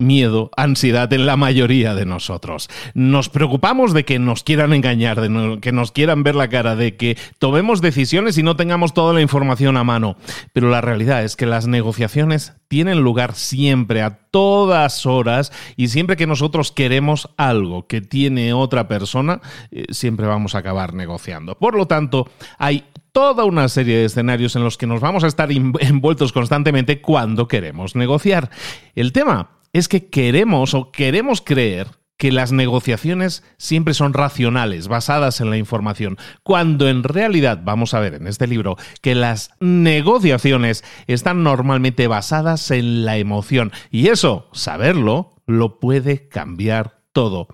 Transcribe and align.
miedo, 0.00 0.52
ansiedad 0.56 1.12
en 1.12 1.26
la 1.26 1.36
mayoría 1.36 1.92
de 1.96 2.06
nosotros. 2.06 2.70
Nos 2.94 3.28
preocupamos 3.28 3.92
de 3.92 4.04
que 4.04 4.20
nos 4.20 4.44
quieran 4.44 4.72
engañar, 4.72 5.20
de 5.20 5.58
que 5.60 5.72
nos 5.72 5.90
quieran 5.90 6.22
ver 6.22 6.36
la 6.36 6.48
cara, 6.48 6.76
de 6.76 6.96
que 6.96 7.18
tomemos 7.40 7.80
decisiones 7.80 8.38
y 8.38 8.44
no 8.44 8.54
tengamos 8.54 8.94
toda 8.94 9.12
la 9.12 9.22
información 9.22 9.76
a 9.76 9.82
mano. 9.82 10.16
Pero 10.52 10.70
la 10.70 10.80
realidad 10.80 11.24
es 11.24 11.34
que 11.34 11.46
las 11.46 11.66
negociaciones 11.66 12.52
tienen 12.68 13.00
lugar 13.00 13.34
siempre, 13.34 14.02
a 14.02 14.18
todas 14.30 15.04
horas, 15.04 15.52
y 15.76 15.88
siempre 15.88 16.16
que 16.16 16.28
nosotros 16.28 16.70
queremos 16.70 17.30
algo 17.36 17.88
que 17.88 18.00
tiene 18.00 18.52
otra 18.52 18.86
persona, 18.86 19.40
eh, 19.72 19.86
siempre 19.90 20.28
vamos 20.28 20.54
a 20.54 20.58
acabar 20.58 20.94
negociando. 20.94 21.58
Por 21.58 21.74
lo 21.74 21.86
tanto, 21.86 22.30
hay 22.58 22.84
toda 23.10 23.44
una 23.44 23.68
serie 23.68 23.96
de 23.96 24.04
escenarios 24.04 24.54
en 24.54 24.62
los 24.62 24.78
que 24.78 24.86
nos 24.86 25.00
vamos 25.00 25.24
a 25.24 25.26
estar 25.26 25.50
envueltos 25.80 26.32
constantemente 26.32 27.00
cuando 27.00 27.48
queremos 27.48 27.96
negociar. 27.96 28.48
El 28.94 29.10
tema 29.12 29.57
es 29.78 29.88
que 29.88 30.08
queremos 30.08 30.74
o 30.74 30.90
queremos 30.90 31.40
creer 31.40 31.88
que 32.18 32.32
las 32.32 32.50
negociaciones 32.50 33.44
siempre 33.58 33.94
son 33.94 34.12
racionales, 34.12 34.88
basadas 34.88 35.40
en 35.40 35.50
la 35.50 35.56
información, 35.56 36.18
cuando 36.42 36.88
en 36.88 37.04
realidad 37.04 37.60
vamos 37.62 37.94
a 37.94 38.00
ver 38.00 38.14
en 38.14 38.26
este 38.26 38.48
libro 38.48 38.76
que 39.00 39.14
las 39.14 39.52
negociaciones 39.60 40.84
están 41.06 41.44
normalmente 41.44 42.08
basadas 42.08 42.70
en 42.72 43.04
la 43.04 43.16
emoción 43.18 43.72
y 43.90 44.08
eso, 44.08 44.48
saberlo, 44.52 45.36
lo 45.46 45.78
puede 45.78 46.28
cambiar 46.28 47.00
todo. 47.12 47.46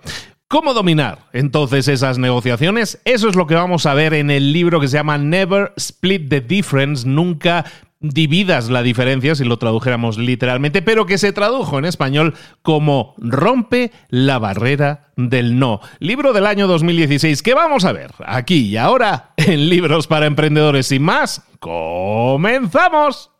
¿Cómo 0.47 0.73
dominar 0.73 1.27
entonces 1.33 1.87
esas 1.87 2.17
negociaciones? 2.17 3.01
Eso 3.03 3.29
es 3.29 3.35
lo 3.35 3.47
que 3.47 3.55
vamos 3.55 3.85
a 3.85 3.93
ver 3.93 4.13
en 4.13 4.29
el 4.29 4.53
libro 4.53 4.79
que 4.79 4.87
se 4.87 4.97
llama 4.97 5.17
Never 5.17 5.73
Split 5.75 6.29
the 6.29 6.41
Difference, 6.41 7.07
nunca 7.07 7.65
dividas 7.99 8.69
la 8.69 8.83
diferencia, 8.83 9.35
si 9.35 9.43
lo 9.43 9.57
tradujéramos 9.57 10.17
literalmente, 10.17 10.81
pero 10.81 11.05
que 11.05 11.17
se 11.17 11.33
tradujo 11.33 11.79
en 11.79 11.85
español 11.85 12.33
como 12.61 13.15
Rompe 13.17 13.91
la 14.09 14.39
barrera 14.39 15.11
del 15.15 15.57
no. 15.59 15.79
Libro 15.99 16.33
del 16.33 16.45
año 16.45 16.67
2016 16.67 17.41
que 17.41 17.53
vamos 17.53 17.85
a 17.85 17.91
ver 17.91 18.11
aquí 18.25 18.67
y 18.67 18.77
ahora 18.77 19.33
en 19.37 19.69
Libros 19.69 20.07
para 20.07 20.25
Emprendedores. 20.25 20.87
Sin 20.87 21.03
más, 21.03 21.41
comenzamos. 21.59 23.31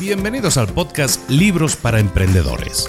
Bienvenidos 0.00 0.56
al 0.56 0.66
podcast 0.66 1.30
Libros 1.30 1.76
para 1.76 2.00
Emprendedores 2.00 2.88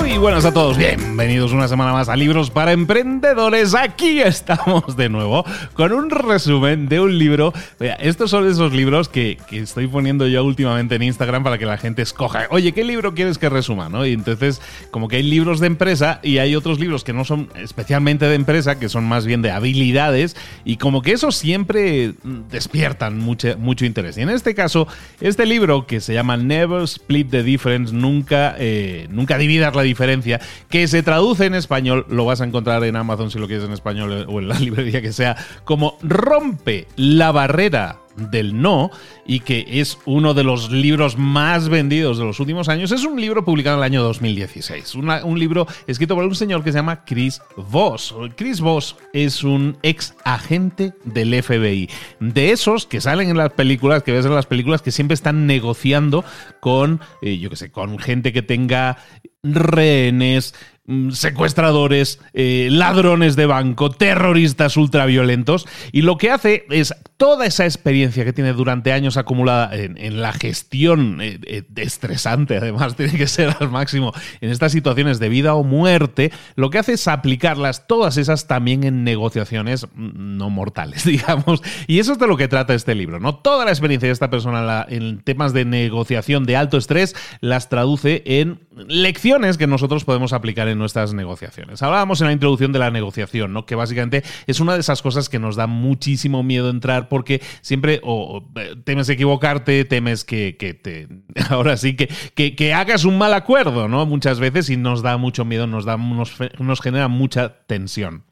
Muy 0.00 0.18
buenas 0.18 0.44
a 0.44 0.52
todos, 0.52 0.76
bienvenidos 0.76 1.52
una 1.52 1.68
semana 1.68 1.92
más 1.92 2.08
a 2.08 2.16
Libros 2.16 2.50
para 2.50 2.72
Emprendedores. 2.72 3.74
Aquí 3.74 4.20
estamos 4.20 4.96
de 4.96 5.08
nuevo 5.08 5.44
con 5.74 5.92
un 5.92 6.10
resumen 6.10 6.88
de 6.88 7.00
un 7.00 7.18
libro. 7.18 7.52
estos 8.00 8.30
son 8.30 8.48
esos 8.48 8.72
libros 8.72 9.08
que, 9.08 9.38
estoy 9.50 9.86
poniendo 9.86 10.26
yo 10.26 10.44
últimamente 10.44 10.96
en 10.96 11.02
Instagram 11.02 11.42
para 11.42 11.58
que 11.58 11.66
la 11.66 11.78
gente 11.78 12.02
escoja. 12.02 12.46
Oye, 12.50 12.72
¿qué 12.72 12.84
libro 12.84 13.14
quieres 13.14 13.38
que 13.38 13.48
resuma? 13.48 13.88
¿no? 13.88 14.06
Y 14.06 14.12
entonces, 14.12 14.60
como 14.90 15.08
que 15.08 15.16
hay 15.16 15.22
libros 15.22 15.60
de 15.60 15.68
empresa 15.68 16.20
y 16.22 16.38
hay 16.38 16.56
otros 16.56 16.80
libros 16.80 17.04
que 17.04 17.12
no 17.12 17.24
son 17.24 17.48
especialmente 17.56 18.26
de 18.26 18.34
empresa, 18.34 18.78
que 18.78 18.88
son 18.88 19.04
más 19.04 19.26
bien 19.26 19.42
de 19.42 19.50
habilidades, 19.50 20.36
y 20.64 20.76
como 20.76 21.02
que 21.02 21.12
esos 21.12 21.36
siempre 21.36 22.14
despiertan 22.50 23.18
mucho, 23.18 23.56
mucho 23.58 23.84
interés. 23.84 24.18
Y 24.18 24.22
en 24.22 24.30
este 24.30 24.54
caso, 24.54 24.88
este 25.20 25.46
libro 25.46 25.86
que 25.86 26.00
se 26.00 26.14
llama 26.14 26.36
Never 26.36 26.82
Split 26.82 27.30
the 27.30 27.42
Difference, 27.42 27.94
nunca, 27.94 28.54
eh, 28.58 29.06
nunca 29.10 29.38
dividas 29.38 29.74
la 29.74 29.83
diferencia, 29.84 30.40
que 30.68 30.88
se 30.88 31.02
traduce 31.02 31.46
en 31.46 31.54
español, 31.54 32.06
lo 32.08 32.24
vas 32.24 32.40
a 32.40 32.44
encontrar 32.44 32.84
en 32.84 32.96
Amazon 32.96 33.30
si 33.30 33.38
lo 33.38 33.46
quieres 33.46 33.64
en 33.64 33.72
español 33.72 34.26
o 34.28 34.40
en 34.40 34.48
la 34.48 34.58
librería 34.58 35.00
que 35.00 35.12
sea, 35.12 35.36
como 35.64 35.98
rompe 36.02 36.88
la 36.96 37.32
barrera 37.32 38.00
del 38.16 38.60
no 38.60 38.90
y 39.26 39.40
que 39.40 39.64
es 39.68 39.98
uno 40.04 40.34
de 40.34 40.44
los 40.44 40.70
libros 40.70 41.16
más 41.18 41.68
vendidos 41.68 42.18
de 42.18 42.24
los 42.24 42.40
últimos 42.40 42.68
años. 42.68 42.92
Es 42.92 43.04
un 43.04 43.20
libro 43.20 43.44
publicado 43.44 43.76
en 43.76 43.80
el 43.80 43.84
año 43.84 44.02
2016. 44.02 44.94
un 44.94 45.38
libro 45.38 45.66
escrito 45.86 46.14
por 46.14 46.24
un 46.24 46.34
señor 46.34 46.62
que 46.62 46.72
se 46.72 46.78
llama 46.78 47.04
Chris 47.04 47.40
Voss. 47.56 48.14
Chris 48.36 48.60
Voss 48.60 48.96
es 49.12 49.42
un 49.42 49.76
ex 49.82 50.14
agente 50.24 50.92
del 51.04 51.42
FBI. 51.42 51.88
De 52.20 52.52
esos 52.52 52.86
que 52.86 53.00
salen 53.00 53.30
en 53.30 53.36
las 53.36 53.52
películas, 53.52 54.02
que 54.02 54.12
ves 54.12 54.26
en 54.26 54.34
las 54.34 54.46
películas, 54.46 54.82
que 54.82 54.92
siempre 54.92 55.14
están 55.14 55.46
negociando 55.46 56.24
con, 56.60 57.00
eh, 57.22 57.38
yo 57.38 57.50
que 57.50 57.56
sé, 57.56 57.70
con 57.70 57.98
gente 57.98 58.32
que 58.32 58.42
tenga 58.42 58.98
rehenes, 59.44 60.54
Mm, 60.86 61.12
secuestradores, 61.12 62.20
eh, 62.34 62.68
ladrones 62.70 63.36
de 63.36 63.46
banco, 63.46 63.90
terroristas 63.90 64.76
ultraviolentos. 64.76 65.66
Y 65.92 66.02
lo 66.02 66.18
que 66.18 66.30
hace 66.30 66.66
es 66.68 66.94
toda 67.16 67.46
esa 67.46 67.64
experiencia 67.64 68.22
que 68.26 68.34
tiene 68.34 68.52
durante 68.52 68.92
años 68.92 69.16
acumulada 69.16 69.74
en, 69.74 70.20
la 70.20 70.34
gestión 70.34 71.22
eh, 71.22 71.40
eh, 71.46 71.62
estresante, 71.76 72.58
además, 72.58 72.96
tiene 72.98 73.16
que 73.16 73.26
ser 73.26 73.56
al 73.58 73.70
máximo 73.70 74.12
en 74.42 74.50
estas 74.50 74.72
situaciones 74.72 75.18
de 75.20 75.30
vida 75.30 75.54
o 75.54 75.64
muerte, 75.64 76.32
lo 76.54 76.68
que 76.68 76.78
hace 76.78 76.92
es 76.92 77.08
aplicarlas 77.08 77.86
todas 77.86 78.18
esas 78.18 78.46
también 78.46 78.84
en 78.84 79.04
negociaciones 79.04 79.86
mm, 79.94 80.36
no 80.36 80.50
mortales, 80.50 81.04
digamos. 81.06 81.62
Y 81.86 81.98
eso 81.98 82.12
es 82.12 82.18
de 82.18 82.26
lo 82.26 82.36
que 82.36 82.48
trata 82.48 82.74
este 82.74 82.94
libro, 82.94 83.20
¿no? 83.20 83.36
Toda 83.36 83.64
la 83.64 83.70
experiencia 83.70 84.08
de 84.08 84.12
esta 84.12 84.28
persona 84.28 84.84
en 84.90 85.20
temas 85.20 85.54
de 85.54 85.64
negociación 85.64 86.44
de 86.44 86.56
alto 86.56 86.76
estrés 86.76 87.16
las 87.40 87.70
traduce 87.70 88.22
en 88.26 88.60
lecciones 88.86 89.33
que 89.58 89.66
nosotros 89.66 90.04
podemos 90.04 90.32
aplicar 90.32 90.68
en 90.68 90.78
nuestras 90.78 91.12
negociaciones. 91.12 91.82
Hablábamos 91.82 92.20
en 92.20 92.28
la 92.28 92.32
introducción 92.32 92.72
de 92.72 92.78
la 92.78 92.92
negociación, 92.92 93.52
¿no? 93.52 93.66
Que 93.66 93.74
básicamente 93.74 94.22
es 94.46 94.60
una 94.60 94.74
de 94.74 94.80
esas 94.80 95.02
cosas 95.02 95.28
que 95.28 95.40
nos 95.40 95.56
da 95.56 95.66
muchísimo 95.66 96.44
miedo 96.44 96.70
entrar 96.70 97.08
porque 97.08 97.42
siempre 97.60 98.00
o, 98.04 98.44
temes 98.84 99.08
equivocarte, 99.08 99.84
temes 99.84 100.24
que, 100.24 100.54
te 100.54 101.08
ahora 101.50 101.76
sí 101.76 101.96
que, 101.96 102.06
que, 102.54 102.74
hagas 102.74 103.04
un 103.04 103.18
mal 103.18 103.34
acuerdo, 103.34 103.88
¿no? 103.88 104.06
Muchas 104.06 104.38
veces 104.38 104.70
y 104.70 104.76
nos 104.76 105.02
da 105.02 105.16
mucho 105.16 105.44
miedo, 105.44 105.66
nos 105.66 105.84
da 105.84 105.96
nos 105.96 106.80
genera 106.80 107.08
mucha 107.08 107.66
tensión. 107.66 108.22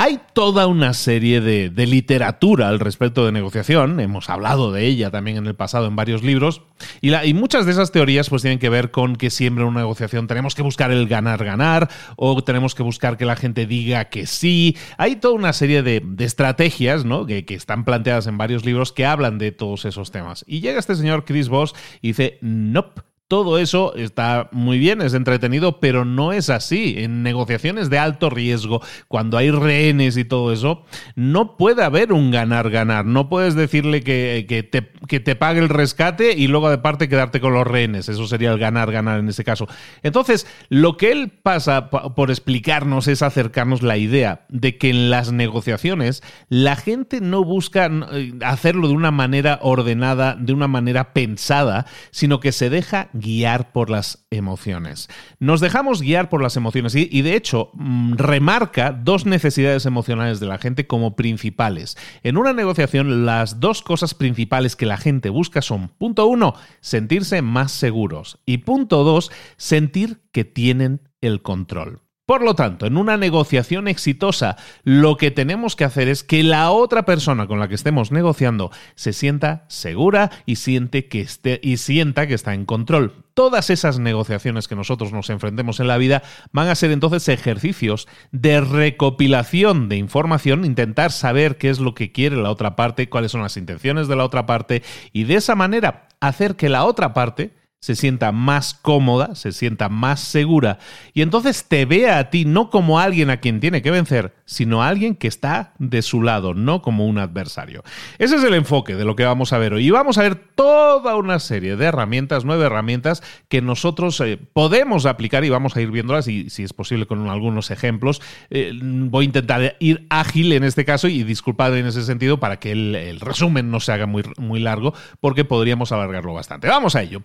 Hay 0.00 0.20
toda 0.32 0.68
una 0.68 0.94
serie 0.94 1.40
de, 1.40 1.86
literatura 1.88 2.68
al 2.68 2.78
respecto 2.78 3.26
de 3.26 3.32
negociación, 3.32 3.98
hemos 3.98 4.30
hablado 4.30 4.70
de 4.70 4.86
ella 4.86 5.10
también 5.10 5.38
en 5.38 5.46
el 5.48 5.56
pasado 5.56 5.88
en 5.88 5.96
varios 5.96 6.22
libros, 6.22 6.62
y, 7.00 7.34
muchas 7.34 7.66
de 7.66 7.72
esas 7.72 7.90
teorías 7.90 8.30
pues 8.30 8.42
tienen 8.42 8.60
que 8.60 8.68
ver 8.68 8.92
con 8.92 9.16
que 9.16 9.28
siempre 9.28 9.64
en 9.64 9.70
una 9.70 9.80
negociación 9.80 10.28
tenemos 10.28 10.54
que 10.54 10.62
buscar 10.62 10.92
el 10.92 11.08
ganar-ganar 11.08 11.90
o 12.14 12.44
tenemos 12.44 12.76
que 12.76 12.84
buscar 12.84 13.16
que 13.16 13.24
la 13.24 13.34
gente 13.34 13.66
diga 13.66 14.04
que 14.04 14.28
sí. 14.28 14.76
Hay 14.98 15.16
toda 15.16 15.34
una 15.34 15.52
serie 15.52 15.82
de, 15.82 16.00
estrategias 16.20 17.04
¿no? 17.04 17.26
que, 17.26 17.44
que, 17.44 17.54
están 17.54 17.84
planteadas 17.84 18.28
en 18.28 18.38
varios 18.38 18.64
libros 18.64 18.92
que 18.92 19.04
hablan 19.04 19.38
de 19.38 19.50
todos 19.50 19.84
esos 19.84 20.12
temas. 20.12 20.44
Y 20.46 20.60
llega 20.60 20.78
este 20.78 20.94
señor 20.94 21.24
Chris 21.24 21.48
Voss 21.48 21.74
y 22.02 22.08
dice, 22.08 22.38
nope. 22.40 23.07
Todo 23.28 23.58
eso 23.58 23.94
está 23.94 24.48
muy 24.52 24.78
bien, 24.78 25.02
es 25.02 25.12
entretenido, 25.12 25.80
pero 25.80 26.06
no 26.06 26.32
es 26.32 26.48
así. 26.48 26.94
En 26.96 27.22
negociaciones 27.22 27.90
de 27.90 27.98
alto 27.98 28.30
riesgo, 28.30 28.80
cuando 29.06 29.36
hay 29.36 29.50
rehenes 29.50 30.16
y 30.16 30.24
todo 30.24 30.50
eso, 30.50 30.86
no 31.14 31.58
puede 31.58 31.84
haber 31.84 32.14
un 32.14 32.30
ganar-ganar. 32.30 33.04
No 33.04 33.28
puedes 33.28 33.54
decirle 33.54 34.02
que, 34.02 34.46
te, 34.70 34.88
que, 35.06 35.20
te, 35.20 35.36
pague 35.36 35.60
el 35.60 35.68
rescate 35.68 36.32
y 36.38 36.46
luego 36.46 36.70
de 36.70 36.78
parte 36.78 37.10
quedarte 37.10 37.38
con 37.38 37.52
los 37.52 37.66
rehenes. 37.66 38.08
Eso 38.08 38.26
sería 38.26 38.50
el 38.50 38.58
ganar-ganar 38.58 39.20
en 39.20 39.28
ese 39.28 39.44
caso. 39.44 39.68
Entonces, 40.02 40.46
lo 40.70 40.96
que 40.96 41.12
él 41.12 41.28
pasa 41.28 41.90
por 41.90 42.30
explicarnos 42.30 43.08
es 43.08 43.20
acercarnos 43.20 43.82
la 43.82 43.98
idea 43.98 44.46
de 44.48 44.78
que 44.78 44.88
en 44.88 45.10
las 45.10 45.32
negociaciones 45.32 46.22
la 46.48 46.76
gente 46.76 47.20
no 47.20 47.44
busca 47.44 47.90
eh, 48.10 48.32
hacerlo 48.42 48.88
de 48.88 48.94
una 48.94 49.10
manera 49.10 49.58
ordenada, 49.60 50.34
de 50.34 50.54
una 50.54 50.66
manera 50.66 51.12
pensada, 51.12 51.84
sino 52.10 52.40
que 52.40 52.52
se 52.52 52.70
deja 52.70 53.10
guiar 53.20 53.72
por 53.72 53.90
las 53.90 54.26
emociones. 54.30 55.08
Nos 55.38 55.60
dejamos 55.60 56.02
guiar 56.02 56.28
por 56.28 56.42
las 56.42 56.56
emociones 56.56 56.94
y, 56.94 57.22
de 57.22 57.34
hecho 57.34 57.70
mm, 57.74 58.14
remarca 58.14 58.92
dos 58.92 59.26
necesidades 59.26 59.86
emocionales 59.86 60.40
de 60.40 60.46
la 60.46 60.58
gente 60.58 60.86
como 60.86 61.16
principales. 61.16 61.96
En 62.22 62.36
una 62.36 62.52
negociación 62.52 63.26
las 63.26 63.60
dos 63.60 63.82
cosas 63.82 64.14
principales 64.14 64.76
que 64.76 64.86
la 64.86 64.96
gente 64.96 65.30
busca 65.30 65.62
son, 65.62 65.88
punto 65.88 66.26
uno, 66.26 66.54
sentirse 66.80 67.42
más 67.42 67.72
seguros 67.72 68.38
y 68.46 68.58
punto 68.58 69.04
dos, 69.04 69.30
sentir 69.56 70.20
que 70.32 70.44
tienen 70.44 71.00
el 71.20 71.42
control. 71.42 72.00
Por 72.28 72.42
lo 72.42 72.54
tanto, 72.54 72.84
en 72.84 72.98
una 72.98 73.16
negociación 73.16 73.88
exitosa, 73.88 74.58
lo 74.84 75.16
que 75.16 75.30
tenemos 75.30 75.76
que 75.76 75.84
hacer 75.84 76.08
es 76.08 76.22
que 76.22 76.42
la 76.42 76.70
otra 76.70 77.06
persona 77.06 77.46
con 77.46 77.58
la 77.58 77.68
que 77.68 77.74
estemos 77.74 78.12
negociando 78.12 78.70
se 78.96 79.14
sienta 79.14 79.64
segura 79.68 80.30
y, 80.44 80.56
siente 80.56 81.08
que 81.08 81.22
esté, 81.22 81.58
y 81.62 81.78
sienta 81.78 82.26
que 82.26 82.34
está 82.34 82.52
en 82.52 82.66
control. 82.66 83.24
Todas 83.32 83.70
esas 83.70 83.98
negociaciones 83.98 84.68
que 84.68 84.76
nosotros 84.76 85.10
nos 85.10 85.30
enfrentemos 85.30 85.80
en 85.80 85.86
la 85.86 85.96
vida 85.96 86.22
van 86.52 86.68
a 86.68 86.74
ser 86.74 86.90
entonces 86.90 87.26
ejercicios 87.30 88.06
de 88.30 88.60
recopilación 88.60 89.88
de 89.88 89.96
información, 89.96 90.66
intentar 90.66 91.12
saber 91.12 91.56
qué 91.56 91.70
es 91.70 91.80
lo 91.80 91.94
que 91.94 92.12
quiere 92.12 92.36
la 92.36 92.50
otra 92.50 92.76
parte, 92.76 93.08
cuáles 93.08 93.32
son 93.32 93.40
las 93.40 93.56
intenciones 93.56 94.06
de 94.06 94.16
la 94.16 94.26
otra 94.26 94.44
parte 94.44 94.82
y 95.14 95.24
de 95.24 95.36
esa 95.36 95.54
manera 95.54 96.08
hacer 96.20 96.56
que 96.56 96.68
la 96.68 96.84
otra 96.84 97.14
parte 97.14 97.57
se 97.80 97.94
sienta 97.94 98.32
más 98.32 98.74
cómoda, 98.74 99.34
se 99.34 99.52
sienta 99.52 99.88
más 99.88 100.20
segura 100.20 100.78
y 101.14 101.22
entonces 101.22 101.64
te 101.64 101.84
vea 101.84 102.18
a 102.18 102.30
ti 102.30 102.44
no 102.44 102.70
como 102.70 102.98
alguien 102.98 103.30
a 103.30 103.38
quien 103.38 103.60
tiene 103.60 103.82
que 103.82 103.90
vencer, 103.90 104.34
sino 104.44 104.82
a 104.82 104.88
alguien 104.88 105.14
que 105.14 105.28
está 105.28 105.74
de 105.78 106.02
su 106.02 106.22
lado, 106.22 106.54
no 106.54 106.82
como 106.82 107.06
un 107.06 107.18
adversario. 107.18 107.84
Ese 108.18 108.36
es 108.36 108.44
el 108.44 108.54
enfoque 108.54 108.94
de 108.94 109.04
lo 109.04 109.14
que 109.14 109.24
vamos 109.24 109.52
a 109.52 109.58
ver 109.58 109.74
hoy. 109.74 109.86
Y 109.86 109.90
vamos 109.90 110.18
a 110.18 110.22
ver 110.22 110.36
toda 110.36 111.16
una 111.16 111.38
serie 111.38 111.76
de 111.76 111.84
herramientas, 111.84 112.44
nueve 112.44 112.64
herramientas 112.64 113.22
que 113.48 113.62
nosotros 113.62 114.20
eh, 114.20 114.38
podemos 114.52 115.06
aplicar 115.06 115.44
y 115.44 115.50
vamos 115.50 115.76
a 115.76 115.80
ir 115.80 115.90
viéndolas 115.90 116.28
y 116.28 116.50
si 116.50 116.62
es 116.62 116.72
posible 116.72 117.06
con 117.06 117.28
algunos 117.28 117.70
ejemplos. 117.70 118.20
Eh, 118.50 118.72
voy 118.82 119.24
a 119.24 119.26
intentar 119.26 119.76
ir 119.78 120.06
ágil 120.10 120.52
en 120.52 120.64
este 120.64 120.84
caso 120.84 121.08
y 121.08 121.22
disculpad 121.22 121.76
en 121.76 121.86
ese 121.86 122.02
sentido 122.04 122.40
para 122.40 122.58
que 122.58 122.72
el, 122.72 123.20
resumen 123.20 123.70
no 123.70 123.80
se 123.80 123.92
haga 123.92 124.06
muy, 124.06 124.22
muy 124.38 124.60
largo 124.60 124.94
porque 125.20 125.44
podríamos 125.44 125.92
alargarlo 125.92 126.34
bastante. 126.34 126.68
Vamos 126.68 126.96
a 126.96 127.02
ello. 127.02 127.20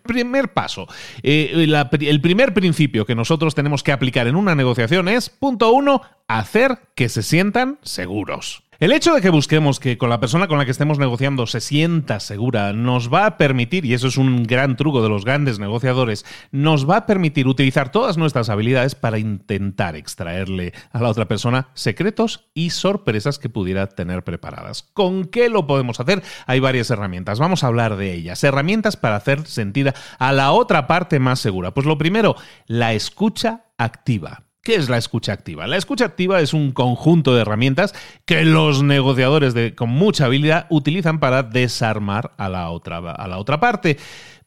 Paso. 0.50 0.88
Eh, 1.22 1.68
el 2.02 2.22
primer 2.22 2.54
principio 2.54 3.06
que 3.06 3.16
nosotros 3.16 3.56
tenemos 3.56 3.84
que 3.84 3.92
aplicar 3.92 4.28
en 4.28 4.36
una 4.36 4.56
negociación 4.56 5.08
es, 5.08 5.30
punto 5.30 5.72
uno, 5.72 6.02
hacer 6.28 6.80
que 6.96 7.10
se 7.10 7.24
sientan 7.24 7.80
seguros. 7.84 8.64
El 8.84 8.92
hecho 8.92 9.14
de 9.14 9.22
que 9.22 9.30
busquemos 9.30 9.80
que 9.80 9.98
con 9.98 10.10
la 10.10 10.20
persona 10.20 10.50
con 10.50 10.58
la 10.58 10.66
que 10.66 10.72
estemos 10.72 11.00
negociando 11.00 11.48
se 11.48 11.62
sienta 11.62 12.20
segura 12.20 12.74
nos 12.74 13.08
va 13.10 13.26
a 13.26 13.38
permitir, 13.38 13.86
y 13.86 13.94
eso 13.94 14.10
es 14.10 14.18
un 14.18 14.44
gran 14.44 14.76
truco 14.76 15.02
de 15.02 15.08
los 15.08 15.24
grandes 15.24 15.58
negociadores, 15.58 16.26
nos 16.52 16.90
va 16.90 16.98
a 16.98 17.06
permitir 17.06 17.48
utilizar 17.48 17.94
todas 17.94 18.18
nuestras 18.18 18.50
habilidades 18.50 18.94
para 18.94 19.20
intentar 19.20 19.96
extraerle 19.96 20.74
a 20.92 21.02
la 21.02 21.08
otra 21.08 21.30
persona 21.30 21.70
secretos 21.76 22.50
y 22.54 22.72
sorpresas 22.72 23.40
que 23.40 23.48
pudiera 23.48 23.88
tener 23.88 24.26
preparadas. 24.26 24.84
¿Con 24.84 25.28
qué 25.28 25.48
lo 25.48 25.66
podemos 25.66 26.02
hacer? 26.02 26.22
Hay 26.46 26.60
varias 26.60 26.92
herramientas, 26.92 27.40
vamos 27.40 27.64
a 27.64 27.68
hablar 27.68 27.96
de 27.96 28.12
ellas. 28.14 28.44
Herramientas 28.44 28.98
para 28.98 29.16
hacer 29.16 29.48
sentir 29.48 29.94
a 30.20 30.34
la 30.34 30.52
otra 30.52 30.88
parte 30.88 31.20
más 31.20 31.40
segura. 31.40 31.74
Pues 31.74 31.86
lo 31.86 31.98
primero, 31.98 32.36
la 32.68 32.92
escucha 32.92 33.64
activa. 33.78 34.44
¿Qué 34.64 34.76
es 34.76 34.88
la 34.88 34.98
escucha 34.98 35.34
activa? 35.34 35.68
La 35.68 35.76
escucha 35.76 36.06
activa 36.06 36.40
es 36.40 36.54
un 36.54 36.72
conjunto 36.72 37.36
de 37.36 37.42
herramientas 37.42 37.94
que 38.24 38.46
los 38.46 38.82
negociadores 38.82 39.54
con 39.76 39.90
mucha 39.90 40.24
habilidad 40.24 40.68
utilizan 40.70 41.20
para 41.20 41.44
desarmar 41.44 42.32
a 42.38 42.48
la 42.48 42.70
otra, 42.70 43.00
a 43.00 43.28
la 43.28 43.40
otra 43.40 43.60
parte. 43.60 43.98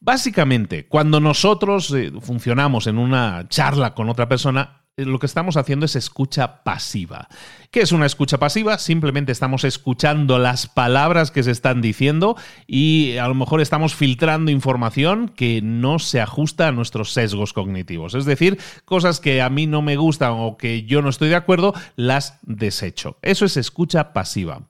Básicamente, 0.00 0.86
cuando 0.86 1.20
nosotros 1.20 1.92
eh, 1.92 2.12
funcionamos 2.22 2.86
en 2.86 2.96
una 2.96 3.46
charla 3.50 3.92
con 3.92 4.08
otra 4.08 4.26
persona, 4.26 4.85
lo 5.04 5.18
que 5.18 5.26
estamos 5.26 5.58
haciendo 5.58 5.84
es 5.84 5.94
escucha 5.94 6.64
pasiva. 6.64 7.28
¿Qué 7.70 7.80
es 7.82 7.92
una 7.92 8.06
escucha 8.06 8.38
pasiva? 8.38 8.78
Simplemente 8.78 9.30
estamos 9.30 9.64
escuchando 9.64 10.38
las 10.38 10.68
palabras 10.68 11.30
que 11.30 11.42
se 11.42 11.50
están 11.50 11.82
diciendo 11.82 12.34
y 12.66 13.18
a 13.18 13.28
lo 13.28 13.34
mejor 13.34 13.60
estamos 13.60 13.94
filtrando 13.94 14.50
información 14.50 15.28
que 15.28 15.60
no 15.60 15.98
se 15.98 16.22
ajusta 16.22 16.68
a 16.68 16.72
nuestros 16.72 17.12
sesgos 17.12 17.52
cognitivos. 17.52 18.14
Es 18.14 18.24
decir, 18.24 18.58
cosas 18.86 19.20
que 19.20 19.42
a 19.42 19.50
mí 19.50 19.66
no 19.66 19.82
me 19.82 19.96
gustan 19.96 20.32
o 20.34 20.56
que 20.56 20.84
yo 20.84 21.02
no 21.02 21.10
estoy 21.10 21.28
de 21.28 21.36
acuerdo, 21.36 21.74
las 21.96 22.38
desecho. 22.40 23.18
Eso 23.20 23.44
es 23.44 23.58
escucha 23.58 24.14
pasiva. 24.14 24.62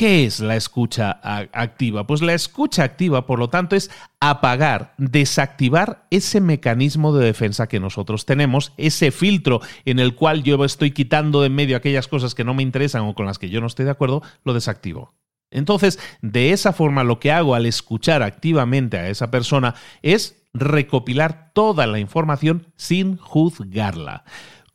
¿Qué 0.00 0.24
es 0.24 0.40
la 0.40 0.56
escucha 0.56 1.20
activa? 1.52 2.06
Pues 2.06 2.22
la 2.22 2.32
escucha 2.32 2.84
activa, 2.84 3.26
por 3.26 3.38
lo 3.38 3.50
tanto, 3.50 3.76
es 3.76 3.90
apagar, 4.18 4.94
desactivar 4.96 6.06
ese 6.08 6.40
mecanismo 6.40 7.12
de 7.12 7.26
defensa 7.26 7.68
que 7.68 7.80
nosotros 7.80 8.24
tenemos, 8.24 8.72
ese 8.78 9.10
filtro 9.10 9.60
en 9.84 9.98
el 9.98 10.14
cual 10.14 10.42
yo 10.42 10.64
estoy 10.64 10.92
quitando 10.92 11.42
de 11.42 11.48
en 11.48 11.54
medio 11.54 11.76
aquellas 11.76 12.08
cosas 12.08 12.34
que 12.34 12.44
no 12.44 12.54
me 12.54 12.62
interesan 12.62 13.02
o 13.02 13.14
con 13.14 13.26
las 13.26 13.38
que 13.38 13.50
yo 13.50 13.60
no 13.60 13.66
estoy 13.66 13.84
de 13.84 13.90
acuerdo, 13.90 14.22
lo 14.42 14.54
desactivo. 14.54 15.12
Entonces, 15.50 15.98
de 16.22 16.52
esa 16.52 16.72
forma, 16.72 17.04
lo 17.04 17.20
que 17.20 17.32
hago 17.32 17.54
al 17.54 17.66
escuchar 17.66 18.22
activamente 18.22 18.96
a 18.96 19.10
esa 19.10 19.30
persona 19.30 19.74
es 20.00 20.46
recopilar 20.54 21.50
toda 21.52 21.86
la 21.86 21.98
información 21.98 22.68
sin 22.74 23.18
juzgarla. 23.18 24.24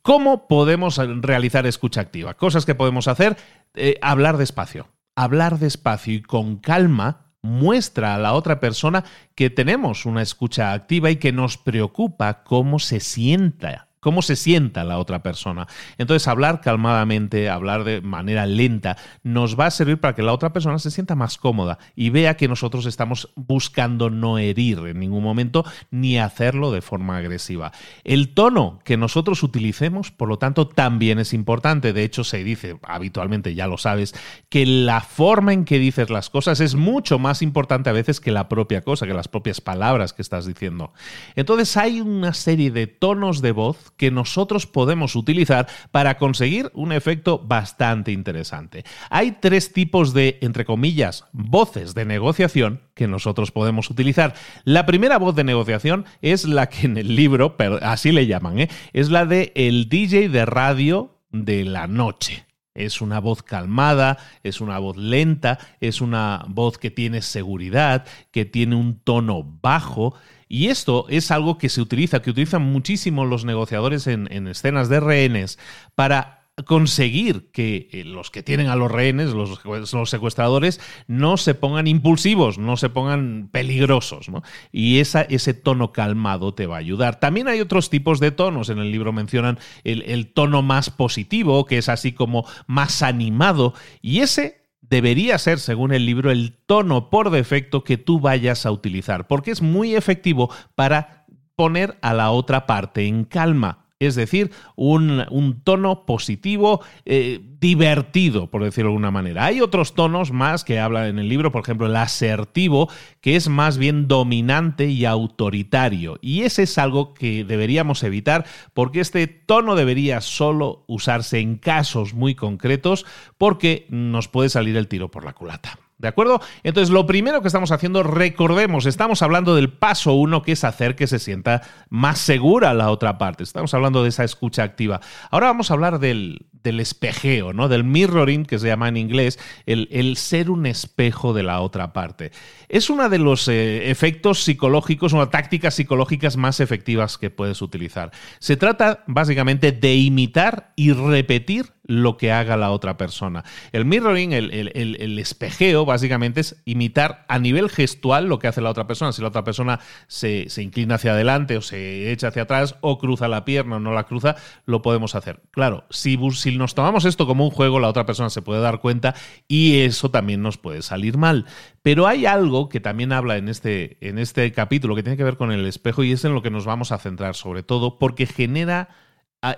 ¿Cómo 0.02 0.46
podemos 0.46 0.98
realizar 0.98 1.66
escucha 1.66 2.00
activa? 2.00 2.34
Cosas 2.34 2.64
que 2.64 2.76
podemos 2.76 3.08
hacer, 3.08 3.36
eh, 3.74 3.98
hablar 4.00 4.36
despacio. 4.36 4.86
Hablar 5.16 5.58
despacio 5.58 6.14
y 6.14 6.22
con 6.22 6.56
calma 6.56 7.32
muestra 7.42 8.14
a 8.14 8.18
la 8.18 8.34
otra 8.34 8.60
persona 8.60 9.04
que 9.34 9.50
tenemos 9.50 10.06
una 10.06 10.22
escucha 10.22 10.72
activa 10.72 11.10
y 11.10 11.16
que 11.16 11.32
nos 11.32 11.56
preocupa 11.56 12.44
cómo 12.44 12.78
se 12.78 13.00
sienta 13.00 13.85
cómo 14.00 14.22
se 14.22 14.36
sienta 14.36 14.84
la 14.84 14.98
otra 14.98 15.22
persona. 15.22 15.66
Entonces, 15.98 16.28
hablar 16.28 16.60
calmadamente, 16.60 17.48
hablar 17.48 17.84
de 17.84 18.00
manera 18.00 18.46
lenta, 18.46 18.96
nos 19.22 19.58
va 19.58 19.66
a 19.66 19.70
servir 19.70 19.98
para 19.98 20.14
que 20.14 20.22
la 20.22 20.32
otra 20.32 20.52
persona 20.52 20.78
se 20.78 20.90
sienta 20.90 21.14
más 21.14 21.38
cómoda 21.38 21.78
y 21.94 22.10
vea 22.10 22.36
que 22.36 22.48
nosotros 22.48 22.86
estamos 22.86 23.30
buscando 23.34 24.10
no 24.10 24.38
herir 24.38 24.78
en 24.86 25.00
ningún 25.00 25.22
momento 25.22 25.64
ni 25.90 26.18
hacerlo 26.18 26.70
de 26.70 26.82
forma 26.82 27.16
agresiva. 27.16 27.72
El 28.04 28.34
tono 28.34 28.80
que 28.84 28.96
nosotros 28.96 29.42
utilicemos, 29.42 30.10
por 30.10 30.28
lo 30.28 30.38
tanto, 30.38 30.68
también 30.68 31.18
es 31.18 31.32
importante. 31.32 31.92
De 31.92 32.04
hecho, 32.04 32.24
se 32.24 32.44
dice 32.44 32.78
habitualmente, 32.82 33.54
ya 33.54 33.66
lo 33.66 33.78
sabes, 33.78 34.14
que 34.48 34.66
la 34.66 35.00
forma 35.00 35.52
en 35.52 35.64
que 35.64 35.78
dices 35.78 36.10
las 36.10 36.30
cosas 36.30 36.60
es 36.60 36.74
mucho 36.74 37.18
más 37.18 37.42
importante 37.42 37.90
a 37.90 37.92
veces 37.92 38.20
que 38.20 38.30
la 38.30 38.48
propia 38.48 38.82
cosa, 38.82 39.06
que 39.06 39.14
las 39.14 39.28
propias 39.28 39.60
palabras 39.60 40.12
que 40.12 40.22
estás 40.22 40.46
diciendo. 40.46 40.92
Entonces, 41.34 41.76
hay 41.76 42.00
una 42.00 42.34
serie 42.34 42.70
de 42.70 42.86
tonos 42.86 43.42
de 43.42 43.52
voz 43.52 43.85
que 43.96 44.10
nosotros 44.10 44.66
podemos 44.66 45.16
utilizar 45.16 45.66
para 45.90 46.18
conseguir 46.18 46.70
un 46.74 46.92
efecto 46.92 47.38
bastante 47.38 48.12
interesante. 48.12 48.84
Hay 49.10 49.38
tres 49.40 49.72
tipos 49.72 50.12
de, 50.14 50.38
entre 50.42 50.64
comillas, 50.64 51.24
voces 51.32 51.94
de 51.94 52.04
negociación 52.04 52.82
que 52.94 53.08
nosotros 53.08 53.52
podemos 53.52 53.90
utilizar. 53.90 54.34
La 54.64 54.86
primera 54.86 55.18
voz 55.18 55.34
de 55.34 55.44
negociación 55.44 56.04
es 56.22 56.46
la 56.46 56.68
que 56.68 56.86
en 56.86 56.96
el 56.96 57.14
libro, 57.14 57.56
así 57.82 58.12
le 58.12 58.26
llaman, 58.26 58.58
¿eh? 58.58 58.68
es 58.92 59.10
la 59.10 59.26
de 59.26 59.52
el 59.54 59.88
DJ 59.88 60.28
de 60.28 60.46
radio 60.46 61.20
de 61.30 61.64
la 61.64 61.86
noche. 61.86 62.46
Es 62.74 63.00
una 63.00 63.20
voz 63.20 63.42
calmada, 63.42 64.18
es 64.42 64.60
una 64.60 64.78
voz 64.78 64.98
lenta, 64.98 65.58
es 65.80 66.02
una 66.02 66.44
voz 66.46 66.76
que 66.76 66.90
tiene 66.90 67.22
seguridad, 67.22 68.06
que 68.30 68.44
tiene 68.44 68.76
un 68.76 69.00
tono 69.00 69.42
bajo 69.42 70.14
y 70.48 70.68
esto 70.68 71.06
es 71.08 71.30
algo 71.30 71.58
que 71.58 71.68
se 71.68 71.80
utiliza, 71.80 72.22
que 72.22 72.30
utilizan 72.30 72.62
muchísimo 72.62 73.24
los 73.24 73.44
negociadores 73.44 74.06
en, 74.06 74.28
escenas 74.46 74.88
de 74.88 75.00
rehenes 75.00 75.58
para 75.94 76.36
conseguir 76.64 77.50
que 77.52 77.90
eh, 77.92 78.04
los 78.04 78.30
que 78.30 78.42
tienen 78.42 78.68
a 78.68 78.76
los 78.76 78.90
rehenes, 78.90 79.32
los, 79.32 79.60
secuestradores, 80.08 80.80
no 81.06 81.36
se 81.36 81.54
pongan 81.54 81.86
impulsivos, 81.86 82.56
no 82.58 82.78
se 82.78 82.88
pongan 82.88 83.50
peligrosos. 83.52 84.28
Y 84.72 85.00
esa, 85.00 85.22
ese 85.22 85.52
tono 85.52 85.92
calmado 85.92 86.54
te 86.54 86.66
va 86.66 86.76
a 86.76 86.78
ayudar. 86.78 87.20
También 87.20 87.48
hay 87.48 87.60
otros 87.60 87.90
tipos 87.90 88.20
de 88.20 88.30
tonos. 88.30 88.70
En 88.70 88.78
el 88.78 88.90
libro 88.90 89.12
mencionan 89.12 89.58
el, 89.84 90.02
el 90.02 90.32
tono 90.32 90.62
más 90.62 90.88
positivo, 90.88 91.66
que 91.66 91.76
es 91.76 91.90
así 91.90 92.12
como 92.12 92.46
más 92.66 93.02
animado. 93.02 93.74
Y 94.00 94.20
ese 94.20 94.65
debería 94.88 95.38
ser, 95.38 95.58
según 95.58 95.92
el 95.92 96.06
libro, 96.06 96.30
el 96.30 96.56
tono 96.66 97.10
por 97.10 97.30
defecto 97.30 97.84
que 97.84 97.98
tú 97.98 98.20
vayas 98.20 98.66
a 98.66 98.70
utilizar, 98.70 99.26
porque 99.26 99.50
es 99.50 99.62
muy 99.62 99.94
efectivo 99.94 100.50
para 100.74 101.26
poner 101.56 101.98
a 102.02 102.14
la 102.14 102.30
otra 102.30 102.66
parte 102.66 103.06
en 103.06 103.24
calma 103.24 103.85
es 103.98 104.14
decir, 104.14 104.50
un, 104.74 105.60
tono 105.64 106.04
positivo, 106.04 106.82
eh, 107.06 107.40
divertido, 107.60 108.50
por 108.50 108.62
decirlo 108.62 108.90
de 108.90 108.94
alguna 108.94 109.10
manera. 109.10 109.46
Hay 109.46 109.60
otros 109.60 109.94
tonos 109.94 110.32
más 110.32 110.64
que 110.64 110.78
habla 110.78 111.08
en 111.08 111.18
el 111.18 111.28
libro, 111.28 111.50
por 111.50 111.62
ejemplo, 111.62 111.86
el 111.86 111.96
asertivo, 111.96 112.90
que 113.20 113.36
es 113.36 113.48
más 113.48 113.78
bien 113.78 114.06
dominante 114.06 114.86
y 114.88 115.06
autoritario. 115.06 116.18
Y 116.20 116.42
ese 116.42 116.64
es 116.64 116.76
algo 116.76 117.14
que 117.14 117.44
deberíamos 117.44 118.02
evitar 118.02 118.44
porque 118.74 119.00
este 119.00 119.26
tono 119.26 119.76
debería 119.76 120.20
solo 120.20 120.84
usarse 120.86 121.38
en 121.38 121.56
casos 121.56 122.12
muy 122.12 122.34
concretos 122.34 123.06
porque 123.38 123.86
nos 123.88 124.28
puede 124.28 124.50
salir 124.50 124.76
el 124.76 124.88
tiro 124.88 125.10
por 125.10 125.24
la 125.24 125.32
culata. 125.32 125.78
¿De 125.98 126.08
acuerdo? 126.08 126.42
Entonces, 126.62 126.90
lo 126.90 127.06
primero 127.06 127.40
que 127.40 127.48
estamos 127.48 127.72
haciendo, 127.72 128.02
recordemos, 128.02 128.84
estamos 128.84 129.22
hablando 129.22 129.54
del 129.54 129.72
paso 129.72 130.12
uno, 130.12 130.42
que 130.42 130.52
es 130.52 130.62
hacer 130.62 130.94
que 130.94 131.06
se 131.06 131.18
sienta 131.18 131.62
más 131.88 132.18
segura 132.18 132.74
la 132.74 132.90
otra 132.90 133.16
parte. 133.16 133.42
Estamos 133.42 133.72
hablando 133.72 134.02
de 134.02 134.10
esa 134.10 134.22
escucha 134.22 134.62
activa. 134.62 135.00
Ahora 135.30 135.46
vamos 135.46 135.70
a 135.70 135.74
hablar 135.74 135.98
del, 135.98 136.46
del 136.66 136.80
espejeo, 136.80 137.52
¿no? 137.52 137.68
Del 137.68 137.84
mirroring, 137.84 138.44
que 138.44 138.58
se 138.58 138.66
llama 138.66 138.88
en 138.88 138.96
inglés, 138.96 139.38
el, 139.64 140.16
ser 140.16 140.50
un 140.50 140.66
espejo 140.66 141.32
de 141.32 141.44
la 141.44 141.60
otra 141.60 141.92
parte. 141.92 142.32
Es 142.68 142.90
uno 142.90 143.08
de 143.08 143.18
los 143.18 143.48
eh, 143.48 143.90
efectos 143.90 144.42
psicológicos, 144.42 145.12
una 145.12 145.30
tácticas 145.30 145.74
psicológicas 145.74 146.36
más 146.36 146.60
efectivas 146.60 147.18
que 147.18 147.30
puedes 147.30 147.62
utilizar. 147.62 148.10
Se 148.38 148.56
trata 148.56 149.04
básicamente 149.06 149.72
de 149.72 149.94
imitar 149.94 150.72
y 150.76 150.92
repetir 150.92 151.76
lo 151.86 152.16
que 152.16 152.32
haga 152.32 152.56
la 152.56 152.70
otra 152.70 152.96
persona. 152.96 153.44
El 153.72 153.84
mirroring, 153.84 154.32
el, 154.32 155.18
espejeo, 155.18 155.84
básicamente 155.84 156.40
es 156.40 156.56
imitar 156.64 157.24
a 157.28 157.38
nivel 157.38 157.68
gestual 157.68 158.26
lo 158.26 158.38
que 158.38 158.48
hace 158.48 158.60
la 158.60 158.70
otra 158.70 158.86
persona. 158.86 159.12
Si 159.12 159.22
la 159.22 159.28
otra 159.28 159.44
persona 159.44 159.80
se, 160.08 160.48
inclina 160.58 160.96
hacia 160.96 161.12
adelante 161.12 161.56
o 161.56 161.62
se 161.62 162.10
echa 162.12 162.28
hacia 162.28 162.42
atrás 162.42 162.76
o 162.80 162.98
cruza 162.98 163.28
la 163.28 163.44
pierna 163.44 163.76
o 163.76 163.80
no 163.80 163.92
la 163.92 164.04
cruza, 164.04 164.36
lo 164.64 164.82
podemos 164.82 165.14
hacer. 165.14 165.42
Claro, 165.52 165.84
si, 165.90 166.18
si 166.32 166.56
nos 166.56 166.74
tomamos 166.74 167.04
esto 167.04 167.26
como 167.26 167.44
un 167.44 167.50
juego, 167.50 167.80
la 167.80 167.88
otra 167.88 168.06
persona 168.06 168.30
se 168.30 168.42
puede 168.42 168.60
dar 168.60 168.80
cuenta 168.80 169.14
y 169.48 169.80
eso 169.80 170.10
también 170.10 170.42
nos 170.42 170.58
puede 170.58 170.82
salir 170.82 171.16
mal. 171.16 171.46
Pero 171.86 172.08
hay 172.08 172.26
algo 172.26 172.68
que 172.68 172.80
también 172.80 173.12
habla 173.12 173.36
en 173.36 173.48
este, 173.48 173.96
en 174.00 174.18
este 174.18 174.50
capítulo 174.50 174.96
que 174.96 175.04
tiene 175.04 175.16
que 175.16 175.22
ver 175.22 175.36
con 175.36 175.52
el 175.52 175.64
espejo 175.66 176.02
y 176.02 176.10
es 176.10 176.24
en 176.24 176.34
lo 176.34 176.42
que 176.42 176.50
nos 176.50 176.64
vamos 176.64 176.90
a 176.90 176.98
centrar 176.98 177.36
sobre 177.36 177.62
todo 177.62 178.00
porque 178.00 178.26
genera 178.26 178.88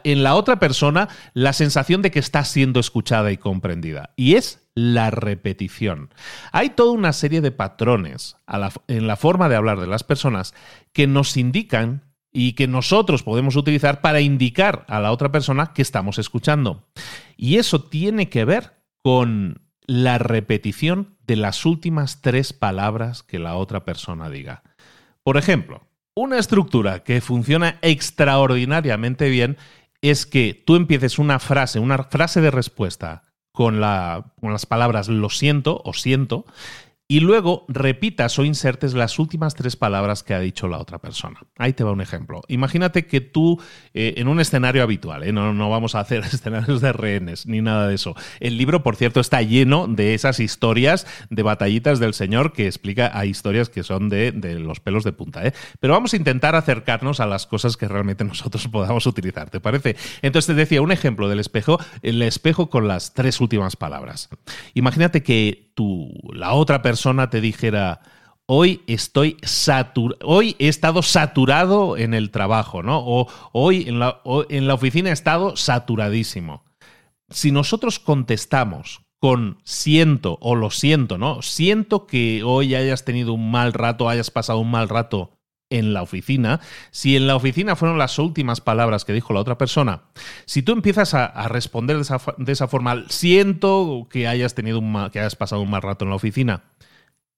en 0.05 0.23
la 0.23 0.35
otra 0.35 0.59
persona 0.59 1.09
la 1.33 1.55
sensación 1.55 2.03
de 2.03 2.11
que 2.11 2.19
está 2.19 2.45
siendo 2.45 2.81
escuchada 2.81 3.33
y 3.33 3.39
comprendida. 3.39 4.11
Y 4.15 4.35
es 4.35 4.69
la 4.75 5.11
repetición. 5.11 6.11
Hay 6.53 6.69
toda 6.69 6.93
una 6.93 7.15
serie 7.15 7.41
de 7.41 7.51
patrones 7.51 8.37
en 8.89 9.07
la 9.07 9.17
forma 9.17 9.49
de 9.49 9.57
hablar 9.57 9.81
de 9.81 9.87
las 9.87 10.05
personas 10.05 10.53
que 10.93 11.07
nos 11.07 11.35
indican 11.39 12.13
y 12.31 12.53
que 12.53 12.69
nosotros 12.69 13.23
podemos 13.23 13.57
utilizar 13.57 14.03
para 14.03 14.21
indicar 14.21 14.85
a 14.89 15.01
la 15.01 15.13
otra 15.13 15.33
persona 15.33 15.73
que 15.73 15.81
estamos 15.81 16.19
escuchando. 16.19 16.91
Y 17.39 17.57
eso 17.57 17.85
tiene 17.85 18.29
que 18.29 18.45
ver 18.45 18.75
con 19.01 19.63
la 19.87 20.19
repetición 20.19 21.17
de 21.29 21.37
las 21.37 21.67
últimas 21.67 22.23
tres 22.23 22.55
palabras 22.55 23.23
que 23.23 23.39
la 23.39 23.55
otra 23.55 23.85
persona 23.85 24.31
diga. 24.31 24.63
Por 25.23 25.37
ejemplo, 25.37 25.87
una 26.15 26.39
estructura 26.39 27.05
que 27.05 27.21
funciona 27.21 27.79
extraordinariamente 27.83 29.29
bien 29.29 29.59
es 30.01 30.25
que 30.25 30.55
tú 30.55 30.75
empieces 30.75 31.19
una 31.19 31.39
frase, 31.39 31.81
una 31.81 32.03
frase 32.05 32.41
de 32.41 32.51
respuesta 32.51 33.25
con, 33.53 33.79
la, 33.79 34.33
con 34.41 34.53
las 34.53 34.65
palabras 34.65 35.09
lo 35.09 35.29
siento 35.29 35.83
o 35.85 35.93
siento 35.93 36.47
y 37.11 37.21
luego 37.21 37.65
repitas 37.69 38.39
o 38.39 38.45
insertes 38.45 38.93
las 38.93 39.19
últimas 39.19 39.55
tres 39.55 39.77
palabras 39.77 40.23
que 40.23 40.35
ha 40.35 40.41
dicho 40.41 40.69
la 40.69 40.77
otra 40.77 40.99
persona. 40.99 41.41
Ahí 41.57 41.73
te 41.73 41.83
va 41.83 41.93
un 41.93 42.03
ejemplo. 42.03 42.43
Imagínate 42.49 43.07
que 43.07 43.23
tú, 43.23 43.59
eh, 43.95 44.15
en 44.19 44.29
un 44.29 44.41
escenario 44.41 44.83
habitual, 44.83 45.23
¿eh? 45.25 45.33
no, 45.33 45.55
no, 45.55 45.71
vamos 45.71 45.95
a 45.95 46.01
hacer 46.01 46.23
escenarios 46.33 46.83
de 46.83 46.93
rehenes 46.93 47.47
ni 47.47 47.63
nada 47.63 47.89
de 47.89 47.95
eso. 47.95 48.15
El 48.41 48.59
libro, 48.59 48.83
por 48.83 48.95
cierto, 48.95 49.21
está 49.21 49.41
lleno 49.41 49.89
de 49.89 50.13
esas 50.13 50.39
historias 50.39 51.07
de 51.31 51.43
batallitas 51.43 51.99
del 51.99 52.13
Señor 52.13 52.53
que 52.53 52.67
explica 52.67 53.11
a 53.19 53.25
historias 53.25 53.71
que 53.71 53.85
son 53.85 54.11
de, 54.11 54.31
de 54.31 54.59
los 54.59 54.81
pelos 54.81 55.03
de 55.03 55.13
punta. 55.13 55.47
¿eh? 55.47 55.55
Pero 55.81 55.95
vamos 55.95 56.13
a 56.13 56.17
intentar 56.19 56.57
acercarnos 56.57 57.21
a 57.21 57.27
las 57.27 57.47
cosas 57.47 57.79
que 57.79 57.89
realmente 57.89 58.23
nosotros 58.23 58.69
podamos 58.73 59.07
utilizar, 59.07 59.49
¿te 59.49 59.61
parece? 59.61 59.97
Entonces 60.21 60.49
te 60.49 60.55
decía 60.55 60.83
un 60.83 60.93
ejemplo 60.93 61.31
del 61.31 61.41
espejo, 61.41 61.79
el 62.03 62.21
espejo 62.21 62.69
con 62.69 62.87
las 62.87 63.15
tres 63.15 63.41
últimas 63.41 63.77
palabras. 63.77 64.29
Imagínate 64.75 65.23
que 65.23 65.68
la 66.33 66.53
otra 66.53 66.83
persona 66.83 67.31
te 67.31 67.41
dijera, 67.41 68.01
hoy 68.47 68.83
estoy 68.87 69.37
hoy 70.23 70.57
he 70.59 70.69
estado 70.69 71.03
saturado 71.03 71.97
en 71.97 72.15
el 72.15 72.31
trabajo, 72.31 72.83
¿no? 72.83 73.03
O 73.05 73.29
hoy 73.53 73.89
en 73.89 73.99
la, 73.99 74.21
en 74.49 74.67
la 74.67 74.75
oficina 74.75 75.11
he 75.11 75.13
estado 75.13 75.57
saturadísimo. 75.57 76.65
Si 77.31 77.53
nosotros 77.53 77.99
contestamos 77.99 79.03
con 79.21 79.59
siento 79.65 80.39
o 80.41 80.55
lo 80.55 80.71
siento, 80.71 81.19
¿no? 81.19 81.43
Siento 81.43 82.07
que 82.07 82.43
hoy 82.45 82.75
hayas 82.75 83.05
tenido 83.05 83.33
un 83.33 83.51
mal 83.51 83.73
rato, 83.73 84.09
hayas 84.09 84.31
pasado 84.31 84.61
un 84.61 84.71
mal 84.71 84.89
rato 84.89 85.38
en 85.71 85.93
la 85.93 86.03
oficina, 86.03 86.61
si 86.91 87.17
en 87.17 87.27
la 87.27 87.37
oficina 87.37 87.77
fueron 87.77 87.99
las 87.99 88.19
últimas 88.19 88.61
palabras 88.61 89.05
que 89.05 89.13
dijo 89.13 89.33
la 89.33 89.41
otra 89.41 89.59
persona, 89.59 90.03
si 90.47 90.63
tú 90.63 90.73
empiezas 90.73 91.15
a, 91.15 91.49
responder 91.49 91.97
de 91.97 92.53
esa, 92.53 92.69
forma, 92.69 93.05
siento 93.09 94.07
que 94.11 94.29
hayas 94.29 94.55
tenido 94.55 94.79
un 94.79 95.11
que 95.11 95.21
hayas 95.21 95.37
pasado 95.37 95.63
un 95.63 95.71
mal 95.71 95.83
rato 95.83 96.05
en 96.05 96.11
la 96.11 96.17
oficina, 96.17 96.65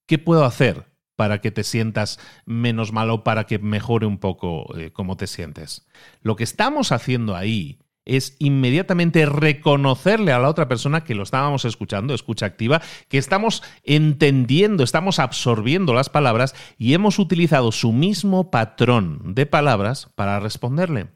¿qué 0.06 0.18
puedo 0.18 0.44
hacer 0.44 0.86
para 1.16 1.40
que 1.40 1.50
te 1.50 1.64
sientas 1.64 2.18
menos 2.46 2.92
malo, 2.92 3.24
para 3.24 3.44
que 3.44 3.58
mejore 3.58 4.06
un 4.06 4.18
poco 4.18 4.76
eh, 4.78 4.92
cómo 4.92 5.16
te 5.16 5.26
sientes? 5.26 5.86
Lo 6.22 6.36
que 6.36 6.44
estamos 6.44 6.92
haciendo 6.92 7.36
ahí 7.36 7.78
es 8.16 8.36
inmediatamente 8.38 9.24
reconocerle 9.24 10.32
a 10.32 10.38
la 10.38 10.48
otra 10.48 10.68
persona 10.68 11.04
que 11.04 11.14
lo 11.14 11.22
estábamos 11.22 11.64
escuchando, 11.64 12.12
escucha 12.12 12.46
activa, 12.46 12.82
que 13.08 13.18
estamos 13.18 13.62
entendiendo, 13.84 14.82
estamos 14.82 15.18
absorbiendo 15.18 15.94
las 15.94 16.10
palabras 16.10 16.54
y 16.76 16.94
hemos 16.94 17.18
utilizado 17.18 17.70
su 17.70 17.92
mismo 17.92 18.50
patrón 18.50 19.34
de 19.34 19.46
palabras 19.46 20.10
para 20.16 20.40
responderle. 20.40 21.08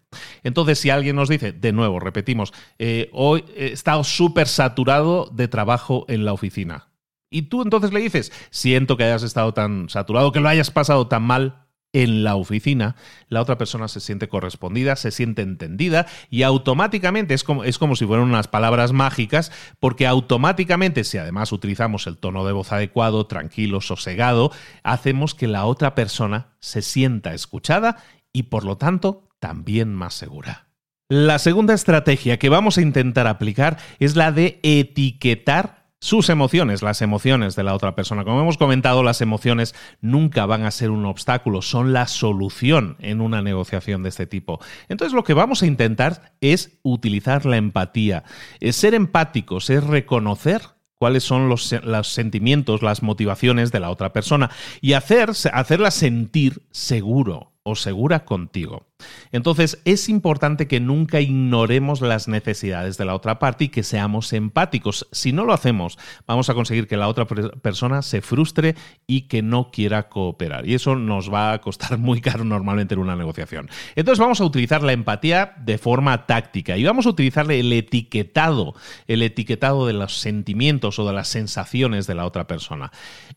Entonces, 0.45 0.79
si 0.79 0.91
alguien 0.91 1.17
nos 1.17 1.29
dice, 1.29 1.53
de 1.53 1.73
nuevo, 1.73 1.99
repetimos, 1.99 2.53
eh, 2.79 3.11
hoy 3.13 3.45
he 3.57 3.73
estado 3.73 4.05
súper 4.05 4.47
saturado 4.47 5.29
de 5.33 5.49
trabajo 5.49 6.05
en 6.09 6.25
la 6.25 6.33
oficina. 6.33 6.89
Y 7.29 7.43
tú 7.43 7.63
entonces 7.63 7.93
le 7.93 7.99
dices, 7.99 8.31
siento 8.51 8.97
que 8.97 9.03
hayas 9.03 9.25
estado 9.25 9.53
tan 9.53 9.89
saturado, 9.89 10.31
que 10.31 10.39
lo 10.39 10.49
hayas 10.49 10.71
pasado 10.71 11.09
tan 11.09 11.25
mal, 11.25 11.64
en 11.95 12.25
la 12.25 12.35
oficina, 12.35 12.97
la 13.29 13.41
otra 13.41 13.57
persona 13.57 13.89
se 13.89 14.01
siente 14.01 14.29
correspondida, 14.29 14.97
se 14.97 15.13
siente 15.13 15.41
entendida 15.41 16.07
y 16.29 16.43
automáticamente 16.43 17.33
es 17.33 17.45
como, 17.45 17.65
es 17.65 17.79
como 17.79 17.97
si 17.97 18.05
fueran 18.05 18.27
unas 18.27 18.49
palabras 18.49 18.93
mágicas, 18.93 19.53
porque 19.81 20.07
automáticamente, 20.07 21.05
si 21.05 21.17
además 21.17 21.53
utilizamos 21.53 22.07
el 22.07 22.19
tono 22.19 22.45
de 22.45 22.53
voz 22.53 22.73
adecuado, 22.73 23.27
tranquilo, 23.27 23.81
sosegado, 23.81 24.51
hacemos 24.83 25.35
que 25.35 25.47
la 25.47 25.65
otra 25.65 25.95
persona 25.95 26.49
se 26.59 26.83
sienta 26.83 27.33
escuchada 27.33 27.97
y 28.33 28.45
por 28.45 28.65
lo 28.65 28.77
tanto 28.77 29.29
también 29.39 29.95
más 29.95 30.15
segura. 30.15 30.67
La 31.09 31.39
segunda 31.39 31.75
estrategia 31.75 32.39
que 32.39 32.49
vamos 32.49 32.77
a 32.77 32.83
intentar 32.83 33.29
aplicar 33.29 33.79
es 34.01 34.17
la 34.17 34.33
de 34.33 34.59
etiquetar 34.63 35.84
sus 36.05 36.29
emociones, 36.29 36.83
las 36.83 37.01
emociones 37.01 37.57
de 37.57 37.63
la 37.63 37.75
otra 37.75 37.95
persona. 37.95 38.25
Como 38.25 38.39
hemos 38.39 38.59
comentado, 38.59 39.03
las 39.03 39.23
emociones 39.23 39.75
nunca 40.03 40.45
van 40.45 40.65
a 40.65 40.71
ser 40.71 40.91
un 40.91 41.07
obstáculo, 41.07 41.63
son 41.63 41.95
la 41.95 42.07
solución 42.09 42.99
en 43.01 43.23
una 43.23 43.41
negociación 43.41 44.03
de 44.03 44.11
este 44.11 44.27
tipo. 44.27 44.61
Entonces 44.91 45.15
lo 45.15 45.25
que 45.25 45.33
vamos 45.33 45.63
a 45.63 45.67
intentar 45.67 46.35
es 46.43 46.79
utilizar 46.83 47.47
la 47.47 47.57
empatía. 47.57 48.23
Es 48.61 48.77
ser 48.77 48.93
empáticos, 48.93 49.71
es 49.71 49.83
reconocer 49.83 50.61
cuáles 50.97 51.25
son 51.25 51.49
los, 51.49 51.75
sentimientos, 52.03 52.83
las 52.83 53.03
motivaciones 53.03 53.73
de 53.73 53.81
la 53.81 53.89
otra 53.89 54.13
persona 54.13 54.51
y 54.83 54.93
hacer, 54.93 55.31
hacerla 55.31 55.91
sentir 55.91 56.67
seguro 56.71 57.55
o 57.63 57.77
segura 57.77 58.27
contigo. 58.27 58.87
Entonces 59.33 59.81
es 59.85 60.09
importante 60.09 60.69
que 60.69 60.81
nunca 60.81 61.21
ignoremos 61.21 62.01
las 62.01 62.29
necesidades 62.29 62.97
de 62.97 63.05
la 63.05 63.15
otra 63.15 63.39
parte 63.39 63.65
y 63.65 63.69
que 63.69 63.83
seamos 63.83 64.33
empáticos. 64.33 65.09
Si 65.13 65.33
no 65.33 65.45
lo 65.45 65.53
hacemos, 65.53 65.99
vamos 66.27 66.51
a 66.51 66.55
conseguir 66.55 66.87
que 66.87 66.97
la 66.97 67.09
otra 67.09 67.27
persona 67.27 68.03
se 68.03 68.21
frustre 68.21 68.75
y 69.07 69.23
que 69.23 69.43
no 69.43 69.71
quiera 69.71 70.09
cooperar. 70.09 70.67
Y 70.67 70.75
eso 70.75 70.97
nos 70.97 71.33
va 71.33 71.53
a 71.53 71.61
costar 71.61 71.99
muy 71.99 72.21
caro 72.21 72.45
normalmente 72.45 72.95
en 72.95 73.01
una 73.01 73.17
negociación. 73.17 73.69
Entonces 73.97 74.21
vamos 74.21 74.41
a 74.41 74.45
utilizar 74.45 74.83
la 74.83 74.93
empatía 74.93 75.55
de 75.59 75.79
forma 75.79 76.27
táctica 76.27 76.77
y 76.77 76.85
vamos 76.85 77.07
a 77.07 77.11
utilizar 77.11 77.51
el 77.51 77.73
etiquetado, 77.73 78.75
el 79.07 79.23
etiquetado 79.23 79.87
de 79.87 79.93
los 79.93 80.19
sentimientos 80.19 80.99
o 80.99 81.07
de 81.07 81.13
las 81.13 81.29
sensaciones 81.29 82.07
de 82.07 82.15
la 82.15 82.27
otra 82.27 82.47
persona. 82.47 82.93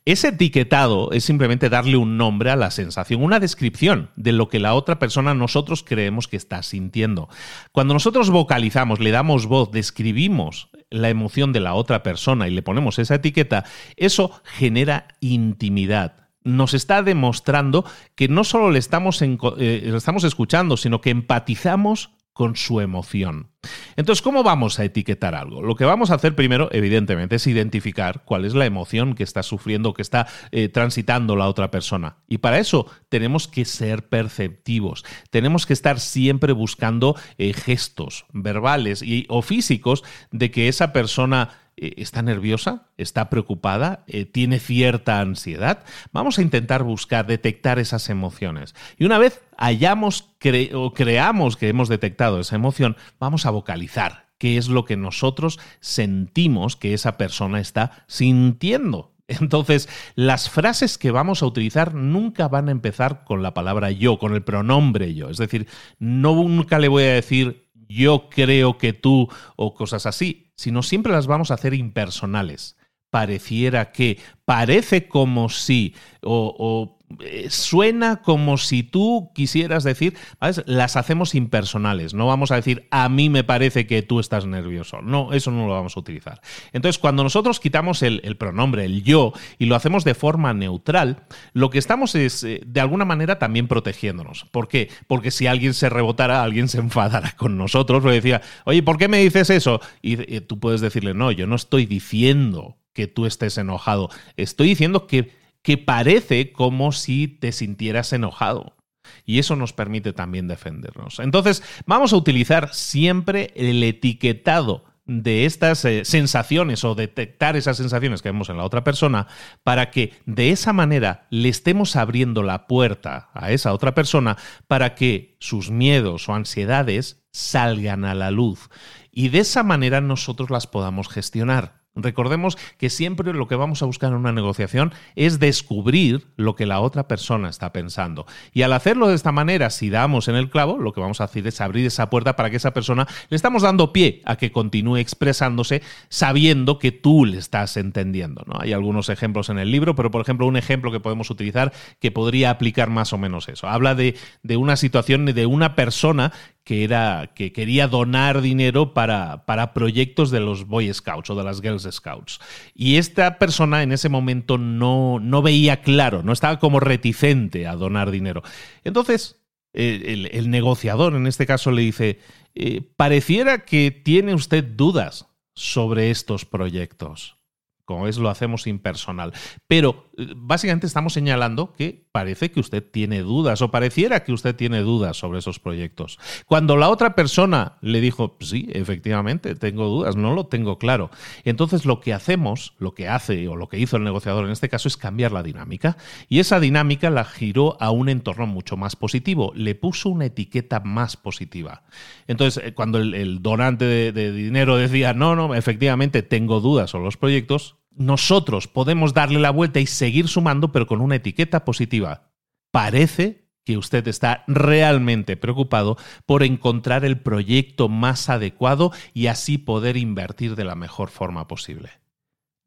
Ese 0.06 0.30
etiquetado 0.30 1.12
es 1.12 1.24
simplemente 1.24 1.70
darle 1.70 1.98
un 1.98 2.18
nombre 2.18 2.52
a 2.52 2.56
la 2.56 2.72
sensación, 2.72 3.24
una 3.24 3.40
descripción 3.40 4.10
de 4.16 4.32
lo 4.32 4.50
que 4.50 4.60
la 4.60 4.74
otra 4.74 5.00
persona 5.00 5.34
nosotros 5.58 5.84
creemos 5.84 6.28
que 6.28 6.38
está 6.38 6.62
sintiendo. 6.62 7.30
Cuando 7.72 7.96
nosotros 7.96 8.30
vocalizamos, 8.30 9.00
le 9.00 9.10
damos 9.10 9.48
voz, 9.48 9.72
describimos 9.72 10.70
la 10.92 11.10
emoción 11.10 11.52
de 11.52 11.60
la 11.60 11.74
otra 11.74 12.04
persona 12.04 12.48
y 12.48 12.52
le 12.52 12.62
ponemos 12.62 13.00
esa 13.00 13.16
etiqueta, 13.16 13.66
eso 13.96 14.40
genera 14.44 15.08
intimidad 15.20 16.28
nos 16.44 16.74
está 16.74 17.04
demostrando 17.04 17.84
que 18.16 18.30
no 18.30 18.46
solo 18.46 18.72
le 18.72 18.80
estamos, 18.80 19.22
eh, 19.22 19.82
le 19.84 19.98
estamos 19.98 20.24
escuchando, 20.24 20.78
sino 20.78 21.02
que 21.02 21.10
empatizamos 21.10 22.12
con 22.38 22.56
su 22.56 22.82
emoción. 22.82 23.50
Entonces, 23.96 24.22
¿cómo 24.22 24.44
vamos 24.44 24.78
a 24.78 24.84
etiquetar 24.84 25.34
algo? 25.34 25.64
Lo 25.64 25.74
que 25.76 25.86
vamos 25.86 26.12
a 26.12 26.14
hacer 26.14 26.36
primero, 26.36 26.70
evidentemente, 26.72 27.38
es 27.38 27.48
identificar 27.48 28.24
cuál 28.26 28.46
es 28.46 28.54
la 28.54 28.68
emoción 28.68 29.16
que 29.16 29.24
está 29.24 29.42
sufriendo, 29.42 29.96
que 29.96 30.04
está 30.04 30.28
eh, 30.52 30.70
transitando 30.70 31.36
la 31.36 31.48
otra 31.48 31.72
persona. 31.72 32.18
Y 32.28 32.38
para 32.38 32.60
eso 32.60 32.86
tenemos 33.10 33.48
que 33.48 33.66
ser 33.66 34.08
perceptivos. 34.08 35.04
Tenemos 35.32 35.66
que 35.66 35.74
estar 35.74 36.00
siempre 36.00 36.54
buscando 36.54 37.16
eh, 37.40 37.54
gestos 37.54 38.28
verbales 38.34 39.02
y, 39.02 39.26
o 39.30 39.42
físicos 39.42 40.04
de 40.30 40.52
que 40.52 40.68
esa 40.68 40.94
persona 40.94 41.50
está 41.78 42.22
nerviosa, 42.22 42.88
está 42.98 43.30
preocupada, 43.30 44.04
eh, 44.08 44.26
tiene 44.26 44.60
cierta 44.60 45.20
ansiedad. 45.20 45.84
Vamos 46.12 46.40
a 46.40 46.42
intentar 46.42 46.84
buscar, 46.84 47.28
detectar 47.28 47.80
esas 47.80 48.10
emociones. 48.10 48.76
Y 48.98 49.06
una 49.06 49.20
vez 49.20 49.42
hayamos 49.58 50.30
o 50.74 50.94
creamos 50.94 51.56
que 51.56 51.70
hemos 51.70 51.90
detectado 51.90 52.40
esa 52.40 52.56
emoción, 52.56 52.98
vamos 53.20 53.46
a 53.46 53.52
vocalizar 53.52 54.28
qué 54.38 54.58
es 54.58 54.68
lo 54.68 54.86
que 54.86 54.98
nosotros 54.98 55.60
sentimos 55.80 56.76
que 56.76 56.94
esa 56.94 57.18
persona 57.18 57.60
está 57.60 58.04
sintiendo. 58.08 59.14
Entonces, 59.28 59.90
las 60.16 60.50
frases 60.50 60.98
que 60.98 61.12
vamos 61.12 61.44
a 61.44 61.46
utilizar 61.46 61.94
nunca 61.94 62.48
van 62.48 62.70
a 62.70 62.72
empezar 62.72 63.24
con 63.24 63.44
la 63.44 63.54
palabra 63.54 63.92
yo, 63.92 64.20
con 64.20 64.34
el 64.34 64.44
pronombre 64.44 65.14
yo. 65.14 65.30
Es 65.30 65.38
decir, 65.38 65.68
no 66.00 66.34
nunca 66.36 66.80
le 66.80 66.88
voy 66.88 67.04
a 67.04 67.14
decir 67.14 67.68
yo 67.90 68.30
creo 68.30 68.78
que 68.78 68.94
tú 68.94 69.30
o 69.56 69.74
cosas 69.74 70.06
así, 70.06 70.47
sino 70.58 70.84
siempre 70.84 71.14
las 71.14 71.28
vamos 71.28 71.52
a 71.52 71.54
hacer 71.54 71.74
impersonales. 71.74 72.76
Pareciera 73.10 73.92
que, 73.94 74.20
parece 74.44 75.08
como 75.08 75.48
si, 75.48 75.96
o, 76.22 76.97
eh, 77.22 77.48
suena 77.50 78.18
como 78.18 78.58
si 78.58 78.84
tú 78.84 79.32
quisieras 79.34 79.86
decir, 79.86 80.18
las 80.66 80.98
hacemos 80.98 81.36
impersonales, 81.36 82.14
no 82.14 82.28
vamos 82.28 82.52
a 82.52 82.56
decir 82.56 82.86
a 82.92 83.08
mí 83.08 83.30
me 83.30 83.46
parece 83.46 83.88
que 83.88 84.02
tú 84.02 84.20
estás 84.20 84.46
nervioso, 84.46 85.02
no, 85.02 85.32
eso 85.32 85.50
no 85.52 85.68
lo 85.68 85.74
vamos 85.74 85.96
a 85.96 86.02
utilizar. 86.02 86.42
Entonces, 86.74 87.00
cuando 87.00 87.24
nosotros 87.24 87.62
quitamos 87.62 88.04
el, 88.04 88.36
pronombre, 88.38 88.84
el 88.84 89.04
yo, 89.04 89.32
y 89.58 89.68
lo 89.68 89.76
hacemos 89.76 90.04
de 90.04 90.16
forma 90.16 90.54
neutral, 90.54 91.24
lo 91.54 91.70
que 91.70 91.80
estamos 91.80 92.14
es 92.14 92.44
eh, 92.44 92.62
de 92.66 92.82
alguna 92.82 93.06
manera 93.06 93.40
también 93.40 93.70
protegiéndonos. 93.70 94.46
¿Por 94.52 94.68
qué? 94.68 94.90
Porque 95.08 95.32
si 95.32 95.48
alguien 95.48 95.74
se 95.74 95.88
rebotara, 95.88 96.44
alguien 96.44 96.68
se 96.68 96.80
enfadara 96.80 97.36
con 97.38 97.58
nosotros, 97.58 98.04
o 98.04 98.10
decía, 98.10 98.42
oye, 98.66 98.84
¿por 98.84 98.98
qué 98.98 99.08
me 99.08 99.20
dices 99.20 99.50
eso? 99.50 99.80
y 100.02 100.42
tú 100.42 100.60
puedes 100.60 100.82
decirle, 100.82 101.14
no, 101.14 101.32
yo 101.32 101.48
no 101.48 101.56
estoy 101.56 101.86
diciendo 101.86 102.78
que 102.98 103.08
tú 103.08 103.28
estés 103.28 103.58
enojado, 103.60 104.10
estoy 104.38 104.70
diciendo 104.70 105.06
que 105.06 105.37
que 105.68 105.78
parece 105.78 106.54
como 106.54 106.94
si 106.94 107.28
te 107.28 107.52
sintieras 107.52 108.14
enojado. 108.14 108.78
Y 109.26 109.40
eso 109.40 109.58
nos 109.58 109.74
permite 109.74 110.14
también 110.14 110.48
defendernos. 110.48 111.20
Entonces, 111.20 111.62
vamos 111.86 112.14
a 112.14 112.16
utilizar 112.16 112.74
siempre 112.74 113.52
el 113.54 113.84
etiquetado 113.84 114.86
de 115.04 115.44
estas 115.44 115.84
eh, 115.84 116.06
sensaciones 116.06 116.86
o 116.86 116.96
detectar 116.96 117.58
esas 117.58 117.76
sensaciones 117.76 118.22
que 118.22 118.30
vemos 118.30 118.48
en 118.48 118.56
la 118.56 118.64
otra 118.64 118.86
persona 118.86 119.28
para 119.66 119.92
que 119.92 120.14
de 120.26 120.52
esa 120.52 120.72
manera 120.72 121.28
le 121.32 121.50
estemos 121.50 121.98
abriendo 121.98 122.44
la 122.44 122.66
puerta 122.66 123.30
a 123.34 123.52
esa 123.52 123.74
otra 123.74 123.94
persona 123.94 124.38
para 124.68 124.96
que 124.96 125.36
sus 125.42 125.70
miedos 125.70 126.30
o 126.30 126.34
ansiedades 126.34 127.26
salgan 127.34 128.06
a 128.06 128.16
la 128.16 128.32
luz 128.32 128.70
y 129.12 129.28
de 129.28 129.40
esa 129.40 129.64
manera 129.64 130.00
nosotros 130.00 130.50
las 130.50 130.66
podamos 130.66 131.10
gestionar. 131.10 131.77
Recordemos 131.98 132.58
que 132.78 132.90
siempre 132.90 133.34
lo 133.34 133.48
que 133.48 133.56
vamos 133.56 133.82
a 133.82 133.86
buscar 133.86 134.12
en 134.12 134.18
una 134.18 134.32
negociación 134.32 134.94
es 135.16 135.40
descubrir 135.40 136.28
lo 136.36 136.56
que 136.56 136.66
la 136.66 136.80
otra 136.80 137.08
persona 137.08 137.50
está 137.50 137.74
pensando. 137.74 138.26
Y 138.54 138.62
al 138.62 138.74
hacerlo 138.74 139.08
de 139.08 139.16
esta 139.16 139.32
manera, 139.32 139.70
si 139.70 139.90
damos 139.90 140.28
en 140.28 140.36
el 140.36 140.50
clavo, 140.50 140.78
lo 140.78 140.94
que 140.94 141.02
vamos 141.02 141.22
a 141.22 141.26
hacer 141.26 141.48
es 141.48 141.62
abrir 141.62 141.86
esa 141.86 142.10
puerta 142.10 142.36
para 142.36 142.50
que 142.50 142.58
esa 142.58 142.74
persona 142.74 143.08
le 143.30 143.36
estamos 143.36 143.64
dando 143.64 143.94
pie 143.94 144.22
a 144.26 144.36
que 144.36 144.52
continúe 144.52 144.98
expresándose 144.98 145.82
sabiendo 146.10 146.80
que 146.80 146.92
tú 146.92 147.26
le 147.26 147.38
estás 147.38 147.78
entendiendo. 147.78 148.44
¿no? 148.48 148.60
Hay 148.60 148.74
algunos 148.74 149.10
ejemplos 149.10 149.50
en 149.50 149.60
el 149.60 149.72
libro, 149.72 149.96
pero 149.96 150.12
por 150.12 150.22
ejemplo 150.22 150.48
un 150.48 150.58
ejemplo 150.58 150.92
que 150.92 151.00
podemos 151.00 151.30
utilizar 151.30 151.74
que 152.00 152.12
podría 152.12 152.50
aplicar 152.50 152.90
más 152.90 153.14
o 153.14 153.18
menos 153.18 153.50
eso. 153.50 153.68
Habla 153.68 153.96
de, 153.96 154.16
de 154.44 154.58
una 154.58 154.76
situación 154.76 155.26
de 155.26 155.46
una 155.46 155.76
persona 155.76 156.32
que, 156.68 156.84
era, 156.84 157.32
que 157.34 157.54
quería 157.54 157.88
donar 157.88 158.42
dinero 158.42 158.94
para, 158.94 159.46
para 159.46 159.74
proyectos 159.74 160.32
de 160.32 160.42
los 160.42 160.68
Boy 160.68 160.94
Scouts 160.94 161.30
o 161.30 161.36
de 161.36 161.46
las 161.46 161.62
Girls 161.62 161.88
Scouts. 161.90 162.42
Y 162.76 162.98
esta 162.98 163.40
persona 163.40 163.84
en 163.84 163.94
ese 163.94 164.10
momento 164.10 164.58
no, 164.58 165.18
no 165.22 165.42
veía 165.42 165.80
claro, 165.80 166.24
no 166.24 166.34
estaba 166.34 166.60
como 166.60 166.82
reticente 166.82 167.68
a 167.68 167.78
donar 167.78 168.12
dinero. 168.12 168.44
Entonces, 168.84 169.40
el, 169.72 170.50
negociador 170.50 171.16
en 171.16 171.26
este 171.26 171.46
caso 171.46 171.72
le 171.72 171.84
dice, 171.84 172.20
eh, 172.54 172.82
pareciera 172.98 173.64
que 173.64 173.92
tiene 173.92 174.34
usted 174.34 174.62
dudas 174.62 175.26
sobre 175.54 176.12
estos 176.12 176.44
proyectos 176.44 177.38
como 177.86 178.10
es 178.10 178.18
lo 178.18 178.30
hacemos 178.30 178.68
impersonal. 178.68 179.32
Pero 179.66 180.07
básicamente 180.36 180.88
estamos 180.88 181.14
señalando 181.14 181.74
que 181.74 182.08
parece 182.12 182.50
que 182.50 182.60
usted 182.60 182.84
tiene 182.84 183.22
dudas 183.22 183.62
o 183.62 183.70
pareciera 183.70 184.24
que 184.24 184.34
usted 184.34 184.56
tiene 184.56 184.82
dudas 184.82 185.18
sobre 185.18 185.40
esos 185.40 185.60
proyectos. 185.60 186.18
Cuando 186.48 186.76
la 186.76 186.90
otra 186.90 187.14
persona 187.14 187.78
le 187.82 188.02
dijo, 188.02 188.36
sí, 188.40 188.68
efectivamente, 188.74 189.54
tengo 189.54 189.86
dudas, 189.86 190.16
no 190.16 190.34
lo 190.34 190.48
tengo 190.48 190.80
claro. 190.80 191.12
Entonces 191.44 191.86
lo 191.86 192.00
que 192.00 192.14
hacemos, 192.14 192.74
lo 192.80 192.96
que 192.96 193.08
hace 193.08 193.48
o 193.48 193.56
lo 193.56 193.70
que 193.70 193.80
hizo 193.80 193.98
el 193.98 194.04
negociador 194.04 194.46
en 194.46 194.52
este 194.52 194.70
caso 194.70 194.88
es 194.88 194.98
cambiar 194.98 195.32
la 195.32 195.44
dinámica. 195.44 195.98
Y 196.30 196.40
esa 196.40 196.60
dinámica 196.60 197.12
la 197.12 197.24
giró 197.24 197.78
a 197.80 197.92
un 197.92 198.10
entorno 198.10 198.48
mucho 198.48 198.76
más 198.76 198.96
positivo, 198.96 199.52
le 199.56 199.76
puso 199.76 200.10
una 200.10 200.26
etiqueta 200.26 200.80
más 200.80 201.16
positiva. 201.16 201.84
Entonces, 202.28 202.64
eh, 202.64 202.74
cuando 202.74 202.98
el, 202.98 203.44
donante 203.44 203.86
de, 203.86 204.12
de 204.12 204.32
dinero 204.32 204.78
decía, 204.78 205.14
no, 205.14 205.36
no, 205.36 205.54
efectivamente 205.54 206.24
tengo 206.24 206.60
dudas 206.60 206.90
sobre 206.90 207.06
los 207.06 207.18
proyectos, 207.18 207.76
nosotros 207.98 208.68
podemos 208.68 209.14
darle 209.14 209.40
la 209.40 209.52
vuelta 209.52 209.80
y 209.80 209.88
seguir 209.88 210.28
sumando, 210.28 210.72
pero 210.72 210.88
con 210.88 211.02
una 211.02 211.16
etiqueta 211.16 211.66
positiva. 211.66 212.32
Parece 212.72 213.48
que 213.66 213.78
usted 213.78 214.08
está 214.08 214.44
realmente 214.48 215.36
preocupado 215.36 215.98
por 216.26 216.44
encontrar 216.44 217.04
el 217.04 217.20
proyecto 217.20 217.90
más 217.90 218.30
adecuado 218.30 218.92
y 219.14 219.28
así 219.28 219.58
poder 219.58 219.98
invertir 219.98 220.56
de 220.56 220.64
la 220.64 220.76
mejor 220.76 221.10
forma 221.10 221.48
posible 221.48 221.90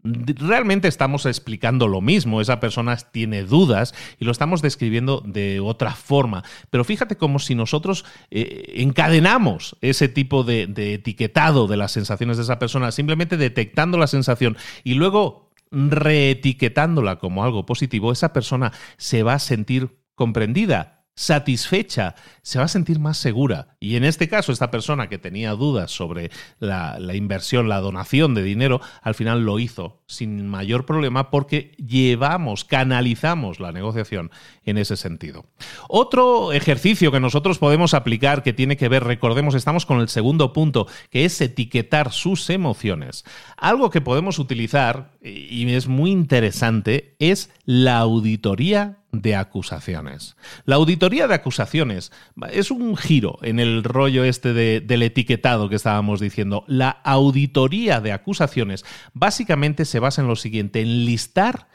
realmente 0.02 0.88
estamos 0.88 1.26
explicando 1.26 1.88
lo 1.88 2.00
mismo, 2.00 2.40
esa 2.40 2.60
persona 2.60 2.96
tiene 2.96 3.44
dudas 3.44 3.94
y 4.18 4.24
lo 4.24 4.32
estamos 4.32 4.62
describiendo 4.62 5.22
de 5.24 5.60
otra 5.60 5.92
forma. 5.92 6.44
Pero 6.70 6.84
fíjate 6.84 7.16
como 7.16 7.38
si 7.38 7.54
nosotros 7.54 8.04
eh, 8.30 8.74
encadenamos 8.76 9.76
ese 9.80 10.08
tipo 10.08 10.44
de, 10.44 10.66
de 10.66 10.94
etiquetado 10.94 11.66
de 11.66 11.76
las 11.76 11.92
sensaciones 11.92 12.36
de 12.36 12.44
esa 12.44 12.58
persona, 12.58 12.92
simplemente 12.92 13.36
detectando 13.36 13.98
la 13.98 14.06
sensación 14.06 14.56
y 14.84 14.94
luego 14.94 15.50
reetiquetándola 15.70 17.16
como 17.16 17.44
algo 17.44 17.66
positivo, 17.66 18.12
esa 18.12 18.32
persona 18.32 18.72
se 18.96 19.22
va 19.22 19.34
a 19.34 19.38
sentir 19.38 20.00
comprendida, 20.14 20.99
satisfecha, 21.14 22.14
se 22.42 22.58
va 22.58 22.64
a 22.64 22.68
sentir 22.68 22.98
más 22.98 23.18
segura. 23.18 23.76
Y 23.78 23.96
en 23.96 24.04
este 24.04 24.28
caso, 24.28 24.52
esta 24.52 24.70
persona 24.70 25.08
que 25.08 25.18
tenía 25.18 25.52
dudas 25.52 25.90
sobre 25.90 26.30
la, 26.58 26.98
inversión, 27.14 27.68
la 27.68 27.80
donación 27.80 28.34
de 28.34 28.42
dinero, 28.42 28.80
al 29.02 29.14
final 29.14 29.44
lo 29.44 29.58
hizo 29.58 30.02
sin 30.06 30.48
mayor 30.48 30.86
problema 30.86 31.30
porque 31.30 31.72
llevamos, 31.76 32.64
canalizamos 32.64 33.60
la 33.60 33.72
negociación 33.72 34.30
en 34.64 34.78
ese 34.78 34.96
sentido. 34.96 35.46
Otro 35.88 36.52
ejercicio 36.52 37.12
que 37.12 37.20
nosotros 37.20 37.58
podemos 37.58 37.94
aplicar 37.94 38.42
que 38.42 38.52
tiene 38.52 38.76
que 38.76 38.88
ver, 38.88 39.04
recordemos, 39.04 39.54
estamos 39.54 39.86
con 39.86 40.00
el 40.00 40.08
segundo 40.08 40.52
punto, 40.52 40.86
que 41.10 41.24
es 41.24 41.40
etiquetar 41.40 42.12
sus 42.12 42.48
emociones. 42.50 43.24
Algo 43.56 43.90
que 43.90 44.00
podemos 44.00 44.38
utilizar, 44.38 45.12
y 45.22 45.68
es 45.72 45.86
muy 45.86 46.10
interesante, 46.10 47.14
es 47.18 47.50
la 47.64 47.98
auditoría 47.98 48.98
de 49.12 49.36
acusaciones. 49.36 50.36
La 50.64 50.76
auditoría 50.76 51.26
de 51.26 51.34
acusaciones 51.34 52.12
es 52.52 52.70
un 52.70 52.96
giro 52.96 53.38
en 53.42 53.60
el 53.60 53.84
rollo 53.84 54.24
este 54.24 54.52
del 54.54 55.02
etiquetado 55.02 55.68
que 55.68 55.76
estábamos 55.76 56.20
diciendo. 56.20 56.64
La 56.66 56.90
auditoría 56.90 58.00
de 58.00 58.12
acusaciones 58.12 58.84
básicamente 59.12 59.84
se 59.84 59.98
basa 59.98 60.22
en 60.22 60.28
lo 60.28 60.36
siguiente, 60.36 60.80
en 60.80 61.04
listar 61.04 61.68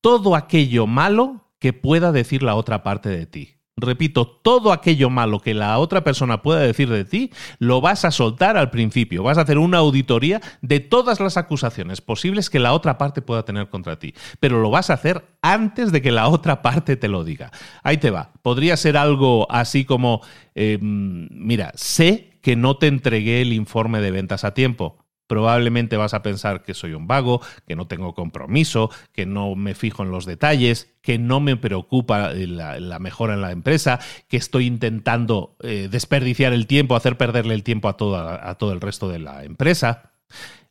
todo 0.00 0.34
aquello 0.34 0.86
malo 0.86 1.50
que 1.58 1.72
pueda 1.72 2.12
decir 2.12 2.42
la 2.42 2.54
otra 2.54 2.82
parte 2.82 3.08
de 3.08 3.26
ti 3.26 3.55
repito, 3.76 4.26
todo 4.26 4.72
aquello 4.72 5.10
malo 5.10 5.40
que 5.40 5.52
la 5.52 5.78
otra 5.78 6.02
persona 6.02 6.42
pueda 6.42 6.60
decir 6.60 6.88
de 6.88 7.04
ti, 7.04 7.30
lo 7.58 7.80
vas 7.80 8.04
a 8.04 8.10
soltar 8.10 8.56
al 8.56 8.70
principio. 8.70 9.22
Vas 9.22 9.38
a 9.38 9.42
hacer 9.42 9.58
una 9.58 9.78
auditoría 9.78 10.40
de 10.62 10.80
todas 10.80 11.20
las 11.20 11.36
acusaciones 11.36 12.00
posibles 12.00 12.48
que 12.48 12.58
la 12.58 12.72
otra 12.72 12.96
parte 12.96 13.22
pueda 13.22 13.44
tener 13.44 13.68
contra 13.68 13.98
ti. 13.98 14.14
Pero 14.40 14.60
lo 14.60 14.70
vas 14.70 14.90
a 14.90 14.94
hacer 14.94 15.24
antes 15.42 15.92
de 15.92 16.00
que 16.00 16.10
la 16.10 16.28
otra 16.28 16.62
parte 16.62 16.96
te 16.96 17.08
lo 17.08 17.22
diga. 17.22 17.50
Ahí 17.82 17.98
te 17.98 18.10
va. 18.10 18.32
Podría 18.42 18.76
ser 18.76 18.96
algo 18.96 19.46
así 19.50 19.84
como, 19.84 20.22
em, 20.54 21.28
mira, 21.30 21.72
sé 21.74 22.38
que 22.40 22.56
no 22.56 22.78
te 22.78 22.86
entregué 22.86 23.42
el 23.42 23.52
informe 23.52 24.00
de 24.00 24.10
ventas 24.10 24.44
a 24.44 24.54
tiempo 24.54 25.05
probablemente 25.26 25.96
vas 25.96 26.14
a 26.14 26.22
pensar 26.22 26.62
que 26.62 26.74
soy 26.74 26.94
un 26.94 27.06
vago, 27.06 27.40
que 27.66 27.76
no 27.76 27.86
tengo 27.86 28.14
compromiso, 28.14 28.90
que 29.12 29.26
no 29.26 29.54
me 29.54 29.74
fijo 29.74 30.02
en 30.02 30.10
los 30.10 30.26
detalles, 30.26 30.94
que 31.02 31.18
no 31.18 31.40
me 31.40 31.56
preocupa 31.56 32.32
la, 32.32 32.98
mejora 32.98 33.34
en 33.34 33.42
la 33.42 33.52
empresa, 33.52 34.00
que 34.28 34.36
estoy 34.36 34.66
intentando 34.66 35.56
eh, 35.62 35.88
desperdiciar 35.90 36.52
el 36.52 36.66
tiempo, 36.66 36.96
hacer 36.96 37.16
perderle 37.16 37.54
el 37.54 37.62
tiempo 37.62 37.88
a, 37.88 38.50
a 38.50 38.54
todo 38.56 38.72
el 38.72 38.80
resto 38.80 39.08
de 39.08 39.18
la 39.18 39.44
empresa. 39.44 40.12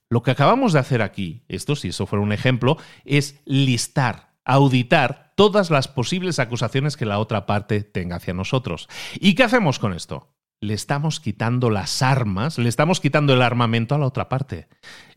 Lo 0.09 0.23
que 0.23 0.31
acabamos 0.31 0.73
de 0.73 0.79
hacer 0.79 1.01
aquí, 1.01 1.43
esto 1.47 1.75
si 1.75 1.89
eso 1.89 2.05
fuera 2.05 2.23
un 2.23 2.31
ejemplo, 2.31 2.77
es 3.05 3.41
listar, 3.45 4.33
auditar 4.43 5.33
todas 5.35 5.69
las 5.69 5.87
posibles 5.87 6.39
acusaciones 6.39 6.95
que 6.95 7.05
la 7.05 7.19
otra 7.19 7.45
parte 7.45 7.81
tenga 7.83 8.17
hacia 8.17 8.33
nosotros. 8.33 8.87
¿Y 9.19 9.35
qué 9.35 9.43
hacemos 9.43 9.79
con 9.79 9.93
esto? 9.93 10.34
Le 10.65 10.73
estamos 10.73 11.19
quitando 11.19 11.69
las 11.69 12.01
armas, 12.01 12.57
le 12.57 12.69
estamos 12.69 12.99
quitando 12.99 13.33
el 13.33 13.41
armamento 13.41 13.95
a 13.95 13.97
la 13.97 14.07
otra 14.07 14.29
parte. 14.29 14.67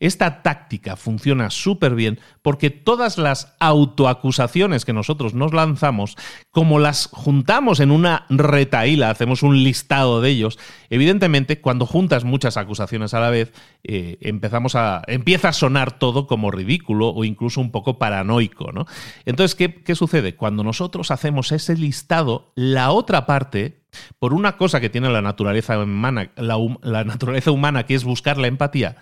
Esta 0.00 0.42
táctica 0.42 0.96
funciona 0.96 1.50
súper 1.50 1.94
bien 1.94 2.20
porque 2.42 2.70
todas 2.70 3.18
las 3.18 3.56
autoacusaciones 3.58 4.84
que 4.84 4.92
nosotros 4.92 5.34
nos 5.34 5.52
lanzamos, 5.52 6.16
como 6.50 6.78
las 6.78 7.08
juntamos 7.12 7.80
en 7.80 7.90
una 7.90 8.26
retaíla, 8.28 9.10
hacemos 9.10 9.42
un 9.42 9.62
listado 9.62 10.20
de 10.20 10.30
ellos, 10.30 10.58
evidentemente 10.90 11.60
cuando 11.60 11.86
juntas 11.86 12.24
muchas 12.24 12.56
acusaciones 12.56 13.14
a 13.14 13.20
la 13.20 13.30
vez, 13.30 13.52
eh, 13.82 14.18
empezamos 14.20 14.74
a, 14.76 15.02
empieza 15.06 15.48
a 15.48 15.52
sonar 15.52 15.98
todo 15.98 16.26
como 16.26 16.50
ridículo 16.50 17.08
o 17.08 17.24
incluso 17.24 17.60
un 17.60 17.72
poco 17.72 17.98
paranoico. 17.98 18.70
¿no? 18.72 18.86
Entonces, 19.24 19.54
¿qué, 19.54 19.74
¿qué 19.82 19.94
sucede? 19.94 20.36
Cuando 20.36 20.62
nosotros 20.62 21.10
hacemos 21.10 21.50
ese 21.52 21.76
listado, 21.76 22.52
la 22.54 22.90
otra 22.90 23.26
parte 23.26 23.87
por 24.18 24.34
una 24.34 24.56
cosa 24.56 24.80
que 24.80 24.90
tiene 24.90 25.08
la 25.10 25.22
naturaleza 25.22 25.78
humana, 25.78 26.30
la, 26.36 27.04
naturaleza 27.04 27.50
humana, 27.50 27.86
que 27.86 27.94
es 27.94 28.04
buscar 28.04 28.38
la 28.38 28.46
empatía, 28.46 28.96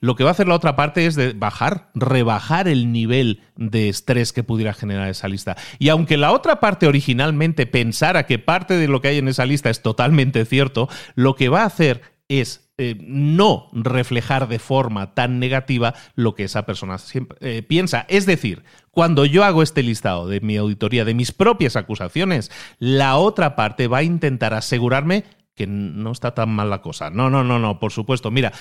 lo 0.00 0.16
que 0.16 0.24
va 0.24 0.30
a 0.30 0.32
hacer 0.32 0.48
la 0.48 0.54
otra 0.54 0.76
parte 0.76 1.06
es 1.06 1.38
bajar, 1.38 1.90
rebajar 1.94 2.68
el 2.68 2.92
nivel 2.92 3.40
de 3.56 3.88
estrés 3.88 4.32
que 4.32 4.42
pudiera 4.42 4.74
generar 4.74 5.08
esa 5.08 5.28
lista. 5.28 5.56
Y 5.78 5.90
aunque 5.90 6.16
la 6.16 6.32
otra 6.32 6.60
parte 6.60 6.86
originalmente 6.86 7.66
pensara 7.66 8.26
que 8.26 8.38
parte 8.38 8.74
de 8.74 8.88
lo 8.88 9.00
que 9.00 9.08
hay 9.08 9.18
en 9.18 9.28
esa 9.28 9.46
lista 9.46 9.70
es 9.70 9.82
totalmente 9.82 10.44
cierto, 10.44 10.88
lo 11.14 11.36
que 11.36 11.48
va 11.48 11.62
a 11.62 11.66
hacer 11.66 12.02
es 12.28 12.72
eh, 12.78 12.96
no 13.00 13.68
reflejar 13.72 14.48
de 14.48 14.58
forma 14.58 15.14
tan 15.14 15.38
negativa 15.38 15.94
lo 16.14 16.34
que 16.34 16.44
esa 16.44 16.64
persona 16.64 16.96
eh, 17.40 17.62
piensa. 17.62 18.06
Es 18.08 18.26
decir, 18.26 18.64
cuando 18.92 19.24
yo 19.24 19.42
hago 19.42 19.62
este 19.62 19.82
listado 19.82 20.28
de 20.28 20.40
mi 20.40 20.56
auditoría, 20.56 21.04
de 21.04 21.14
mis 21.14 21.32
propias 21.32 21.76
acusaciones, 21.76 22.50
la 22.78 23.16
otra 23.16 23.56
parte 23.56 23.88
va 23.88 23.98
a 23.98 24.02
intentar 24.02 24.54
asegurarme 24.54 25.24
que 25.54 25.66
no 25.66 26.12
está 26.12 26.34
tan 26.34 26.50
mal 26.50 26.70
la 26.70 26.80
cosa. 26.80 27.10
No, 27.10 27.28
no, 27.28 27.42
no, 27.42 27.58
no, 27.58 27.78
por 27.78 27.92
supuesto. 27.92 28.30
Mira, 28.30 28.52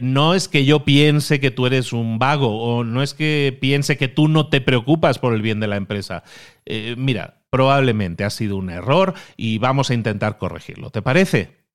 no 0.00 0.34
es 0.34 0.48
que 0.48 0.64
yo 0.64 0.84
piense 0.84 1.40
que 1.40 1.50
tú 1.50 1.66
eres 1.66 1.92
un 1.92 2.18
vago 2.18 2.58
o 2.62 2.84
no 2.84 3.02
es 3.02 3.14
que 3.14 3.56
piense 3.60 3.96
que 3.96 4.08
tú 4.08 4.28
no 4.28 4.48
te 4.48 4.60
preocupas 4.60 5.18
por 5.18 5.34
el 5.34 5.42
bien 5.42 5.60
de 5.60 5.66
la 5.66 5.76
empresa. 5.76 6.24
Eh, 6.64 6.94
mira, 6.98 7.42
probablemente 7.50 8.24
ha 8.24 8.30
sido 8.30 8.56
un 8.56 8.70
error 8.70 9.14
y 9.36 9.58
vamos 9.58 9.90
a 9.90 9.94
intentar 9.94 10.38
corregirlo. 10.38 10.90
¿Te 10.90 11.02
parece? 11.02 11.65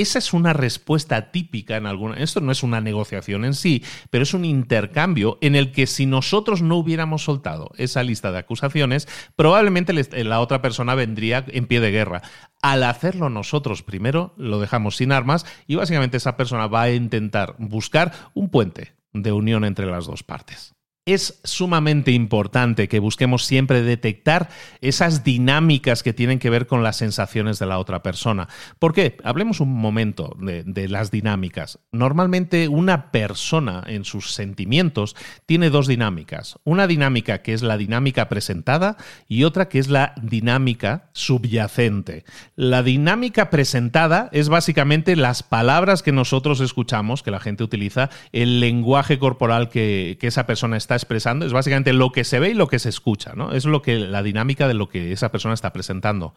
Esa 0.00 0.18
es 0.18 0.32
una 0.32 0.54
respuesta 0.54 1.30
típica 1.30 1.76
en 1.76 1.84
alguna. 1.84 2.14
Esto 2.14 2.40
no 2.40 2.52
es 2.52 2.62
una 2.62 2.80
negociación 2.80 3.44
en 3.44 3.52
sí, 3.52 3.84
pero 4.08 4.22
es 4.22 4.32
un 4.32 4.46
intercambio 4.46 5.36
en 5.42 5.54
el 5.54 5.72
que 5.72 5.86
si 5.86 6.06
nosotros 6.06 6.62
no 6.62 6.76
hubiéramos 6.76 7.24
soltado 7.24 7.70
esa 7.76 8.02
lista 8.02 8.32
de 8.32 8.38
acusaciones, 8.38 9.08
probablemente 9.36 9.92
la 10.24 10.40
otra 10.40 10.62
persona 10.62 10.94
vendría 10.94 11.44
en 11.48 11.66
pie 11.66 11.80
de 11.80 11.90
guerra. 11.90 12.22
Al 12.62 12.82
hacerlo 12.84 13.28
nosotros 13.28 13.82
primero, 13.82 14.32
lo 14.38 14.58
dejamos 14.58 14.96
sin 14.96 15.12
armas 15.12 15.44
y 15.66 15.74
básicamente 15.74 16.16
esa 16.16 16.38
persona 16.38 16.66
va 16.66 16.82
a 16.82 16.92
intentar 16.92 17.56
buscar 17.58 18.12
un 18.32 18.48
puente 18.48 18.94
de 19.12 19.32
unión 19.32 19.64
entre 19.64 19.84
las 19.84 20.06
dos 20.06 20.22
partes 20.22 20.74
es 21.06 21.40
sumamente 21.44 22.12
importante 22.12 22.88
que 22.88 22.98
busquemos 22.98 23.44
siempre 23.44 23.82
detectar 23.82 24.50
esas 24.80 25.24
dinámicas 25.24 26.02
que 26.02 26.12
tienen 26.12 26.38
que 26.38 26.50
ver 26.50 26.66
con 26.66 26.82
las 26.82 26.96
sensaciones 26.96 27.58
de 27.58 27.66
la 27.66 27.78
otra 27.78 28.02
persona. 28.02 28.48
¿Por 28.78 28.92
qué? 28.92 29.16
Hablemos 29.24 29.60
un 29.60 29.72
momento 29.74 30.36
de, 30.38 30.88
las 30.88 31.10
dinámicas. 31.10 31.78
Normalmente 31.92 32.68
una 32.68 33.10
persona 33.12 33.82
en 33.86 34.04
sus 34.04 34.34
sentimientos 34.34 35.16
tiene 35.46 35.70
dos 35.70 35.86
dinámicas. 35.86 36.58
Una 36.64 36.86
dinámica 36.86 37.42
que 37.42 37.54
es 37.54 37.62
la 37.62 37.76
dinámica 37.76 38.28
presentada 38.28 38.96
y 39.26 39.44
otra 39.44 39.68
que 39.68 39.78
es 39.78 39.88
la 39.88 40.14
dinámica 40.20 41.10
subyacente. 41.12 42.24
La 42.56 42.82
dinámica 42.82 43.50
presentada 43.50 44.28
es 44.32 44.48
básicamente 44.48 45.16
las 45.16 45.42
palabras 45.42 46.02
que 46.02 46.12
nosotros 46.12 46.60
escuchamos, 46.60 47.22
que 47.22 47.30
la 47.30 47.40
gente 47.40 47.64
utiliza, 47.64 48.10
el 48.32 48.60
lenguaje 48.60 49.18
corporal 49.18 49.68
que, 49.68 50.18
que 50.20 50.26
esa 50.26 50.46
persona 50.46 50.76
está 50.76 50.89
expresando 50.96 51.46
es 51.46 51.52
básicamente 51.52 51.92
lo 51.92 52.12
que 52.12 52.24
se 52.24 52.38
ve 52.38 52.50
y 52.50 52.54
lo 52.54 52.68
que 52.68 52.78
se 52.78 52.88
escucha, 52.88 53.32
¿no? 53.34 53.52
Es 53.52 53.64
lo 53.64 53.82
que, 53.82 53.98
la 53.98 54.22
dinámica 54.22 54.68
de 54.68 54.74
lo 54.74 54.88
que 54.88 55.12
esa 55.12 55.30
persona 55.30 55.54
está 55.54 55.72
presentando. 55.72 56.34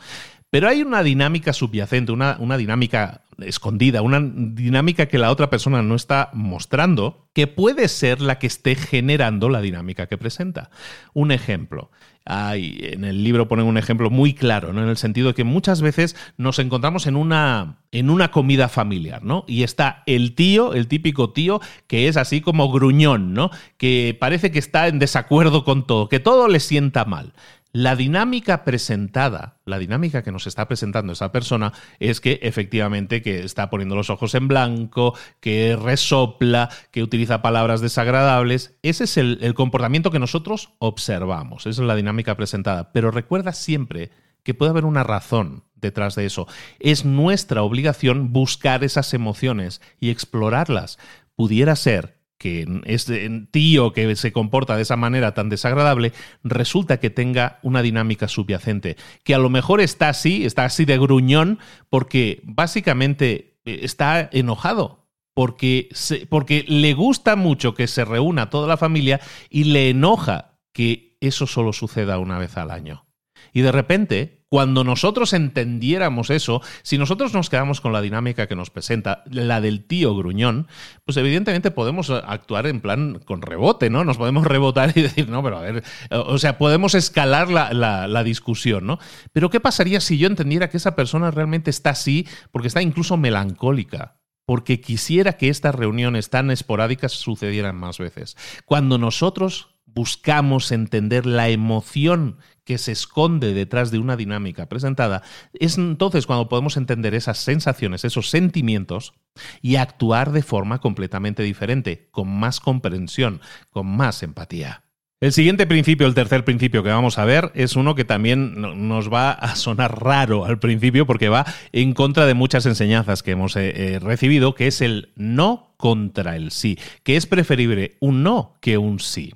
Pero 0.50 0.68
hay 0.68 0.82
una 0.82 1.04
dinámica 1.04 1.54
subyacente, 1.54 2.12
una, 2.12 2.38
una 2.39 2.58
dinámica 2.58 3.22
escondida, 3.45 4.01
una 4.01 4.19
dinámica 4.21 5.08
que 5.08 5.17
la 5.17 5.32
otra 5.32 5.49
persona 5.49 5.82
no 5.82 5.95
está 5.95 6.29
mostrando, 6.34 7.27
que 7.34 7.47
puede 7.47 7.88
ser 7.88 8.21
la 8.21 8.39
que 8.39 8.47
esté 8.47 8.75
generando 8.75 9.49
la 9.49 9.62
dinámica 9.62 10.08
que 10.08 10.17
presenta. 10.17 10.69
Un 11.13 11.32
ejemplo. 11.32 11.91
En 12.25 13.03
el 13.03 13.21
libro 13.23 13.49
ponen 13.49 13.65
un 13.65 13.77
ejemplo 13.77 14.10
muy 14.10 14.34
claro, 14.34 14.71
¿no? 14.71 14.82
En 14.82 14.88
el 14.88 14.95
sentido 14.95 15.27
de 15.27 15.34
que 15.34 15.43
muchas 15.43 15.82
veces 15.82 16.15
nos 16.38 16.58
encontramos 16.58 17.06
en 17.06 17.17
una, 17.17 17.79
en 17.91 18.10
una 18.10 18.32
comida 18.32 18.69
familiar, 18.69 19.25
¿no? 19.25 19.43
Y 19.45 19.63
está 19.63 20.03
el 20.06 20.34
tío, 20.34 20.73
el 20.73 20.88
típico 20.88 21.32
tío, 21.32 21.60
que 21.88 22.08
es 22.08 22.15
así 22.15 22.39
como 22.39 22.71
gruñón, 22.71 23.34
¿no? 23.34 23.49
Que 23.75 24.15
parece 24.17 24.51
que 24.51 24.60
está 24.60 24.88
en 24.88 24.99
desacuerdo 24.99 25.65
con 25.65 25.86
todo, 25.86 26.08
que 26.08 26.21
todo 26.21 26.47
le 26.47 26.62
sienta 26.62 27.03
mal. 27.03 27.34
La 27.75 27.95
dinámica 27.95 28.63
presentada, 28.65 29.57
la 29.65 29.79
dinámica 29.79 30.21
que 30.21 30.31
nos 30.31 30.45
está 30.45 30.67
presentando 30.67 31.12
esa 31.12 31.31
persona 31.31 31.73
es 31.97 32.21
que 32.21 32.39
efectivamente 32.43 33.23
que 33.23 33.39
está 33.39 33.71
poniendo 33.71 33.95
los 33.95 34.12
ojos 34.12 34.36
en 34.36 34.47
blanco, 34.47 35.17
que 35.39 35.75
resopla, 35.75 36.69
que 36.91 37.01
utiliza 37.01 37.41
palabras 37.41 37.81
desagradables. 37.81 38.77
Ese 38.83 39.05
es 39.05 39.17
el, 39.17 39.39
el 39.41 39.55
comportamiento 39.55 40.12
que 40.12 40.19
nosotros 40.19 40.73
observamos. 40.77 41.65
Esa 41.65 41.81
es 41.81 41.88
la 41.88 41.95
dinámica 41.95 42.38
presentada. 42.38 42.91
Pero 42.91 43.09
recuerda 43.09 43.53
siempre 43.53 44.12
que 44.43 44.53
puede 44.53 44.69
haber 44.69 44.86
una 44.86 45.03
razón 45.03 45.63
detrás 45.73 46.13
de 46.13 46.27
eso. 46.27 46.47
Es 46.79 47.05
nuestra 47.05 47.63
obligación 47.63 48.33
buscar 48.33 48.83
esas 48.83 49.15
emociones 49.15 49.81
y 49.99 50.12
explorarlas. 50.12 50.99
Pudiera 51.36 51.75
ser 51.75 52.22
que 52.38 52.67
este 52.86 53.30
tío 53.52 53.93
que 53.93 54.15
se 54.15 54.34
comporta 54.34 54.76
de 54.76 54.82
esa 54.82 54.98
manera 54.98 55.34
tan 55.34 55.50
desagradable, 55.50 56.13
resulta 56.43 57.00
que 57.00 57.10
tenga 57.10 57.60
una 57.63 57.82
dinámica 57.82 58.28
subyacente, 58.28 58.98
que 59.24 59.36
a 59.36 59.39
lo 59.39 59.50
mejor 59.50 59.82
está 59.82 60.10
así, 60.10 60.46
está 60.46 60.65
así 60.65 60.86
de 60.86 60.98
gruñón, 60.98 61.60
porque 61.89 62.41
básicamente 62.43 63.60
eh, 63.65 63.80
está 63.84 64.30
enojado, 64.32 65.08
porque, 65.34 65.89
porque 66.30 66.65
le 66.67 66.93
gusta 66.93 67.36
mucho 67.36 67.74
que 67.74 67.88
se 67.88 68.06
reúna 68.06 68.50
toda 68.50 68.67
la 68.67 68.78
familia 68.78 69.22
y 69.50 69.65
le 69.65 69.89
enoja 69.89 70.60
que 70.74 71.17
eso 71.22 71.48
solo 71.48 71.72
suceda 71.72 72.19
una 72.19 72.38
vez 72.38 72.58
al 72.58 72.72
año. 72.72 73.06
Y 73.54 73.62
de 73.62 73.72
repente 73.72 74.42
cuando 74.54 74.84
nosotros 74.84 75.34
entendiéramos 75.34 76.30
eso, 76.30 76.62
si 76.84 77.00
nosotros 77.00 77.34
nos 77.34 77.50
quedamos 77.50 77.82
con 77.82 77.92
la 77.92 78.02
dinámica 78.02 78.46
que 78.46 78.56
nos 78.56 78.70
presenta, 78.70 79.24
la 79.26 79.62
del 79.62 79.84
tío 79.84 80.16
gruñón, 80.16 80.68
pues 81.06 81.18
evidentemente 81.18 81.72
podemos 81.72 82.12
actuar 82.12 82.68
en 82.68 82.80
plan 82.80 83.20
con 83.26 83.42
rebote, 83.42 83.89
¿no? 83.89 84.04
Nos 84.04 84.18
podemos 84.18 84.46
rebotar 84.46 84.92
y 84.94 85.02
decir, 85.02 85.28
no, 85.28 85.42
pero 85.42 85.58
a 85.58 85.62
ver, 85.62 85.84
o 86.12 86.38
sea, 86.38 86.60
podemos 86.60 86.94
escalar 86.94 87.50
la, 87.50 88.24
discusión, 88.24 88.86
¿no? 88.86 89.00
Pero 89.32 89.50
¿qué 89.50 89.60
pasaría 89.60 90.00
si 90.00 90.20
yo 90.20 90.28
entendiera 90.28 90.70
que 90.70 90.78
esa 90.78 90.96
persona 90.96 91.32
realmente 91.32 91.72
está 91.72 91.89
así 91.89 92.28
porque 92.52 92.68
está 92.68 92.84
incluso 92.84 93.18
melancólica? 93.18 94.20
porque 94.46 94.82
quisiera 94.82 95.38
que 95.38 95.48
estas 95.48 95.74
reuniones 95.74 96.30
tan 96.30 96.52
esporádicas 96.52 97.13
sucedieran 97.13 97.78
más 97.78 97.98
veces. 97.98 98.36
Cuando 98.66 98.98
nosotros 98.98 99.74
buscamos 99.94 100.72
entender 100.72 101.26
la 101.26 101.50
emoción 101.50 102.38
que 102.63 102.78
se 102.78 102.91
esconde 102.91 103.54
detrás 103.54 103.91
de 103.91 103.99
una 103.99 104.15
dinámica 104.15 104.67
presentada, 104.67 105.23
es 105.54 105.78
entonces 105.78 106.26
cuando 106.26 106.49
podemos 106.49 106.78
entender 106.78 107.13
esas 107.13 107.38
sensaciones, 107.38 108.06
esos 108.06 108.30
sentimientos 108.30 109.13
y 109.62 109.76
actuar 109.76 110.32
de 110.32 110.43
forma 110.43 110.80
completamente 110.80 111.43
diferente, 111.43 112.08
con 112.12 112.28
más 112.28 112.60
comprensión, 112.60 113.41
con 113.69 113.88
más 113.88 114.23
empatía. 114.23 114.84
El 115.23 115.32
siguiente 115.32 115.65
principio, 115.65 116.06
el 116.06 116.15
tercer 116.15 116.43
principio 116.43 116.84
que 116.84 116.89
vamos 116.89 117.17
a 117.17 117.23
ver, 117.23 117.49
es 117.56 117.78
uno 117.78 117.95
que 117.95 118.04
también 118.04 118.56
nos 118.89 119.10
va 119.10 119.32
a 119.32 119.56
sonar 119.56 120.04
raro 120.04 120.43
al 120.43 120.60
principio 120.60 121.06
porque 121.06 121.30
va 121.30 121.45
en 121.71 121.93
contra 121.93 122.26
de 122.26 122.34
muchas 122.34 122.65
enseñanzas 122.65 123.23
que 123.23 123.32
hemos 123.32 123.56
eh, 123.56 123.93
eh, 123.93 123.99
recibido, 123.99 124.54
que 124.54 124.67
es 124.67 124.82
el 124.82 125.13
no 125.15 125.76
contra 125.78 126.36
el 126.36 126.52
sí, 126.52 126.78
que 127.04 127.15
es 127.15 127.26
preferible 127.26 127.95
un 128.02 128.21
no 128.21 128.58
que 128.60 128.78
un 128.78 128.99
sí. 128.99 129.34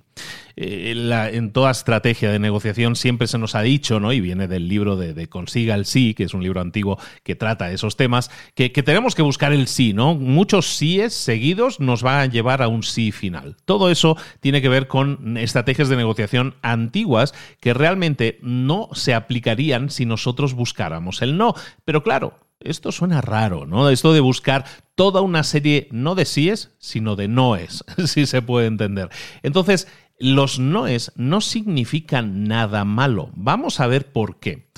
Eh, 0.60 1.30
en 1.34 1.52
toda 1.52 1.70
estrategia 1.70 2.32
de 2.32 2.39
negociación 2.39 2.96
siempre 2.96 3.28
se 3.28 3.38
nos 3.38 3.54
ha 3.54 3.62
dicho, 3.62 4.00
¿no? 4.00 4.12
y 4.12 4.20
viene 4.20 4.48
del 4.48 4.67
libro 4.67 4.96
de, 4.96 5.28
Consiga 5.28 5.76
el 5.76 5.86
sí, 5.86 6.15
que 6.15 6.24
es 6.24 6.34
un 6.34 6.41
libro 6.41 6.62
antiguo 6.62 6.98
que 7.24 7.36
trata 7.36 7.72
esos 7.72 7.96
temas, 7.96 8.32
que, 8.56 8.70
tenemos 8.70 9.13
que 9.13 9.22
buscar 9.22 9.54
el 9.54 9.67
sí, 9.67 9.93
¿no? 9.93 10.15
Muchos 10.15 10.65
síes 10.65 11.13
seguidos 11.13 11.80
nos 11.80 12.02
van 12.02 12.20
a 12.22 12.26
llevar 12.26 12.63
a 12.63 12.70
un 12.70 12.82
sí 12.82 13.12
final. 13.12 13.56
Todo 13.65 13.91
eso 13.91 14.17
tiene 14.39 14.62
que 14.62 14.70
ver 14.70 14.88
con 14.88 15.38
estrategias 15.38 15.89
de 15.89 15.98
negociación 15.98 16.56
antiguas 16.63 17.36
que 17.60 17.76
realmente 17.76 18.39
no 18.41 18.89
se 18.93 19.13
aplicarían 19.13 19.91
si 19.91 20.08
nosotros 20.08 20.56
buscáramos 20.56 21.22
el 21.22 21.38
no. 21.38 21.54
Pero 21.86 22.02
claro, 22.02 22.39
esto 22.60 22.91
suena 22.91 23.22
raro, 23.22 23.65
¿no? 23.67 23.89
Esto 23.89 24.13
de 24.13 24.20
buscar 24.20 24.65
toda 24.96 25.22
una 25.22 25.43
serie 25.43 25.88
no 25.91 26.15
de 26.15 26.26
síes, 26.26 26.76
sino 26.80 27.15
de 27.15 27.28
noes, 27.28 27.84
si 28.06 28.26
se 28.26 28.41
puede 28.41 28.67
entender. 28.67 29.10
Entonces, 29.43 29.88
los 30.20 30.60
noes 30.60 31.12
no 31.16 31.42
significan 31.42 32.46
nada 32.46 32.86
malo. 32.86 33.32
Vamos 33.36 33.80
a 33.80 33.88
ver 33.88 34.12
por 34.12 34.40
qué. 34.40 34.70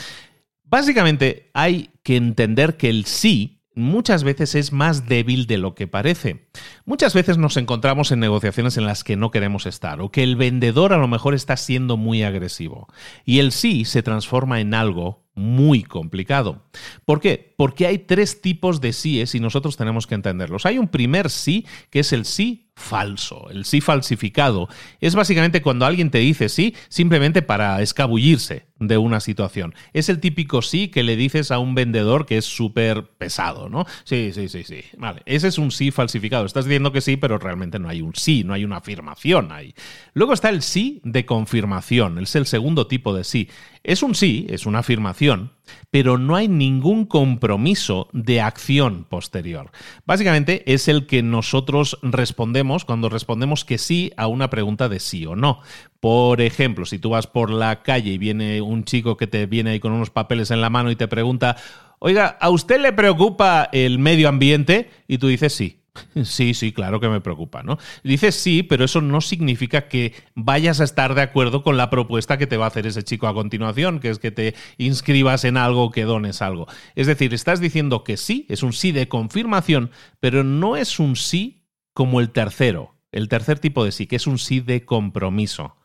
Básicamente 0.64 1.50
hay 1.54 1.92
que 2.04 2.16
entender 2.16 2.78
que 2.78 2.90
el 2.90 3.06
sí 3.06 3.60
muchas 3.80 4.24
veces 4.24 4.56
es 4.56 4.72
más 4.72 5.08
débil 5.08 5.48
de 5.48 5.58
lo 5.58 5.74
que 5.74 5.88
parece. 5.88 6.48
Muchas 6.86 7.14
veces 7.14 7.38
nos 7.38 7.58
encontramos 7.58 8.12
en 8.12 8.20
negociaciones 8.20 8.78
en 8.78 8.86
las 8.86 9.04
que 9.04 9.16
no 9.16 9.32
queremos 9.32 9.66
estar 9.66 10.02
o 10.02 10.12
que 10.12 10.22
el 10.22 10.36
vendedor 10.36 10.94
a 10.94 10.98
lo 10.98 11.08
mejor 11.08 11.34
está 11.34 11.58
siendo 11.58 11.98
muy 11.98 12.24
agresivo 12.24 12.88
y 13.26 13.40
el 13.40 13.52
sí 13.52 13.86
se 13.86 14.04
transforma 14.04 14.60
en 14.60 14.74
algo 14.74 15.26
muy 15.34 15.84
complicado. 15.84 16.64
¿Por 17.06 17.22
qué? 17.22 17.56
Porque 17.58 17.88
hay 17.88 18.00
tres 18.00 18.42
tipos 18.42 18.82
de 18.82 18.92
síes 18.92 19.34
y 19.34 19.40
nosotros 19.40 19.78
tenemos 19.78 20.06
que 20.06 20.16
entenderlos. 20.16 20.66
Hay 20.66 20.78
un 20.78 20.90
primer 20.90 21.30
sí 21.30 21.66
que 21.90 22.02
es 22.02 22.12
el 22.12 22.26
sí 22.26 22.69
falso, 22.80 23.50
el 23.50 23.66
sí 23.66 23.82
falsificado. 23.82 24.68
Es 25.00 25.16
básicamente 25.16 25.62
cuando 25.62 25.86
alguien 25.86 26.10
te 26.10 26.20
dice 26.20 26.50
sí 26.50 26.76
simplemente 26.88 27.42
para 27.42 27.82
escabullirse 27.82 28.69
de 28.80 28.98
una 28.98 29.20
situación. 29.20 29.76
Es 29.94 30.10
el 30.10 30.20
típico 30.20 30.62
sí 30.62 30.88
que 30.88 31.04
le 31.04 31.16
dices 31.16 31.52
a 31.52 31.60
un 31.60 31.76
vendedor 31.76 32.26
que 32.26 32.38
es 32.38 32.46
súper 32.46 33.04
pesado, 33.04 33.70
¿no? 33.70 33.86
Sí, 34.04 34.32
sí, 34.34 34.50
sí, 34.50 34.64
sí. 34.64 34.84
Vale, 34.98 35.22
ese 35.26 35.48
es 35.48 35.58
un 35.58 35.72
sí 35.72 35.92
falsificado. 35.92 36.46
Estás 36.46 36.66
diciendo 36.66 36.92
que 36.92 37.02
sí, 37.02 37.18
pero 37.18 37.38
realmente 37.38 37.80
no 37.80 37.90
hay 37.90 38.02
un 38.02 38.16
sí, 38.16 38.44
no 38.44 38.54
hay 38.54 38.66
una 38.66 38.78
afirmación 38.78 39.52
ahí. 39.52 39.74
Luego 40.14 40.34
está 40.34 40.50
el 40.50 40.62
sí 40.62 41.02
de 41.04 41.26
confirmación, 41.26 42.18
es 42.20 42.36
el 42.36 42.46
segundo 42.46 42.88
tipo 42.88 43.14
de 43.14 43.24
sí. 43.24 43.50
Es 43.84 44.04
un 44.04 44.14
sí, 44.14 44.46
es 44.50 44.66
una 44.66 44.80
afirmación, 44.80 45.54
pero 45.90 46.18
no 46.18 46.36
hay 46.36 46.48
ningún 46.48 47.06
compromiso 47.06 48.10
de 48.12 48.42
acción 48.42 49.06
posterior. 49.06 49.72
Básicamente 50.06 50.64
es 50.72 50.88
el 50.88 51.08
que 51.08 51.24
nosotros 51.24 51.98
respondemos 52.02 52.84
cuando 52.86 53.10
respondemos 53.10 53.64
que 53.66 53.78
sí 53.78 54.12
a 54.18 54.28
una 54.28 54.50
pregunta 54.50 54.90
de 54.90 55.00
sí 55.00 55.26
o 55.26 55.36
no. 55.36 55.62
Por 56.00 56.42
ejemplo, 56.42 56.86
si 56.86 57.00
tú 57.00 57.10
vas 57.10 57.28
por 57.28 57.50
la 57.50 57.82
calle 57.84 58.12
y 58.12 58.18
viene 58.18 58.62
un 58.62 58.86
chico 58.86 59.18
que 59.18 59.28
te 59.28 59.46
viene 59.46 59.72
ahí 59.72 59.80
con 59.80 59.92
unos 59.92 60.10
papeles 60.10 60.52
en 60.52 60.62
la 60.62 60.70
mano 60.70 60.92
y 60.92 60.96
te 60.96 61.08
pregunta, 61.08 61.58
oiga, 62.00 62.38
¿a 62.40 62.50
usted 62.50 62.80
le 62.80 62.94
preocupa 62.94 63.70
el 63.74 64.00
medio 64.00 64.30
ambiente? 64.30 64.90
Y 65.08 65.18
tú 65.18 65.28
dices 65.28 65.54
sí. 65.54 65.80
Sí, 66.24 66.54
sí, 66.54 66.72
claro 66.72 67.00
que 67.00 67.10
me 67.10 67.22
preocupa, 67.22 67.64
¿no? 67.64 67.78
Dices 68.04 68.36
sí, 68.36 68.64
pero 68.64 68.86
eso 68.86 69.02
no 69.02 69.22
significa 69.22 69.88
que 69.88 70.14
vayas 70.36 70.80
a 70.80 70.84
estar 70.84 71.16
de 71.16 71.22
acuerdo 71.22 71.64
con 71.64 71.78
la 71.78 71.90
propuesta 71.90 72.38
que 72.38 72.48
te 72.48 72.58
va 72.58 72.66
a 72.66 72.70
hacer 72.70 72.88
ese 72.88 73.04
chico 73.04 73.28
a 73.28 73.34
continuación, 73.34 74.00
que 74.00 74.10
es 74.10 74.20
que 74.20 74.32
te 74.32 74.56
inscribas 74.78 75.44
en 75.46 75.58
algo, 75.58 75.92
que 75.92 76.04
dones 76.04 76.42
algo. 76.42 76.68
Es 76.96 77.08
decir, 77.08 77.34
estás 77.34 77.60
diciendo 77.60 78.04
que 78.04 78.18
sí, 78.18 78.46
es 78.50 78.64
un 78.64 78.74
sí 78.74 78.92
de 78.92 79.08
confirmación, 79.08 79.92
pero 80.20 80.44
no 80.44 80.76
es 80.76 81.00
un 81.00 81.16
sí 81.16 81.66
como 81.94 82.20
el 82.20 82.30
tercero, 82.32 82.96
el 83.12 83.28
tercer 83.28 83.60
tipo 83.60 83.84
de 83.84 83.92
sí, 83.92 84.08
que 84.08 84.16
es 84.16 84.28
un 84.28 84.38
sí 84.38 84.60
de 84.60 84.86
compromiso. 84.86 85.76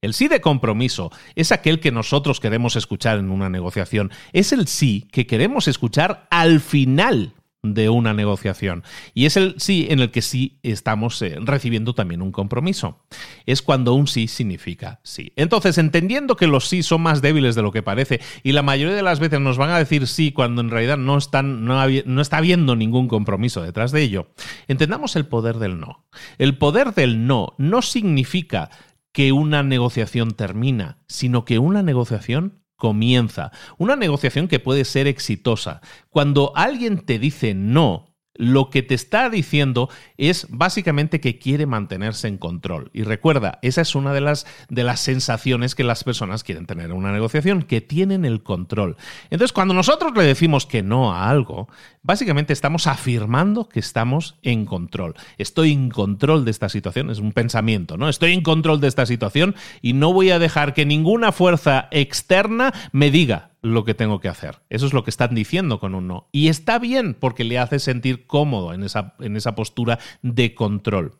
El 0.00 0.14
sí 0.14 0.28
de 0.28 0.40
compromiso 0.40 1.10
es 1.34 1.50
aquel 1.50 1.80
que 1.80 1.90
nosotros 1.90 2.38
queremos 2.38 2.76
escuchar 2.76 3.18
en 3.18 3.30
una 3.30 3.48
negociación. 3.48 4.12
Es 4.32 4.52
el 4.52 4.68
sí 4.68 5.08
que 5.10 5.26
queremos 5.26 5.66
escuchar 5.66 6.28
al 6.30 6.60
final 6.60 7.34
de 7.64 7.88
una 7.88 8.14
negociación. 8.14 8.84
Y 9.12 9.26
es 9.26 9.36
el 9.36 9.56
sí 9.58 9.88
en 9.90 9.98
el 9.98 10.12
que 10.12 10.22
sí 10.22 10.60
estamos 10.62 11.20
eh, 11.22 11.36
recibiendo 11.40 11.96
también 11.96 12.22
un 12.22 12.30
compromiso. 12.30 13.04
Es 13.46 13.60
cuando 13.60 13.94
un 13.94 14.06
sí 14.06 14.28
significa 14.28 15.00
sí. 15.02 15.32
Entonces, 15.34 15.76
entendiendo 15.78 16.36
que 16.36 16.46
los 16.46 16.68
sí 16.68 16.84
son 16.84 17.02
más 17.02 17.20
débiles 17.20 17.56
de 17.56 17.62
lo 17.62 17.72
que 17.72 17.82
parece 17.82 18.20
y 18.44 18.52
la 18.52 18.62
mayoría 18.62 18.94
de 18.94 19.02
las 19.02 19.18
veces 19.18 19.40
nos 19.40 19.58
van 19.58 19.70
a 19.70 19.78
decir 19.78 20.06
sí 20.06 20.30
cuando 20.30 20.60
en 20.60 20.70
realidad 20.70 20.96
no, 20.96 21.18
están, 21.18 21.64
no, 21.64 21.84
no 22.06 22.22
está 22.22 22.36
habiendo 22.36 22.76
ningún 22.76 23.08
compromiso 23.08 23.62
detrás 23.62 23.90
de 23.90 24.02
ello, 24.02 24.30
entendamos 24.68 25.16
el 25.16 25.26
poder 25.26 25.56
del 25.56 25.80
no. 25.80 26.06
El 26.38 26.56
poder 26.56 26.94
del 26.94 27.26
no 27.26 27.54
no 27.58 27.82
significa 27.82 28.70
que 29.18 29.32
una 29.32 29.64
negociación 29.64 30.30
termina, 30.30 30.98
sino 31.08 31.44
que 31.44 31.58
una 31.58 31.82
negociación 31.82 32.62
comienza. 32.76 33.50
Una 33.76 33.96
negociación 33.96 34.46
que 34.46 34.60
puede 34.60 34.84
ser 34.84 35.08
exitosa. 35.08 35.80
Cuando 36.08 36.52
alguien 36.54 37.00
te 37.00 37.18
dice 37.18 37.52
no, 37.52 38.07
lo 38.38 38.70
que 38.70 38.82
te 38.82 38.94
está 38.94 39.28
diciendo 39.28 39.90
es 40.16 40.46
básicamente 40.48 41.20
que 41.20 41.38
quiere 41.38 41.66
mantenerse 41.66 42.28
en 42.28 42.38
control. 42.38 42.90
Y 42.94 43.02
recuerda, 43.02 43.58
esa 43.62 43.82
es 43.82 43.94
una 43.94 44.14
de 44.14 44.20
las, 44.20 44.46
de 44.70 44.84
las 44.84 45.00
sensaciones 45.00 45.74
que 45.74 45.84
las 45.84 46.04
personas 46.04 46.44
quieren 46.44 46.64
tener 46.64 46.86
en 46.86 46.96
una 46.96 47.12
negociación, 47.12 47.62
que 47.62 47.80
tienen 47.80 48.24
el 48.24 48.42
control. 48.42 48.96
Entonces, 49.30 49.52
cuando 49.52 49.74
nosotros 49.74 50.12
le 50.16 50.22
decimos 50.22 50.66
que 50.66 50.82
no 50.82 51.12
a 51.12 51.28
algo, 51.28 51.68
básicamente 52.02 52.52
estamos 52.52 52.86
afirmando 52.86 53.68
que 53.68 53.80
estamos 53.80 54.36
en 54.42 54.64
control. 54.64 55.14
Estoy 55.36 55.72
en 55.72 55.90
control 55.90 56.44
de 56.44 56.52
esta 56.52 56.68
situación, 56.68 57.10
es 57.10 57.18
un 57.18 57.32
pensamiento, 57.32 57.96
¿no? 57.96 58.08
Estoy 58.08 58.32
en 58.32 58.42
control 58.42 58.80
de 58.80 58.88
esta 58.88 59.04
situación 59.04 59.56
y 59.82 59.94
no 59.94 60.12
voy 60.12 60.30
a 60.30 60.38
dejar 60.38 60.74
que 60.74 60.86
ninguna 60.86 61.32
fuerza 61.32 61.88
externa 61.90 62.72
me 62.92 63.10
diga 63.10 63.47
lo 63.62 63.84
que 63.84 63.94
tengo 63.94 64.20
que 64.20 64.28
hacer. 64.28 64.60
Eso 64.70 64.86
es 64.86 64.92
lo 64.92 65.04
que 65.04 65.10
están 65.10 65.34
diciendo 65.34 65.80
con 65.80 65.94
un 65.94 66.06
no. 66.06 66.28
Y 66.32 66.48
está 66.48 66.78
bien 66.78 67.14
porque 67.14 67.44
le 67.44 67.58
hace 67.58 67.78
sentir 67.78 68.26
cómodo 68.26 68.72
en 68.72 68.84
esa, 68.84 69.14
en 69.20 69.36
esa 69.36 69.54
postura 69.54 69.98
de 70.22 70.54
control. 70.54 71.18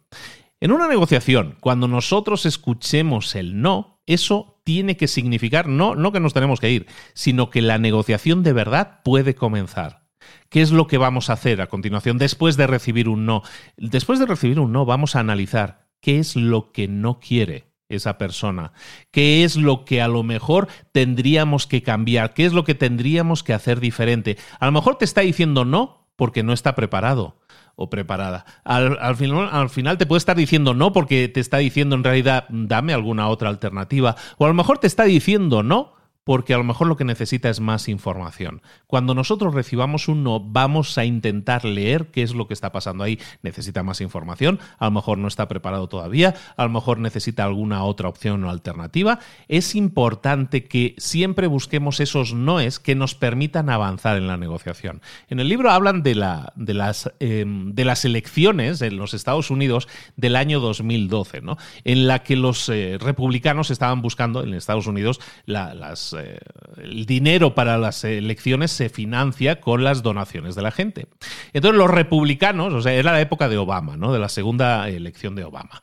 En 0.60 0.72
una 0.72 0.88
negociación, 0.88 1.56
cuando 1.60 1.86
nosotros 1.86 2.44
escuchemos 2.46 3.34
el 3.36 3.60
no, 3.60 4.00
eso 4.06 4.60
tiene 4.64 4.96
que 4.96 5.06
significar 5.06 5.68
no, 5.68 5.94
no 5.94 6.12
que 6.12 6.20
nos 6.20 6.34
tenemos 6.34 6.60
que 6.60 6.70
ir, 6.70 6.86
sino 7.14 7.50
que 7.50 7.62
la 7.62 7.78
negociación 7.78 8.42
de 8.42 8.52
verdad 8.52 9.00
puede 9.04 9.34
comenzar. 9.34 10.02
¿Qué 10.48 10.62
es 10.62 10.72
lo 10.72 10.86
que 10.86 10.98
vamos 10.98 11.30
a 11.30 11.34
hacer 11.34 11.60
a 11.60 11.68
continuación 11.68 12.18
después 12.18 12.56
de 12.56 12.66
recibir 12.66 13.08
un 13.08 13.24
no? 13.24 13.42
Después 13.76 14.18
de 14.18 14.26
recibir 14.26 14.58
un 14.58 14.72
no, 14.72 14.84
vamos 14.84 15.14
a 15.14 15.20
analizar 15.20 15.88
qué 16.00 16.18
es 16.18 16.36
lo 16.36 16.72
que 16.72 16.88
no 16.88 17.20
quiere 17.20 17.67
esa 17.88 18.18
persona? 18.18 18.72
¿Qué 19.10 19.44
es 19.44 19.56
lo 19.56 19.84
que 19.84 20.02
a 20.02 20.08
lo 20.08 20.22
mejor 20.22 20.68
tendríamos 20.92 21.66
que 21.66 21.82
cambiar? 21.82 22.34
¿Qué 22.34 22.44
es 22.46 22.52
lo 22.52 22.64
que 22.64 22.74
tendríamos 22.74 23.42
que 23.42 23.54
hacer 23.54 23.80
diferente? 23.80 24.36
A 24.60 24.66
lo 24.66 24.72
mejor 24.72 24.96
te 24.96 25.04
está 25.04 25.22
diciendo 25.22 25.64
no 25.64 26.08
porque 26.16 26.42
no 26.42 26.52
está 26.52 26.74
preparado 26.74 27.38
o 27.76 27.90
preparada. 27.90 28.44
Al, 28.64 29.16
final, 29.16 29.48
al 29.52 29.70
final 29.70 29.98
te 29.98 30.06
puede 30.06 30.18
estar 30.18 30.36
diciendo 30.36 30.74
no 30.74 30.92
porque 30.92 31.28
te 31.28 31.40
está 31.40 31.58
diciendo 31.58 31.94
en 31.94 32.04
realidad 32.04 32.46
dame 32.48 32.92
alguna 32.92 33.28
otra 33.28 33.48
alternativa. 33.48 34.16
O 34.36 34.44
a 34.44 34.48
lo 34.48 34.54
mejor 34.54 34.78
te 34.78 34.88
está 34.88 35.04
diciendo 35.04 35.62
no 35.62 35.97
porque 36.28 36.52
a 36.52 36.58
lo 36.58 36.64
mejor 36.64 36.88
lo 36.88 36.98
que 36.98 37.06
necesita 37.06 37.48
es 37.48 37.58
más 37.58 37.88
información. 37.88 38.60
Cuando 38.86 39.14
nosotros 39.14 39.54
recibamos 39.54 40.08
un 40.08 40.24
no, 40.24 40.40
vamos 40.40 40.98
a 40.98 41.06
intentar 41.06 41.64
leer 41.64 42.08
qué 42.08 42.22
es 42.22 42.34
lo 42.34 42.46
que 42.46 42.52
está 42.52 42.70
pasando 42.70 43.02
ahí. 43.02 43.18
Necesita 43.40 43.82
más 43.82 44.02
información, 44.02 44.60
a 44.78 44.84
lo 44.84 44.90
mejor 44.90 45.16
no 45.16 45.26
está 45.26 45.48
preparado 45.48 45.88
todavía, 45.88 46.34
a 46.58 46.64
lo 46.64 46.68
mejor 46.68 46.98
necesita 46.98 47.44
alguna 47.44 47.82
otra 47.82 48.10
opción 48.10 48.44
o 48.44 48.50
alternativa. 48.50 49.20
Es 49.48 49.74
importante 49.74 50.64
que 50.64 50.94
siempre 50.98 51.46
busquemos 51.46 51.98
esos 51.98 52.34
noes 52.34 52.78
que 52.78 52.94
nos 52.94 53.14
permitan 53.14 53.70
avanzar 53.70 54.18
en 54.18 54.26
la 54.26 54.36
negociación. 54.36 55.00
En 55.30 55.40
el 55.40 55.48
libro 55.48 55.70
hablan 55.70 56.02
de, 56.02 56.14
la, 56.14 56.52
de, 56.56 56.74
las, 56.74 57.10
em, 57.20 57.72
de 57.72 57.86
las 57.86 58.04
elecciones 58.04 58.82
en 58.82 58.98
los 58.98 59.14
Estados 59.14 59.50
Unidos 59.50 59.88
del 60.16 60.36
año 60.36 60.60
2012, 60.60 61.40
¿no? 61.40 61.56
en 61.84 62.06
la 62.06 62.22
que 62.22 62.36
los 62.36 62.68
eh, 62.68 62.98
republicanos 63.00 63.70
estaban 63.70 64.02
buscando 64.02 64.42
en 64.42 64.52
Estados 64.52 64.86
Unidos 64.86 65.20
las 65.46 66.17
eh, 66.20 66.38
el 66.78 67.06
dinero 67.06 67.54
para 67.54 67.78
las 67.78 68.04
elecciones 68.04 68.70
se 68.70 68.88
financia 68.88 69.60
con 69.60 69.84
las 69.84 70.02
donaciones 70.02 70.54
de 70.54 70.62
la 70.62 70.70
gente. 70.70 71.06
Entonces 71.52 71.78
los 71.78 71.90
republicanos, 71.90 72.72
o 72.74 72.82
sea, 72.82 72.92
era 72.92 73.12
la 73.12 73.20
época 73.20 73.48
de 73.48 73.58
Obama, 73.58 73.96
¿no? 73.96 74.12
De 74.12 74.18
la 74.18 74.28
segunda 74.28 74.88
elección 74.88 75.34
de 75.34 75.44
Obama. 75.44 75.80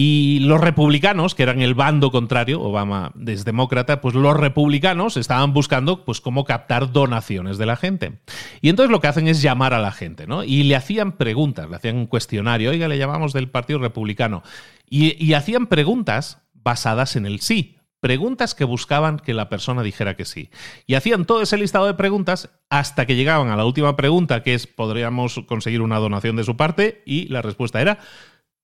Y 0.00 0.38
los 0.42 0.60
republicanos, 0.60 1.34
que 1.34 1.42
eran 1.42 1.60
el 1.60 1.74
bando 1.74 2.12
contrario, 2.12 2.60
Obama 2.60 3.10
es 3.26 3.44
demócrata, 3.44 4.00
pues 4.00 4.14
los 4.14 4.36
republicanos 4.36 5.16
estaban 5.16 5.52
buscando 5.52 6.04
pues 6.04 6.20
cómo 6.20 6.44
captar 6.44 6.92
donaciones 6.92 7.58
de 7.58 7.66
la 7.66 7.74
gente. 7.74 8.20
Y 8.60 8.68
entonces 8.68 8.92
lo 8.92 9.00
que 9.00 9.08
hacen 9.08 9.26
es 9.26 9.42
llamar 9.42 9.74
a 9.74 9.80
la 9.80 9.90
gente, 9.90 10.28
¿no? 10.28 10.44
Y 10.44 10.62
le 10.62 10.76
hacían 10.76 11.16
preguntas, 11.16 11.68
le 11.68 11.74
hacían 11.74 11.96
un 11.96 12.06
cuestionario, 12.06 12.70
oiga, 12.70 12.86
le 12.86 12.96
llamamos 12.96 13.32
del 13.32 13.50
Partido 13.50 13.80
Republicano. 13.80 14.44
Y, 14.88 15.20
y 15.20 15.32
hacían 15.32 15.66
preguntas 15.66 16.42
basadas 16.54 17.16
en 17.16 17.26
el 17.26 17.40
sí 17.40 17.77
preguntas 18.00 18.54
que 18.54 18.64
buscaban 18.64 19.18
que 19.18 19.34
la 19.34 19.48
persona 19.48 19.82
dijera 19.82 20.16
que 20.16 20.24
sí. 20.24 20.50
Y 20.86 20.94
hacían 20.94 21.24
todo 21.24 21.42
ese 21.42 21.56
listado 21.56 21.86
de 21.86 21.94
preguntas 21.94 22.50
hasta 22.68 23.06
que 23.06 23.16
llegaban 23.16 23.48
a 23.48 23.56
la 23.56 23.64
última 23.64 23.96
pregunta, 23.96 24.42
que 24.42 24.54
es, 24.54 24.66
¿podríamos 24.66 25.40
conseguir 25.46 25.80
una 25.80 25.98
donación 25.98 26.36
de 26.36 26.44
su 26.44 26.56
parte? 26.56 27.02
Y 27.06 27.28
la 27.28 27.42
respuesta 27.42 27.80
era, 27.80 27.98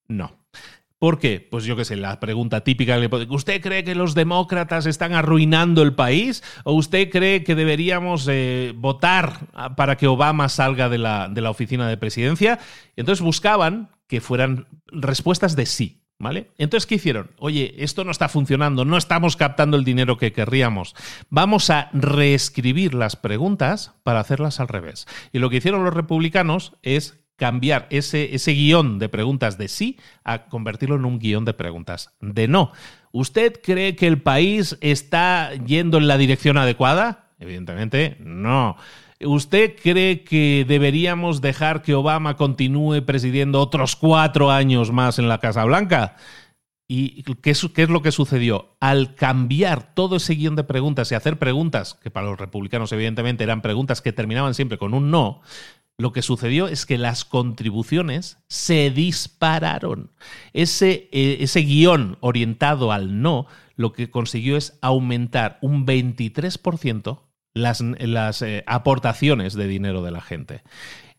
no. 0.08 0.44
¿Por 0.98 1.18
qué? 1.18 1.46
Pues 1.50 1.64
yo 1.64 1.76
qué 1.76 1.84
sé, 1.84 1.96
la 1.96 2.18
pregunta 2.18 2.62
típica, 2.62 2.98
¿usted 3.28 3.60
cree 3.60 3.84
que 3.84 3.94
los 3.94 4.14
demócratas 4.14 4.86
están 4.86 5.12
arruinando 5.12 5.82
el 5.82 5.94
país? 5.94 6.42
¿O 6.64 6.72
usted 6.72 7.10
cree 7.10 7.44
que 7.44 7.54
deberíamos 7.54 8.26
eh, 8.30 8.72
votar 8.74 9.40
para 9.76 9.96
que 9.96 10.06
Obama 10.06 10.48
salga 10.48 10.88
de 10.88 10.96
la, 10.96 11.28
de 11.28 11.42
la 11.42 11.50
oficina 11.50 11.88
de 11.88 11.98
presidencia? 11.98 12.58
Y 12.96 13.00
entonces 13.00 13.22
buscaban 13.22 13.90
que 14.06 14.22
fueran 14.22 14.66
respuestas 14.86 15.56
de 15.56 15.66
sí. 15.66 16.03
¿Vale? 16.18 16.50
Entonces, 16.58 16.86
¿qué 16.86 16.94
hicieron? 16.94 17.32
Oye, 17.38 17.74
esto 17.78 18.04
no 18.04 18.12
está 18.12 18.28
funcionando, 18.28 18.84
no 18.84 18.96
estamos 18.96 19.36
captando 19.36 19.76
el 19.76 19.84
dinero 19.84 20.16
que 20.16 20.32
querríamos. 20.32 20.94
Vamos 21.28 21.70
a 21.70 21.90
reescribir 21.92 22.94
las 22.94 23.16
preguntas 23.16 23.92
para 24.04 24.20
hacerlas 24.20 24.60
al 24.60 24.68
revés. 24.68 25.06
Y 25.32 25.38
lo 25.38 25.50
que 25.50 25.56
hicieron 25.56 25.84
los 25.84 25.92
republicanos 25.92 26.74
es 26.82 27.20
cambiar 27.36 27.88
ese, 27.90 28.34
ese 28.34 28.52
guion 28.52 29.00
de 29.00 29.08
preguntas 29.08 29.58
de 29.58 29.68
sí 29.68 29.98
a 30.22 30.46
convertirlo 30.46 30.96
en 30.96 31.04
un 31.04 31.18
guion 31.18 31.44
de 31.44 31.54
preguntas 31.54 32.14
de 32.20 32.46
no. 32.46 32.72
¿Usted 33.10 33.60
cree 33.62 33.96
que 33.96 34.06
el 34.06 34.22
país 34.22 34.78
está 34.80 35.52
yendo 35.54 35.98
en 35.98 36.06
la 36.06 36.16
dirección 36.16 36.58
adecuada? 36.58 37.32
Evidentemente, 37.38 38.16
no. 38.20 38.76
¿Usted 39.24 39.76
cree 39.80 40.22
que 40.22 40.64
deberíamos 40.66 41.40
dejar 41.40 41.82
que 41.82 41.94
Obama 41.94 42.36
continúe 42.36 43.02
presidiendo 43.04 43.60
otros 43.60 43.96
cuatro 43.96 44.50
años 44.50 44.92
más 44.92 45.18
en 45.18 45.28
la 45.28 45.38
Casa 45.38 45.64
Blanca? 45.64 46.16
¿Y 46.86 47.22
qué 47.22 47.50
es, 47.50 47.88
lo 47.88 48.02
que 48.02 48.12
sucedió? 48.12 48.76
Al 48.78 49.14
cambiar 49.14 49.94
todo 49.94 50.16
ese 50.16 50.34
guion 50.34 50.54
de 50.54 50.64
preguntas 50.64 51.10
y 51.10 51.14
hacer 51.14 51.38
preguntas, 51.38 51.94
que 51.94 52.10
para 52.10 52.26
los 52.26 52.38
republicanos 52.38 52.92
evidentemente 52.92 53.42
eran 53.42 53.62
preguntas 53.62 54.02
que 54.02 54.12
terminaban 54.12 54.54
siempre 54.54 54.76
con 54.76 54.92
un 54.92 55.10
no, 55.10 55.40
lo 55.96 56.12
que 56.12 56.22
sucedió 56.22 56.68
es 56.68 56.84
que 56.84 56.98
las 56.98 57.24
contribuciones 57.24 58.38
se 58.48 58.90
dispararon. 58.90 60.10
Ese, 60.52 61.08
eh, 61.12 61.38
ese 61.40 61.60
guion 61.60 62.18
orientado 62.20 62.92
al 62.92 63.22
no 63.22 63.46
lo 63.76 63.92
que 63.92 64.10
consiguió 64.10 64.56
es 64.56 64.78
aumentar 64.82 65.58
un 65.62 65.86
23% 65.86 67.23
las, 67.54 67.80
las 67.80 68.42
eh, 68.42 68.64
aportaciones 68.66 69.54
de 69.54 69.68
dinero 69.68 70.02
de 70.02 70.10
la 70.10 70.20
gente. 70.20 70.62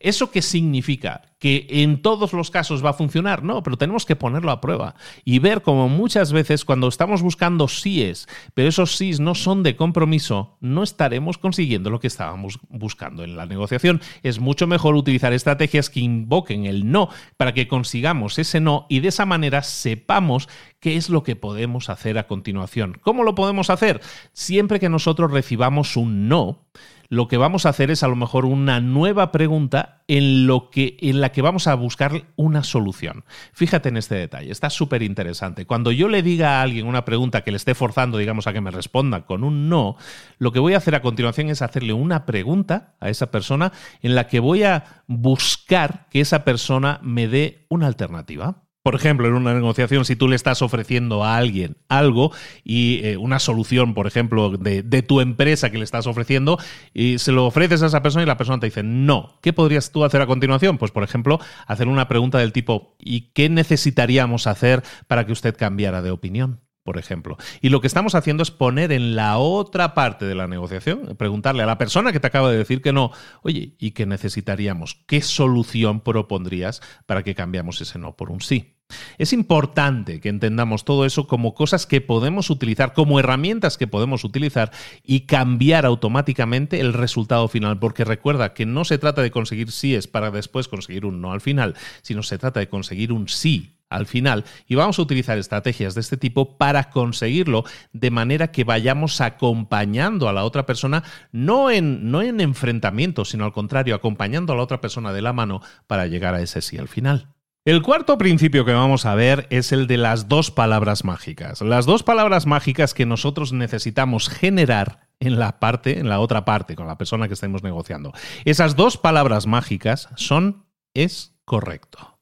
¿Eso 0.06 0.30
qué 0.30 0.40
significa? 0.40 1.22
¿Que 1.40 1.66
en 1.68 2.00
todos 2.00 2.32
los 2.32 2.52
casos 2.52 2.84
va 2.84 2.90
a 2.90 2.92
funcionar? 2.92 3.42
No, 3.42 3.64
pero 3.64 3.76
tenemos 3.76 4.06
que 4.06 4.14
ponerlo 4.14 4.52
a 4.52 4.60
prueba 4.60 4.94
y 5.24 5.40
ver 5.40 5.62
cómo 5.62 5.88
muchas 5.88 6.32
veces 6.32 6.64
cuando 6.64 6.86
estamos 6.86 7.22
buscando 7.22 7.66
síes, 7.66 8.28
pero 8.54 8.68
esos 8.68 8.96
sís 8.96 9.18
no 9.18 9.34
son 9.34 9.64
de 9.64 9.74
compromiso, 9.74 10.58
no 10.60 10.84
estaremos 10.84 11.38
consiguiendo 11.38 11.90
lo 11.90 11.98
que 11.98 12.06
estábamos 12.06 12.60
buscando 12.68 13.24
en 13.24 13.36
la 13.36 13.46
negociación. 13.46 14.00
Es 14.22 14.38
mucho 14.38 14.68
mejor 14.68 14.94
utilizar 14.94 15.32
estrategias 15.32 15.90
que 15.90 15.98
invoquen 15.98 16.66
el 16.66 16.88
no 16.88 17.08
para 17.36 17.52
que 17.52 17.66
consigamos 17.66 18.38
ese 18.38 18.60
no 18.60 18.86
y 18.88 19.00
de 19.00 19.08
esa 19.08 19.26
manera 19.26 19.64
sepamos 19.64 20.48
qué 20.78 20.94
es 20.94 21.10
lo 21.10 21.24
que 21.24 21.34
podemos 21.34 21.90
hacer 21.90 22.16
a 22.16 22.28
continuación. 22.28 22.96
¿Cómo 23.02 23.24
lo 23.24 23.34
podemos 23.34 23.70
hacer? 23.70 24.00
Siempre 24.32 24.78
que 24.78 24.88
nosotros 24.88 25.32
recibamos 25.32 25.96
un 25.96 26.28
no, 26.28 26.60
lo 27.08 27.28
que 27.28 27.36
vamos 27.36 27.66
a 27.66 27.70
hacer 27.70 27.90
es 27.90 28.02
a 28.02 28.08
lo 28.08 28.16
mejor 28.16 28.44
una 28.44 28.80
nueva 28.80 29.32
pregunta 29.32 30.02
en, 30.08 30.46
lo 30.46 30.70
que, 30.70 30.96
en 31.00 31.20
la 31.20 31.32
que 31.32 31.42
vamos 31.42 31.66
a 31.66 31.74
buscar 31.74 32.26
una 32.36 32.64
solución. 32.64 33.24
Fíjate 33.52 33.88
en 33.88 33.96
este 33.96 34.14
detalle, 34.14 34.50
está 34.50 34.70
súper 34.70 35.02
interesante. 35.02 35.66
Cuando 35.66 35.92
yo 35.92 36.08
le 36.08 36.22
diga 36.22 36.58
a 36.58 36.62
alguien 36.62 36.86
una 36.86 37.04
pregunta 37.04 37.42
que 37.42 37.50
le 37.50 37.56
esté 37.56 37.74
forzando, 37.74 38.18
digamos, 38.18 38.46
a 38.46 38.52
que 38.52 38.60
me 38.60 38.70
responda 38.70 39.26
con 39.26 39.44
un 39.44 39.68
no, 39.68 39.96
lo 40.38 40.52
que 40.52 40.60
voy 40.60 40.74
a 40.74 40.78
hacer 40.78 40.94
a 40.94 41.02
continuación 41.02 41.48
es 41.48 41.62
hacerle 41.62 41.92
una 41.92 42.26
pregunta 42.26 42.94
a 43.00 43.08
esa 43.08 43.30
persona 43.30 43.72
en 44.02 44.14
la 44.14 44.28
que 44.28 44.40
voy 44.40 44.62
a 44.62 45.02
buscar 45.06 46.06
que 46.10 46.20
esa 46.20 46.44
persona 46.44 47.00
me 47.02 47.28
dé 47.28 47.66
una 47.68 47.86
alternativa. 47.86 48.65
Por 48.86 48.94
ejemplo, 48.94 49.26
en 49.26 49.34
una 49.34 49.52
negociación, 49.52 50.04
si 50.04 50.14
tú 50.14 50.28
le 50.28 50.36
estás 50.36 50.62
ofreciendo 50.62 51.24
a 51.24 51.36
alguien 51.36 51.76
algo 51.88 52.30
y 52.62 53.00
eh, 53.02 53.16
una 53.16 53.40
solución, 53.40 53.94
por 53.94 54.06
ejemplo, 54.06 54.50
de, 54.50 54.84
de, 54.84 55.02
tu 55.02 55.20
empresa 55.20 55.70
que 55.70 55.78
le 55.78 55.82
estás 55.82 56.06
ofreciendo, 56.06 56.56
y 56.94 57.18
se 57.18 57.32
lo 57.32 57.46
ofreces 57.46 57.82
a 57.82 57.86
esa 57.86 58.00
persona 58.00 58.22
y 58.22 58.26
la 58.26 58.36
persona 58.36 58.60
te 58.60 58.66
dice 58.66 58.84
no, 58.84 59.40
¿qué 59.42 59.52
podrías 59.52 59.90
tú 59.90 60.04
hacer 60.04 60.20
a 60.20 60.28
continuación? 60.28 60.78
Pues, 60.78 60.92
por 60.92 61.02
ejemplo, 61.02 61.40
hacer 61.66 61.88
una 61.88 62.06
pregunta 62.06 62.38
del 62.38 62.52
tipo 62.52 62.94
¿y 63.00 63.32
qué 63.32 63.48
necesitaríamos 63.48 64.46
hacer 64.46 64.84
para 65.08 65.26
que 65.26 65.32
usted 65.32 65.56
cambiara 65.56 66.00
de 66.00 66.12
opinión? 66.12 66.60
por 66.84 66.98
ejemplo. 66.98 67.36
Y 67.60 67.70
lo 67.70 67.80
que 67.80 67.88
estamos 67.88 68.14
haciendo 68.14 68.44
es 68.44 68.52
poner 68.52 68.92
en 68.92 69.16
la 69.16 69.38
otra 69.38 69.92
parte 69.92 70.24
de 70.24 70.36
la 70.36 70.46
negociación, 70.46 71.16
preguntarle 71.16 71.64
a 71.64 71.66
la 71.66 71.78
persona 71.78 72.12
que 72.12 72.20
te 72.20 72.28
acaba 72.28 72.48
de 72.52 72.58
decir 72.58 72.80
que 72.80 72.92
no, 72.92 73.10
oye, 73.42 73.74
¿y 73.80 73.90
qué 73.90 74.06
necesitaríamos? 74.06 75.02
¿Qué 75.08 75.20
solución 75.20 76.00
propondrías 76.00 76.80
para 77.06 77.24
que 77.24 77.34
cambiamos 77.34 77.80
ese 77.80 77.98
no 77.98 78.14
por 78.14 78.30
un 78.30 78.40
sí? 78.40 78.75
Es 79.18 79.32
importante 79.32 80.20
que 80.20 80.28
entendamos 80.28 80.84
todo 80.84 81.06
eso 81.06 81.26
como 81.26 81.54
cosas 81.54 81.86
que 81.86 82.00
podemos 82.00 82.50
utilizar, 82.50 82.92
como 82.92 83.18
herramientas 83.18 83.78
que 83.78 83.86
podemos 83.86 84.24
utilizar 84.24 84.70
y 85.02 85.20
cambiar 85.20 85.86
automáticamente 85.86 86.80
el 86.80 86.92
resultado 86.92 87.48
final, 87.48 87.78
porque 87.78 88.04
recuerda 88.04 88.52
que 88.54 88.66
no 88.66 88.84
se 88.84 88.98
trata 88.98 89.22
de 89.22 89.30
conseguir 89.30 89.72
síes 89.72 90.06
para 90.06 90.30
después 90.30 90.68
conseguir 90.68 91.06
un 91.06 91.20
no 91.20 91.32
al 91.32 91.40
final, 91.40 91.74
sino 92.02 92.22
se 92.22 92.38
trata 92.38 92.60
de 92.60 92.68
conseguir 92.68 93.12
un 93.12 93.28
sí 93.28 93.72
al 93.88 94.06
final 94.06 94.44
y 94.66 94.74
vamos 94.74 94.98
a 94.98 95.02
utilizar 95.02 95.38
estrategias 95.38 95.94
de 95.94 96.00
este 96.00 96.16
tipo 96.16 96.58
para 96.58 96.90
conseguirlo 96.90 97.64
de 97.92 98.10
manera 98.10 98.50
que 98.50 98.64
vayamos 98.64 99.20
acompañando 99.20 100.28
a 100.28 100.32
la 100.32 100.44
otra 100.44 100.66
persona 100.66 101.04
no 101.30 101.70
en, 101.70 102.10
no 102.10 102.20
en 102.20 102.40
enfrentamiento, 102.40 103.24
sino 103.24 103.44
al 103.44 103.52
contrario, 103.52 103.94
acompañando 103.94 104.52
a 104.52 104.56
la 104.56 104.62
otra 104.62 104.80
persona 104.80 105.12
de 105.12 105.22
la 105.22 105.32
mano 105.32 105.62
para 105.86 106.06
llegar 106.06 106.34
a 106.34 106.42
ese 106.42 106.62
sí 106.62 106.78
al 106.78 106.88
final. 106.88 107.35
El 107.66 107.82
cuarto 107.82 108.16
principio 108.16 108.64
que 108.64 108.72
vamos 108.72 109.06
a 109.06 109.16
ver 109.16 109.48
es 109.50 109.72
el 109.72 109.88
de 109.88 109.96
las 109.96 110.28
dos 110.28 110.52
palabras 110.52 111.04
mágicas. 111.04 111.62
Las 111.62 111.84
dos 111.84 112.04
palabras 112.04 112.46
mágicas 112.46 112.94
que 112.94 113.06
nosotros 113.06 113.52
necesitamos 113.52 114.28
generar 114.28 115.08
en 115.18 115.40
la 115.40 115.58
parte, 115.58 115.98
en 115.98 116.08
la 116.08 116.20
otra 116.20 116.44
parte, 116.44 116.76
con 116.76 116.86
la 116.86 116.96
persona 116.96 117.26
que 117.26 117.34
estemos 117.34 117.64
negociando. 117.64 118.12
Esas 118.44 118.76
dos 118.76 118.96
palabras 118.98 119.48
mágicas 119.48 120.08
son 120.14 120.64
es 120.94 121.34
correcto. 121.44 122.20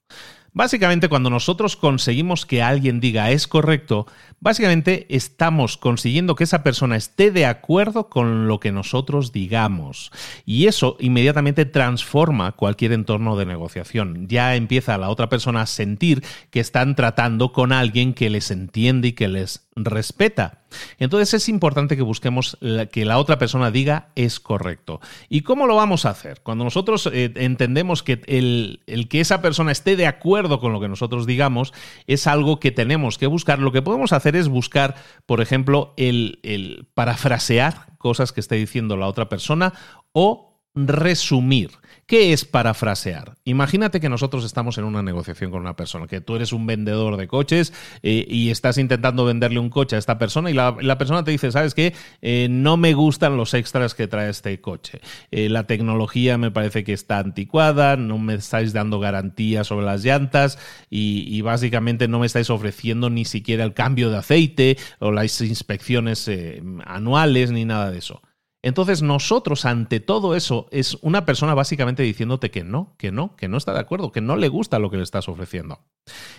Básicamente, 0.55 1.11
cuando 1.11 1.29
nosotros 1.29 1.77
conseguimos 1.77 2.47
que 2.47 2.63
alguien 2.63 2.99
diga 2.99 3.31
es 3.31 3.47
correcto, 3.47 4.07
básicamente 4.41 5.07
estamos 5.09 5.77
consiguiendo 5.77 6.35
que 6.35 6.45
esa 6.45 6.63
persona 6.63 6.97
esté 6.97 7.31
de 7.31 7.47
acuerdo 7.47 8.09
con 8.09 8.49
lo 8.49 8.61
que 8.61 8.73
nosotros 8.73 9.33
digamos. 9.33 10.11
Y 10.45 10.67
eso 10.67 10.97
inmediatamente 11.01 11.65
transforma 11.65 12.53
cualquier 12.53 12.93
entorno 12.93 13.37
de 13.37 13.47
negociación. 13.47 14.27
Ya 14.29 14.55
empieza 14.57 14.99
la 14.99 15.11
otra 15.11 15.29
persona 15.29 15.63
a 15.63 15.67
sentir 15.67 16.25
que 16.51 16.61
están 16.61 16.95
tratando 16.95 17.53
con 17.53 17.73
alguien 17.73 18.15
que 18.15 18.31
les 18.31 18.51
entiende 18.51 19.09
y 19.09 19.13
que 19.13 19.29
les 19.29 19.65
respeta. 19.77 20.61
Entonces 20.99 21.35
es 21.35 21.49
importante 21.49 21.97
que 21.97 22.03
busquemos 22.03 22.57
que 22.93 23.05
la 23.05 23.19
otra 23.19 23.39
persona 23.39 23.71
diga 23.71 24.09
es 24.15 24.41
correcto. 24.41 25.01
¿Y 25.29 25.43
cómo 25.43 25.67
lo 25.67 25.77
vamos 25.77 26.05
a 26.05 26.11
hacer? 26.11 26.41
Cuando 26.43 26.65
nosotros 26.65 27.09
eh, 27.13 27.33
entendemos 27.37 28.03
que 28.03 28.21
el, 28.27 29.07
que 29.09 29.21
esa 29.21 29.41
persona 29.41 29.73
esté 29.73 29.97
de 29.97 30.07
acuerdo 30.07 30.61
con 30.61 30.73
lo 30.73 30.81
que 30.81 30.89
nosotros 30.89 31.27
digamos 31.27 31.73
es 32.07 32.27
algo 32.27 32.61
que 32.61 32.73
tenemos 32.73 33.19
que 33.19 33.27
buscar, 33.27 33.59
lo 33.59 33.73
que 33.73 33.83
podemos 33.83 34.13
hacer 34.13 34.24
es 34.27 34.49
buscar, 34.49 34.95
por 35.27 35.41
ejemplo, 35.41 35.95
el, 35.97 36.41
el 36.43 36.87
parafrasear 36.95 37.97
cosas 37.99 38.33
que 38.33 38.41
esté 38.41 38.57
diciendo 38.57 38.97
la 38.97 39.07
otra 39.07 39.29
persona 39.29 39.75
o 40.13 40.54
resumir. 40.75 41.71
¿Qué 42.07 42.35
es 42.35 42.45
parafrasear? 42.45 43.37
Imagínate 43.45 43.99
que 43.99 44.11
nosotros 44.11 44.45
estamos 44.45 44.77
en 44.77 44.85
una 44.85 45.03
negociación 45.03 45.51
con 45.51 45.63
una 45.63 45.75
persona, 45.75 46.07
que 46.07 46.21
tú 46.21 46.37
eres 46.37 46.53
un 46.53 46.67
vendedor 46.67 47.17
de 47.17 47.27
coches 47.27 47.73
eh, 48.03 48.27
y 48.29 48.51
estás 48.51 48.77
intentando 48.77 49.25
venderle 49.25 49.59
un 49.59 49.71
coche 49.71 49.97
a 49.97 49.99
esta 49.99 50.19
persona 50.19 50.51
y 50.51 50.55
la, 50.55 50.99
persona 50.99 51.25
te 51.25 51.31
dice, 51.31 51.51
¿sabes 51.51 51.73
qué? 51.73 51.95
Eh, 52.21 52.49
no 52.51 52.77
me 52.77 52.93
gustan 52.93 53.39
los 53.39 53.55
extras 53.55 53.95
que 53.95 54.07
trae 54.07 54.29
este 54.29 54.61
coche. 54.61 55.01
Eh, 55.31 55.49
la 55.49 55.67
tecnología 55.67 56.37
me 56.37 56.51
parece 56.51 56.85
que 56.85 56.93
está 56.93 57.21
anticuada, 57.21 57.97
no 57.97 58.19
me 58.19 58.35
estáis 58.35 58.75
dando 58.75 59.01
garantía 59.01 59.65
sobre 59.65 59.87
las 59.87 60.05
llantas 60.05 60.59
y, 60.91 61.25
y 61.35 61.41
básicamente 61.41 62.07
no 62.07 62.19
me 62.19 62.27
estáis 62.27 62.51
ofreciendo 62.51 63.09
ni 63.09 63.25
siquiera 63.25 63.65
el 63.65 63.73
cambio 63.73 64.11
de 64.11 64.19
aceite 64.19 64.77
o 64.99 65.11
las 65.11 65.41
inspecciones 65.41 66.31
anuales 66.85 67.51
ni 67.51 67.65
nada 67.65 67.91
de 67.91 67.99
eso. 67.99 68.21
Entonces 68.65 69.03
nosotros 69.03 69.67
ante 69.67 70.01
todo 70.01 70.35
eso 70.35 70.69
es 70.71 70.97
una 71.03 71.27
persona 71.27 71.53
básicamente 71.53 72.03
diciéndote 72.03 72.51
que 72.51 72.65
no, 72.65 72.95
que 72.97 73.13
no, 73.13 73.37
que 73.37 73.47
no 73.47 73.59
está 73.59 73.75
de 73.75 73.81
acuerdo, 73.81 74.11
que 74.11 74.23
no 74.23 74.37
le 74.37 74.49
gusta 74.49 74.79
lo 74.79 74.91
que 74.91 74.97
le 74.97 75.03
estás 75.03 75.29
ofreciendo. 75.29 75.81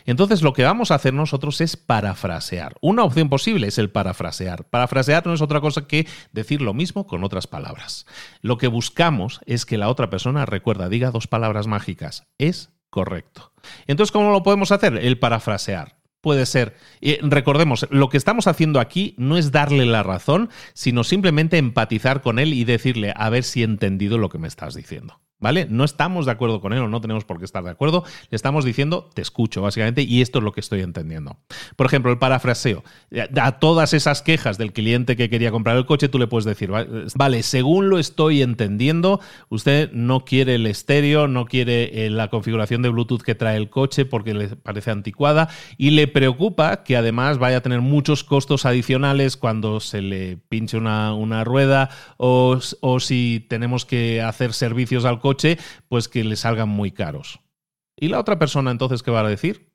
Entonces 0.08 0.42
lo 0.42 0.54
que 0.54 0.64
vamos 0.64 0.90
a 0.90 0.96
hacer 0.96 1.14
nosotros 1.14 1.62
es 1.62 1.78
parafrasear. 1.78 2.78
Una 2.82 3.04
opción 3.04 3.30
posible 3.30 3.68
es 3.68 3.78
el 3.78 3.92
parafrasear. 3.92 4.64
Parafrasear 4.72 5.28
no 5.28 5.36
es 5.36 5.42
otra 5.42 5.62
cosa 5.62 5.86
que 5.86 6.08
decir 6.32 6.64
lo 6.64 6.74
mismo 6.74 7.06
con 7.06 7.24
otras 7.24 7.46
palabras. 7.46 8.08
Lo 8.42 8.58
que 8.58 8.70
buscamos 8.70 9.42
es 9.46 9.68
que 9.68 9.78
la 9.78 9.90
otra 9.90 10.10
persona 10.10 10.48
recuerda, 10.48 10.90
diga 10.90 11.12
dos 11.12 11.28
palabras 11.28 11.68
mágicas. 11.68 12.24
Es 12.40 12.72
correcto. 12.90 13.52
Entonces, 13.86 14.12
¿cómo 14.12 14.32
lo 14.32 14.42
podemos 14.42 14.72
hacer? 14.72 14.98
El 14.98 15.20
parafrasear 15.20 15.96
puede 16.26 16.48
ser. 16.48 16.74
Recordemos, 17.22 17.86
lo 17.92 18.10
que 18.10 18.18
estamos 18.18 18.48
haciendo 18.48 18.80
aquí 18.80 19.14
no 19.20 19.38
es 19.38 19.52
darle 19.52 19.86
la 19.86 20.02
razón, 20.02 20.50
sino 20.74 21.04
simplemente 21.04 21.60
empatizar 21.60 22.24
con 22.24 22.40
él 22.40 22.52
y 22.56 22.64
decirle, 22.64 23.14
a 23.16 23.30
ver 23.30 23.44
si 23.44 23.62
he 23.62 23.64
entendido 23.64 24.18
lo 24.18 24.30
que 24.30 24.40
me 24.40 24.48
estás 24.48 24.74
diciendo. 24.74 25.20
¿Vale? 25.46 25.68
No 25.70 25.84
estamos 25.84 26.26
de 26.26 26.32
acuerdo 26.32 26.60
con 26.60 26.74
él 26.74 26.80
o 26.80 26.88
no 26.88 27.02
tenemos 27.02 27.24
por 27.24 27.38
qué 27.38 27.46
estar 27.46 27.64
de 27.64 27.70
acuerdo. 27.70 28.04
Le 28.32 28.36
estamos 28.36 28.66
diciendo, 28.66 29.12
te 29.14 29.22
escucho, 29.22 29.62
básicamente, 29.62 30.02
y 30.02 30.24
esto 30.24 30.40
es 30.40 30.44
lo 30.44 30.52
que 30.54 30.60
estoy 30.60 30.82
entendiendo. 30.82 31.38
Por 31.76 31.86
ejemplo, 31.86 32.12
el 32.12 32.18
parafraseo. 32.18 32.84
A 33.40 33.60
todas 33.60 33.94
esas 33.94 34.24
quejas 34.24 34.58
del 34.58 34.74
cliente 34.74 35.16
que 35.16 35.30
quería 35.30 35.52
comprar 35.52 35.78
el 35.78 35.86
coche, 35.86 36.10
tú 36.10 36.18
le 36.18 36.26
puedes 36.26 36.46
decir, 36.46 36.72
vale, 37.14 37.44
según 37.44 37.92
lo 37.92 38.00
estoy 38.00 38.42
entendiendo, 38.42 39.20
usted 39.50 39.92
no 39.92 40.26
quiere 40.26 40.56
el 40.56 40.66
estéreo, 40.66 41.28
no 41.28 41.46
quiere 41.46 42.08
eh, 42.08 42.10
la 42.10 42.32
configuración 42.32 42.82
de 42.82 42.90
Bluetooth 42.90 43.22
que 43.22 43.36
trae 43.36 43.58
el 43.58 43.70
coche 43.70 44.04
porque 44.04 44.34
le 44.34 44.48
parece 44.48 44.90
anticuada 44.90 45.50
y 45.78 45.92
le 45.92 46.08
preocupa 46.08 46.84
que 46.84 46.98
además 46.98 47.38
vaya 47.38 47.58
a 47.58 47.62
tener 47.62 47.82
muchos 47.82 48.24
costos 48.24 48.66
adicionales 48.66 49.38
cuando 49.38 49.80
se 49.80 50.02
le 50.02 50.38
pinche 50.50 50.76
una, 50.76 51.14
una 51.14 51.44
rueda 51.44 51.92
o, 52.18 52.58
o 52.82 53.00
si 53.00 53.46
tenemos 53.48 53.86
que 53.86 54.24
hacer 54.24 54.52
servicios 54.52 55.06
al 55.06 55.20
coche, 55.20 55.35
pues 55.88 56.08
que 56.08 56.24
le 56.24 56.36
salgan 56.36 56.70
muy 56.70 56.92
caros. 56.92 57.40
¿Y 57.98 58.10
la 58.10 58.20
otra 58.20 58.40
persona 58.40 58.72
entonces 58.72 59.04
qué 59.04 59.12
va 59.12 59.22
a 59.22 59.30
decir? 59.30 59.72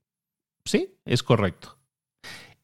Sí, 0.64 0.98
es 1.04 1.22
correcto. 1.22 1.80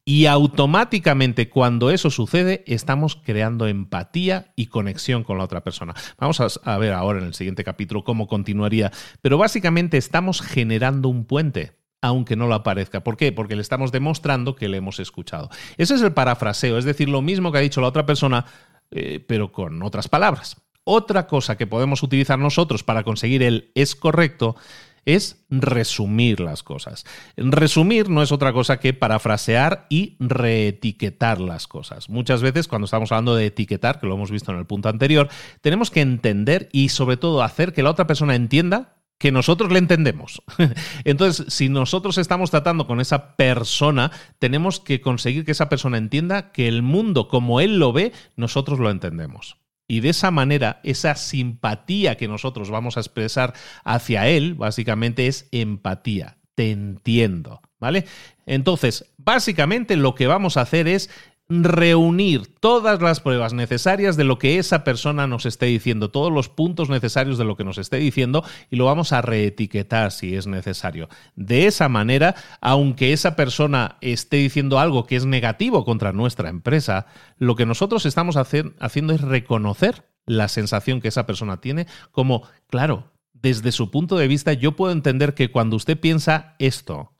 Y 0.09 0.25
automáticamente 0.27 1.49
cuando 1.49 1.91
eso 1.91 2.09
sucede, 2.09 2.63
estamos 2.65 3.17
creando 3.17 3.67
empatía 3.67 4.53
y 4.55 4.67
conexión 4.67 5.25
con 5.25 5.37
la 5.37 5.43
otra 5.43 5.65
persona. 5.65 5.95
Vamos 6.17 6.39
a, 6.39 6.77
ver 6.77 6.93
ahora 6.93 7.19
en 7.19 7.25
el 7.25 7.33
siguiente 7.33 7.65
capítulo 7.65 8.05
cómo 8.05 8.25
continuaría, 8.25 8.89
pero 9.21 9.37
básicamente 9.37 9.97
estamos 9.97 10.41
generando 10.41 11.09
un 11.09 11.25
puente 11.25 11.75
aunque 11.99 12.37
no 12.37 12.47
lo 12.47 12.53
aparezca. 12.53 13.03
¿Por 13.03 13.17
qué? 13.17 13.33
Porque 13.33 13.55
le 13.55 13.61
estamos 13.61 13.91
demostrando 13.91 14.55
que 14.55 14.69
le 14.69 14.77
hemos 14.77 14.99
escuchado. 15.01 15.49
Ese 15.77 15.95
es 15.95 16.01
el 16.01 16.13
parafraseo, 16.13 16.77
es 16.77 16.85
decir, 16.85 17.09
lo 17.09 17.21
mismo 17.21 17.51
que 17.51 17.57
ha 17.57 17.61
dicho 17.61 17.81
la 17.81 17.87
otra 17.87 18.05
persona, 18.05 18.45
eh, 18.91 19.19
pero 19.27 19.51
con 19.51 19.81
otras 19.83 20.07
palabras. 20.07 20.61
Otra 20.89 21.27
cosa 21.27 21.57
que 21.57 21.67
podemos 21.67 22.01
utilizar 22.01 22.39
nosotros 22.39 22.81
para 22.81 23.03
conseguir 23.03 23.43
el 23.43 23.71
es 23.75 23.93
correcto 23.93 24.55
es 25.03 25.45
resumir 25.49 26.39
las 26.39 26.63
cosas. 26.63 27.03
Resumir 27.35 28.09
no 28.09 28.23
es 28.23 28.31
otra 28.31 28.53
cosa 28.53 28.79
que 28.79 28.93
parafrasear 28.93 29.85
y 29.89 30.15
reetiquetar 30.21 31.41
las 31.41 31.67
cosas. 31.67 32.09
Muchas 32.09 32.41
veces 32.41 32.69
cuando 32.69 32.85
estamos 32.85 33.11
hablando 33.11 33.35
de 33.35 33.47
etiquetar, 33.47 33.99
que 33.99 34.07
lo 34.07 34.15
hemos 34.15 34.31
visto 34.31 34.53
en 34.53 34.59
el 34.59 34.65
punto 34.65 34.87
anterior, 34.87 35.27
tenemos 35.59 35.91
que 35.91 35.99
entender 35.99 36.69
y 36.71 36.87
sobre 36.87 37.17
todo 37.17 37.43
hacer 37.43 37.73
que 37.73 37.83
la 37.83 37.91
otra 37.91 38.07
persona 38.07 38.35
entienda 38.35 38.95
que 39.17 39.33
nosotros 39.33 39.73
le 39.73 39.79
entendemos. 39.79 40.41
Entonces, 41.03 41.53
si 41.53 41.67
nosotros 41.67 42.17
estamos 42.17 42.49
tratando 42.49 42.87
con 42.87 43.01
esa 43.01 43.35
persona, 43.35 44.11
tenemos 44.39 44.79
que 44.79 45.01
conseguir 45.01 45.43
que 45.43 45.51
esa 45.51 45.67
persona 45.67 45.97
entienda 45.97 46.53
que 46.53 46.69
el 46.69 46.81
mundo 46.81 47.27
como 47.27 47.59
él 47.59 47.77
lo 47.77 47.91
ve, 47.91 48.13
nosotros 48.37 48.79
lo 48.79 48.89
entendemos. 48.89 49.57
Y 49.87 50.01
de 50.01 50.09
esa 50.09 50.31
manera, 50.31 50.81
esa 50.83 51.15
simpatía 51.15 52.17
que 52.17 52.27
nosotros 52.27 52.69
vamos 52.69 52.97
a 52.97 52.99
expresar 52.99 53.53
hacia 53.83 54.27
él, 54.27 54.55
básicamente 54.55 55.27
es 55.27 55.47
empatía. 55.51 56.37
Te 56.55 56.71
entiendo, 56.71 57.61
¿vale? 57.79 58.05
Entonces, 58.45 59.13
básicamente 59.17 59.95
lo 59.95 60.15
que 60.15 60.27
vamos 60.27 60.57
a 60.57 60.61
hacer 60.61 60.87
es 60.87 61.09
reunir 61.49 62.47
todas 62.59 63.01
las 63.01 63.21
pruebas 63.21 63.53
necesarias 63.53 64.17
de 64.17 64.25
lo 64.25 64.37
que 64.37 64.59
esa 64.59 64.83
persona 64.83 65.27
nos 65.27 65.45
esté 65.45 65.67
diciendo, 65.67 66.11
todos 66.11 66.31
los 66.31 66.49
puntos 66.49 66.89
necesarios 66.89 67.37
de 67.37 67.45
lo 67.45 67.55
que 67.55 67.63
nos 67.63 67.77
esté 67.77 67.97
diciendo 67.97 68.43
y 68.69 68.75
lo 68.75 68.85
vamos 68.85 69.13
a 69.13 69.21
reetiquetar 69.21 70.11
si 70.11 70.35
es 70.35 70.45
necesario. 70.45 71.07
De 71.35 71.67
esa 71.67 71.87
manera, 71.87 72.35
aunque 72.59 73.13
esa 73.13 73.35
persona 73.35 73.97
esté 74.01 74.37
diciendo 74.37 74.79
algo 74.79 75.05
que 75.05 75.15
es 75.15 75.25
negativo 75.25 75.85
contra 75.85 76.11
nuestra 76.11 76.49
empresa, 76.49 77.05
lo 77.37 77.55
que 77.55 77.65
nosotros 77.65 78.05
estamos 78.05 78.35
haciendo 78.35 79.13
es 79.13 79.21
reconocer 79.21 80.05
la 80.25 80.49
sensación 80.49 80.99
que 80.99 81.07
esa 81.07 81.25
persona 81.25 81.61
tiene 81.61 81.87
como, 82.11 82.43
claro, 82.67 83.11
desde 83.31 83.71
su 83.71 83.89
punto 83.89 84.17
de 84.17 84.27
vista 84.27 84.51
yo 84.51 84.75
puedo 84.75 84.91
entender 84.91 85.33
que 85.33 85.49
cuando 85.49 85.77
usted 85.77 85.97
piensa 85.97 86.55
esto 86.59 87.13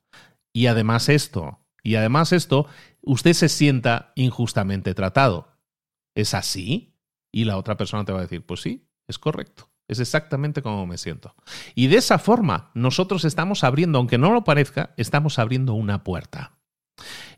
y 0.52 0.66
además 0.66 1.08
esto 1.08 1.60
y 1.82 1.94
además 1.94 2.32
esto, 2.32 2.66
usted 3.08 3.32
se 3.32 3.48
sienta 3.48 4.12
injustamente 4.16 4.94
tratado. 4.94 5.48
¿Es 6.14 6.34
así? 6.34 6.94
Y 7.32 7.44
la 7.44 7.56
otra 7.56 7.76
persona 7.76 8.04
te 8.04 8.12
va 8.12 8.18
a 8.18 8.22
decir, 8.22 8.44
pues 8.44 8.60
sí, 8.60 8.86
es 9.06 9.18
correcto. 9.18 9.70
Es 9.88 9.98
exactamente 9.98 10.60
como 10.60 10.86
me 10.86 10.98
siento. 10.98 11.34
Y 11.74 11.86
de 11.86 11.96
esa 11.96 12.18
forma, 12.18 12.70
nosotros 12.74 13.24
estamos 13.24 13.64
abriendo, 13.64 13.98
aunque 13.98 14.18
no 14.18 14.32
lo 14.32 14.44
parezca, 14.44 14.92
estamos 14.98 15.38
abriendo 15.38 15.72
una 15.72 16.04
puerta. 16.04 16.57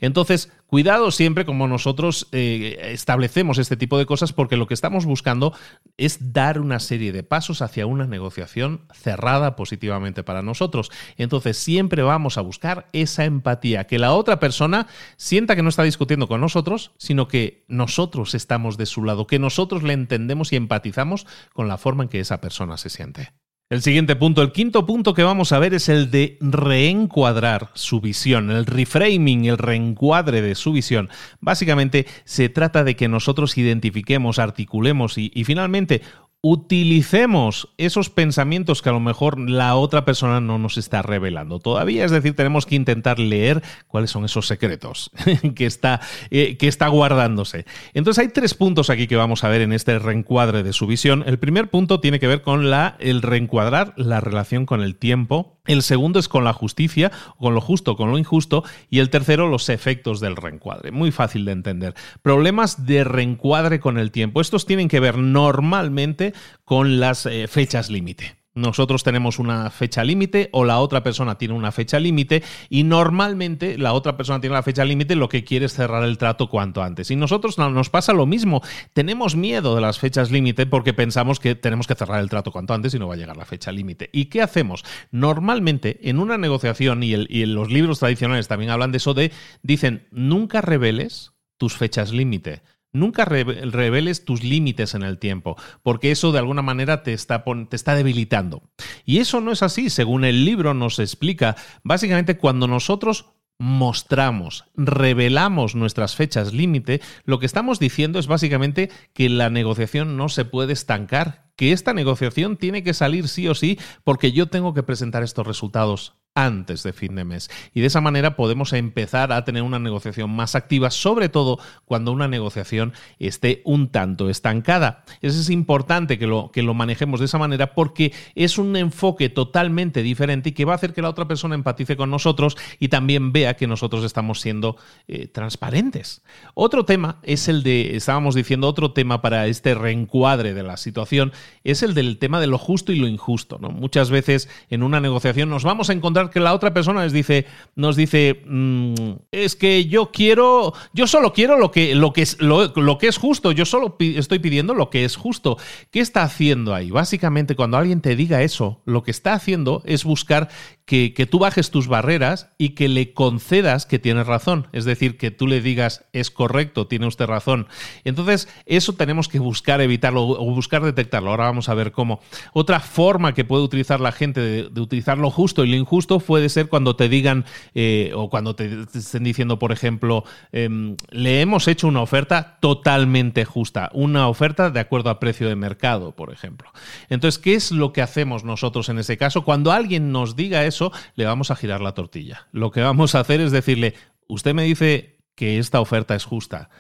Entonces, 0.00 0.52
cuidado 0.66 1.10
siempre 1.10 1.44
como 1.44 1.66
nosotros 1.68 2.28
eh, 2.32 2.78
establecemos 2.92 3.58
este 3.58 3.76
tipo 3.76 3.98
de 3.98 4.06
cosas 4.06 4.32
porque 4.32 4.56
lo 4.56 4.66
que 4.66 4.74
estamos 4.74 5.04
buscando 5.04 5.52
es 5.96 6.32
dar 6.32 6.60
una 6.60 6.78
serie 6.80 7.12
de 7.12 7.22
pasos 7.22 7.62
hacia 7.62 7.86
una 7.86 8.06
negociación 8.06 8.82
cerrada 8.92 9.56
positivamente 9.56 10.22
para 10.22 10.42
nosotros. 10.42 10.90
Entonces, 11.16 11.56
siempre 11.56 12.02
vamos 12.02 12.38
a 12.38 12.42
buscar 12.42 12.88
esa 12.92 13.24
empatía, 13.24 13.86
que 13.86 13.98
la 13.98 14.12
otra 14.12 14.40
persona 14.40 14.86
sienta 15.16 15.56
que 15.56 15.62
no 15.62 15.68
está 15.68 15.82
discutiendo 15.82 16.28
con 16.28 16.40
nosotros, 16.40 16.92
sino 16.98 17.28
que 17.28 17.64
nosotros 17.68 18.34
estamos 18.34 18.76
de 18.76 18.86
su 18.86 19.04
lado, 19.04 19.26
que 19.26 19.38
nosotros 19.38 19.82
le 19.82 19.92
entendemos 19.92 20.52
y 20.52 20.56
empatizamos 20.56 21.26
con 21.52 21.68
la 21.68 21.78
forma 21.78 22.04
en 22.04 22.08
que 22.08 22.20
esa 22.20 22.40
persona 22.40 22.76
se 22.76 22.90
siente. 22.90 23.32
El 23.70 23.82
siguiente 23.82 24.16
punto, 24.16 24.42
el 24.42 24.50
quinto 24.50 24.84
punto 24.84 25.14
que 25.14 25.22
vamos 25.22 25.52
a 25.52 25.60
ver 25.60 25.74
es 25.74 25.88
el 25.88 26.10
de 26.10 26.36
reencuadrar 26.40 27.70
su 27.74 28.00
visión, 28.00 28.50
el 28.50 28.66
reframing, 28.66 29.44
el 29.44 29.58
reencuadre 29.58 30.42
de 30.42 30.56
su 30.56 30.72
visión. 30.72 31.08
Básicamente 31.38 32.04
se 32.24 32.48
trata 32.48 32.82
de 32.82 32.96
que 32.96 33.06
nosotros 33.06 33.56
identifiquemos, 33.56 34.40
articulemos 34.40 35.18
y, 35.18 35.30
y 35.32 35.44
finalmente 35.44 36.02
utilicemos 36.42 37.68
esos 37.76 38.08
pensamientos 38.08 38.80
que 38.80 38.88
a 38.88 38.92
lo 38.92 39.00
mejor 39.00 39.38
la 39.38 39.76
otra 39.76 40.04
persona 40.06 40.40
no 40.40 40.58
nos 40.58 40.78
está 40.78 41.02
revelando 41.02 41.58
todavía. 41.58 42.04
Es 42.04 42.10
decir, 42.10 42.34
tenemos 42.34 42.64
que 42.64 42.76
intentar 42.76 43.18
leer 43.18 43.62
cuáles 43.88 44.10
son 44.10 44.24
esos 44.24 44.46
secretos 44.46 45.10
que 45.54 45.66
está, 45.66 46.00
eh, 46.30 46.56
que 46.56 46.68
está 46.68 46.88
guardándose. 46.88 47.66
Entonces 47.92 48.22
hay 48.22 48.32
tres 48.32 48.54
puntos 48.54 48.88
aquí 48.88 49.06
que 49.06 49.16
vamos 49.16 49.44
a 49.44 49.48
ver 49.48 49.60
en 49.60 49.72
este 49.72 49.98
reencuadre 49.98 50.62
de 50.62 50.72
su 50.72 50.86
visión. 50.86 51.24
El 51.26 51.38
primer 51.38 51.68
punto 51.68 52.00
tiene 52.00 52.20
que 52.20 52.26
ver 52.26 52.40
con 52.40 52.70
la, 52.70 52.96
el 53.00 53.20
reencuadrar 53.20 53.92
la 53.96 54.20
relación 54.20 54.64
con 54.64 54.82
el 54.82 54.96
tiempo 54.96 55.59
el 55.66 55.82
segundo 55.82 56.18
es 56.18 56.28
con 56.28 56.44
la 56.44 56.52
justicia, 56.52 57.10
con 57.38 57.54
lo 57.54 57.60
justo, 57.60 57.96
con 57.96 58.10
lo 58.10 58.18
injusto. 58.18 58.64
Y 58.88 58.98
el 58.98 59.10
tercero, 59.10 59.48
los 59.48 59.68
efectos 59.68 60.20
del 60.20 60.36
reencuadre. 60.36 60.90
Muy 60.90 61.10
fácil 61.10 61.44
de 61.44 61.52
entender. 61.52 61.94
Problemas 62.22 62.86
de 62.86 63.04
reencuadre 63.04 63.80
con 63.80 63.98
el 63.98 64.10
tiempo. 64.10 64.40
Estos 64.40 64.66
tienen 64.66 64.88
que 64.88 65.00
ver 65.00 65.18
normalmente 65.18 66.32
con 66.64 67.00
las 67.00 67.26
eh, 67.26 67.46
fechas 67.48 67.90
límite 67.90 68.39
nosotros 68.54 69.04
tenemos 69.04 69.38
una 69.38 69.70
fecha 69.70 70.02
límite 70.02 70.48
o 70.52 70.64
la 70.64 70.80
otra 70.80 71.02
persona 71.02 71.38
tiene 71.38 71.54
una 71.54 71.70
fecha 71.70 72.00
límite 72.00 72.42
y 72.68 72.82
normalmente 72.82 73.78
la 73.78 73.92
otra 73.92 74.16
persona 74.16 74.40
tiene 74.40 74.54
la 74.54 74.62
fecha 74.62 74.84
límite 74.84 75.14
lo 75.14 75.28
que 75.28 75.44
quiere 75.44 75.66
es 75.66 75.74
cerrar 75.74 76.02
el 76.02 76.18
trato 76.18 76.48
cuanto 76.48 76.82
antes. 76.82 77.10
Y 77.10 77.16
nosotros 77.16 77.58
nos 77.58 77.90
pasa 77.90 78.12
lo 78.12 78.26
mismo. 78.26 78.62
Tenemos 78.92 79.36
miedo 79.36 79.74
de 79.74 79.80
las 79.80 79.98
fechas 79.98 80.30
límite 80.30 80.66
porque 80.66 80.92
pensamos 80.92 81.38
que 81.38 81.54
tenemos 81.54 81.86
que 81.86 81.94
cerrar 81.94 82.20
el 82.20 82.28
trato 82.28 82.50
cuanto 82.50 82.74
antes 82.74 82.92
y 82.94 82.98
no 82.98 83.08
va 83.08 83.14
a 83.14 83.18
llegar 83.18 83.36
la 83.36 83.44
fecha 83.44 83.70
límite. 83.70 84.10
¿Y 84.12 84.26
qué 84.26 84.42
hacemos? 84.42 84.84
Normalmente 85.10 86.08
en 86.08 86.18
una 86.18 86.36
negociación 86.36 87.02
y, 87.02 87.14
y 87.28 87.42
en 87.42 87.54
los 87.54 87.70
libros 87.70 88.00
tradicionales 88.00 88.48
también 88.48 88.70
hablan 88.70 88.90
de 88.90 88.98
eso 88.98 89.14
de, 89.14 89.30
dicen, 89.62 90.08
nunca 90.10 90.60
reveles 90.60 91.32
tus 91.56 91.76
fechas 91.76 92.12
límite. 92.12 92.62
Nunca 92.92 93.24
reveles 93.24 94.24
tus 94.24 94.42
límites 94.42 94.94
en 94.94 95.02
el 95.02 95.18
tiempo, 95.18 95.56
porque 95.82 96.10
eso 96.10 96.32
de 96.32 96.40
alguna 96.40 96.62
manera 96.62 97.02
te 97.02 97.12
está, 97.12 97.44
te 97.44 97.76
está 97.76 97.94
debilitando. 97.94 98.62
Y 99.04 99.18
eso 99.18 99.40
no 99.40 99.52
es 99.52 99.62
así, 99.62 99.90
según 99.90 100.24
el 100.24 100.44
libro 100.44 100.74
nos 100.74 100.98
explica. 100.98 101.56
Básicamente, 101.84 102.36
cuando 102.36 102.66
nosotros 102.66 103.26
mostramos, 103.60 104.64
revelamos 104.74 105.74
nuestras 105.74 106.16
fechas 106.16 106.54
límite, 106.54 107.02
lo 107.24 107.38
que 107.38 107.46
estamos 107.46 107.78
diciendo 107.78 108.18
es 108.18 108.26
básicamente 108.26 108.90
que 109.12 109.28
la 109.28 109.50
negociación 109.50 110.16
no 110.16 110.30
se 110.30 110.46
puede 110.46 110.72
estancar, 110.72 111.50
que 111.56 111.72
esta 111.72 111.92
negociación 111.92 112.56
tiene 112.56 112.82
que 112.82 112.94
salir 112.94 113.28
sí 113.28 113.46
o 113.48 113.54
sí 113.54 113.78
porque 114.02 114.32
yo 114.32 114.46
tengo 114.46 114.72
que 114.72 114.82
presentar 114.82 115.22
estos 115.22 115.46
resultados 115.46 116.14
antes 116.34 116.82
de 116.82 116.92
fin 116.92 117.16
de 117.16 117.24
mes. 117.24 117.50
Y 117.74 117.80
de 117.80 117.86
esa 117.86 118.00
manera 118.00 118.36
podemos 118.36 118.72
empezar 118.72 119.32
a 119.32 119.44
tener 119.44 119.62
una 119.62 119.78
negociación 119.78 120.30
más 120.30 120.54
activa, 120.54 120.90
sobre 120.90 121.28
todo 121.28 121.58
cuando 121.84 122.12
una 122.12 122.28
negociación 122.28 122.92
esté 123.18 123.62
un 123.64 123.88
tanto 123.88 124.30
estancada. 124.30 125.04
Eso 125.22 125.40
es 125.40 125.50
importante 125.50 126.18
que 126.18 126.26
lo, 126.26 126.50
que 126.52 126.62
lo 126.62 126.74
manejemos 126.74 127.20
de 127.20 127.26
esa 127.26 127.38
manera 127.38 127.74
porque 127.74 128.12
es 128.34 128.58
un 128.58 128.76
enfoque 128.76 129.28
totalmente 129.28 130.02
diferente 130.02 130.50
y 130.50 130.52
que 130.52 130.64
va 130.64 130.72
a 130.72 130.76
hacer 130.76 130.92
que 130.92 131.02
la 131.02 131.08
otra 131.08 131.26
persona 131.26 131.54
empatice 131.54 131.96
con 131.96 132.10
nosotros 132.10 132.56
y 132.78 132.88
también 132.88 133.32
vea 133.32 133.54
que 133.54 133.66
nosotros 133.66 134.04
estamos 134.04 134.40
siendo 134.40 134.76
eh, 135.08 135.26
transparentes. 135.26 136.22
Otro 136.54 136.84
tema 136.84 137.18
es 137.22 137.48
el 137.48 137.62
de, 137.62 137.96
estábamos 137.96 138.34
diciendo, 138.34 138.68
otro 138.68 138.92
tema 138.92 139.20
para 139.20 139.46
este 139.48 139.74
reencuadre 139.74 140.54
de 140.54 140.62
la 140.62 140.76
situación 140.76 141.32
es 141.64 141.82
el 141.82 141.94
del 141.94 142.18
tema 142.18 142.40
de 142.40 142.46
lo 142.46 142.58
justo 142.58 142.92
y 142.92 142.96
lo 142.96 143.08
injusto. 143.08 143.58
Muchas 143.58 144.10
veces 144.10 144.48
en 144.68 144.82
una 144.82 145.00
negociación 145.00 145.50
nos 145.50 145.64
vamos 145.64 145.90
a 145.90 145.92
encontrar 145.92 146.19
que 146.28 146.40
la 146.40 146.52
otra 146.52 146.74
persona 146.74 147.02
nos 147.02 147.12
dice, 147.12 147.46
nos 147.76 147.96
dice 147.96 148.42
mm, 148.44 149.12
es 149.30 149.56
que 149.56 149.86
yo 149.86 150.10
quiero, 150.10 150.74
yo 150.92 151.06
solo 151.06 151.32
quiero 151.32 151.58
lo 151.58 151.70
que, 151.70 151.94
lo, 151.94 152.12
que 152.12 152.22
es, 152.22 152.40
lo, 152.40 152.66
lo 152.76 152.98
que 152.98 153.08
es 153.08 153.16
justo, 153.16 153.52
yo 153.52 153.64
solo 153.64 153.96
estoy 153.98 154.40
pidiendo 154.40 154.74
lo 154.74 154.90
que 154.90 155.04
es 155.04 155.16
justo. 155.16 155.56
¿Qué 155.90 156.00
está 156.00 156.22
haciendo 156.22 156.74
ahí? 156.74 156.90
Básicamente, 156.90 157.56
cuando 157.56 157.78
alguien 157.78 158.02
te 158.02 158.16
diga 158.16 158.42
eso, 158.42 158.82
lo 158.84 159.02
que 159.02 159.12
está 159.12 159.32
haciendo 159.32 159.82
es 159.86 160.04
buscar 160.04 160.48
que, 160.90 161.28
tú 161.30 161.38
bajes 161.38 161.70
tus 161.70 161.86
barreras 161.86 162.50
y 162.58 162.70
que 162.70 162.88
le 162.88 163.12
concedas 163.12 163.86
que 163.86 164.00
tienes 164.00 164.26
razón. 164.26 164.66
Es 164.72 164.84
decir, 164.84 165.16
que 165.16 165.30
tú 165.30 165.46
le 165.46 165.60
digas, 165.60 166.04
es 166.12 166.32
correcto, 166.32 166.88
tiene 166.88 167.06
usted 167.06 167.26
razón. 167.26 167.68
Entonces, 168.02 168.48
eso 168.66 168.94
tenemos 168.94 169.28
que 169.28 169.38
buscar 169.38 169.80
evitarlo 169.80 170.24
o 170.24 170.44
buscar 170.52 170.82
detectarlo. 170.82 171.30
Ahora 171.30 171.44
vamos 171.44 171.68
a 171.68 171.74
ver 171.74 171.92
cómo. 171.92 172.20
Otra 172.52 172.80
forma 172.80 173.34
que 173.34 173.44
puede 173.44 173.62
utilizar 173.62 174.00
la 174.00 174.10
gente 174.10 174.40
de, 174.40 174.68
de 174.68 174.80
utilizar 174.80 175.16
lo 175.16 175.30
justo 175.30 175.64
y 175.64 175.70
lo 175.70 175.76
injusto 175.76 176.18
puede 176.18 176.48
ser 176.48 176.68
cuando 176.68 176.96
te 176.96 177.08
digan 177.08 177.44
eh, 177.76 178.10
o 178.16 178.28
cuando 178.28 178.56
te, 178.56 178.86
estén 178.92 179.22
diciendo, 179.22 179.60
por 179.60 179.70
ejemplo, 179.70 180.24
em, 180.50 180.96
le 181.10 181.40
hemos 181.40 181.68
hecho 181.68 181.86
una 181.86 182.00
oferta 182.00 182.58
totalmente 182.58 183.44
justa, 183.44 183.90
una 183.92 184.26
oferta 184.26 184.70
de 184.70 184.80
acuerdo 184.80 185.10
a 185.10 185.20
precio 185.20 185.48
de 185.48 185.54
mercado, 185.54 186.16
por 186.16 186.32
ejemplo. 186.32 186.72
Entonces, 187.10 187.38
¿qué 187.38 187.54
es 187.54 187.70
lo 187.70 187.92
que 187.92 188.02
hacemos 188.02 188.42
nosotros 188.42 188.88
en 188.88 188.98
ese 188.98 189.16
caso? 189.16 189.44
Cuando 189.44 189.70
alguien 189.70 190.10
nos 190.10 190.34
diga 190.34 190.64
eso, 190.64 190.79
le 191.14 191.24
vamos 191.24 191.50
a 191.50 191.56
girar 191.56 191.80
la 191.80 191.92
tortilla. 191.92 192.48
Lo 192.52 192.70
que 192.70 192.80
vamos 192.80 193.14
a 193.14 193.20
hacer 193.20 193.40
es 193.40 193.52
decirle, 193.52 193.94
usted 194.28 194.54
me 194.54 194.64
dice 194.64 195.18
que 195.34 195.58
esta 195.58 195.80
oferta 195.80 196.14
es 196.14 196.24
justa. 196.24 196.70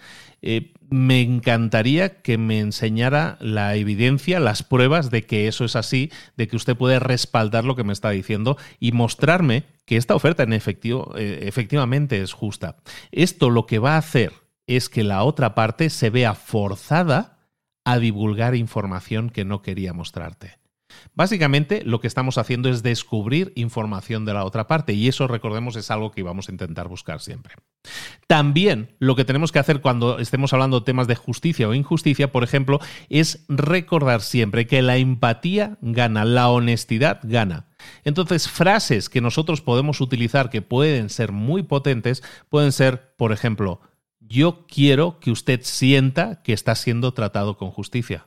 Eh, 0.42 0.72
me 0.88 1.20
encantaría 1.20 2.22
que 2.22 2.38
me 2.38 2.60
enseñara 2.60 3.36
la 3.40 3.74
evidencia, 3.76 4.40
las 4.40 4.62
pruebas 4.62 5.10
de 5.10 5.24
que 5.24 5.48
eso 5.48 5.64
es 5.64 5.76
así, 5.76 6.10
de 6.36 6.48
que 6.48 6.56
usted 6.56 6.76
puede 6.76 6.98
respaldar 6.98 7.64
lo 7.64 7.76
que 7.76 7.84
me 7.84 7.92
está 7.92 8.10
diciendo 8.10 8.56
y 8.78 8.92
mostrarme 8.92 9.64
que 9.84 9.96
esta 9.96 10.14
oferta 10.14 10.42
en 10.42 10.52
efectivo, 10.52 11.14
eh, 11.16 11.40
efectivamente 11.42 12.22
es 12.22 12.32
justa. 12.32 12.76
Esto 13.12 13.50
lo 13.50 13.66
que 13.66 13.78
va 13.78 13.94
a 13.94 13.98
hacer 13.98 14.32
es 14.66 14.88
que 14.88 15.04
la 15.04 15.24
otra 15.24 15.54
parte 15.54 15.90
se 15.90 16.10
vea 16.10 16.34
forzada 16.34 17.38
a 17.84 17.98
divulgar 17.98 18.54
información 18.54 19.30
que 19.30 19.44
no 19.44 19.62
quería 19.62 19.92
mostrarte. 19.92 20.59
Básicamente 21.14 21.82
lo 21.84 22.00
que 22.00 22.06
estamos 22.06 22.38
haciendo 22.38 22.68
es 22.68 22.82
descubrir 22.82 23.52
información 23.56 24.24
de 24.24 24.34
la 24.34 24.44
otra 24.44 24.66
parte 24.66 24.92
y 24.92 25.08
eso 25.08 25.26
recordemos 25.26 25.76
es 25.76 25.90
algo 25.90 26.10
que 26.10 26.22
vamos 26.22 26.48
a 26.48 26.52
intentar 26.52 26.88
buscar 26.88 27.20
siempre. 27.20 27.54
También 28.26 28.94
lo 28.98 29.16
que 29.16 29.24
tenemos 29.24 29.52
que 29.52 29.58
hacer 29.58 29.80
cuando 29.80 30.18
estemos 30.18 30.52
hablando 30.52 30.80
de 30.80 30.86
temas 30.86 31.06
de 31.06 31.14
justicia 31.14 31.68
o 31.68 31.74
injusticia, 31.74 32.32
por 32.32 32.44
ejemplo, 32.44 32.80
es 33.08 33.44
recordar 33.48 34.20
siempre 34.20 34.66
que 34.66 34.82
la 34.82 34.96
empatía 34.96 35.78
gana, 35.80 36.24
la 36.24 36.48
honestidad 36.48 37.20
gana. 37.22 37.66
Entonces, 38.04 38.48
frases 38.48 39.08
que 39.08 39.20
nosotros 39.20 39.62
podemos 39.62 40.00
utilizar 40.00 40.50
que 40.50 40.62
pueden 40.62 41.08
ser 41.08 41.32
muy 41.32 41.62
potentes 41.62 42.22
pueden 42.48 42.72
ser, 42.72 43.14
por 43.16 43.32
ejemplo, 43.32 43.80
yo 44.20 44.66
quiero 44.66 45.18
que 45.18 45.30
usted 45.30 45.60
sienta 45.62 46.42
que 46.42 46.52
está 46.52 46.74
siendo 46.74 47.12
tratado 47.14 47.56
con 47.56 47.70
justicia 47.70 48.26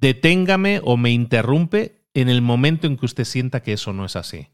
deténgame 0.00 0.80
o 0.84 0.96
me 0.96 1.10
interrumpe 1.10 2.02
en 2.14 2.28
el 2.28 2.42
momento 2.42 2.86
en 2.86 2.96
que 2.96 3.06
usted 3.06 3.24
sienta 3.24 3.62
que 3.62 3.72
eso 3.72 3.92
no 3.92 4.04
es 4.04 4.16
así. 4.16 4.48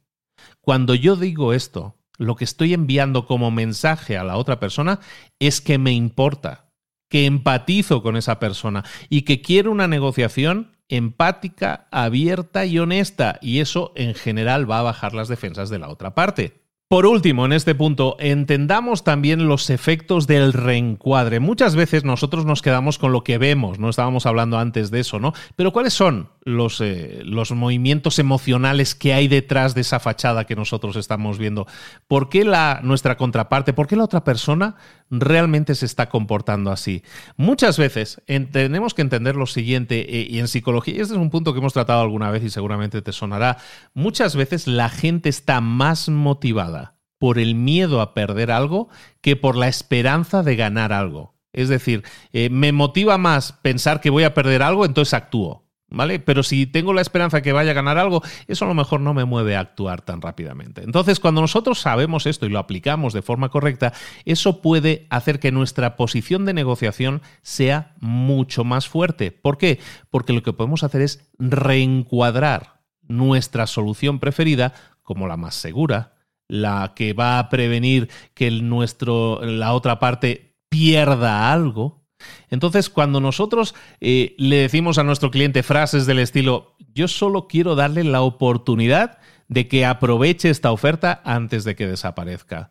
Cuando 0.60 0.94
yo 0.94 1.16
digo 1.16 1.52
esto, 1.52 1.96
lo 2.18 2.36
que 2.36 2.44
estoy 2.44 2.74
enviando 2.74 3.26
como 3.26 3.50
mensaje 3.50 4.16
a 4.16 4.24
la 4.24 4.36
otra 4.36 4.58
persona 4.58 5.00
es 5.38 5.60
que 5.60 5.78
me 5.78 5.92
importa, 5.92 6.70
que 7.08 7.26
empatizo 7.26 8.02
con 8.02 8.16
esa 8.16 8.38
persona 8.38 8.84
y 9.08 9.22
que 9.22 9.40
quiero 9.42 9.70
una 9.70 9.88
negociación 9.88 10.72
empática, 10.88 11.88
abierta 11.90 12.66
y 12.66 12.78
honesta. 12.78 13.38
Y 13.40 13.60
eso 13.60 13.92
en 13.96 14.14
general 14.14 14.70
va 14.70 14.80
a 14.80 14.84
bajar 14.84 15.14
las 15.14 15.28
defensas 15.28 15.70
de 15.70 15.78
la 15.78 15.88
otra 15.88 16.14
parte. 16.14 16.65
Por 16.88 17.04
último, 17.04 17.44
en 17.44 17.52
este 17.52 17.74
punto, 17.74 18.16
entendamos 18.20 19.02
también 19.02 19.48
los 19.48 19.70
efectos 19.70 20.28
del 20.28 20.52
reencuadre. 20.52 21.40
Muchas 21.40 21.74
veces 21.74 22.04
nosotros 22.04 22.46
nos 22.46 22.62
quedamos 22.62 22.98
con 22.98 23.10
lo 23.10 23.24
que 23.24 23.38
vemos, 23.38 23.80
no 23.80 23.88
estábamos 23.88 24.24
hablando 24.24 24.56
antes 24.56 24.92
de 24.92 25.00
eso, 25.00 25.18
¿no? 25.18 25.32
Pero 25.56 25.72
¿cuáles 25.72 25.94
son 25.94 26.28
los, 26.46 26.80
eh, 26.80 27.22
los 27.24 27.50
movimientos 27.50 28.18
emocionales 28.18 28.94
que 28.94 29.12
hay 29.12 29.28
detrás 29.28 29.74
de 29.74 29.82
esa 29.82 30.00
fachada 30.00 30.46
que 30.46 30.56
nosotros 30.56 30.96
estamos 30.96 31.38
viendo? 31.38 31.66
¿Por 32.06 32.30
qué 32.30 32.44
la, 32.44 32.80
nuestra 32.82 33.16
contraparte, 33.16 33.72
por 33.72 33.88
qué 33.88 33.96
la 33.96 34.04
otra 34.04 34.24
persona 34.24 34.76
realmente 35.10 35.74
se 35.74 35.84
está 35.84 36.08
comportando 36.08 36.70
así? 36.70 37.02
Muchas 37.36 37.76
veces 37.76 38.22
tenemos 38.26 38.94
que 38.94 39.02
entender 39.02 39.36
lo 39.36 39.46
siguiente, 39.46 40.20
eh, 40.20 40.26
y 40.30 40.38
en 40.38 40.48
psicología, 40.48 40.94
y 40.94 41.00
este 41.00 41.14
es 41.14 41.20
un 41.20 41.30
punto 41.30 41.52
que 41.52 41.58
hemos 41.58 41.74
tratado 41.74 42.00
alguna 42.00 42.30
vez 42.30 42.44
y 42.44 42.50
seguramente 42.50 43.02
te 43.02 43.12
sonará, 43.12 43.58
muchas 43.92 44.36
veces 44.36 44.68
la 44.68 44.88
gente 44.88 45.28
está 45.28 45.60
más 45.60 46.08
motivada 46.08 46.94
por 47.18 47.38
el 47.38 47.56
miedo 47.56 48.00
a 48.00 48.14
perder 48.14 48.52
algo 48.52 48.88
que 49.20 49.34
por 49.34 49.56
la 49.56 49.68
esperanza 49.68 50.42
de 50.42 50.54
ganar 50.54 50.92
algo. 50.92 51.34
Es 51.52 51.68
decir, 51.68 52.04
eh, 52.32 52.50
me 52.50 52.70
motiva 52.70 53.18
más 53.18 53.52
pensar 53.52 54.00
que 54.00 54.10
voy 54.10 54.24
a 54.24 54.34
perder 54.34 54.62
algo, 54.62 54.84
entonces 54.84 55.14
actúo. 55.14 55.65
¿Vale? 55.88 56.18
Pero 56.18 56.42
si 56.42 56.66
tengo 56.66 56.92
la 56.92 57.00
esperanza 57.00 57.42
que 57.42 57.52
vaya 57.52 57.70
a 57.70 57.74
ganar 57.74 57.96
algo, 57.96 58.20
eso 58.48 58.64
a 58.64 58.68
lo 58.68 58.74
mejor 58.74 59.00
no 59.00 59.14
me 59.14 59.24
mueve 59.24 59.54
a 59.54 59.60
actuar 59.60 60.02
tan 60.02 60.20
rápidamente. 60.20 60.82
Entonces, 60.82 61.20
cuando 61.20 61.40
nosotros 61.40 61.78
sabemos 61.78 62.26
esto 62.26 62.44
y 62.44 62.48
lo 62.48 62.58
aplicamos 62.58 63.12
de 63.12 63.22
forma 63.22 63.50
correcta, 63.50 63.92
eso 64.24 64.60
puede 64.60 65.06
hacer 65.10 65.38
que 65.38 65.52
nuestra 65.52 65.96
posición 65.96 66.44
de 66.44 66.54
negociación 66.54 67.22
sea 67.42 67.94
mucho 68.00 68.64
más 68.64 68.88
fuerte. 68.88 69.30
¿Por 69.30 69.58
qué? 69.58 69.78
Porque 70.10 70.32
lo 70.32 70.42
que 70.42 70.52
podemos 70.52 70.82
hacer 70.82 71.02
es 71.02 71.30
reencuadrar 71.38 72.80
nuestra 73.02 73.68
solución 73.68 74.18
preferida 74.18 74.72
como 75.02 75.28
la 75.28 75.36
más 75.36 75.54
segura, 75.54 76.14
la 76.48 76.94
que 76.96 77.12
va 77.12 77.38
a 77.38 77.48
prevenir 77.48 78.10
que 78.34 78.50
nuestro, 78.50 79.40
la 79.42 79.72
otra 79.72 80.00
parte 80.00 80.56
pierda 80.68 81.52
algo. 81.52 82.05
Entonces, 82.50 82.90
cuando 82.90 83.20
nosotros 83.20 83.74
eh, 84.00 84.34
le 84.38 84.56
decimos 84.56 84.98
a 84.98 85.04
nuestro 85.04 85.30
cliente 85.30 85.62
frases 85.62 86.06
del 86.06 86.18
estilo, 86.18 86.76
yo 86.94 87.08
solo 87.08 87.46
quiero 87.48 87.74
darle 87.74 88.04
la 88.04 88.22
oportunidad 88.22 89.18
de 89.48 89.68
que 89.68 89.86
aproveche 89.86 90.50
esta 90.50 90.72
oferta 90.72 91.20
antes 91.24 91.64
de 91.64 91.76
que 91.76 91.86
desaparezca. 91.86 92.70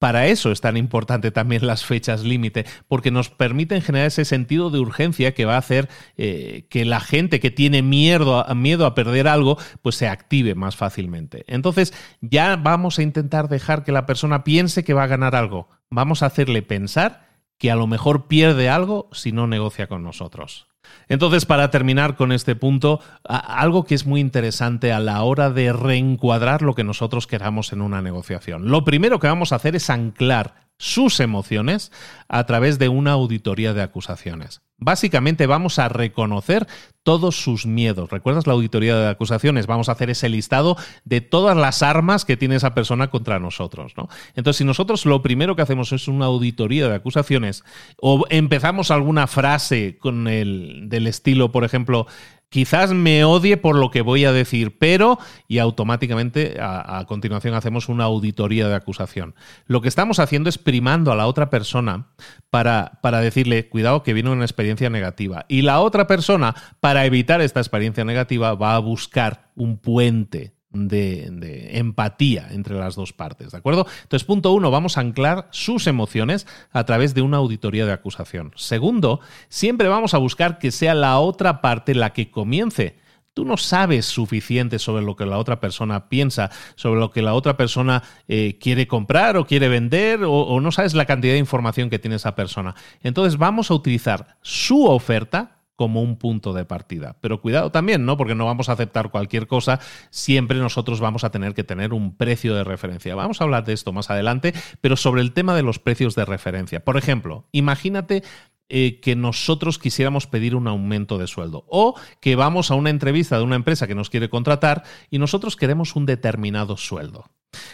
Para 0.00 0.28
eso 0.28 0.50
es 0.50 0.62
tan 0.62 0.78
importante 0.78 1.30
también 1.30 1.66
las 1.66 1.84
fechas 1.84 2.24
límite, 2.24 2.64
porque 2.88 3.10
nos 3.10 3.28
permiten 3.28 3.82
generar 3.82 4.06
ese 4.06 4.24
sentido 4.24 4.70
de 4.70 4.78
urgencia 4.78 5.34
que 5.34 5.44
va 5.44 5.56
a 5.56 5.58
hacer 5.58 5.90
eh, 6.16 6.64
que 6.70 6.86
la 6.86 7.00
gente 7.00 7.38
que 7.38 7.50
tiene 7.50 7.82
miedo 7.82 8.38
a, 8.38 8.54
miedo 8.54 8.86
a 8.86 8.94
perder 8.94 9.28
algo, 9.28 9.58
pues 9.82 9.96
se 9.96 10.08
active 10.08 10.54
más 10.54 10.74
fácilmente. 10.74 11.44
Entonces, 11.48 11.92
ya 12.22 12.56
vamos 12.56 12.98
a 12.98 13.02
intentar 13.02 13.50
dejar 13.50 13.84
que 13.84 13.92
la 13.92 14.06
persona 14.06 14.42
piense 14.42 14.84
que 14.84 14.94
va 14.94 15.02
a 15.02 15.06
ganar 15.06 15.36
algo. 15.36 15.68
Vamos 15.90 16.22
a 16.22 16.26
hacerle 16.26 16.62
pensar 16.62 17.29
que 17.60 17.70
a 17.70 17.76
lo 17.76 17.86
mejor 17.86 18.26
pierde 18.26 18.70
algo 18.70 19.10
si 19.12 19.32
no 19.32 19.46
negocia 19.46 19.86
con 19.86 20.02
nosotros. 20.02 20.66
Entonces, 21.08 21.44
para 21.44 21.70
terminar 21.70 22.16
con 22.16 22.32
este 22.32 22.56
punto, 22.56 23.00
algo 23.22 23.84
que 23.84 23.94
es 23.94 24.06
muy 24.06 24.20
interesante 24.20 24.92
a 24.92 24.98
la 24.98 25.22
hora 25.22 25.50
de 25.50 25.72
reencuadrar 25.72 26.62
lo 26.62 26.74
que 26.74 26.84
nosotros 26.84 27.26
queramos 27.26 27.74
en 27.74 27.82
una 27.82 28.00
negociación. 28.00 28.70
Lo 28.70 28.82
primero 28.82 29.20
que 29.20 29.26
vamos 29.26 29.52
a 29.52 29.56
hacer 29.56 29.76
es 29.76 29.90
anclar 29.90 30.68
sus 30.78 31.20
emociones 31.20 31.92
a 32.28 32.46
través 32.46 32.78
de 32.78 32.88
una 32.88 33.12
auditoría 33.12 33.74
de 33.74 33.82
acusaciones. 33.82 34.62
Básicamente 34.80 35.46
vamos 35.46 35.78
a 35.78 35.88
reconocer 35.88 36.66
todos 37.02 37.42
sus 37.42 37.66
miedos. 37.66 38.10
¿Recuerdas 38.10 38.46
la 38.46 38.54
auditoría 38.54 38.96
de 38.96 39.08
acusaciones? 39.08 39.66
Vamos 39.66 39.88
a 39.88 39.92
hacer 39.92 40.10
ese 40.10 40.28
listado 40.28 40.76
de 41.04 41.20
todas 41.20 41.56
las 41.56 41.82
armas 41.82 42.24
que 42.24 42.36
tiene 42.36 42.56
esa 42.56 42.74
persona 42.74 43.08
contra 43.10 43.38
nosotros. 43.38 43.94
¿no? 43.96 44.08
Entonces, 44.34 44.58
si 44.58 44.64
nosotros 44.64 45.06
lo 45.06 45.22
primero 45.22 45.56
que 45.56 45.62
hacemos 45.62 45.92
es 45.92 46.08
una 46.08 46.26
auditoría 46.26 46.88
de 46.88 46.94
acusaciones 46.94 47.64
o 47.98 48.24
empezamos 48.30 48.90
alguna 48.90 49.26
frase 49.26 49.98
con 49.98 50.28
el 50.28 50.88
del 50.88 51.06
estilo, 51.06 51.52
por 51.52 51.64
ejemplo, 51.64 52.06
quizás 52.50 52.92
me 52.92 53.24
odie 53.24 53.56
por 53.56 53.76
lo 53.76 53.90
que 53.90 54.02
voy 54.02 54.26
a 54.26 54.32
decir, 54.32 54.76
pero 54.78 55.18
y 55.48 55.58
automáticamente 55.58 56.56
a, 56.60 57.04
continuación 57.08 57.54
hacemos 57.54 57.88
una 57.88 58.04
auditoría 58.04 58.68
de 58.68 58.74
acusación. 58.74 59.34
Lo 59.66 59.80
que 59.80 59.88
estamos 59.88 60.18
haciendo 60.18 60.50
es 60.50 60.58
primando 60.58 61.12
a 61.12 61.16
la 61.16 61.26
otra 61.26 61.48
persona 61.48 62.08
para, 62.50 62.98
para 63.02 63.20
decirle, 63.20 63.68
cuidado 63.68 64.02
que 64.02 64.12
viene 64.12 64.30
una 64.30 64.44
experiencia 64.44 64.90
negativa. 64.90 65.46
Y 65.48 65.62
la 65.62 65.80
otra 65.80 66.06
persona, 66.06 66.54
para 66.80 67.06
evitar 67.06 67.40
esta 67.40 67.60
experiencia 67.60 68.04
negativa, 68.04 68.54
va 68.54 68.74
a 68.74 68.80
buscar 68.80 69.50
un 69.54 69.78
puente 69.78 70.59
de, 70.72 71.78
empatía 71.78 72.48
entre 72.50 72.76
las 72.76 72.94
dos 72.94 73.12
partes, 73.12 73.52
¿de 73.52 73.58
acuerdo? 73.58 73.86
Entonces, 74.02 74.26
punto 74.26 74.52
uno, 74.52 74.70
vamos 74.70 74.96
a 74.96 75.00
anclar 75.00 75.48
sus 75.50 75.86
emociones 75.86 76.46
a 76.72 76.84
través 76.84 77.14
de 77.14 77.22
una 77.22 77.38
auditoría 77.38 77.86
de 77.86 77.92
acusación. 77.92 78.52
Segundo, 78.56 79.20
siempre 79.48 79.88
vamos 79.88 80.14
a 80.14 80.18
buscar 80.18 80.58
que 80.58 80.70
sea 80.70 80.94
la 80.94 81.18
otra 81.18 81.60
parte 81.60 81.94
la 81.94 82.12
que 82.12 82.30
comience. 82.30 82.96
Tú 83.32 83.44
no 83.44 83.56
sabes 83.56 84.06
suficiente 84.06 84.78
sobre 84.78 85.04
lo 85.04 85.14
que 85.14 85.24
la 85.24 85.38
otra 85.38 85.60
persona 85.60 86.08
piensa, 86.08 86.50
sobre 86.74 87.00
lo 87.00 87.10
que 87.12 87.22
la 87.22 87.34
otra 87.34 87.56
persona 87.56 88.02
eh, 88.26 88.58
quiere 88.60 88.88
comprar 88.88 89.36
o 89.36 89.46
quiere 89.46 89.68
vender, 89.68 90.24
o 90.24 90.60
no 90.60 90.72
sabes 90.72 90.94
la 90.94 91.06
cantidad 91.06 91.34
de 91.34 91.38
información 91.38 91.90
que 91.90 92.00
tiene 92.00 92.16
esa 92.16 92.34
persona. 92.34 92.74
Entonces 93.02 93.38
vamos 93.38 93.70
a 93.70 93.74
utilizar 93.74 94.36
su 94.42 94.86
oferta 94.86 95.59
como 95.80 96.02
un 96.02 96.16
punto 96.16 96.52
de 96.52 96.66
partida. 96.66 97.16
Pero 97.22 97.40
cuidado 97.40 97.72
también, 97.72 98.04
¿no? 98.04 98.18
Porque 98.18 98.34
no 98.34 98.44
vamos 98.44 98.68
a 98.68 98.72
aceptar 98.72 99.10
cualquier 99.10 99.46
cosa, 99.46 99.80
siempre 100.10 100.58
nosotros 100.58 101.00
vamos 101.00 101.24
a 101.24 101.30
tener 101.30 101.54
que 101.54 101.64
tener 101.64 101.94
un 101.94 102.14
precio 102.14 102.54
de 102.54 102.64
referencia. 102.64 103.14
Vamos 103.14 103.40
a 103.40 103.44
hablar 103.44 103.64
de 103.64 103.72
esto 103.72 103.90
más 103.90 104.10
adelante, 104.10 104.52
pero 104.82 104.94
sobre 104.96 105.22
el 105.22 105.32
tema 105.32 105.54
de 105.54 105.62
los 105.62 105.78
precios 105.78 106.14
de 106.14 106.26
referencia. 106.26 106.84
Por 106.84 106.98
ejemplo, 106.98 107.46
imagínate 107.52 108.22
eh, 108.70 109.00
que 109.00 109.16
nosotros 109.16 109.78
quisiéramos 109.78 110.26
pedir 110.26 110.54
un 110.54 110.68
aumento 110.68 111.18
de 111.18 111.26
sueldo 111.26 111.64
o 111.68 111.94
que 112.20 112.36
vamos 112.36 112.70
a 112.70 112.74
una 112.74 112.90
entrevista 112.90 113.36
de 113.36 113.44
una 113.44 113.56
empresa 113.56 113.86
que 113.86 113.94
nos 113.94 114.10
quiere 114.10 114.30
contratar 114.30 114.84
y 115.10 115.18
nosotros 115.18 115.56
queremos 115.56 115.96
un 115.96 116.06
determinado 116.06 116.76
sueldo. 116.76 117.24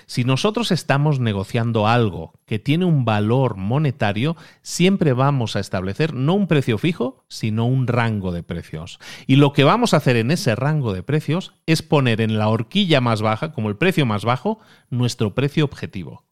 Si 0.07 0.25
nosotros 0.25 0.71
estamos 0.71 1.21
negociando 1.21 1.87
algo 1.87 2.33
que 2.47 2.59
tiene 2.59 2.85
un 2.85 3.05
valor 3.05 3.57
monetario, 3.57 4.37
siempre 4.63 5.13
vamos 5.13 5.55
a 5.55 5.61
establecer 5.61 6.15
no 6.15 6.35
un 6.35 6.47
precio 6.47 6.79
fijo, 6.79 7.25
sino 7.29 7.67
un 7.67 7.87
rango 7.87 8.33
de 8.33 8.43
precios. 8.43 8.99
Y 9.27 9.37
lo 9.37 9.53
que 9.53 9.65
vamos 9.65 9.93
a 9.93 9.99
hacer 9.99 10.17
en 10.17 10.31
ese 10.31 10.55
rango 10.55 10.93
de 10.93 11.03
precios 11.03 11.55
es 11.67 11.83
poner 11.83 12.21
en 12.21 12.39
la 12.39 12.49
horquilla 12.49 13.01
más 13.01 13.21
baja, 13.21 13.53
como 13.53 13.69
el 13.69 13.77
precio 13.77 14.07
más 14.07 14.25
bajo, 14.25 14.61
nuestro 14.89 15.35
precio 15.35 15.65
objetivo. 15.65 16.26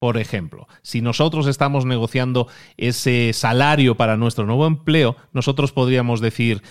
Por 0.00 0.16
ejemplo, 0.16 0.66
si 0.80 1.02
nosotros 1.02 1.46
estamos 1.46 1.84
negociando 1.84 2.48
ese 2.78 3.32
salario 3.34 3.98
para 3.98 4.16
nuestro 4.16 4.46
nuevo 4.46 4.66
empleo, 4.66 5.14
nosotros 5.34 5.72
podríamos 5.72 6.22
decir, 6.22 6.62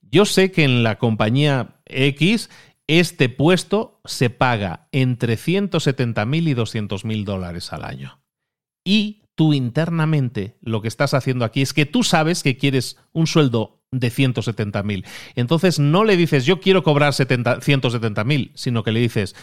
yo 0.00 0.24
sé 0.24 0.52
que 0.52 0.62
en 0.62 0.84
la 0.84 0.96
compañía 0.96 1.80
X 1.86 2.48
este 2.86 3.28
puesto 3.28 4.00
se 4.04 4.30
paga 4.30 4.86
entre 4.92 5.34
170.000 5.34 6.48
y 6.48 6.54
200.000 6.54 7.24
dólares 7.24 7.72
al 7.72 7.84
año. 7.84 8.20
Y 8.84 9.24
tú 9.34 9.52
internamente 9.52 10.56
lo 10.60 10.80
que 10.80 10.86
estás 10.86 11.12
haciendo 11.12 11.44
aquí 11.44 11.62
es 11.62 11.72
que 11.72 11.86
tú 11.86 12.04
sabes 12.04 12.44
que 12.44 12.56
quieres 12.56 12.98
un 13.12 13.26
sueldo 13.26 13.82
de 13.90 14.12
170.000. 14.12 15.04
Entonces 15.34 15.80
no 15.80 16.04
le 16.04 16.16
dices 16.16 16.46
yo 16.46 16.60
quiero 16.60 16.84
cobrar 16.84 17.12
170.000, 17.14 18.52
sino 18.54 18.84
que 18.84 18.92
le 18.92 19.00
dices 19.00 19.34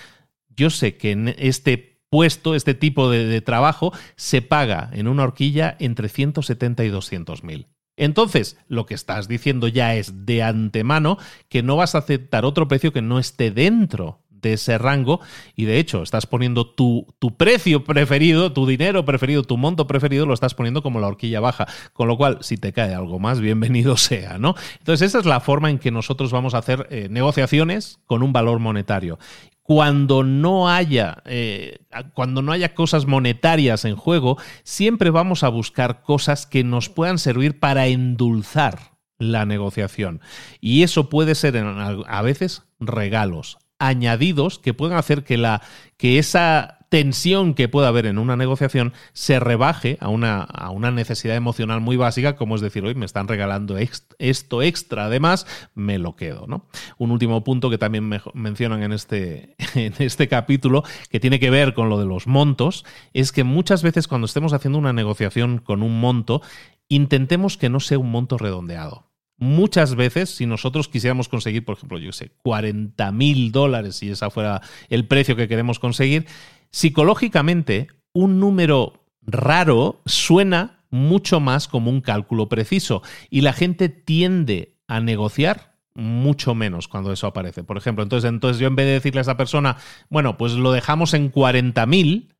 yo 0.55 0.69
sé 0.69 0.95
que 0.95 1.11
en 1.11 1.35
este 1.37 1.92
puesto, 2.13 2.53
este 2.53 2.75
tipo 2.75 3.09
de, 3.09 3.41
trabajo, 3.41 3.91
se 4.17 4.43
paga 4.43 4.91
en 4.93 5.07
una 5.07 5.23
horquilla 5.23 5.75
entre 5.79 6.09
170 6.09 6.83
y 6.83 6.91
200.000. 6.91 7.65
Entonces, 7.97 8.55
lo 8.67 8.85
que 8.85 8.93
estás 8.93 9.27
diciendo 9.27 9.67
ya 9.67 9.95
es 9.95 10.23
de 10.23 10.43
antemano 10.43 11.17
que 11.49 11.63
no 11.63 11.75
vas 11.75 11.95
a 11.95 11.97
aceptar 11.97 12.45
otro 12.45 12.67
precio 12.67 12.93
que 12.93 13.01
no 13.01 13.17
esté 13.17 13.49
dentro 13.49 14.19
de 14.29 14.53
ese 14.53 14.77
rango 14.77 15.21
y 15.55 15.65
de 15.65 15.79
hecho 15.79 16.03
estás 16.03 16.27
poniendo 16.27 16.67
tu, 16.67 17.07
tu, 17.17 17.35
precio 17.35 17.83
preferido, 17.83 18.53
tu 18.53 18.67
dinero 18.67 19.05
preferido, 19.05 19.41
tu 19.41 19.57
monto 19.57 19.87
preferido, 19.87 20.27
lo 20.27 20.35
estás 20.35 20.53
poniendo 20.53 20.83
como 20.83 20.99
la 20.99 21.07
horquilla 21.07 21.39
baja, 21.39 21.65
con 21.93 22.07
lo 22.07 22.17
cual 22.17 22.37
si 22.41 22.57
te 22.57 22.73
cae 22.73 22.93
algo 22.93 23.17
más, 23.17 23.39
bienvenido 23.39 23.97
sea, 23.97 24.37
¿no? 24.37 24.53
Entonces 24.77 25.07
esa 25.07 25.19
es 25.19 25.25
la 25.25 25.39
forma 25.39 25.71
en 25.71 25.79
que 25.79 25.89
nosotros 25.89 26.31
vamos 26.31 26.53
a 26.53 26.59
hacer 26.59 26.87
eh, 26.91 27.07
negociaciones 27.09 27.97
con 28.05 28.21
un 28.21 28.33
valor 28.33 28.59
monetario 28.59 29.17
cuando 29.63 30.23
no 30.23 30.69
haya 30.69 31.23
eh, 31.25 31.79
cuando 32.13 32.41
no 32.41 32.51
haya 32.51 32.75
cosas 32.75 33.07
monetarias 33.07 33.85
en 33.85 33.95
juego, 33.95 34.37
siempre 34.63 35.09
vamos 35.09 35.43
a 35.43 35.49
buscar 35.49 36.01
cosas 36.03 36.45
que 36.45 36.63
nos 36.63 36.89
puedan 36.89 37.17
servir 37.17 37.59
para 37.59 37.87
endulzar 37.87 38.93
la 39.17 39.45
negociación. 39.45 40.21
Y 40.59 40.83
eso 40.83 41.09
puede 41.09 41.33
ser 41.35 41.55
a 41.57 42.21
veces 42.21 42.63
regalos, 42.79 43.57
añadidos 43.87 44.59
que 44.59 44.73
puedan 44.73 44.97
hacer 44.97 45.23
que, 45.23 45.37
la, 45.37 45.61
que 45.97 46.19
esa 46.19 46.79
tensión 46.93 47.55
que 47.55 47.67
pueda 47.67 47.87
haber 47.87 48.05
en 48.05 48.19
una 48.19 48.35
negociación 48.35 48.93
se 49.13 49.39
rebaje 49.39 49.97
a 49.99 50.09
una, 50.09 50.41
a 50.41 50.69
una 50.69 50.91
necesidad 50.91 51.35
emocional 51.35 51.81
muy 51.81 51.97
básica, 51.97 52.35
como 52.35 52.53
es 52.53 52.61
decir, 52.61 52.85
hoy 52.85 52.93
me 52.93 53.07
están 53.07 53.27
regalando 53.27 53.77
esto 54.19 54.61
extra, 54.61 55.05
además 55.05 55.47
me 55.73 55.97
lo 55.97 56.15
quedo. 56.15 56.45
¿no? 56.45 56.67
Un 56.99 57.09
último 57.09 57.43
punto 57.43 57.71
que 57.71 57.79
también 57.79 58.07
me 58.07 58.21
mencionan 58.35 58.83
en 58.83 58.93
este, 58.93 59.55
en 59.73 59.95
este 59.97 60.27
capítulo, 60.27 60.83
que 61.09 61.19
tiene 61.19 61.39
que 61.39 61.49
ver 61.49 61.73
con 61.73 61.89
lo 61.89 61.99
de 61.99 62.05
los 62.05 62.27
montos, 62.27 62.85
es 63.11 63.31
que 63.31 63.43
muchas 63.43 63.81
veces 63.81 64.07
cuando 64.07 64.25
estemos 64.25 64.53
haciendo 64.53 64.77
una 64.77 64.93
negociación 64.93 65.57
con 65.57 65.81
un 65.81 65.99
monto, 65.99 66.43
intentemos 66.89 67.57
que 67.57 67.69
no 67.69 67.79
sea 67.79 67.97
un 67.97 68.11
monto 68.11 68.37
redondeado 68.37 69.12
muchas 69.43 69.95
veces, 69.95 70.29
si 70.29 70.45
nosotros 70.45 70.87
quisiéramos 70.87 71.27
conseguir, 71.27 71.65
por 71.65 71.75
ejemplo, 71.75 71.99
yo 71.99 72.13
sé, 72.13 72.31
40 72.43 73.11
mil 73.11 73.51
dólares, 73.51 73.97
si 73.97 74.09
ese 74.09 74.29
fuera 74.29 74.61
el 74.89 75.05
precio 75.05 75.35
que 75.35 75.47
queremos 75.47 75.79
conseguir, 75.79 76.25
psicológicamente 76.71 77.87
un 78.13 78.39
número 78.39 79.05
raro 79.21 80.01
suena 80.05 80.85
mucho 80.89 81.39
más 81.39 81.67
como 81.67 81.89
un 81.89 82.01
cálculo 82.01 82.47
preciso 82.47 83.01
y 83.29 83.41
la 83.41 83.53
gente 83.53 83.89
tiende 83.89 84.77
a 84.87 85.01
negociar 85.01 85.77
mucho 85.93 86.55
menos 86.55 86.87
cuando 86.87 87.11
eso 87.11 87.27
aparece. 87.27 87.63
Por 87.63 87.77
ejemplo, 87.77 88.03
entonces, 88.03 88.29
entonces 88.29 88.59
yo 88.59 88.67
en 88.67 88.75
vez 88.75 88.85
de 88.85 88.93
decirle 88.93 89.19
a 89.19 89.23
esa 89.23 89.37
persona, 89.37 89.77
bueno, 90.09 90.37
pues 90.37 90.53
lo 90.53 90.71
dejamos 90.71 91.13
en 91.13 91.29
40 91.29 91.85
mil, 91.85 92.33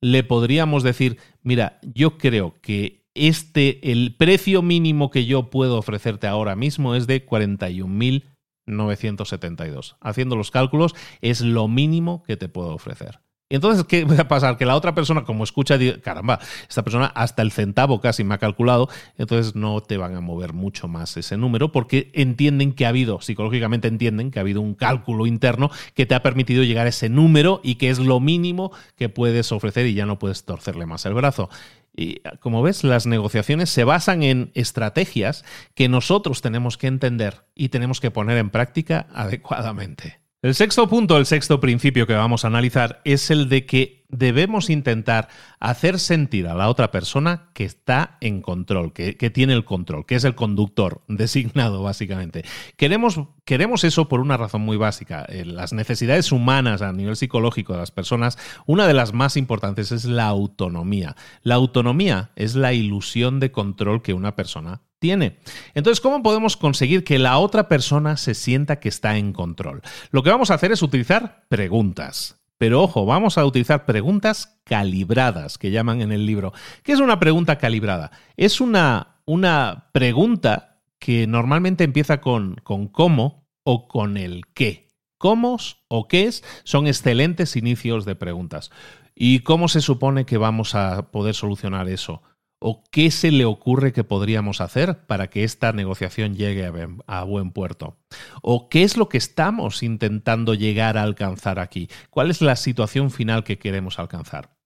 le 0.00 0.22
podríamos 0.22 0.82
decir, 0.82 1.18
mira, 1.42 1.80
yo 1.82 2.16
creo 2.16 2.54
que 2.62 3.03
este, 3.14 3.92
el 3.92 4.16
precio 4.16 4.62
mínimo 4.62 5.10
que 5.10 5.26
yo 5.26 5.50
puedo 5.50 5.76
ofrecerte 5.78 6.26
ahora 6.26 6.56
mismo 6.56 6.94
es 6.94 7.06
de 7.06 7.26
41.972. 7.26 9.96
Haciendo 10.00 10.36
los 10.36 10.50
cálculos, 10.50 10.94
es 11.20 11.40
lo 11.40 11.68
mínimo 11.68 12.22
que 12.24 12.36
te 12.36 12.48
puedo 12.48 12.74
ofrecer. 12.74 13.20
Entonces, 13.50 13.84
¿qué 13.84 14.04
va 14.04 14.18
a 14.18 14.28
pasar? 14.28 14.56
Que 14.56 14.64
la 14.64 14.74
otra 14.74 14.94
persona, 14.94 15.24
como 15.24 15.44
escucha, 15.44 15.78
caramba, 16.02 16.40
esta 16.68 16.82
persona 16.82 17.06
hasta 17.06 17.42
el 17.42 17.52
centavo 17.52 18.00
casi 18.00 18.24
me 18.24 18.34
ha 18.34 18.38
calculado, 18.38 18.88
entonces 19.18 19.54
no 19.54 19.80
te 19.82 19.98
van 19.98 20.16
a 20.16 20.20
mover 20.20 20.54
mucho 20.54 20.88
más 20.88 21.16
ese 21.16 21.36
número 21.36 21.70
porque 21.70 22.10
entienden 22.14 22.72
que 22.72 22.86
ha 22.86 22.88
habido, 22.88 23.20
psicológicamente 23.20 23.86
entienden 23.86 24.30
que 24.30 24.38
ha 24.38 24.42
habido 24.42 24.62
un 24.62 24.74
cálculo 24.74 25.26
interno 25.26 25.70
que 25.94 26.06
te 26.06 26.14
ha 26.14 26.22
permitido 26.22 26.64
llegar 26.64 26.86
a 26.86 26.88
ese 26.88 27.10
número 27.10 27.60
y 27.62 27.74
que 27.74 27.90
es 27.90 27.98
lo 27.98 28.18
mínimo 28.18 28.72
que 28.96 29.10
puedes 29.10 29.52
ofrecer 29.52 29.86
y 29.86 29.94
ya 29.94 30.06
no 30.06 30.18
puedes 30.18 30.44
torcerle 30.44 30.86
más 30.86 31.04
el 31.04 31.14
brazo. 31.14 31.50
Y 31.96 32.20
como 32.40 32.62
ves, 32.62 32.82
las 32.82 33.06
negociaciones 33.06 33.70
se 33.70 33.84
basan 33.84 34.22
en 34.22 34.50
estrategias 34.54 35.44
que 35.74 35.88
nosotros 35.88 36.42
tenemos 36.42 36.76
que 36.76 36.88
entender 36.88 37.44
y 37.54 37.68
tenemos 37.68 38.00
que 38.00 38.10
poner 38.10 38.36
en 38.38 38.50
práctica 38.50 39.06
adecuadamente. 39.14 40.23
El 40.44 40.54
sexto 40.54 40.86
punto, 40.88 41.16
el 41.16 41.24
sexto 41.24 41.58
principio 41.58 42.06
que 42.06 42.12
vamos 42.12 42.44
a 42.44 42.48
analizar 42.48 43.00
es 43.06 43.30
el 43.30 43.48
de 43.48 43.64
que 43.64 44.04
debemos 44.10 44.68
intentar 44.68 45.28
hacer 45.58 45.98
sentir 45.98 46.48
a 46.48 46.54
la 46.54 46.68
otra 46.68 46.90
persona 46.90 47.48
que 47.54 47.64
está 47.64 48.18
en 48.20 48.42
control, 48.42 48.92
que, 48.92 49.14
tiene 49.30 49.54
el 49.54 49.64
control, 49.64 50.04
que 50.04 50.16
es 50.16 50.24
el 50.24 50.34
conductor 50.34 51.00
designado 51.08 51.82
básicamente. 51.82 52.44
Queremos, 52.76 53.18
queremos 53.46 53.84
eso 53.84 54.06
por 54.06 54.20
una 54.20 54.36
razón 54.36 54.60
muy 54.60 54.76
básica. 54.76 55.24
Eh, 55.30 55.46
las 55.46 55.72
necesidades 55.72 56.30
humanas 56.30 56.82
a 56.82 56.92
nivel 56.92 57.16
psicológico 57.16 57.72
de 57.72 57.78
las 57.78 57.90
personas, 57.90 58.36
una 58.66 58.86
de 58.86 58.92
las 58.92 59.14
más 59.14 59.38
importantes 59.38 59.92
es 59.92 60.04
la 60.04 60.26
autonomía. 60.26 61.16
La 61.40 61.54
autonomía 61.54 62.32
es 62.36 62.54
la 62.54 62.74
ilusión 62.74 63.40
de 63.40 63.50
control 63.50 64.02
que 64.02 64.12
una 64.12 64.36
persona 64.36 64.82
tiene. 65.04 65.36
Entonces, 65.74 66.00
¿cómo 66.00 66.22
podemos 66.22 66.56
conseguir 66.56 67.04
que 67.04 67.18
la 67.18 67.36
otra 67.36 67.68
persona 67.68 68.16
se 68.16 68.32
sienta 68.32 68.80
que 68.80 68.88
está 68.88 69.18
en 69.18 69.34
control? 69.34 69.82
Lo 70.10 70.22
que 70.22 70.30
vamos 70.30 70.50
a 70.50 70.54
hacer 70.54 70.72
es 70.72 70.80
utilizar 70.80 71.44
preguntas. 71.50 72.40
Pero 72.56 72.82
ojo, 72.82 73.04
vamos 73.04 73.36
a 73.36 73.44
utilizar 73.44 73.84
preguntas 73.84 74.58
calibradas, 74.64 75.58
que 75.58 75.70
llaman 75.70 76.00
en 76.00 76.10
el 76.10 76.24
libro. 76.24 76.54
¿Qué 76.82 76.92
es 76.92 77.00
una 77.00 77.20
pregunta 77.20 77.58
calibrada? 77.58 78.12
Es 78.38 78.62
una, 78.62 79.18
una 79.26 79.90
pregunta 79.92 80.80
que 80.98 81.26
normalmente 81.26 81.84
empieza 81.84 82.22
con, 82.22 82.54
con 82.62 82.88
cómo 82.88 83.46
o 83.62 83.88
con 83.88 84.16
el 84.16 84.46
qué. 84.54 84.88
¿Cómo 85.18 85.58
o 85.88 86.08
qué 86.08 86.28
es? 86.28 86.42
Son 86.64 86.86
excelentes 86.86 87.56
inicios 87.56 88.06
de 88.06 88.16
preguntas. 88.16 88.70
¿Y 89.14 89.40
cómo 89.40 89.68
se 89.68 89.82
supone 89.82 90.24
que 90.24 90.38
vamos 90.38 90.74
a 90.74 91.10
poder 91.10 91.34
solucionar 91.34 91.90
eso? 91.90 92.22
¿O 92.58 92.82
qué 92.90 93.10
se 93.10 93.30
le 93.30 93.44
ocurre 93.44 93.92
que 93.92 94.04
podríamos 94.04 94.60
hacer 94.60 95.06
para 95.06 95.28
que 95.28 95.44
esta 95.44 95.72
negociación 95.72 96.34
llegue 96.34 96.70
a, 97.06 97.24
buen 97.24 97.50
puerto? 97.50 97.98
¿O 98.42 98.68
qué 98.68 98.84
es 98.84 98.96
lo 98.96 99.08
que 99.08 99.18
estamos 99.18 99.82
intentando 99.82 100.54
llegar 100.54 100.96
a 100.96 101.02
alcanzar 101.02 101.58
aquí? 101.58 101.88
¿Cuál 102.10 102.30
es 102.30 102.40
la 102.40 102.56
situación 102.56 103.10
final 103.10 103.44
que 103.44 103.58
queremos 103.58 103.98
alcanzar? 103.98 104.56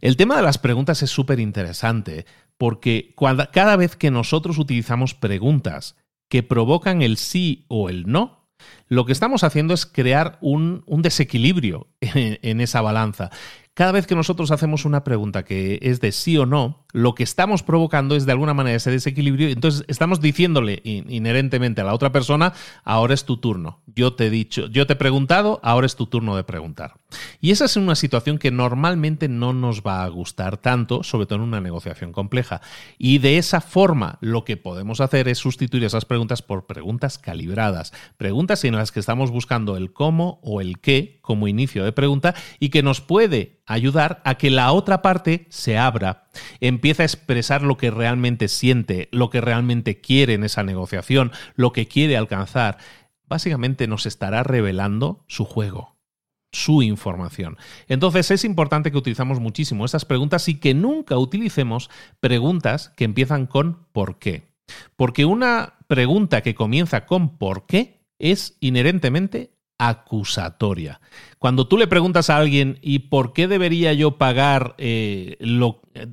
El 0.00 0.16
tema 0.16 0.36
de 0.36 0.42
las 0.42 0.58
preguntas 0.58 1.02
es 1.02 1.10
súper 1.10 1.40
interesante 1.40 2.26
porque 2.56 3.14
cada 3.52 3.76
vez 3.76 3.96
que 3.96 4.10
nosotros 4.10 4.58
utilizamos 4.58 5.14
preguntas 5.14 5.96
que 6.28 6.42
provocan 6.42 7.02
el 7.02 7.16
sí 7.16 7.64
o 7.68 7.88
el 7.88 8.06
no, 8.06 8.38
lo 8.88 9.04
que 9.04 9.12
estamos 9.12 9.44
haciendo 9.44 9.74
es 9.74 9.86
crear 9.86 10.38
un, 10.40 10.84
desequilibrio 10.86 11.88
en, 12.00 12.60
esa 12.60 12.80
balanza. 12.80 13.30
Cada 13.78 13.92
vez 13.92 14.08
que 14.08 14.16
nosotros 14.16 14.50
hacemos 14.50 14.84
una 14.84 15.04
pregunta 15.04 15.44
que 15.44 15.78
es 15.82 16.00
de 16.00 16.10
sí 16.10 16.36
o 16.36 16.46
no, 16.46 16.84
lo 16.92 17.14
que 17.14 17.22
estamos 17.22 17.62
provocando 17.62 18.16
es 18.16 18.26
de 18.26 18.32
alguna 18.32 18.52
manera 18.52 18.76
ese 18.76 18.90
desequilibrio. 18.90 19.50
Entonces 19.50 19.84
estamos 19.86 20.20
diciéndole 20.20 20.80
inherentemente 20.82 21.80
a 21.80 21.84
la 21.84 21.94
otra 21.94 22.10
persona, 22.10 22.54
ahora 22.82 23.14
es 23.14 23.24
tu 23.24 23.36
turno. 23.36 23.78
Yo 23.86 24.14
te 24.14 24.26
he 24.26 24.30
dicho, 24.30 24.66
yo 24.66 24.88
te 24.88 24.94
he 24.94 24.96
preguntado, 24.96 25.60
ahora 25.62 25.86
es 25.86 25.94
tu 25.94 26.06
turno 26.06 26.34
de 26.34 26.42
preguntar. 26.42 26.94
Y 27.40 27.52
esa 27.52 27.64
es 27.64 27.76
una 27.76 27.94
situación 27.94 28.38
que 28.38 28.50
normalmente 28.50 29.28
no 29.28 29.52
nos 29.52 29.82
va 29.82 30.04
a 30.04 30.08
gustar 30.08 30.58
tanto, 30.58 31.02
sobre 31.02 31.26
todo 31.26 31.36
en 31.36 31.44
una 31.44 31.60
negociación 31.60 32.12
compleja. 32.12 32.60
Y 32.98 33.18
de 33.18 33.38
esa 33.38 33.60
forma 33.60 34.18
lo 34.20 34.44
que 34.44 34.56
podemos 34.56 35.00
hacer 35.00 35.28
es 35.28 35.38
sustituir 35.38 35.84
esas 35.84 36.04
preguntas 36.04 36.42
por 36.42 36.66
preguntas 36.66 37.18
calibradas, 37.18 37.92
preguntas 38.16 38.64
en 38.64 38.76
las 38.76 38.92
que 38.92 39.00
estamos 39.00 39.30
buscando 39.30 39.76
el 39.76 39.92
cómo 39.92 40.38
o 40.42 40.60
el 40.60 40.80
qué 40.80 41.18
como 41.22 41.48
inicio 41.48 41.84
de 41.84 41.92
pregunta 41.92 42.34
y 42.58 42.68
que 42.68 42.82
nos 42.82 43.00
puede 43.00 43.60
ayudar 43.66 44.20
a 44.24 44.36
que 44.36 44.50
la 44.50 44.72
otra 44.72 45.02
parte 45.02 45.46
se 45.50 45.78
abra, 45.78 46.28
empiece 46.60 47.02
a 47.02 47.06
expresar 47.06 47.62
lo 47.62 47.76
que 47.76 47.90
realmente 47.90 48.48
siente, 48.48 49.08
lo 49.12 49.30
que 49.30 49.40
realmente 49.40 50.00
quiere 50.00 50.34
en 50.34 50.44
esa 50.44 50.62
negociación, 50.62 51.32
lo 51.54 51.72
que 51.72 51.86
quiere 51.86 52.16
alcanzar. 52.16 52.78
Básicamente 53.26 53.86
nos 53.86 54.06
estará 54.06 54.42
revelando 54.42 55.24
su 55.28 55.44
juego 55.44 55.97
su 56.52 56.82
información. 56.82 57.56
Entonces 57.88 58.30
es 58.30 58.44
importante 58.44 58.90
que 58.90 58.98
utilizamos 58.98 59.40
muchísimo 59.40 59.84
estas 59.84 60.04
preguntas 60.04 60.48
y 60.48 60.54
que 60.58 60.74
nunca 60.74 61.18
utilicemos 61.18 61.90
preguntas 62.20 62.90
que 62.96 63.04
empiezan 63.04 63.46
con 63.46 63.86
¿por 63.92 64.18
qué? 64.18 64.48
Porque 64.96 65.24
una 65.24 65.74
pregunta 65.86 66.42
que 66.42 66.54
comienza 66.54 67.06
con 67.06 67.38
¿por 67.38 67.66
qué? 67.66 67.98
es 68.18 68.56
inherentemente 68.60 69.52
acusatoria. 69.78 71.00
Cuando 71.38 71.68
tú 71.68 71.78
le 71.78 71.86
preguntas 71.86 72.30
a 72.30 72.36
alguien, 72.36 72.78
¿y 72.82 72.98
por 72.98 73.32
qué 73.32 73.46
debería 73.46 73.92
yo 73.92 74.18
pagar 74.18 74.74
eh, 74.78 75.36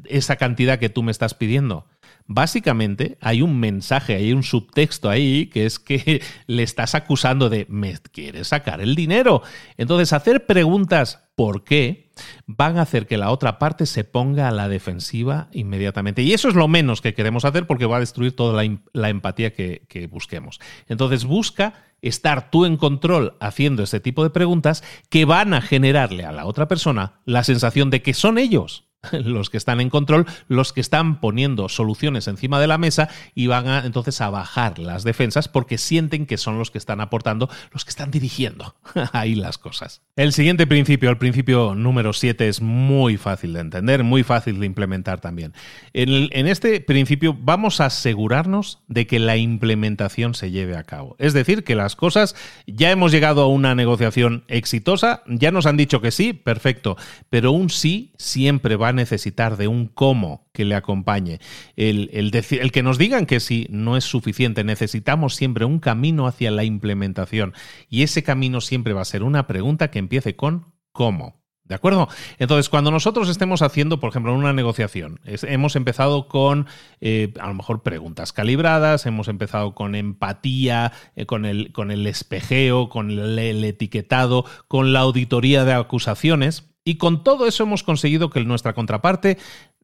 esa 0.05 0.35
cantidad 0.35 0.77
que 0.77 0.89
tú 0.89 1.01
me 1.01 1.11
estás 1.11 1.33
pidiendo? 1.33 1.87
Básicamente 2.27 3.17
hay 3.21 3.41
un 3.41 3.59
mensaje, 3.59 4.15
hay 4.15 4.33
un 4.33 4.41
subtexto 4.41 5.09
ahí 5.09 5.47
que 5.47 5.65
es 5.65 5.77
que 5.77 6.23
le 6.47 6.63
estás 6.63 6.95
acusando 6.95 7.49
de 7.49 7.67
me 7.69 7.95
quieres 8.11 8.47
sacar 8.47 8.81
el 8.81 8.95
dinero. 8.95 9.43
Entonces 9.77 10.11
hacer 10.13 10.45
preguntas 10.45 11.25
¿por 11.35 11.63
qué? 11.63 12.05
van 12.45 12.77
a 12.77 12.83
hacer 12.83 13.07
que 13.07 13.17
la 13.17 13.29
otra 13.29 13.59
parte 13.59 13.85
se 13.85 14.03
ponga 14.03 14.47
a 14.47 14.51
la 14.51 14.69
defensiva 14.69 15.49
inmediatamente. 15.51 16.21
Y 16.21 16.33
eso 16.33 16.47
es 16.47 16.55
lo 16.55 16.67
menos 16.67 17.01
que 17.01 17.13
queremos 17.13 17.45
hacer 17.45 17.67
porque 17.67 17.85
va 17.85 17.97
a 17.97 18.01
destruir 18.01 18.35
toda 18.35 18.63
la, 18.93 19.09
empatía 19.09 19.53
que, 19.53 19.85
que 19.89 20.07
busquemos. 20.07 20.59
Entonces 20.87 21.25
busca 21.25 21.73
estar 22.01 22.51
tú 22.51 22.65
en 22.65 22.77
control 22.77 23.35
haciendo 23.39 23.83
ese 23.83 23.99
tipo 23.99 24.23
de 24.23 24.29
preguntas 24.29 24.83
que 25.09 25.25
van 25.25 25.53
a 25.53 25.61
generarle 25.61 26.25
a 26.25 26.31
la 26.31 26.45
otra 26.45 26.67
persona 26.67 27.19
la 27.25 27.43
sensación 27.43 27.89
de 27.89 28.01
que 28.01 28.13
son 28.13 28.37
ellos 28.37 28.84
los 29.11 29.49
que 29.49 29.57
están 29.57 29.81
en 29.81 29.89
control, 29.89 30.25
los 30.47 30.73
que 30.73 30.81
están 30.81 31.19
poniendo 31.19 31.69
soluciones 31.69 32.27
encima 32.27 32.59
de 32.59 32.67
la 32.67 32.77
mesa 32.77 33.09
y 33.33 33.47
van 33.47 33.67
a, 33.67 33.85
entonces 33.85 34.21
a 34.21 34.29
bajar 34.29 34.79
las 34.79 35.03
defensas 35.03 35.47
porque 35.47 35.77
sienten 35.77 36.25
que 36.25 36.37
son 36.37 36.57
los 36.57 36.71
que 36.71 36.77
están 36.77 37.01
aportando, 37.01 37.49
los 37.71 37.85
que 37.85 37.89
están 37.89 38.11
dirigiendo 38.11 38.75
ahí 39.13 39.35
las 39.35 39.57
cosas. 39.57 40.01
El 40.15 40.33
siguiente 40.33 40.67
principio, 40.67 41.09
el 41.09 41.17
principio 41.17 41.75
número 41.75 42.13
7, 42.13 42.47
es 42.47 42.61
muy 42.61 43.17
fácil 43.17 43.53
de 43.53 43.59
entender, 43.59 44.03
muy 44.03 44.23
fácil 44.23 44.59
de 44.59 44.65
implementar 44.65 45.19
también. 45.19 45.53
En, 45.93 46.47
este 46.47 46.79
principio 46.81 47.35
vamos 47.37 47.81
a 47.81 47.87
asegurarnos 47.87 48.79
de 48.87 49.07
que 49.07 49.19
la 49.19 49.37
implementación 49.37 50.33
se 50.33 50.51
lleve 50.51 50.77
a 50.77 50.83
cabo. 50.83 51.15
Es 51.19 51.33
decir, 51.33 51.63
que 51.63 51.75
las 51.75 51.95
cosas, 51.95 52.35
ya 52.67 52.91
hemos 52.91 53.11
llegado 53.11 53.41
a 53.41 53.47
una 53.47 53.75
negociación 53.75 54.43
exitosa, 54.47 55.23
ya 55.27 55.51
nos 55.51 55.65
han 55.65 55.77
dicho 55.77 56.01
que 56.01 56.11
sí, 56.11 56.33
perfecto, 56.33 56.97
pero 57.29 57.51
un 57.51 57.69
sí 57.69 58.13
siempre 58.17 58.75
va 58.75 58.89
necesitar 58.95 59.57
de 59.57 59.67
un 59.67 59.87
cómo 59.87 60.49
que 60.53 60.65
le 60.65 60.75
acompañe. 60.75 61.39
El, 61.75 62.09
el, 62.13 62.31
el 62.33 62.71
que 62.71 62.83
nos 62.83 62.97
digan 62.97 63.25
que 63.25 63.39
sí 63.39 63.67
no 63.69 63.97
es 63.97 64.03
suficiente, 64.03 64.63
necesitamos 64.63 65.35
siempre 65.35 65.65
un 65.65 65.79
camino 65.79 66.27
hacia 66.27 66.51
la 66.51 66.63
implementación 66.63 67.53
y 67.89 68.03
ese 68.03 68.23
camino 68.23 68.61
siempre 68.61 68.93
va 68.93 69.01
a 69.01 69.05
ser 69.05 69.23
una 69.23 69.47
pregunta 69.47 69.91
que 69.91 69.99
empiece 69.99 70.35
con 70.35 70.73
cómo. 70.91 71.45
¿De 71.65 71.73
acuerdo? 71.73 72.07
Entonces, 72.37 72.69
cuando 72.69 72.91
nosotros 72.91 73.27
estemos 73.27 73.63
haciendo, 73.63 73.99
por 73.99 74.11
ejemplo, 74.11 74.35
una 74.35 74.53
negociación, 74.53 75.19
hemos 75.25 75.75
empezado 75.75 76.27
con 76.27 76.67
eh, 77.01 77.33
a 77.39 77.47
lo 77.47 77.55
mejor 77.55 77.81
preguntas 77.81 78.33
calibradas, 78.33 79.07
hemos 79.07 79.27
empezado 79.29 79.73
con 79.73 79.95
empatía, 79.95 80.91
eh, 81.15 81.25
con, 81.25 81.43
el, 81.43 81.71
con 81.71 81.89
el 81.89 82.05
espejeo, 82.05 82.87
con 82.87 83.09
el 83.09 83.63
etiquetado, 83.63 84.45
con 84.67 84.93
la 84.93 84.99
auditoría 84.99 85.65
de 85.65 85.73
acusaciones. 85.73 86.74
Y 86.85 86.95
con 86.95 87.23
todo 87.23 87.47
eso 87.47 87.63
hemos 87.63 87.83
conseguido 87.83 88.29
que 88.29 88.45
nuestra 88.45 88.73
contraparte 88.73 89.37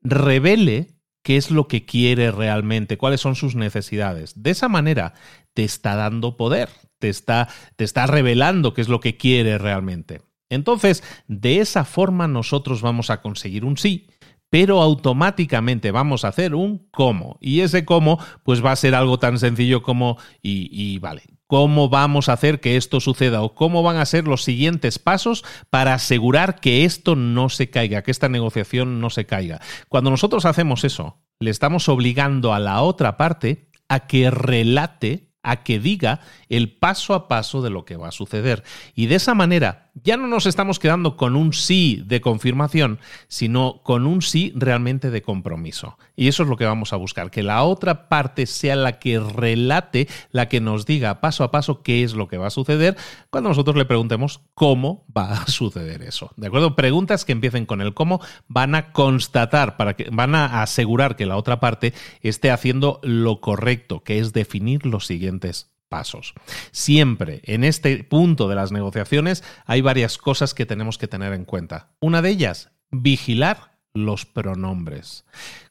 revele 0.03 0.87
qué 1.23 1.35
es 1.35 1.51
lo 1.51 1.67
que 1.67 1.83
quiere 1.83 2.31
realmente, 2.31 2.97
cuáles 2.97 3.21
son 3.21 3.35
sus 3.35 3.55
necesidades. 3.55 4.41
De 4.41 4.51
esa 4.51 4.69
manera 4.69 5.13
te 5.53 5.63
está 5.63 5.95
dando 5.95 6.37
poder, 6.37 6.69
te 6.99 7.09
está, 7.09 7.49
te 7.75 7.83
está 7.83 8.05
revelando 8.07 8.73
qué 8.73 8.81
es 8.81 8.87
lo 8.87 8.99
que 8.99 9.17
quiere 9.17 9.57
realmente. 9.57 10.21
Entonces, 10.49 11.03
de 11.27 11.59
esa 11.59 11.85
forma 11.85 12.27
nosotros 12.27 12.81
vamos 12.81 13.09
a 13.09 13.21
conseguir 13.21 13.65
un 13.65 13.77
sí, 13.77 14.07
pero 14.49 14.81
automáticamente 14.81 15.91
vamos 15.91 16.23
a 16.23 16.27
hacer 16.27 16.53
un 16.53 16.87
cómo. 16.91 17.37
Y 17.41 17.61
ese 17.61 17.85
cómo, 17.85 18.19
pues 18.43 18.63
va 18.63 18.73
a 18.73 18.75
ser 18.75 18.93
algo 18.93 19.17
tan 19.17 19.39
sencillo 19.39 19.81
como, 19.81 20.17
y, 20.41 20.69
y 20.71 20.99
vale, 20.99 21.23
cómo 21.51 21.89
vamos 21.89 22.29
a 22.29 22.33
hacer 22.33 22.61
que 22.61 22.77
esto 22.77 23.01
suceda 23.01 23.41
o 23.41 23.55
cómo 23.55 23.83
van 23.83 23.97
a 23.97 24.05
ser 24.05 24.25
los 24.25 24.41
siguientes 24.41 24.99
pasos 24.99 25.43
para 25.69 25.93
asegurar 25.93 26.61
que 26.61 26.85
esto 26.85 27.17
no 27.17 27.49
se 27.49 27.69
caiga, 27.69 28.03
que 28.03 28.11
esta 28.11 28.29
negociación 28.29 29.01
no 29.01 29.09
se 29.09 29.25
caiga. 29.25 29.59
Cuando 29.89 30.11
nosotros 30.11 30.45
hacemos 30.45 30.85
eso, 30.85 31.19
le 31.41 31.51
estamos 31.51 31.89
obligando 31.89 32.53
a 32.53 32.59
la 32.59 32.81
otra 32.81 33.17
parte 33.17 33.67
a 33.89 34.07
que 34.07 34.31
relate 34.31 35.30
a 35.43 35.63
que 35.63 35.79
diga 35.79 36.21
el 36.49 36.71
paso 36.71 37.13
a 37.13 37.27
paso 37.27 37.61
de 37.61 37.69
lo 37.69 37.85
que 37.85 37.97
va 37.97 38.09
a 38.09 38.11
suceder. 38.11 38.63
Y 38.95 39.07
de 39.07 39.15
esa 39.15 39.33
manera 39.33 39.91
ya 39.95 40.15
no 40.15 40.27
nos 40.27 40.45
estamos 40.45 40.79
quedando 40.79 41.17
con 41.17 41.35
un 41.35 41.53
sí 41.53 42.01
de 42.05 42.21
confirmación, 42.21 42.99
sino 43.27 43.81
con 43.83 44.07
un 44.07 44.21
sí 44.21 44.53
realmente 44.55 45.11
de 45.11 45.21
compromiso. 45.21 45.97
Y 46.15 46.27
eso 46.27 46.43
es 46.43 46.49
lo 46.49 46.55
que 46.55 46.65
vamos 46.65 46.93
a 46.93 46.97
buscar, 46.97 47.29
que 47.29 47.43
la 47.43 47.63
otra 47.63 48.07
parte 48.07 48.45
sea 48.45 48.75
la 48.75 48.99
que 48.99 49.19
relate, 49.19 50.07
la 50.31 50.47
que 50.47 50.61
nos 50.61 50.85
diga 50.85 51.19
paso 51.19 51.43
a 51.43 51.51
paso 51.51 51.81
qué 51.81 52.03
es 52.03 52.13
lo 52.13 52.27
que 52.27 52.37
va 52.37 52.47
a 52.47 52.51
suceder 52.51 52.95
cuando 53.29 53.49
nosotros 53.49 53.75
le 53.75 53.85
preguntemos 53.85 54.41
cómo 54.53 55.05
va 55.15 55.41
a 55.41 55.47
suceder 55.47 56.01
eso. 56.03 56.31
¿De 56.37 56.47
acuerdo? 56.47 56.75
Preguntas 56.75 57.25
que 57.25 57.33
empiecen 57.33 57.65
con 57.65 57.81
el 57.81 57.93
cómo 57.93 58.21
van 58.47 58.75
a 58.75 58.91
constatar, 58.91 59.77
para 59.77 59.95
que, 59.95 60.09
van 60.11 60.35
a 60.35 60.61
asegurar 60.61 61.15
que 61.15 61.25
la 61.25 61.37
otra 61.37 61.59
parte 61.59 61.93
esté 62.21 62.51
haciendo 62.51 62.99
lo 63.03 63.41
correcto, 63.41 64.03
que 64.03 64.19
es 64.19 64.33
definir 64.33 64.85
los 64.85 65.05
pasos. 65.91 66.33
Siempre 66.71 67.41
en 67.43 67.63
este 67.63 68.03
punto 68.03 68.47
de 68.47 68.55
las 68.55 68.71
negociaciones 68.71 69.43
hay 69.65 69.81
varias 69.81 70.17
cosas 70.17 70.53
que 70.53 70.65
tenemos 70.65 70.97
que 70.97 71.07
tener 71.07 71.33
en 71.33 71.45
cuenta. 71.45 71.91
Una 71.99 72.21
de 72.21 72.29
ellas, 72.29 72.71
vigilar 72.91 73.77
los 73.93 74.25
pronombres. 74.25 75.25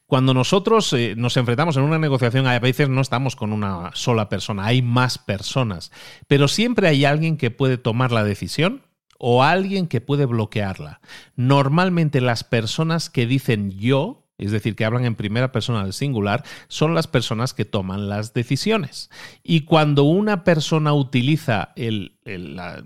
Cuando 0.05 0.33
nosotros 0.33 0.91
eh, 0.93 1.15
nos 1.17 1.37
enfrentamos 1.37 1.77
en 1.77 1.83
una 1.83 1.97
negociación, 1.97 2.45
a 2.45 2.59
veces 2.59 2.89
no 2.89 3.01
estamos 3.01 3.35
con 3.35 3.53
una 3.53 3.91
sola 3.93 4.29
persona, 4.29 4.65
hay 4.65 4.81
más 4.81 5.17
personas, 5.17 5.91
pero 6.27 6.47
siempre 6.47 6.87
hay 6.87 7.05
alguien 7.05 7.37
que 7.37 7.49
puede 7.49 7.77
tomar 7.77 8.11
la 8.11 8.23
decisión 8.23 8.83
o 9.17 9.43
alguien 9.43 9.87
que 9.87 10.01
puede 10.01 10.25
bloquearla. 10.25 10.99
Normalmente 11.35 12.21
las 12.21 12.43
personas 12.43 13.09
que 13.09 13.25
dicen 13.25 13.71
yo 13.71 14.20
es 14.45 14.51
decir, 14.51 14.75
que 14.75 14.85
hablan 14.85 15.05
en 15.05 15.15
primera 15.15 15.51
persona 15.51 15.83
del 15.83 15.93
singular, 15.93 16.43
son 16.67 16.95
las 16.95 17.07
personas 17.07 17.53
que 17.53 17.65
toman 17.65 18.09
las 18.09 18.33
decisiones. 18.33 19.09
Y 19.43 19.61
cuando 19.61 20.03
una 20.03 20.43
persona 20.43 20.93
utiliza 20.93 21.73
el, 21.75 22.17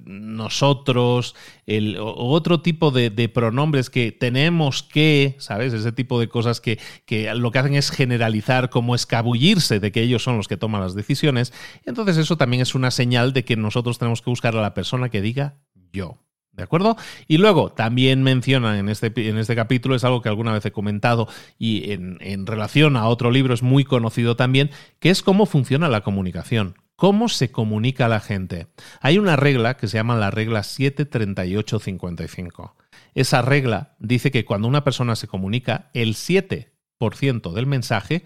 nosotros, 0.06 1.36
el, 1.66 1.98
otro 2.00 2.62
tipo 2.62 2.92
de, 2.92 3.30
pronombres 3.30 3.90
que 3.90 4.12
tenemos 4.12 4.84
que, 4.84 5.36
¿sabes? 5.40 5.74
Ese 5.74 5.92
tipo 5.92 6.20
de 6.20 6.28
cosas 6.28 6.62
que, 6.62 6.80
que 7.06 7.34
lo 7.34 7.52
que 7.52 7.60
hacen 7.60 7.76
es 7.76 7.90
generalizar, 7.90 8.70
como 8.70 8.96
escabullirse 8.96 9.80
de 9.80 9.92
que 9.92 10.02
ellos 10.02 10.24
son 10.24 10.38
los 10.38 10.48
que 10.48 10.58
toman 10.58 10.82
las 10.82 10.96
decisiones, 10.96 11.54
entonces 11.86 12.18
eso 12.18 12.38
también 12.38 12.62
es 12.62 12.76
una 12.76 12.92
señal 12.92 13.34
de 13.34 13.46
que 13.46 13.56
nosotros 13.56 13.98
tenemos 13.98 14.22
que 14.22 14.30
buscar 14.30 14.56
a 14.56 14.62
la 14.62 14.74
persona 14.74 15.10
que 15.10 15.22
diga 15.22 15.58
yo. 15.92 16.20
¿De 16.56 16.64
acuerdo? 16.64 16.96
Y 17.28 17.38
luego 17.38 17.72
también 17.72 18.24
mencionan 18.24 18.78
en 18.78 18.88
este, 18.88 19.12
en 19.28 19.38
este 19.38 19.56
capítulo, 19.56 19.96
es 19.96 20.06
algo 20.06 20.22
que 20.22 20.30
alguna 20.30 20.54
vez 20.54 20.66
he 20.66 20.72
comentado 20.72 21.28
y 21.60 21.92
en, 21.92 22.18
en 22.22 22.48
relación 22.48 22.96
a 22.96 23.08
otro 23.08 23.30
libro 23.30 23.54
es 23.54 23.62
muy 23.62 23.84
conocido 23.84 24.38
también, 24.38 24.72
que 25.00 25.10
es 25.10 25.22
cómo 25.22 25.46
funciona 25.46 25.90
la 25.90 26.00
comunicación. 26.02 26.76
¿Cómo 26.96 27.28
se 27.28 27.52
comunica 27.52 28.08
la 28.08 28.22
gente? 28.22 28.68
Hay 29.02 29.18
una 29.18 29.36
regla 29.36 29.76
que 29.76 29.90
se 29.90 29.98
llama 29.98 30.16
la 30.16 30.32
regla 30.32 30.64
73855. 30.64 32.78
Esa 33.16 33.42
regla 33.42 33.98
dice 34.00 34.32
que 34.32 34.46
cuando 34.46 34.70
una 34.70 34.86
persona 34.86 35.18
se 35.18 35.28
comunica, 35.28 35.90
el 35.94 36.16
7% 36.16 37.52
del 37.52 37.66
mensaje 37.66 38.24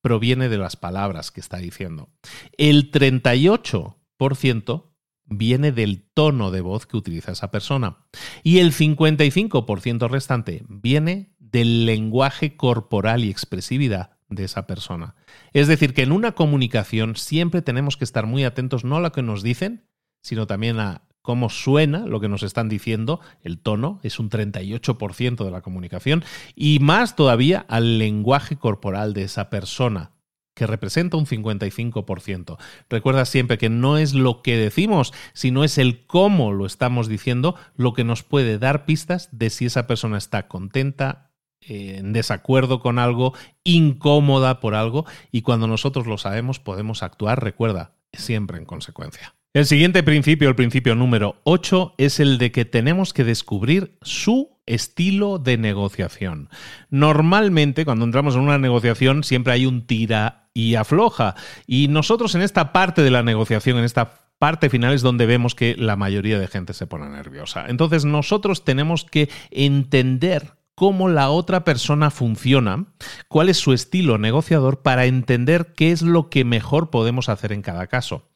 proviene 0.00 0.48
de 0.48 0.58
las 0.58 0.74
palabras 0.74 1.30
que 1.30 1.40
está 1.40 1.58
diciendo. 1.58 2.08
El 2.56 2.90
38% 2.90 4.88
viene 5.28 5.72
del 5.72 6.02
tono 6.02 6.50
de 6.50 6.60
voz 6.60 6.86
que 6.86 6.96
utiliza 6.96 7.32
esa 7.32 7.50
persona. 7.50 7.98
Y 8.42 8.58
el 8.58 8.72
55% 8.72 10.08
restante 10.08 10.64
viene 10.68 11.34
del 11.38 11.86
lenguaje 11.86 12.56
corporal 12.56 13.24
y 13.24 13.30
expresividad 13.30 14.18
de 14.28 14.44
esa 14.44 14.66
persona. 14.66 15.14
Es 15.52 15.68
decir, 15.68 15.94
que 15.94 16.02
en 16.02 16.12
una 16.12 16.32
comunicación 16.32 17.16
siempre 17.16 17.62
tenemos 17.62 17.96
que 17.96 18.04
estar 18.04 18.26
muy 18.26 18.44
atentos 18.44 18.84
no 18.84 18.96
a 18.96 19.00
lo 19.00 19.12
que 19.12 19.22
nos 19.22 19.42
dicen, 19.42 19.86
sino 20.22 20.46
también 20.46 20.78
a 20.80 21.02
cómo 21.22 21.50
suena 21.50 22.06
lo 22.06 22.20
que 22.20 22.28
nos 22.28 22.42
están 22.42 22.68
diciendo, 22.68 23.20
el 23.42 23.58
tono 23.58 24.00
es 24.02 24.18
un 24.18 24.30
38% 24.30 25.44
de 25.44 25.50
la 25.50 25.60
comunicación, 25.60 26.24
y 26.54 26.78
más 26.78 27.16
todavía 27.16 27.66
al 27.68 27.98
lenguaje 27.98 28.56
corporal 28.56 29.12
de 29.12 29.24
esa 29.24 29.50
persona, 29.50 30.12
que 30.58 30.66
representa 30.66 31.16
un 31.16 31.24
55%. 31.24 32.58
Recuerda 32.90 33.24
siempre 33.24 33.58
que 33.58 33.70
no 33.70 33.96
es 33.96 34.12
lo 34.12 34.42
que 34.42 34.56
decimos, 34.56 35.14
sino 35.32 35.62
es 35.62 35.78
el 35.78 36.04
cómo 36.04 36.52
lo 36.52 36.66
estamos 36.66 37.06
diciendo 37.06 37.54
lo 37.76 37.94
que 37.94 38.02
nos 38.02 38.24
puede 38.24 38.58
dar 38.58 38.84
pistas 38.84 39.28
de 39.30 39.50
si 39.50 39.66
esa 39.66 39.86
persona 39.86 40.18
está 40.18 40.48
contenta, 40.48 41.30
eh, 41.60 41.98
en 41.98 42.12
desacuerdo 42.12 42.80
con 42.80 42.98
algo, 42.98 43.34
incómoda 43.62 44.58
por 44.58 44.74
algo, 44.74 45.06
y 45.30 45.42
cuando 45.42 45.68
nosotros 45.68 46.08
lo 46.08 46.18
sabemos 46.18 46.58
podemos 46.58 47.04
actuar, 47.04 47.42
recuerda, 47.42 47.92
siempre 48.12 48.58
en 48.58 48.64
consecuencia. 48.64 49.36
El 49.54 49.64
siguiente 49.64 50.02
principio, 50.02 50.48
el 50.48 50.56
principio 50.56 50.96
número 50.96 51.36
8, 51.44 51.94
es 51.98 52.18
el 52.18 52.38
de 52.38 52.50
que 52.50 52.64
tenemos 52.64 53.12
que 53.12 53.24
descubrir 53.24 53.96
su 54.02 54.57
estilo 54.68 55.38
de 55.38 55.58
negociación. 55.58 56.48
Normalmente, 56.90 57.84
cuando 57.84 58.04
entramos 58.04 58.34
en 58.34 58.42
una 58.42 58.58
negociación, 58.58 59.24
siempre 59.24 59.52
hay 59.52 59.66
un 59.66 59.86
tira 59.86 60.48
y 60.54 60.74
afloja. 60.74 61.34
Y 61.66 61.88
nosotros 61.88 62.34
en 62.34 62.42
esta 62.42 62.72
parte 62.72 63.02
de 63.02 63.10
la 63.10 63.22
negociación, 63.22 63.78
en 63.78 63.84
esta 63.84 64.28
parte 64.38 64.70
final 64.70 64.94
es 64.94 65.02
donde 65.02 65.26
vemos 65.26 65.54
que 65.54 65.74
la 65.76 65.96
mayoría 65.96 66.38
de 66.38 66.46
gente 66.48 66.74
se 66.74 66.86
pone 66.86 67.08
nerviosa. 67.08 67.66
Entonces 67.68 68.04
nosotros 68.04 68.64
tenemos 68.64 69.04
que 69.04 69.28
entender 69.50 70.54
cómo 70.74 71.08
la 71.08 71.30
otra 71.30 71.64
persona 71.64 72.10
funciona, 72.10 72.86
cuál 73.26 73.48
es 73.48 73.56
su 73.56 73.72
estilo 73.72 74.16
negociador 74.16 74.80
para 74.82 75.06
entender 75.06 75.74
qué 75.74 75.90
es 75.90 76.02
lo 76.02 76.30
que 76.30 76.44
mejor 76.44 76.90
podemos 76.90 77.28
hacer 77.28 77.52
en 77.52 77.62
cada 77.62 77.88
caso. 77.88 78.28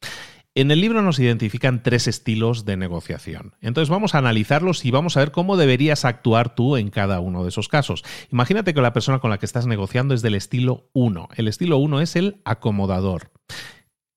En 0.55 0.71
el 0.71 0.83
libro 0.83 1.01
nos 1.01 1.19
identifican 1.19 1.83
tres 1.83 2.07
estilos 2.07 2.67
de 2.67 2.77
negociación. 2.77 3.55
Entonces 3.63 3.89
vamos 3.89 4.15
a 4.15 4.19
analizarlos 4.19 4.85
y 4.85 4.91
vamos 4.91 5.17
a 5.17 5.21
ver 5.21 5.33
cómo 5.33 5.57
deberías 5.57 6.05
actuar 6.05 6.55
tú 6.55 6.77
en 6.77 6.91
cada 6.91 7.21
uno 7.21 7.43
de 7.43 7.49
esos 7.49 7.69
casos. 7.69 8.05
Imagínate 8.31 8.75
que 8.75 8.83
la 8.83 8.93
persona 8.93 9.19
con 9.19 9.31
la 9.31 9.39
que 9.39 9.47
estás 9.47 9.67
negociando 9.67 10.13
es 10.13 10.21
del 10.21 10.35
estilo 10.35 10.91
1. 10.93 11.31
El 11.37 11.49
estilo 11.49 11.79
1 11.79 12.03
es 12.03 12.17
el 12.17 12.43
acomodador. 12.45 13.31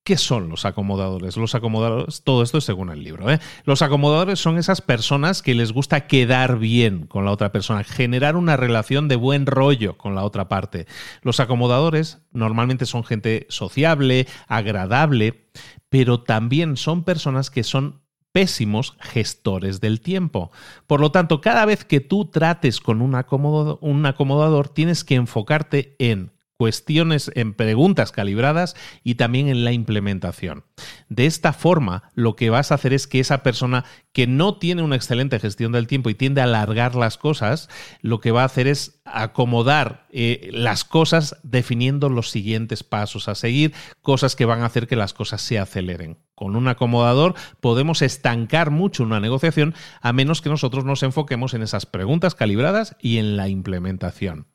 ¿Qué 0.06 0.16
son 0.16 0.48
los 0.48 0.64
acomodadores? 0.64 1.36
Los 1.36 1.56
acomodadores, 1.56 2.22
todo 2.22 2.44
esto 2.44 2.58
es 2.58 2.64
según 2.64 2.90
el 2.90 3.02
libro. 3.02 3.28
¿eh? 3.28 3.40
Los 3.64 3.82
acomodadores 3.82 4.38
son 4.38 4.56
esas 4.56 4.80
personas 4.80 5.42
que 5.42 5.56
les 5.56 5.72
gusta 5.72 6.06
quedar 6.06 6.60
bien 6.60 7.08
con 7.08 7.24
la 7.24 7.32
otra 7.32 7.50
persona, 7.50 7.82
generar 7.82 8.36
una 8.36 8.56
relación 8.56 9.08
de 9.08 9.16
buen 9.16 9.46
rollo 9.46 9.98
con 9.98 10.14
la 10.14 10.22
otra 10.22 10.46
parte. 10.46 10.86
Los 11.22 11.40
acomodadores 11.40 12.20
normalmente 12.30 12.86
son 12.86 13.02
gente 13.02 13.48
sociable, 13.48 14.28
agradable, 14.46 15.48
pero 15.88 16.20
también 16.22 16.76
son 16.76 17.02
personas 17.02 17.50
que 17.50 17.64
son 17.64 18.02
pésimos 18.30 18.96
gestores 19.00 19.80
del 19.80 20.00
tiempo. 20.00 20.52
Por 20.86 21.00
lo 21.00 21.10
tanto, 21.10 21.40
cada 21.40 21.64
vez 21.64 21.84
que 21.84 21.98
tú 21.98 22.26
trates 22.26 22.78
con 22.78 23.02
un 23.02 23.16
acomodador, 23.16 23.78
un 23.80 24.06
acomodador 24.06 24.68
tienes 24.68 25.02
que 25.02 25.16
enfocarte 25.16 25.96
en 25.98 26.35
cuestiones 26.56 27.30
en 27.34 27.54
preguntas 27.54 28.12
calibradas 28.12 28.76
y 29.04 29.16
también 29.16 29.48
en 29.48 29.64
la 29.64 29.72
implementación. 29.72 30.64
De 31.08 31.26
esta 31.26 31.52
forma, 31.52 32.10
lo 32.14 32.36
que 32.36 32.50
vas 32.50 32.70
a 32.70 32.76
hacer 32.76 32.92
es 32.92 33.06
que 33.06 33.20
esa 33.20 33.42
persona 33.42 33.84
que 34.12 34.26
no 34.26 34.56
tiene 34.56 34.82
una 34.82 34.96
excelente 34.96 35.38
gestión 35.38 35.72
del 35.72 35.86
tiempo 35.86 36.08
y 36.08 36.14
tiende 36.14 36.40
a 36.40 36.44
alargar 36.44 36.94
las 36.94 37.18
cosas, 37.18 37.68
lo 38.00 38.20
que 38.20 38.30
va 38.30 38.42
a 38.42 38.46
hacer 38.46 38.66
es 38.66 39.00
acomodar 39.04 40.06
eh, 40.10 40.50
las 40.52 40.84
cosas 40.84 41.36
definiendo 41.42 42.08
los 42.08 42.30
siguientes 42.30 42.82
pasos 42.82 43.28
a 43.28 43.34
seguir, 43.34 43.74
cosas 44.00 44.34
que 44.34 44.46
van 44.46 44.62
a 44.62 44.66
hacer 44.66 44.86
que 44.86 44.96
las 44.96 45.12
cosas 45.12 45.42
se 45.42 45.58
aceleren. 45.58 46.18
Con 46.34 46.56
un 46.56 46.68
acomodador 46.68 47.34
podemos 47.60 48.02
estancar 48.02 48.70
mucho 48.70 49.02
una 49.02 49.20
negociación 49.20 49.74
a 50.00 50.12
menos 50.12 50.42
que 50.42 50.50
nosotros 50.50 50.84
nos 50.84 51.02
enfoquemos 51.02 51.54
en 51.54 51.62
esas 51.62 51.86
preguntas 51.86 52.34
calibradas 52.34 52.96
y 53.00 53.18
en 53.18 53.36
la 53.36 53.48
implementación. 53.48 54.46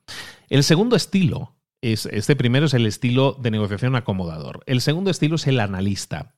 El 0.48 0.64
segundo 0.64 0.96
estilo 0.96 1.54
este 1.82 2.36
primero 2.36 2.66
es 2.66 2.74
el 2.74 2.86
estilo 2.86 3.36
de 3.40 3.50
negociación 3.50 3.96
acomodador. 3.96 4.62
El 4.66 4.80
segundo 4.80 5.10
estilo 5.10 5.34
es 5.34 5.46
el 5.46 5.60
analista. 5.60 6.34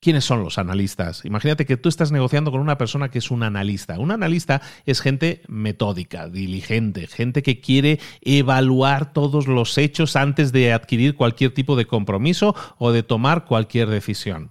¿Quiénes 0.00 0.24
son 0.24 0.42
los 0.42 0.58
analistas? 0.58 1.24
Imagínate 1.24 1.64
que 1.64 1.76
tú 1.76 1.88
estás 1.88 2.10
negociando 2.10 2.50
con 2.50 2.60
una 2.60 2.76
persona 2.76 3.08
que 3.08 3.20
es 3.20 3.30
un 3.30 3.44
analista. 3.44 4.00
Un 4.00 4.10
analista 4.10 4.60
es 4.84 5.00
gente 5.00 5.42
metódica, 5.46 6.28
diligente, 6.28 7.06
gente 7.06 7.42
que 7.42 7.60
quiere 7.60 8.00
evaluar 8.20 9.12
todos 9.12 9.46
los 9.46 9.78
hechos 9.78 10.16
antes 10.16 10.50
de 10.50 10.72
adquirir 10.72 11.14
cualquier 11.14 11.54
tipo 11.54 11.76
de 11.76 11.86
compromiso 11.86 12.54
o 12.78 12.90
de 12.90 13.04
tomar 13.04 13.44
cualquier 13.44 13.88
decisión. 13.88 14.50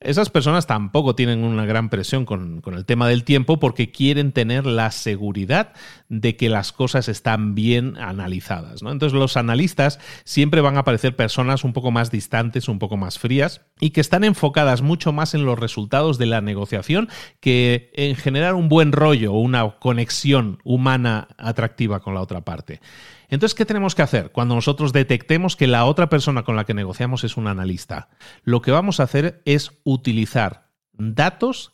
Esas 0.00 0.30
personas 0.30 0.66
tampoco 0.66 1.14
tienen 1.14 1.42
una 1.42 1.64
gran 1.64 1.88
presión 1.88 2.26
con, 2.26 2.62
el 2.66 2.84
tema 2.84 3.08
del 3.08 3.24
tiempo 3.24 3.58
porque 3.58 3.90
quieren 3.90 4.32
tener 4.32 4.66
la 4.66 4.90
seguridad 4.90 5.72
de 6.08 6.36
que 6.36 6.48
las 6.48 6.72
cosas 6.72 7.08
están 7.08 7.54
bien 7.54 7.96
analizadas. 7.96 8.82
¿no? 8.82 8.92
Entonces 8.92 9.18
los 9.18 9.36
analistas 9.36 9.98
siempre 10.24 10.60
van 10.60 10.76
a 10.76 10.84
parecer 10.84 11.16
personas 11.16 11.64
un 11.64 11.72
poco 11.72 11.90
más 11.90 12.10
distantes, 12.10 12.68
un 12.68 12.78
poco 12.78 12.96
más 12.96 13.18
frías 13.18 13.62
y 13.80 13.90
que 13.90 14.00
están 14.00 14.24
enfocadas 14.24 14.82
mucho 14.82 15.12
más 15.12 15.34
en 15.34 15.44
los 15.44 15.58
resultados 15.58 16.18
de 16.18 16.26
la 16.26 16.40
negociación 16.40 17.08
que 17.40 17.90
en 17.94 18.16
generar 18.16 18.54
un 18.54 18.68
buen 18.68 18.92
rollo 18.92 19.32
o 19.32 19.40
una 19.40 19.78
conexión 19.78 20.58
humana 20.64 21.28
atractiva 21.38 22.00
con 22.00 22.14
la 22.14 22.20
otra 22.20 22.42
parte. 22.42 22.80
Entonces, 23.28 23.54
¿qué 23.54 23.64
tenemos 23.64 23.94
que 23.94 24.02
hacer 24.02 24.30
cuando 24.30 24.54
nosotros 24.54 24.92
detectemos 24.92 25.56
que 25.56 25.66
la 25.66 25.84
otra 25.84 26.08
persona 26.08 26.44
con 26.44 26.56
la 26.56 26.64
que 26.64 26.74
negociamos 26.74 27.24
es 27.24 27.36
un 27.36 27.48
analista? 27.48 28.08
Lo 28.42 28.62
que 28.62 28.70
vamos 28.70 29.00
a 29.00 29.04
hacer 29.04 29.42
es 29.44 29.72
utilizar 29.84 30.70
datos 30.92 31.72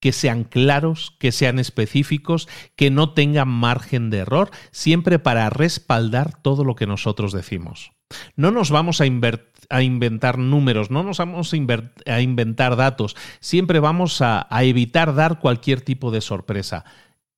que 0.00 0.12
sean 0.12 0.44
claros, 0.44 1.14
que 1.18 1.30
sean 1.30 1.58
específicos, 1.58 2.48
que 2.74 2.90
no 2.90 3.12
tengan 3.12 3.48
margen 3.48 4.10
de 4.10 4.18
error, 4.18 4.50
siempre 4.70 5.18
para 5.18 5.50
respaldar 5.50 6.40
todo 6.40 6.64
lo 6.64 6.74
que 6.74 6.86
nosotros 6.86 7.32
decimos. 7.32 7.92
No 8.34 8.50
nos 8.50 8.70
vamos 8.70 9.00
a, 9.00 9.06
inventar 9.06 10.38
números, 10.38 10.90
no 10.90 11.02
nos 11.04 11.18
vamos 11.18 11.52
a, 11.52 12.20
inventar 12.20 12.76
datos, 12.76 13.14
siempre 13.40 13.78
vamos 13.78 14.20
a 14.22 14.48
evitar 14.62 15.14
dar 15.14 15.38
cualquier 15.38 15.82
tipo 15.82 16.10
de 16.10 16.22
sorpresa. 16.22 16.84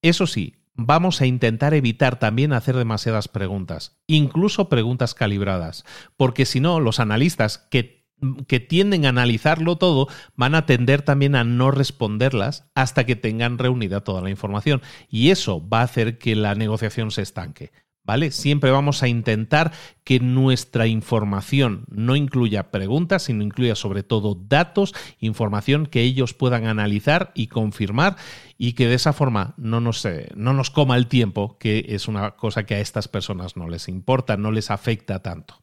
Eso 0.01 0.27
sí, 0.27 0.62
vamos 0.75 1.21
a 1.21 1.27
intentar 1.27 1.75
evitar 1.75 2.19
también 2.19 2.53
hacer 2.53 2.77
demasiadas 2.77 3.29
preguntas, 3.29 4.01
incluso 4.07 4.69
preguntas 4.69 5.15
calibradas, 5.15 5.85
porque 6.17 6.47
si 6.47 6.61
no, 6.61 6.81
los 6.81 7.01
analistas 7.01 7.59
que, 7.71 8.03
tienden 8.69 9.05
a 9.05 9.09
analizarlo 9.09 9.79
todo 9.79 10.07
van 10.37 10.55
a 10.55 10.65
tender 10.65 11.03
también 11.03 11.35
a 11.35 11.43
no 11.43 11.73
responderlas 11.73 12.71
hasta 12.77 13.05
que 13.05 13.17
tengan 13.17 13.59
reunida 13.59 14.03
toda 14.03 14.23
la 14.23 14.31
información 14.31 14.81
y 15.09 15.31
eso 15.31 15.69
va 15.69 15.81
a 15.81 15.85
hacer 15.85 16.19
que 16.19 16.37
la 16.37 16.55
negociación 16.55 17.11
se 17.11 17.23
estanque. 17.23 17.73
¿Vale? 18.05 18.33
Siempre 18.33 18.73
vamos 18.73 19.05
a 19.05 19.09
intentar 19.09 19.73
que 20.03 20.19
nuestra 20.19 20.89
información 20.89 21.85
no 21.89 22.17
incluya 22.17 22.73
preguntas, 22.73 23.23
sino 23.23 23.45
incluya 23.45 23.77
sobre 23.77 24.03
todo 24.03 24.35
datos, 24.35 24.93
información 25.21 25.87
que 25.87 26.03
ellos 26.03 26.35
puedan 26.35 26.67
analizar 26.67 27.31
y 27.35 27.47
confirmar 27.47 28.17
y 28.59 28.73
que 28.73 28.89
de 28.89 28.95
esa 28.95 29.13
forma 29.13 29.55
no 29.57 29.81
nos, 29.81 30.07
no 30.35 30.53
nos 30.53 30.71
coma 30.71 30.97
el 30.97 31.07
tiempo, 31.07 31.59
que 31.59 31.87
es 31.91 32.09
una 32.09 32.33
cosa 32.33 32.65
que 32.65 32.75
a 32.75 32.81
estas 32.81 33.07
personas 33.07 33.57
no 33.57 33.69
les 33.69 33.89
importa, 33.89 34.37
no 34.37 34.51
les 34.51 34.73
afecta 34.73 35.21
tanto. 35.21 35.63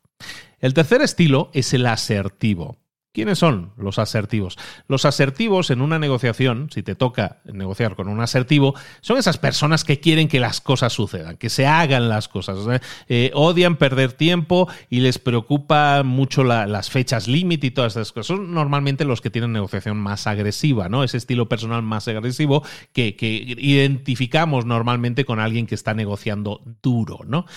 El 0.60 0.74
tercer 0.74 1.02
estilo 1.02 1.50
es 1.54 1.74
el 1.74 1.86
asertivo. 1.86 2.78
¿Quiénes 3.12 3.40
son 3.40 3.74
los 3.76 3.98
asertivos? 3.98 4.56
Los 4.88 5.04
asertivos 5.04 5.72
en 5.72 5.82
una 5.82 5.98
negociación, 5.98 6.70
si 6.72 6.84
te 6.84 6.94
toca 6.94 7.42
negociar 7.44 7.96
con 7.96 8.08
un 8.08 8.22
asertivo, 8.22 8.76
son 9.02 9.18
esas 9.18 9.40
personas 9.40 9.84
que 9.84 10.00
quieren 10.00 10.28
que 10.28 10.40
las 10.40 10.62
cosas 10.62 10.94
sucedan, 10.94 11.36
que 11.38 11.50
se 11.50 11.66
hagan 11.66 12.08
las 12.08 12.28
cosas. 12.28 12.60
¿eh? 13.08 13.32
Odian 13.34 13.78
perder 13.78 14.14
tiempo 14.14 14.70
y 14.92 15.00
les 15.00 15.18
preocupa 15.18 16.04
mucho 16.04 16.44
las 16.44 16.92
fechas 16.92 17.28
límite 17.28 17.68
y 17.68 17.72
todas 17.72 17.94
esas 17.94 18.12
cosas. 18.12 18.28
Son 18.28 18.54
normalmente 18.54 19.06
los 19.06 19.22
que 19.22 19.32
tienen 19.32 19.54
negociación 19.54 19.98
más 19.98 20.28
agresiva, 20.28 20.88
¿no? 20.88 21.04
Ese 21.04 21.18
estilo 21.18 21.50
personal 21.50 21.82
más 21.82 22.08
agresivo 22.08 22.64
que, 22.94 23.16
que 23.16 23.28
identificamos 23.28 24.66
normalmente 24.66 25.26
con 25.26 25.40
alguien 25.40 25.66
que 25.66 25.74
está 25.74 25.96
negociando 25.96 26.62
duro, 26.84 27.22
¿no? 27.26 27.48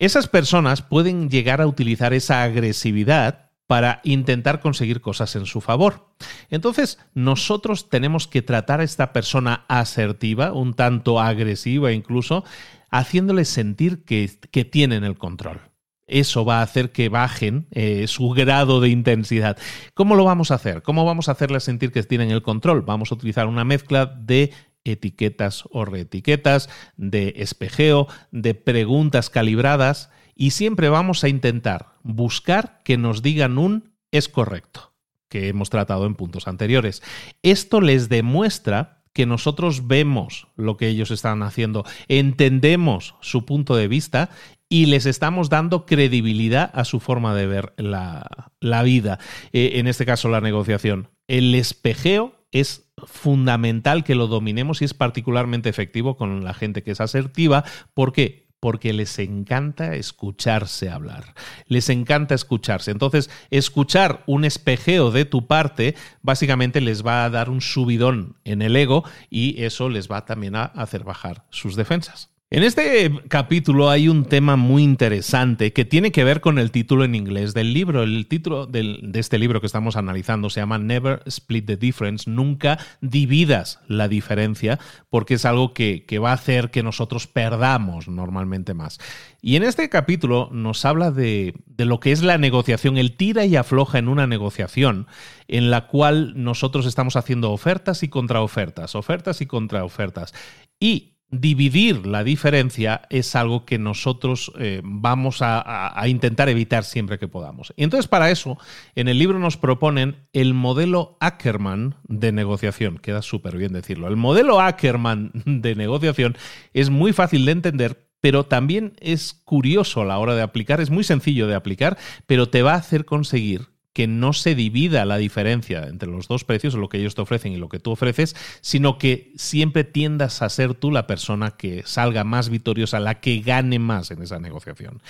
Esas 0.00 0.26
personas 0.26 0.82
pueden 0.82 1.30
llegar 1.30 1.60
a 1.60 1.68
utilizar 1.68 2.12
esa 2.12 2.42
agresividad 2.42 3.51
para 3.72 4.02
intentar 4.04 4.60
conseguir 4.60 5.00
cosas 5.00 5.34
en 5.34 5.46
su 5.46 5.62
favor. 5.62 6.06
Entonces, 6.50 6.98
nosotros 7.14 7.88
tenemos 7.88 8.28
que 8.28 8.42
tratar 8.42 8.80
a 8.80 8.84
esta 8.84 9.14
persona 9.14 9.64
asertiva, 9.66 10.52
un 10.52 10.74
tanto 10.74 11.18
agresiva 11.18 11.90
incluso, 11.92 12.44
haciéndole 12.90 13.46
sentir 13.46 14.04
que, 14.04 14.28
tienen 14.70 15.04
el 15.04 15.16
control. 15.16 15.62
Eso 16.06 16.44
va 16.44 16.58
a 16.58 16.64
hacer 16.64 16.92
que 16.92 17.08
bajen 17.08 17.66
eh, 17.70 18.06
su 18.08 18.28
grado 18.28 18.82
de 18.82 18.90
intensidad. 18.90 19.56
¿Cómo 19.94 20.16
lo 20.16 20.24
vamos 20.24 20.50
a 20.50 20.56
hacer? 20.56 20.82
¿Cómo 20.82 21.06
vamos 21.06 21.30
a 21.30 21.32
hacerle 21.32 21.58
sentir 21.58 21.92
que 21.92 22.02
tienen 22.02 22.30
el 22.30 22.42
control? 22.42 22.82
Vamos 22.82 23.10
a 23.10 23.14
utilizar 23.14 23.46
una 23.46 23.64
mezcla 23.64 24.04
de 24.04 24.52
etiquetas 24.84 25.64
o 25.70 25.86
reetiquetas, 25.86 26.68
de 26.98 27.32
espejeo, 27.38 28.06
de 28.32 28.52
preguntas 28.52 29.30
calibradas 29.30 30.10
y 30.34 30.50
siempre 30.50 30.88
vamos 30.88 31.24
a 31.24 31.28
intentar 31.28 31.94
buscar 32.02 32.80
que 32.84 32.96
nos 32.96 33.22
digan 33.22 33.58
un 33.58 33.92
es 34.10 34.28
correcto, 34.28 34.92
que 35.28 35.48
hemos 35.48 35.70
tratado 35.70 36.06
en 36.06 36.14
puntos 36.14 36.46
anteriores. 36.46 37.02
Esto 37.42 37.80
les 37.80 38.08
demuestra 38.08 39.02
que 39.12 39.26
nosotros 39.26 39.86
vemos 39.86 40.48
lo 40.56 40.76
que 40.76 40.88
ellos 40.88 41.10
están 41.10 41.42
haciendo, 41.42 41.84
entendemos 42.08 43.14
su 43.20 43.44
punto 43.44 43.76
de 43.76 43.88
vista 43.88 44.30
y 44.68 44.86
les 44.86 45.04
estamos 45.04 45.50
dando 45.50 45.84
credibilidad 45.84 46.70
a 46.74 46.84
su 46.84 46.98
forma 46.98 47.34
de 47.34 47.46
ver 47.46 47.74
la, 47.76 48.82
vida, 48.82 49.18
eh, 49.52 49.72
en 49.74 49.86
este 49.86 50.06
caso 50.06 50.30
la 50.30 50.40
negociación. 50.40 51.08
El 51.26 51.54
espejeo 51.54 52.34
es 52.52 52.90
fundamental 53.06 54.04
que 54.04 54.14
lo 54.14 54.28
dominemos 54.28 54.80
y 54.80 54.86
es 54.86 54.94
particularmente 54.94 55.68
efectivo 55.68 56.16
con 56.16 56.44
la 56.44 56.54
gente 56.54 56.82
que 56.82 56.92
es 56.92 57.00
asertiva. 57.00 57.64
porque 57.94 58.41
porque 58.62 58.92
les 58.92 59.18
encanta 59.18 59.96
escucharse 59.96 60.88
hablar. 60.88 61.34
Les 61.66 61.88
encanta 61.88 62.36
escucharse. 62.36 62.92
Entonces, 62.92 63.28
escuchar 63.50 64.22
un 64.28 64.44
espejeo 64.44 65.10
de 65.10 65.24
tu 65.24 65.48
parte 65.48 65.96
básicamente 66.22 66.80
les 66.80 67.04
va 67.04 67.24
a 67.24 67.30
dar 67.30 67.50
un 67.50 67.60
subidón 67.60 68.36
en 68.44 68.62
el 68.62 68.76
ego 68.76 69.02
y 69.30 69.60
eso 69.64 69.88
les 69.88 70.08
va 70.08 70.26
también 70.26 70.54
a 70.54 70.66
hacer 70.66 71.02
bajar 71.02 71.44
sus 71.50 71.74
defensas. 71.74 72.31
En 72.54 72.64
este 72.64 73.10
capítulo 73.28 73.88
hay 73.88 74.10
un 74.10 74.26
tema 74.26 74.56
muy 74.56 74.82
interesante 74.82 75.72
que 75.72 75.86
tiene 75.86 76.12
que 76.12 76.22
ver 76.22 76.42
con 76.42 76.58
el 76.58 76.70
título 76.70 77.02
en 77.02 77.14
inglés 77.14 77.54
del 77.54 77.72
libro. 77.72 78.02
El 78.02 78.26
título 78.26 78.66
de 78.66 79.10
este 79.14 79.38
libro 79.38 79.62
que 79.62 79.66
estamos 79.66 79.96
analizando 79.96 80.50
se 80.50 80.60
llama 80.60 80.76
Never 80.76 81.22
Split 81.24 81.64
the 81.64 81.78
Difference, 81.78 82.28
nunca 82.28 82.78
dividas 83.00 83.80
la 83.88 84.06
diferencia, 84.06 84.78
porque 85.08 85.32
es 85.32 85.46
algo 85.46 85.72
que, 85.72 86.04
va 86.22 86.32
a 86.32 86.34
hacer 86.34 86.70
que 86.70 86.82
nosotros 86.82 87.26
perdamos 87.26 88.06
normalmente 88.06 88.74
más. 88.74 88.98
Y 89.40 89.56
en 89.56 89.62
este 89.62 89.88
capítulo 89.88 90.50
nos 90.52 90.84
habla 90.84 91.10
de, 91.10 91.54
de 91.64 91.86
lo 91.86 92.00
que 92.00 92.12
es 92.12 92.22
la 92.22 92.36
negociación, 92.36 92.98
el 92.98 93.16
tira 93.16 93.46
y 93.46 93.56
afloja 93.56 93.98
en 93.98 94.08
una 94.08 94.26
negociación 94.26 95.06
en 95.48 95.70
la 95.70 95.86
cual 95.86 96.34
nosotros 96.36 96.84
estamos 96.84 97.16
haciendo 97.16 97.50
ofertas 97.50 98.02
y 98.02 98.08
contraofertas, 98.08 98.94
ofertas 98.94 99.40
y 99.40 99.46
contraofertas. 99.46 100.34
Y 100.78 101.11
dividir 101.32 102.06
la 102.06 102.22
diferencia 102.22 103.02
es 103.08 103.34
algo 103.34 103.64
que 103.64 103.78
nosotros 103.78 104.52
eh, 104.58 104.82
vamos 104.84 105.38
a, 105.40 106.04
intentar 106.06 106.48
evitar 106.48 106.84
siempre 106.84 107.18
que 107.18 107.26
podamos. 107.26 107.72
Y 107.74 107.84
entonces 107.84 108.06
para 108.06 108.30
eso, 108.30 108.58
en 108.94 109.08
el 109.08 109.18
libro 109.18 109.38
nos 109.38 109.56
proponen 109.56 110.16
el 110.32 110.52
modelo 110.52 111.16
Ackerman 111.20 111.96
de 112.04 112.32
negociación. 112.32 112.98
Queda 112.98 113.22
súper 113.22 113.56
bien 113.56 113.72
decirlo. 113.72 114.08
El 114.08 114.16
modelo 114.16 114.60
Ackerman 114.60 115.32
de 115.46 115.74
negociación 115.74 116.36
es 116.74 116.90
muy 116.90 117.14
fácil 117.14 117.46
de 117.46 117.52
entender, 117.52 118.08
pero 118.20 118.44
también 118.44 118.92
es 119.00 119.32
curioso 119.32 120.02
a 120.02 120.04
la 120.04 120.18
hora 120.18 120.34
de 120.34 120.42
aplicar, 120.42 120.80
es 120.80 120.90
muy 120.90 121.02
sencillo 121.02 121.46
de 121.46 121.54
aplicar, 121.54 121.96
pero 122.26 122.50
te 122.50 122.62
va 122.62 122.74
a 122.74 122.76
hacer 122.76 123.06
conseguir 123.06 123.71
que 123.92 124.06
no 124.06 124.32
se 124.32 124.54
divida 124.54 125.04
la 125.04 125.18
diferencia 125.18 125.84
entre 125.84 126.08
los 126.08 126.28
dos 126.28 126.44
precios, 126.44 126.74
lo 126.74 126.88
que 126.88 126.98
ellos 126.98 127.14
te 127.14 127.22
ofrecen 127.22 127.52
y 127.52 127.56
lo 127.56 127.68
que 127.68 127.78
tú 127.78 127.90
ofreces, 127.90 128.34
sino 128.60 128.98
que 128.98 129.32
siempre 129.36 129.84
tiendas 129.84 130.42
a 130.42 130.48
ser 130.48 130.74
tú 130.74 130.90
la 130.90 131.06
persona 131.06 131.52
que 131.52 131.82
salga 131.84 132.24
más 132.24 132.48
victoriosa, 132.48 133.00
la 133.00 133.20
que 133.20 133.40
gane 133.40 133.78
más 133.78 134.10
en 134.10 134.22
esa 134.22 134.38
negociación. 134.38 135.02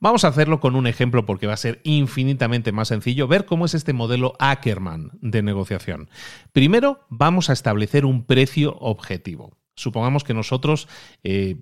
Vamos 0.00 0.24
a 0.24 0.28
hacerlo 0.28 0.60
con 0.60 0.76
un 0.76 0.86
ejemplo 0.86 1.26
porque 1.26 1.48
va 1.48 1.54
a 1.54 1.56
ser 1.56 1.80
infinitamente 1.82 2.70
más 2.70 2.88
sencillo 2.88 3.26
ver 3.26 3.46
cómo 3.46 3.66
es 3.66 3.74
este 3.74 3.92
modelo 3.92 4.34
Ackerman 4.38 5.10
de 5.20 5.42
negociación. 5.42 6.08
Primero, 6.52 7.00
vamos 7.08 7.50
a 7.50 7.52
establecer 7.52 8.04
un 8.04 8.24
precio 8.24 8.76
objetivo. 8.78 9.56
Supongamos 9.74 10.22
que 10.22 10.34
nosotros 10.34 10.88
eh, 11.24 11.56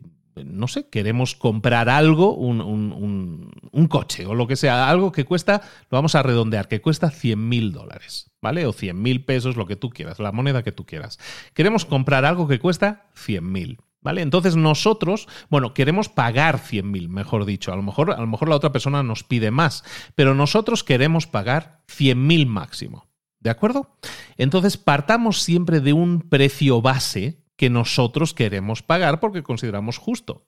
no 0.45 0.69
sé, 0.69 0.89
queremos 0.89 1.35
comprar 1.35 1.89
algo, 1.89 2.35
un, 2.35 3.51
coche 3.89 4.27
o 4.27 4.35
lo 4.35 4.47
que 4.47 4.57
sea, 4.57 4.89
algo 4.89 5.13
que 5.13 5.25
cuesta, 5.25 5.63
lo 5.91 5.97
vamos 5.97 6.15
a 6.15 6.23
redondear, 6.23 6.69
que 6.69 6.81
cuesta 6.81 7.11
100 7.11 7.49
mil 7.49 7.73
dólares, 7.73 8.31
¿vale? 8.43 8.67
O 8.67 8.73
100 8.73 9.01
mil 9.01 9.25
pesos, 9.25 9.57
lo 9.57 9.67
que 9.67 9.77
tú 9.77 9.91
quieras, 9.91 10.19
la 10.19 10.33
moneda 10.33 10.63
que 10.63 10.73
tú 10.73 10.85
quieras. 10.85 11.19
Queremos 11.55 11.85
comprar 11.85 12.25
algo 12.25 12.49
que 12.49 12.59
cuesta 12.59 13.07
100 13.15 13.53
mil. 13.53 13.79
¿Vale? 14.03 14.23
Entonces 14.23 14.55
nosotros, 14.55 15.27
bueno, 15.51 15.75
queremos 15.75 16.09
pagar 16.09 16.61
100 16.61 16.89
mil, 16.89 17.09
mejor 17.09 17.45
dicho. 17.45 17.73
A 17.73 17.77
lo, 17.77 17.83
mejor, 17.83 18.13
a 18.13 18.21
lo 18.21 18.29
mejor 18.29 18.49
la 18.49 18.55
otra 18.55 18.71
persona 18.71 19.03
nos 19.03 19.25
pide 19.25 19.51
más, 19.51 19.83
pero 20.15 20.33
nosotros 20.33 20.85
queremos 20.85 21.27
pagar 21.27 21.81
100 21.89 22.25
mil 22.25 22.47
máximo. 22.47 23.09
¿De 23.41 23.51
acuerdo? 23.51 23.97
Entonces 24.37 24.77
partamos 24.77 25.43
siempre 25.43 25.81
de 25.81 25.93
un 25.93 26.21
precio 26.21 26.81
base 26.83 27.46
que 27.57 27.71
nosotros 27.71 28.35
queremos 28.35 28.83
pagar 28.83 29.21
porque 29.21 29.43
consideramos 29.43 29.99
justo. 29.99 30.47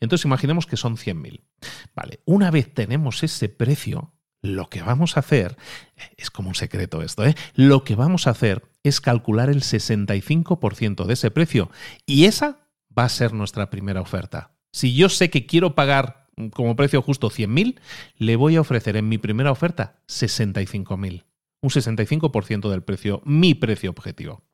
Entonces 0.00 0.24
imaginemos 0.24 0.66
que 0.66 0.76
son 0.76 0.96
100.000. 0.96 1.42
Vale, 1.94 2.20
una 2.24 2.50
vez 2.50 2.72
tenemos 2.72 3.22
ese 3.22 3.48
precio, 3.48 4.12
lo 4.42 4.68
que 4.68 4.82
vamos 4.82 5.16
a 5.16 5.20
hacer, 5.20 5.56
es 6.16 6.30
como 6.30 6.48
un 6.48 6.54
secreto 6.54 7.02
esto, 7.02 7.24
¿eh? 7.24 7.34
lo 7.54 7.84
que 7.84 7.94
vamos 7.94 8.26
a 8.26 8.30
hacer 8.30 8.62
es 8.82 9.00
calcular 9.00 9.50
el 9.50 9.62
65% 9.62 11.04
de 11.04 11.12
ese 11.12 11.30
precio 11.30 11.70
y 12.06 12.24
esa 12.24 12.58
va 12.96 13.04
a 13.04 13.08
ser 13.08 13.32
nuestra 13.32 13.70
primera 13.70 14.00
oferta. 14.00 14.52
Si 14.72 14.94
yo 14.94 15.08
sé 15.08 15.30
que 15.30 15.46
quiero 15.46 15.74
pagar 15.74 16.26
como 16.52 16.76
precio 16.76 17.02
justo 17.02 17.30
100.000, 17.30 17.80
le 18.16 18.36
voy 18.36 18.56
a 18.56 18.60
ofrecer 18.60 18.96
en 18.96 19.08
mi 19.08 19.18
primera 19.18 19.50
oferta 19.50 20.00
65.000. 20.08 21.24
Un 21.62 21.70
65% 21.70 22.70
del 22.70 22.82
precio, 22.82 23.22
mi 23.24 23.54
precio 23.54 23.90
objetivo. 23.90 24.44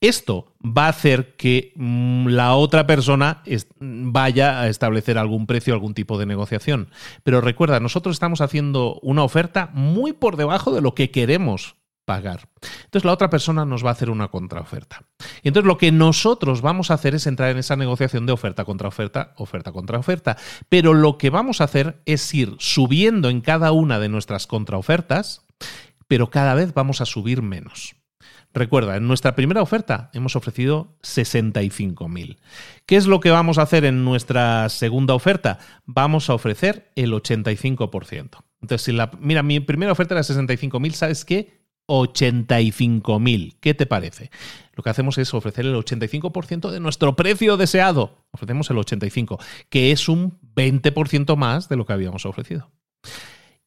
Esto 0.00 0.54
va 0.64 0.86
a 0.86 0.90
hacer 0.90 1.36
que 1.36 1.72
mm, 1.76 2.28
la 2.28 2.54
otra 2.54 2.86
persona 2.86 3.42
vaya 3.80 4.60
a 4.60 4.68
establecer 4.68 5.18
algún 5.18 5.46
precio, 5.46 5.74
algún 5.74 5.92
tipo 5.92 6.18
de 6.18 6.26
negociación. 6.26 6.88
Pero 7.22 7.40
recuerda, 7.42 7.80
nosotros 7.80 8.16
estamos 8.16 8.40
haciendo 8.40 8.98
una 9.02 9.24
oferta 9.24 9.70
muy 9.74 10.12
por 10.14 10.36
debajo 10.36 10.72
de 10.72 10.80
lo 10.80 10.94
que 10.94 11.10
queremos 11.10 11.76
pagar. 12.06 12.48
Entonces 12.84 13.04
la 13.04 13.12
otra 13.12 13.30
persona 13.30 13.64
nos 13.64 13.84
va 13.84 13.90
a 13.90 13.92
hacer 13.92 14.10
una 14.10 14.28
contraoferta. 14.28 15.04
Y 15.42 15.48
entonces 15.48 15.68
lo 15.68 15.78
que 15.78 15.92
nosotros 15.92 16.62
vamos 16.62 16.90
a 16.90 16.94
hacer 16.94 17.14
es 17.14 17.26
entrar 17.26 17.50
en 17.50 17.58
esa 17.58 17.76
negociación 17.76 18.26
de 18.26 18.32
oferta 18.32 18.64
contra 18.64 18.88
oferta, 18.88 19.34
oferta 19.36 19.70
contra 19.70 19.98
oferta. 19.98 20.36
Pero 20.68 20.94
lo 20.94 21.18
que 21.18 21.30
vamos 21.30 21.60
a 21.60 21.64
hacer 21.64 22.00
es 22.06 22.34
ir 22.34 22.56
subiendo 22.58 23.28
en 23.28 23.42
cada 23.42 23.70
una 23.72 24.00
de 24.00 24.08
nuestras 24.08 24.46
contraofertas, 24.46 25.46
pero 26.08 26.30
cada 26.30 26.54
vez 26.54 26.74
vamos 26.74 27.00
a 27.00 27.06
subir 27.06 27.42
menos. 27.42 27.99
Recuerda, 28.52 28.96
en 28.96 29.06
nuestra 29.06 29.36
primera 29.36 29.62
oferta 29.62 30.10
hemos 30.12 30.34
ofrecido 30.34 30.96
65.000. 31.02 32.38
¿Qué 32.84 32.96
es 32.96 33.06
lo 33.06 33.20
que 33.20 33.30
vamos 33.30 33.58
a 33.58 33.62
hacer 33.62 33.84
en 33.84 34.04
nuestra 34.04 34.68
segunda 34.68 35.14
oferta? 35.14 35.58
Vamos 35.86 36.28
a 36.30 36.34
ofrecer 36.34 36.90
el 36.96 37.12
85%. 37.12 38.44
Entonces, 38.60 38.82
si 38.82 38.92
la, 38.92 39.10
mira, 39.20 39.42
mi 39.42 39.60
primera 39.60 39.92
oferta 39.92 40.14
era 40.14 40.22
65.000, 40.22 40.92
¿sabes 40.92 41.24
qué? 41.24 41.60
85.000. 41.86 43.56
¿Qué 43.60 43.74
te 43.74 43.86
parece? 43.86 44.30
Lo 44.74 44.82
que 44.82 44.90
hacemos 44.90 45.18
es 45.18 45.32
ofrecer 45.34 45.66
el 45.66 45.74
85% 45.74 46.70
de 46.70 46.80
nuestro 46.80 47.16
precio 47.16 47.56
deseado. 47.56 48.16
Ofrecemos 48.32 48.70
el 48.70 48.76
85%, 48.76 49.38
que 49.68 49.92
es 49.92 50.08
un 50.08 50.38
20% 50.54 51.36
más 51.36 51.68
de 51.68 51.76
lo 51.76 51.86
que 51.86 51.92
habíamos 51.92 52.26
ofrecido. 52.26 52.70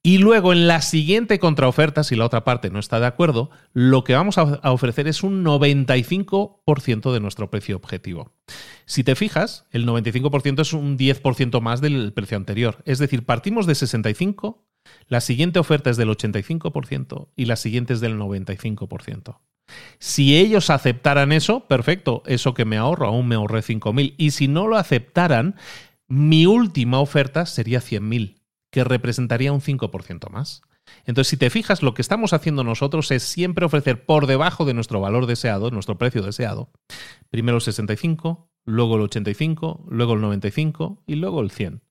Y 0.05 0.17
luego 0.17 0.51
en 0.51 0.67
la 0.67 0.81
siguiente 0.81 1.39
contraoferta, 1.39 2.03
si 2.03 2.17
la 2.17 2.25
otra 2.25 2.43
parte 2.43 2.69
no 2.69 2.77
está 2.77 2.99
de 2.99 3.05
acuerdo, 3.05 3.49
lo 3.71 4.03
que 4.03 4.13
vamos 4.13 4.37
a 4.37 4.59
ofrecer 4.73 5.07
es 5.07 5.23
un 5.23 5.45
95% 5.45 7.13
de 7.13 7.19
nuestro 7.21 7.49
precio 7.49 7.77
objetivo. 7.77 8.33
Si 8.85 9.05
te 9.05 9.15
fijas, 9.15 9.65
el 9.71 9.87
95% 9.87 10.59
es 10.59 10.73
un 10.73 10.97
10% 10.97 11.61
más 11.61 11.79
del 11.79 12.11
precio 12.11 12.35
anterior. 12.35 12.83
Es 12.83 12.99
decir, 12.99 13.25
partimos 13.25 13.65
de 13.65 13.75
65, 13.75 14.65
la 15.07 15.21
siguiente 15.21 15.59
oferta 15.59 15.89
es 15.89 15.95
del 15.95 16.09
85% 16.09 17.29
y 17.37 17.45
la 17.45 17.55
siguiente 17.55 17.93
es 17.93 18.01
del 18.01 18.19
95%. 18.19 19.39
Si 19.99 20.35
ellos 20.35 20.69
aceptaran 20.69 21.31
eso, 21.31 21.65
perfecto, 21.69 22.23
eso 22.25 22.53
que 22.53 22.65
me 22.65 22.75
ahorro, 22.75 23.07
aún 23.07 23.29
me 23.29 23.35
ahorré 23.35 23.61
5.000. 23.61 24.15
Y 24.17 24.31
si 24.31 24.49
no 24.49 24.67
lo 24.67 24.75
aceptaran, 24.75 25.55
mi 26.09 26.45
última 26.45 26.99
oferta 26.99 27.45
sería 27.45 27.79
100.000 27.79 28.42
que 28.73 28.83
representaría 28.83 29.53
un 29.53 29.61
5% 29.61 30.31
más. 30.31 30.63
Entonces, 31.05 31.29
si 31.29 31.37
te 31.37 31.51
fijas, 31.51 31.83
lo 31.83 31.93
que 31.93 32.01
estamos 32.01 32.33
haciendo 32.33 32.63
nosotros 32.63 33.11
es 33.11 33.21
siempre 33.21 33.65
ofrecer 33.65 34.05
por 34.05 34.25
debajo 34.25 34.65
de 34.65 34.73
nuestro 34.73 34.99
valor 34.99 35.27
deseado, 35.27 35.69
nuestro 35.69 35.99
precio 35.99 36.23
deseado, 36.23 36.71
primero 37.29 37.57
el 37.57 37.61
65, 37.61 38.49
luego 38.65 38.95
el 38.95 39.03
85, 39.03 39.85
luego 39.87 40.13
el 40.13 40.21
95 40.21 41.03
y 41.05 41.15
luego 41.15 41.41
el 41.41 41.51
100. 41.51 41.83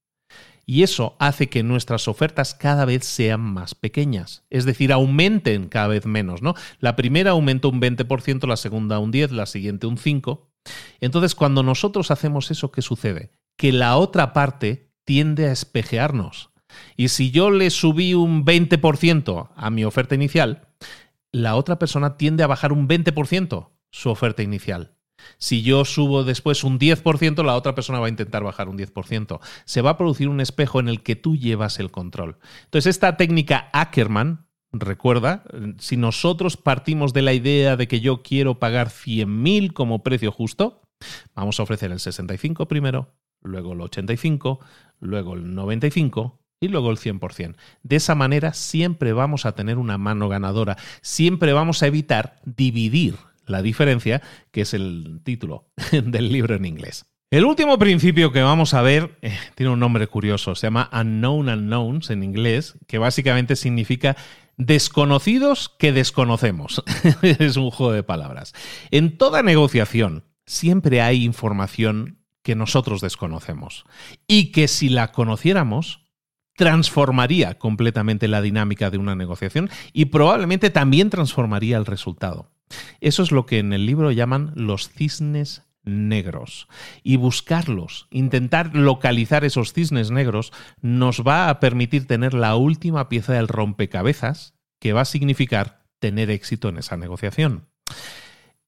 Y 0.66 0.82
eso 0.82 1.16
hace 1.20 1.48
que 1.48 1.62
nuestras 1.62 2.08
ofertas 2.08 2.52
cada 2.52 2.84
vez 2.84 3.04
sean 3.04 3.40
más 3.40 3.76
pequeñas, 3.76 4.44
es 4.50 4.64
decir, 4.64 4.92
aumenten 4.92 5.68
cada 5.68 5.86
vez 5.86 6.04
menos, 6.04 6.42
¿no? 6.42 6.54
La 6.80 6.96
primera 6.96 7.30
aumenta 7.30 7.68
un 7.68 7.80
20%, 7.80 8.48
la 8.48 8.56
segunda 8.56 8.98
un 8.98 9.12
10, 9.12 9.30
la 9.30 9.46
siguiente 9.46 9.86
un 9.86 9.98
5. 9.98 10.50
Entonces, 11.00 11.36
cuando 11.36 11.62
nosotros 11.62 12.10
hacemos 12.10 12.50
eso, 12.50 12.72
¿qué 12.72 12.82
sucede? 12.82 13.30
Que 13.56 13.70
la 13.70 13.96
otra 13.96 14.32
parte 14.32 14.90
tiende 15.04 15.46
a 15.46 15.52
espejearnos 15.52 16.51
y 16.96 17.08
si 17.08 17.30
yo 17.30 17.50
le 17.50 17.70
subí 17.70 18.14
un 18.14 18.44
20% 18.44 19.50
a 19.54 19.70
mi 19.70 19.84
oferta 19.84 20.14
inicial, 20.14 20.68
la 21.32 21.56
otra 21.56 21.78
persona 21.78 22.16
tiende 22.16 22.42
a 22.42 22.46
bajar 22.46 22.72
un 22.72 22.88
20% 22.88 23.70
su 23.90 24.10
oferta 24.10 24.42
inicial. 24.42 24.94
Si 25.38 25.62
yo 25.62 25.84
subo 25.84 26.24
después 26.24 26.64
un 26.64 26.78
10%, 26.78 27.44
la 27.44 27.56
otra 27.56 27.74
persona 27.74 28.00
va 28.00 28.06
a 28.06 28.10
intentar 28.10 28.42
bajar 28.42 28.68
un 28.68 28.78
10%. 28.78 29.40
Se 29.64 29.82
va 29.82 29.90
a 29.90 29.96
producir 29.96 30.28
un 30.28 30.40
espejo 30.40 30.80
en 30.80 30.88
el 30.88 31.02
que 31.02 31.16
tú 31.16 31.36
llevas 31.36 31.78
el 31.78 31.90
control. 31.90 32.38
Entonces, 32.64 32.90
esta 32.90 33.16
técnica 33.16 33.70
Ackerman, 33.72 34.46
recuerda, 34.72 35.44
si 35.78 35.96
nosotros 35.96 36.56
partimos 36.56 37.12
de 37.12 37.22
la 37.22 37.34
idea 37.34 37.76
de 37.76 37.88
que 37.88 38.00
yo 38.00 38.22
quiero 38.22 38.58
pagar 38.58 38.88
100.000 38.88 39.72
como 39.72 40.02
precio 40.02 40.32
justo, 40.32 40.82
vamos 41.34 41.60
a 41.60 41.64
ofrecer 41.64 41.92
el 41.92 42.00
65 42.00 42.66
primero, 42.68 43.14
luego 43.42 43.72
el 43.72 43.80
85, 43.80 44.60
luego 45.00 45.34
el 45.34 45.54
95 45.54 46.41
y 46.62 46.68
luego 46.68 46.90
el 46.90 46.96
100%. 46.96 47.56
De 47.82 47.96
esa 47.96 48.14
manera 48.14 48.54
siempre 48.54 49.12
vamos 49.12 49.44
a 49.44 49.52
tener 49.54 49.76
una 49.76 49.98
mano 49.98 50.28
ganadora, 50.28 50.78
siempre 51.02 51.52
vamos 51.52 51.82
a 51.82 51.88
evitar 51.88 52.36
dividir 52.44 53.16
la 53.46 53.60
diferencia, 53.60 54.22
que 54.52 54.62
es 54.62 54.72
el 54.72 55.20
título 55.24 55.66
del 55.92 56.32
libro 56.32 56.54
en 56.54 56.64
inglés. 56.64 57.04
El 57.30 57.44
último 57.44 57.78
principio 57.78 58.30
que 58.30 58.42
vamos 58.42 58.74
a 58.74 58.82
ver 58.82 59.18
eh, 59.22 59.36
tiene 59.54 59.72
un 59.72 59.80
nombre 59.80 60.06
curioso, 60.06 60.54
se 60.54 60.66
llama 60.66 60.88
Unknown 60.92 61.48
Unknowns 61.48 62.10
en 62.10 62.22
inglés, 62.22 62.74
que 62.86 62.98
básicamente 62.98 63.56
significa 63.56 64.16
desconocidos 64.56 65.74
que 65.78 65.92
desconocemos. 65.92 66.84
es 67.22 67.56
un 67.56 67.70
juego 67.70 67.92
de 67.92 68.02
palabras. 68.02 68.52
En 68.90 69.16
toda 69.16 69.42
negociación 69.42 70.24
siempre 70.46 71.00
hay 71.00 71.24
información 71.24 72.18
que 72.42 72.54
nosotros 72.54 73.00
desconocemos 73.00 73.84
y 74.26 74.52
que 74.52 74.68
si 74.68 74.88
la 74.88 75.12
conociéramos 75.12 76.01
transformaría 76.56 77.58
completamente 77.58 78.28
la 78.28 78.42
dinámica 78.42 78.90
de 78.90 78.98
una 78.98 79.14
negociación 79.14 79.70
y 79.92 80.06
probablemente 80.06 80.70
también 80.70 81.10
transformaría 81.10 81.76
el 81.76 81.86
resultado. 81.86 82.50
Eso 83.00 83.22
es 83.22 83.32
lo 83.32 83.46
que 83.46 83.58
en 83.58 83.72
el 83.72 83.86
libro 83.86 84.10
llaman 84.10 84.52
los 84.54 84.88
cisnes 84.90 85.62
negros. 85.84 86.68
Y 87.02 87.16
buscarlos, 87.16 88.06
intentar 88.10 88.74
localizar 88.74 89.44
esos 89.44 89.72
cisnes 89.72 90.10
negros, 90.10 90.52
nos 90.80 91.22
va 91.22 91.48
a 91.48 91.60
permitir 91.60 92.06
tener 92.06 92.34
la 92.34 92.56
última 92.56 93.08
pieza 93.08 93.34
del 93.34 93.48
rompecabezas 93.48 94.54
que 94.80 94.92
va 94.92 95.02
a 95.02 95.06
significar 95.06 95.84
tener 95.98 96.30
éxito 96.30 96.68
en 96.68 96.78
esa 96.78 96.96
negociación. 96.96 97.68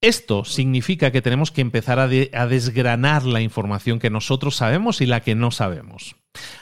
Esto 0.00 0.44
significa 0.44 1.10
que 1.10 1.22
tenemos 1.22 1.50
que 1.50 1.62
empezar 1.62 1.98
a, 1.98 2.06
desgranar 2.06 3.24
la 3.24 3.40
información 3.40 3.98
que 3.98 4.10
nosotros 4.10 4.56
sabemos 4.56 5.00
y 5.00 5.06
la 5.06 5.20
que 5.20 5.34
no 5.34 5.50
sabemos. 5.50 6.16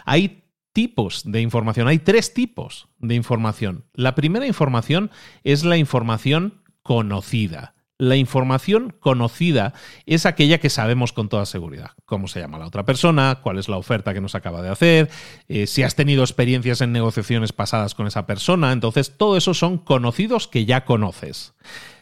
Hay 0.05 0.42
tipos 0.73 1.23
de 1.25 1.41
información, 1.41 1.89
hay 1.89 1.99
tres 1.99 2.35
tipos 2.35 2.89
de 2.99 3.15
información. 3.15 3.85
La 3.95 4.15
primera 4.15 4.47
información 4.47 5.11
es 5.45 5.65
la 5.65 5.77
información 5.77 6.63
conocida. 6.83 7.75
La 7.99 8.17
información 8.17 8.97
conocida 8.99 9.75
es 10.07 10.27
aquella 10.27 10.59
que 10.59 10.71
sabemos 10.71 11.13
con 11.13 11.29
toda 11.29 11.47
seguridad. 11.47 11.93
Cómo 12.05 12.27
se 12.27 12.41
llama 12.41 12.59
la 12.59 12.67
otra 12.67 12.85
persona, 12.85 13.39
cuál 13.43 13.59
es 13.59 13.69
la 13.69 13.77
oferta 13.77 14.13
que 14.13 14.21
nos 14.21 14.35
acaba 14.35 14.61
de 14.61 14.71
hacer, 14.71 15.09
eh, 15.47 15.69
si 15.69 15.85
has 15.85 15.95
tenido 15.95 16.25
experiencias 16.25 16.81
en 16.81 16.91
negociaciones 16.91 17.53
pasadas 17.53 17.95
con 17.95 18.09
esa 18.09 18.27
persona. 18.27 18.73
Entonces, 18.73 19.17
todo 19.17 19.37
eso 19.37 19.55
son 19.55 19.79
conocidos 19.79 20.49
que 20.49 20.65
ya 20.65 20.85
conoces. 20.85 21.55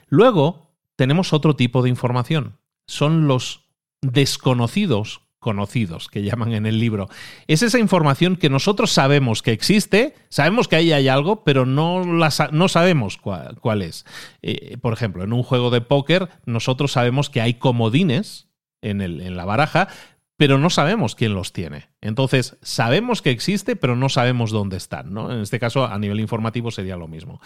Luego, 0.09 0.75
tenemos 0.97 1.35
otro 1.35 1.55
tipo 1.55 1.83
de 1.83 1.91
información. 1.91 2.59
Son 2.87 3.29
los 3.29 3.66
desconocidos 4.01 5.21
conocidos, 5.41 6.09
que 6.09 6.22
llaman 6.22 6.53
en 6.53 6.66
el 6.66 6.78
libro. 6.78 7.09
Es 7.49 7.62
esa 7.62 7.78
información 7.78 8.36
que 8.36 8.51
nosotros 8.51 8.93
sabemos 8.93 9.43
que 9.43 9.53
existe, 9.53 10.14
sabemos 10.28 10.68
que 10.68 10.76
ahí 10.76 10.93
hay 10.93 11.09
algo, 11.09 11.43
pero 11.43 11.66
no, 11.66 12.05
no 12.05 12.68
sabemos 12.68 13.16
cuál, 13.16 13.82
es. 13.82 14.05
Eh, 14.43 14.76
por 14.80 14.93
ejemplo, 14.93 15.24
en 15.24 15.32
un 15.32 15.43
juego 15.43 15.70
de 15.70 15.80
póker, 15.80 16.28
nosotros 16.45 16.93
sabemos 16.93 17.30
que 17.30 17.41
hay 17.41 17.55
comodines 17.55 18.49
en, 18.82 19.01
el, 19.01 19.20
en 19.22 19.36
la 19.36 19.47
baraja, 19.47 19.88
pero 20.36 20.59
no 20.59 20.70
sabemos 20.70 21.14
quién 21.14 21.34
los 21.34 21.53
tiene. 21.53 21.88
Entonces, 22.01 22.57
sabemos 22.62 23.20
que 23.22 23.30
existe, 23.30 23.76
pero 23.76 23.97
no 23.97 24.09
sabemos 24.09 24.51
dónde 24.51 24.76
están. 24.76 25.12
¿no? 25.12 25.32
En 25.32 25.41
este 25.41 25.59
caso, 25.59 25.86
a 25.86 25.99
nivel 25.99 26.20
informativo 26.20 26.70
sería 26.70 26.97
lo 26.97 27.09
mismo. 27.09 27.41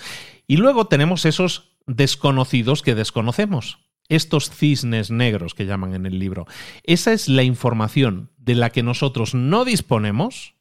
Y 0.47 0.59
luego 0.59 0.87
tenemos 0.87 1.25
esos 1.25 1.77
desconocidos 1.87 2.83
que 2.83 2.95
desconocemos 2.95 3.84
estos 4.09 4.51
cisnes 4.51 5.11
negros 5.11 5.55
que 5.55 5.67
llaman 5.67 5.95
en 5.95 6.07
el 6.07 6.19
libro. 6.19 6.47
Esa 6.83 7.13
es 7.13 7.29
la 7.29 7.43
información 7.43 8.31
de 8.37 8.55
la 8.55 8.71
que 8.71 8.83
nosotros 8.83 9.35
no 9.35 9.65
disponemos 9.65 10.55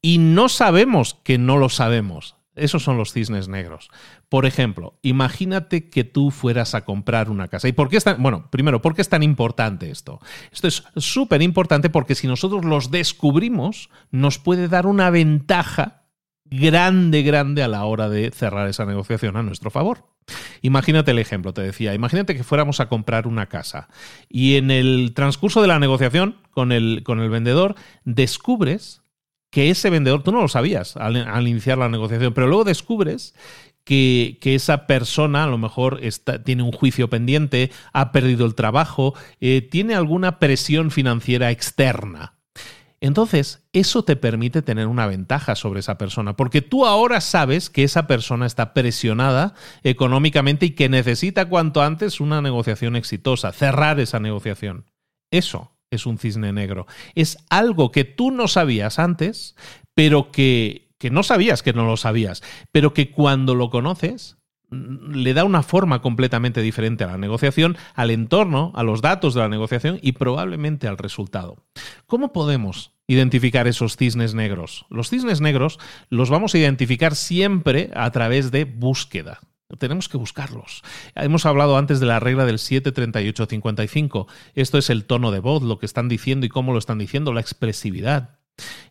y 0.00 0.18
no 0.18 0.48
sabemos 0.48 1.14
que 1.22 1.38
no 1.38 1.56
lo 1.56 1.68
sabemos. 1.68 2.36
Esos 2.54 2.82
son 2.82 2.98
los 2.98 3.12
cisnes 3.12 3.48
negros. 3.48 3.88
Por 4.28 4.44
ejemplo, 4.44 4.98
imagínate 5.00 5.88
que 5.88 6.04
tú 6.04 6.30
fueras 6.30 6.74
a 6.74 6.84
comprar 6.84 7.30
una 7.30 7.48
casa. 7.48 7.68
¿Y 7.68 7.72
por 7.72 7.88
qué 7.88 7.96
es 7.96 8.04
tan, 8.04 8.22
bueno, 8.22 8.50
primero, 8.50 8.82
¿por 8.82 8.94
qué 8.94 9.00
es 9.00 9.08
tan 9.08 9.22
importante 9.22 9.90
esto? 9.90 10.20
Esto 10.50 10.68
es 10.68 10.84
súper 10.96 11.40
importante 11.40 11.88
porque 11.88 12.14
si 12.14 12.26
nosotros 12.26 12.64
los 12.64 12.90
descubrimos, 12.90 13.88
nos 14.10 14.38
puede 14.38 14.68
dar 14.68 14.86
una 14.86 15.08
ventaja 15.08 16.04
grande, 16.44 17.22
grande 17.22 17.62
a 17.62 17.68
la 17.68 17.86
hora 17.86 18.10
de 18.10 18.30
cerrar 18.30 18.68
esa 18.68 18.84
negociación 18.84 19.38
a 19.38 19.42
nuestro 19.42 19.70
favor. 19.70 20.11
Imagínate 20.60 21.10
el 21.10 21.18
ejemplo, 21.18 21.52
te 21.52 21.62
decía, 21.62 21.94
imagínate 21.94 22.36
que 22.36 22.44
fuéramos 22.44 22.80
a 22.80 22.88
comprar 22.88 23.26
una 23.26 23.46
casa 23.46 23.88
y 24.28 24.56
en 24.56 24.70
el 24.70 25.12
transcurso 25.14 25.60
de 25.60 25.68
la 25.68 25.78
negociación 25.78 26.36
con 26.50 26.72
el, 26.72 27.02
con 27.04 27.20
el 27.20 27.30
vendedor 27.30 27.74
descubres 28.04 29.02
que 29.52 29.68
ese 29.68 29.90
vendedor, 29.90 30.22
tú 30.22 30.32
no 30.32 30.40
lo 30.40 30.48
sabías 30.48 30.96
al, 30.96 31.46
iniciar 31.46 31.76
la 31.76 31.90
negociación, 31.90 32.32
pero 32.32 32.46
luego 32.46 32.64
descubres 32.64 33.34
que, 33.84 34.38
esa 34.42 34.86
persona 34.86 35.44
a 35.44 35.46
lo 35.46 35.58
mejor 35.58 35.98
está, 36.02 36.42
tiene 36.42 36.62
un 36.62 36.72
juicio 36.72 37.10
pendiente, 37.10 37.70
ha 37.92 38.12
perdido 38.12 38.46
el 38.46 38.54
trabajo, 38.54 39.14
eh, 39.40 39.60
tiene 39.60 39.94
alguna 39.94 40.38
presión 40.38 40.90
financiera 40.90 41.50
externa. 41.50 42.38
Entonces, 43.02 43.64
eso 43.72 44.04
te 44.04 44.14
permite 44.14 44.62
tener 44.62 44.86
una 44.86 45.08
ventaja 45.08 45.56
sobre 45.56 45.80
esa 45.80 45.98
persona, 45.98 46.36
porque 46.36 46.62
tú 46.62 46.86
ahora 46.86 47.20
sabes 47.20 47.68
que 47.68 47.82
esa 47.82 48.06
persona 48.06 48.46
está 48.46 48.72
presionada 48.74 49.54
económicamente 49.82 50.66
y 50.66 50.70
que 50.70 50.88
necesita 50.88 51.48
cuanto 51.48 51.82
antes 51.82 52.20
una 52.20 52.40
negociación 52.40 52.94
exitosa, 52.94 53.50
cerrar 53.50 53.98
esa 53.98 54.20
negociación. 54.20 54.86
Eso 55.32 55.72
es 55.90 56.06
un 56.06 56.16
cisne 56.16 56.52
negro. 56.52 56.86
Es 57.16 57.38
algo 57.50 57.90
que 57.90 58.04
tú 58.04 58.30
no 58.30 58.46
sabías 58.46 59.00
antes, 59.00 59.56
pero 59.94 60.30
que, 60.30 60.94
que 60.96 61.10
no 61.10 61.24
sabías 61.24 61.64
que 61.64 61.72
no 61.72 61.84
lo 61.84 61.96
sabías, 61.96 62.40
pero 62.70 62.94
que 62.94 63.10
cuando 63.10 63.56
lo 63.56 63.68
conoces 63.68 64.36
le 64.72 65.34
da 65.34 65.44
una 65.44 65.62
forma 65.62 66.00
completamente 66.00 66.62
diferente 66.62 67.04
a 67.04 67.08
la 67.08 67.18
negociación, 67.18 67.76
al 67.94 68.10
entorno, 68.10 68.72
a 68.74 68.82
los 68.82 69.02
datos 69.02 69.34
de 69.34 69.40
la 69.40 69.48
negociación 69.48 69.98
y 70.02 70.12
probablemente 70.12 70.88
al 70.88 70.98
resultado. 70.98 71.56
¿Cómo 72.06 72.32
podemos 72.32 72.92
identificar 73.06 73.66
esos 73.68 73.96
cisnes 73.96 74.34
negros? 74.34 74.86
Los 74.88 75.10
cisnes 75.10 75.40
negros 75.40 75.78
los 76.08 76.30
vamos 76.30 76.54
a 76.54 76.58
identificar 76.58 77.14
siempre 77.14 77.90
a 77.94 78.10
través 78.10 78.50
de 78.50 78.64
búsqueda. 78.64 79.40
Tenemos 79.78 80.08
que 80.08 80.18
buscarlos. 80.18 80.82
Hemos 81.14 81.46
hablado 81.46 81.78
antes 81.78 81.98
de 81.98 82.06
la 82.06 82.20
regla 82.20 82.44
del 82.44 82.58
73855. 82.58 84.26
Esto 84.54 84.78
es 84.78 84.90
el 84.90 85.04
tono 85.04 85.30
de 85.30 85.40
voz, 85.40 85.62
lo 85.62 85.78
que 85.78 85.86
están 85.86 86.08
diciendo 86.08 86.44
y 86.46 86.50
cómo 86.50 86.72
lo 86.72 86.78
están 86.78 86.98
diciendo, 86.98 87.32
la 87.32 87.40
expresividad. 87.40 88.41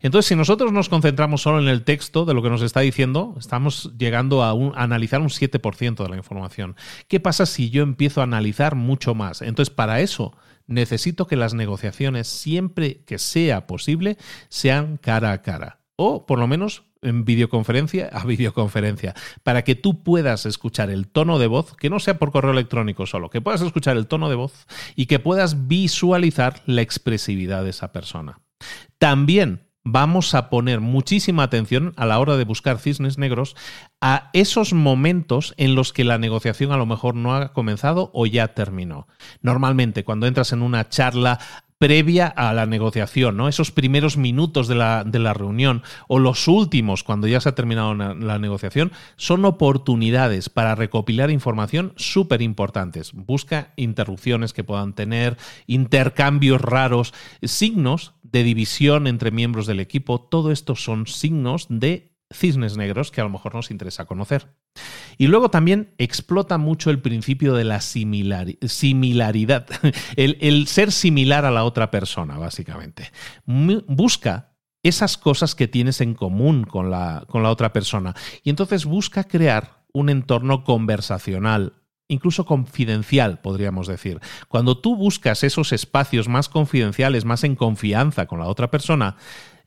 Entonces, 0.02 0.28
si 0.28 0.36
nosotros 0.36 0.72
nos 0.72 0.90
concentramos 0.90 1.42
solo 1.42 1.60
en 1.60 1.68
el 1.68 1.84
texto 1.84 2.26
de 2.26 2.34
lo 2.34 2.42
que 2.42 2.50
nos 2.50 2.62
está 2.62 2.80
diciendo, 2.80 3.36
estamos 3.38 3.92
llegando 3.98 4.44
a, 4.44 4.52
analizar 4.82 5.22
un 5.22 5.30
7% 5.30 6.04
de 6.04 6.10
la 6.10 6.18
información. 6.18 6.76
¿Qué 7.08 7.20
pasa 7.20 7.46
si 7.46 7.70
yo 7.70 7.84
empiezo 7.84 8.22
a 8.22 8.26
analizar 8.26 8.76
mucho 8.76 9.14
más? 9.14 9.42
Entonces, 9.42 9.74
para 9.74 10.02
eso 10.02 10.36
necesito 10.68 11.28
que 11.28 11.36
las 11.36 11.54
negociaciones, 11.54 12.28
siempre 12.28 13.04
que 13.06 13.20
sea 13.20 13.68
posible, 13.68 14.18
sean 14.50 14.98
cara 14.98 15.32
a 15.32 15.42
cara. 15.42 15.80
O 15.96 16.26
por 16.26 16.40
lo 16.40 16.48
menos 16.48 16.84
en 17.04 17.26
videoconferencia 17.26 18.10
a 18.14 18.26
videoconferencia, 18.26 19.16
para 19.44 19.64
que 19.64 19.76
tú 19.76 20.04
puedas 20.04 20.46
escuchar 20.46 20.90
el 20.90 21.08
tono 21.08 21.40
de 21.40 21.48
voz, 21.48 21.76
que 21.76 21.90
no 21.90 22.00
sea 22.00 22.20
por 22.20 22.32
correo 22.32 22.52
electrónico 22.52 23.06
solo, 23.06 23.30
que 23.30 23.42
puedas 23.42 23.62
escuchar 23.62 23.98
el 23.98 24.08
tono 24.08 24.30
de 24.30 24.36
voz 24.36 24.68
y 24.96 25.08
que 25.08 25.20
puedas 25.20 25.68
visualizar 25.68 26.62
la 26.66 26.82
expresividad 26.82 27.64
de 27.64 27.72
esa 27.72 27.92
persona. 27.92 28.40
También 29.02 29.68
vamos 29.84 30.36
a 30.36 30.52
poner 30.52 30.80
muchísima 30.80 31.42
atención 31.42 31.92
a 31.98 32.06
la 32.06 32.20
hora 32.20 32.38
de 32.38 32.46
buscar 32.46 32.78
cisnes 32.78 33.18
negros 33.18 33.56
a 34.00 34.30
esos 34.34 34.74
momentos 34.74 35.56
en 35.58 35.74
los 35.74 35.92
que 35.92 36.04
la 36.04 36.20
negociación 36.20 36.72
a 36.72 36.78
lo 36.78 36.86
mejor 36.86 37.16
no 37.16 37.34
ha 37.34 37.52
comenzado 37.52 38.12
o 38.14 38.28
ya 38.28 38.50
terminó. 38.50 39.08
Normalmente 39.42 40.04
cuando 40.04 40.28
entras 40.28 40.52
en 40.52 40.62
una 40.62 40.88
charla 40.88 41.40
previa 41.82 42.28
a 42.28 42.54
la 42.54 42.68
negociación, 42.68 43.38
¿no? 43.38 43.48
Esos 43.48 43.72
primeros 43.72 44.16
minutos 44.16 44.68
de 44.68 44.76
la, 44.76 45.04
de 45.04 45.18
la 45.18 45.34
reunión 45.34 45.82
o 46.08 46.20
los 46.20 46.48
últimos, 46.48 47.04
cuando 47.04 47.26
ya 47.26 47.42
se 47.42 47.50
ha 47.50 47.56
terminado 47.56 47.96
la, 47.96 48.38
negociación, 48.38 48.92
son 49.16 49.46
oportunidades 49.46 50.48
para 50.50 50.76
recopilar 50.76 51.32
información 51.32 51.94
súper 51.96 52.44
importantes. 52.44 53.14
Busca 53.14 53.74
interrupciones 53.78 54.54
que 54.54 54.64
puedan 54.64 54.94
tener, 54.94 55.38
intercambios 55.66 56.62
raros, 56.62 57.16
signos 57.42 58.14
de 58.22 58.44
división 58.44 59.08
entre 59.08 59.32
miembros 59.32 59.66
del 59.66 59.80
equipo. 59.80 60.22
Todo 60.22 60.52
esto 60.52 60.76
son 60.76 61.08
signos 61.08 61.66
de 61.68 62.11
cisnes 62.34 62.78
negros 62.78 63.12
que 63.12 63.22
a 63.22 63.24
lo 63.24 63.30
mejor 63.30 63.56
nos 63.56 63.72
interesa 63.72 64.06
conocer. 64.06 64.48
Y 65.18 65.28
luego 65.28 65.50
también 65.50 65.94
explota 65.98 66.58
mucho 66.58 66.90
el 66.90 67.02
principio 67.02 67.54
de 67.54 67.64
la 67.64 67.82
similaridad, 67.82 69.68
el, 70.16 70.68
ser 70.68 70.92
similar 70.92 71.46
a 71.46 71.52
la 71.52 71.64
otra 71.64 71.92
persona, 71.92 72.38
básicamente. 72.38 73.12
Busca 73.46 74.54
esas 74.84 75.18
cosas 75.18 75.56
que 75.56 75.68
tienes 75.68 76.02
en 76.02 76.14
común 76.16 76.64
con 76.64 76.90
la, 76.90 77.26
con 77.28 77.44
la 77.44 77.52
otra 77.52 77.72
persona 77.72 78.16
y 78.44 78.50
entonces 78.50 78.86
busca 78.86 79.26
crear 79.26 79.86
un 79.94 80.10
entorno 80.10 80.64
conversacional, 80.64 81.74
incluso 82.08 82.46
confidencial, 82.46 83.40
podríamos 83.42 83.88
decir. 83.88 84.20
Cuando 84.48 84.78
tú 84.78 84.96
buscas 84.96 85.44
esos 85.44 85.72
espacios 85.72 86.28
más 86.28 86.50
confidenciales, 86.50 87.26
más 87.26 87.44
en 87.44 87.56
confianza 87.56 88.26
con 88.26 88.40
la 88.40 88.48
otra 88.48 88.72
persona, 88.72 89.18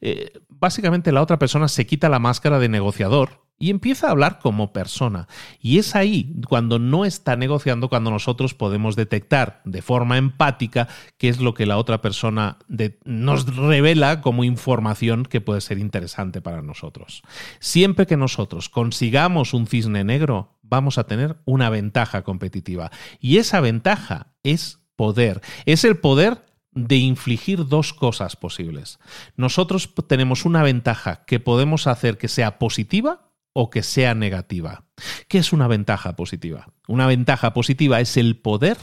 eh, 0.06 0.32
básicamente 0.50 1.12
la 1.12 1.22
otra 1.22 1.38
persona 1.38 1.66
se 1.66 1.86
quita 1.86 2.10
la 2.10 2.18
máscara 2.18 2.58
de 2.58 2.68
negociador 2.68 3.42
y 3.58 3.70
empieza 3.70 4.08
a 4.08 4.10
hablar 4.10 4.38
como 4.38 4.70
persona. 4.70 5.28
Y 5.60 5.78
es 5.78 5.96
ahí, 5.96 6.34
cuando 6.46 6.78
no 6.78 7.06
está 7.06 7.36
negociando, 7.36 7.88
cuando 7.88 8.10
nosotros 8.10 8.52
podemos 8.52 8.96
detectar 8.96 9.62
de 9.64 9.80
forma 9.80 10.18
empática 10.18 10.88
qué 11.16 11.30
es 11.30 11.40
lo 11.40 11.54
que 11.54 11.64
la 11.64 11.78
otra 11.78 12.02
persona 12.02 12.58
nos 13.04 13.56
revela 13.56 14.20
como 14.20 14.44
información 14.44 15.24
que 15.24 15.40
puede 15.40 15.62
ser 15.62 15.78
interesante 15.78 16.42
para 16.42 16.60
nosotros. 16.60 17.22
Siempre 17.58 18.06
que 18.06 18.18
nosotros 18.18 18.68
consigamos 18.68 19.54
un 19.54 19.66
cisne 19.66 20.04
negro, 20.04 20.58
vamos 20.62 20.98
a 20.98 21.06
tener 21.06 21.38
una 21.46 21.70
ventaja 21.70 22.24
competitiva. 22.24 22.90
Y 23.20 23.38
esa 23.38 23.60
ventaja 23.60 24.34
es 24.42 24.80
poder. 24.96 25.40
Es 25.64 25.84
el 25.84 25.96
poder 25.96 26.44
de 26.74 26.96
infligir 26.96 27.66
dos 27.66 27.92
cosas 27.92 28.36
posibles. 28.36 28.98
Nosotros 29.36 29.94
tenemos 30.06 30.44
una 30.44 30.62
ventaja 30.62 31.24
que 31.24 31.40
podemos 31.40 31.86
hacer 31.86 32.18
que 32.18 32.28
sea 32.28 32.58
positiva 32.58 33.30
o 33.52 33.70
que 33.70 33.82
sea 33.82 34.14
negativa. 34.14 34.84
¿Qué 35.28 35.38
es 35.38 35.52
una 35.52 35.68
ventaja 35.68 36.16
positiva? 36.16 36.68
Una 36.88 37.06
ventaja 37.06 37.54
positiva 37.54 38.00
es 38.00 38.16
el 38.16 38.36
poder 38.36 38.76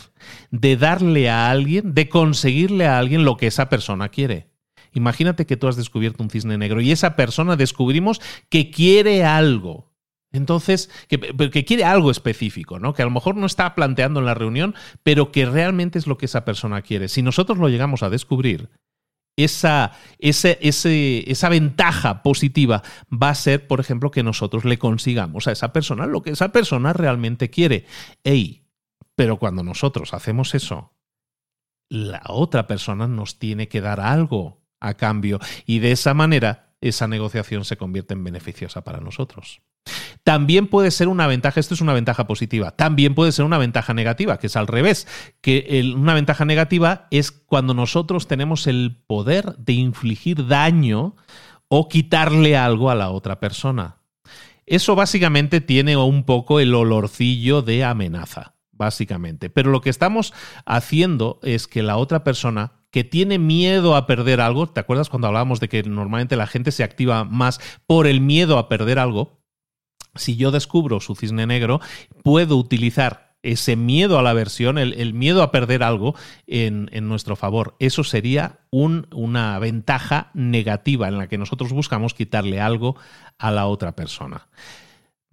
de 0.49 0.77
darle 0.77 1.29
a 1.29 1.51
alguien, 1.51 1.93
de 1.93 2.09
conseguirle 2.09 2.87
a 2.87 2.97
alguien 2.97 3.25
lo 3.25 3.37
que 3.37 3.47
esa 3.47 3.69
persona 3.69 4.09
quiere. 4.09 4.49
Imagínate 4.93 5.45
que 5.45 5.57
tú 5.57 5.67
has 5.67 5.75
descubierto 5.75 6.23
un 6.23 6.29
cisne 6.29 6.57
negro 6.57 6.81
y 6.81 6.91
esa 6.91 7.15
persona 7.15 7.55
descubrimos 7.55 8.21
que 8.49 8.71
quiere 8.71 9.23
algo 9.23 9.90
entonces, 10.31 10.89
que, 11.07 11.65
quiere 11.65 11.83
algo 11.83 12.09
específico, 12.09 12.79
¿no? 12.79 12.93
Que 12.93 13.01
a 13.01 13.05
lo 13.05 13.11
mejor 13.11 13.35
no 13.35 13.45
está 13.45 13.75
planteando 13.75 14.21
en 14.21 14.25
la 14.25 14.33
reunión, 14.33 14.75
pero 15.03 15.31
que 15.31 15.45
realmente 15.45 15.99
es 15.99 16.07
lo 16.07 16.17
que 16.17 16.25
esa 16.25 16.45
persona 16.45 16.81
quiere. 16.81 17.09
Si 17.09 17.21
nosotros 17.21 17.57
lo 17.57 17.67
llegamos 17.67 18.01
a 18.01 18.09
descubrir, 18.09 18.69
esa, 19.35 19.93
esa 20.19 21.49
ventaja 21.49 22.21
positiva 22.23 22.83
va 23.11 23.29
a 23.29 23.35
ser, 23.35 23.67
por 23.67 23.79
ejemplo, 23.79 24.11
que 24.11 24.23
nosotros 24.23 24.65
le 24.65 24.77
consigamos 24.77 25.47
a 25.47 25.51
esa 25.51 25.73
persona 25.73 26.05
lo 26.05 26.21
que 26.21 26.31
esa 26.31 26.51
persona 26.51 26.93
realmente 26.93 27.49
quiere. 27.49 27.85
Ey, 28.23 28.63
pero 29.15 29.37
cuando 29.37 29.63
nosotros 29.63 30.13
hacemos 30.13 30.55
eso, 30.55 30.93
la 31.89 32.21
otra 32.27 32.67
persona 32.67 33.07
nos 33.07 33.37
tiene 33.37 33.67
que 33.67 33.81
dar 33.81 33.99
algo 33.99 34.61
a 34.79 34.93
cambio 34.95 35.39
y 35.65 35.79
de 35.79 35.91
esa 35.91 36.13
manera 36.13 36.73
esa 36.79 37.07
negociación 37.07 37.65
se 37.65 37.77
convierte 37.77 38.13
en 38.13 38.23
beneficiosa 38.23 38.83
para 38.83 39.01
nosotros. 39.01 39.61
También 40.23 40.67
puede 40.67 40.91
ser 40.91 41.07
una 41.07 41.25
ventaja, 41.25 41.59
esto 41.59 41.73
es 41.73 41.81
una 41.81 41.93
ventaja 41.93 42.27
positiva, 42.27 42.71
también 42.71 43.15
puede 43.15 43.31
ser 43.31 43.43
una 43.43 43.57
ventaja 43.57 43.93
negativa, 43.93 44.37
que 44.37 44.47
es 44.47 44.55
al 44.55 44.67
revés, 44.67 45.07
que 45.41 45.93
una 45.95 46.13
ventaja 46.13 46.45
negativa 46.45 47.07
es 47.09 47.31
cuando 47.31 47.73
nosotros 47.73 48.27
tenemos 48.27 48.67
el 48.67 49.01
poder 49.07 49.55
de 49.57 49.73
infligir 49.73 50.47
daño 50.47 51.15
o 51.67 51.89
quitarle 51.89 52.55
algo 52.55 52.91
a 52.91 52.95
la 52.95 53.09
otra 53.09 53.39
persona. 53.39 53.97
Eso 54.67 54.95
básicamente 54.95 55.59
tiene 55.59 55.97
un 55.97 56.23
poco 56.23 56.59
el 56.59 56.75
olorcillo 56.75 57.61
de 57.61 57.83
amenaza, 57.83 58.53
básicamente. 58.71 59.49
Pero 59.49 59.71
lo 59.71 59.81
que 59.81 59.89
estamos 59.89 60.33
haciendo 60.65 61.39
es 61.41 61.67
que 61.67 61.81
la 61.81 61.97
otra 61.97 62.23
persona 62.23 62.73
que 62.91 63.03
tiene 63.03 63.39
miedo 63.39 63.95
a 63.95 64.05
perder 64.05 64.39
algo, 64.39 64.67
¿te 64.67 64.81
acuerdas 64.81 65.09
cuando 65.09 65.27
hablábamos 65.27 65.59
de 65.59 65.69
que 65.69 65.81
normalmente 65.83 66.35
la 66.35 66.45
gente 66.45 66.71
se 66.71 66.83
activa 66.83 67.23
más 67.23 67.59
por 67.87 68.05
el 68.05 68.21
miedo 68.21 68.57
a 68.57 68.69
perder 68.69 68.99
algo? 68.99 69.40
Si 70.15 70.35
yo 70.35 70.51
descubro 70.51 70.99
su 70.99 71.15
cisne 71.15 71.47
negro, 71.47 71.79
puedo 72.23 72.57
utilizar 72.57 73.31
ese 73.43 73.75
miedo 73.75 74.19
a 74.19 74.21
la 74.21 74.33
versión, 74.33 74.77
el, 74.77 75.13
miedo 75.13 75.41
a 75.41 75.51
perder 75.51 75.83
algo 75.83 76.15
en, 76.47 76.89
nuestro 77.07 77.35
favor. 77.35 77.75
Eso 77.79 78.03
sería 78.03 78.59
una 78.69 79.57
ventaja 79.59 80.29
negativa 80.33 81.07
en 81.07 81.17
la 81.17 81.27
que 81.27 81.37
nosotros 81.37 81.73
buscamos 81.73 82.13
quitarle 82.13 82.61
algo 82.61 82.95
a 83.39 83.51
la 83.51 83.65
otra 83.65 83.95
persona. 83.95 84.47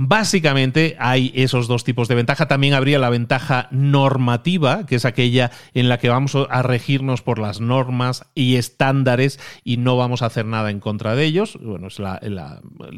Básicamente 0.00 0.96
hay 1.00 1.32
esos 1.34 1.66
dos 1.66 1.82
tipos 1.82 2.06
de 2.06 2.14
ventaja. 2.14 2.46
También 2.46 2.72
habría 2.72 3.00
la 3.00 3.10
ventaja 3.10 3.66
normativa, 3.72 4.86
que 4.86 4.94
es 4.94 5.05
aquella 5.05 5.50
en 5.74 5.88
la 5.88 5.98
que 5.98 6.09
vamos 6.09 6.36
a 6.36 6.62
regirnos 6.62 7.20
por 7.20 7.40
las 7.40 7.60
normas 7.60 8.24
y 8.32 8.55
estándares 8.56 9.40
y 9.64 9.76
no 9.76 9.96
vamos 9.96 10.22
a 10.22 10.26
hacer 10.26 10.46
nada 10.46 10.70
en 10.70 10.78
contra 10.78 11.16
de 11.16 11.24
ellos. 11.24 11.59
Bueno, 11.60 11.88
es 11.88 11.98
la, 11.98 12.20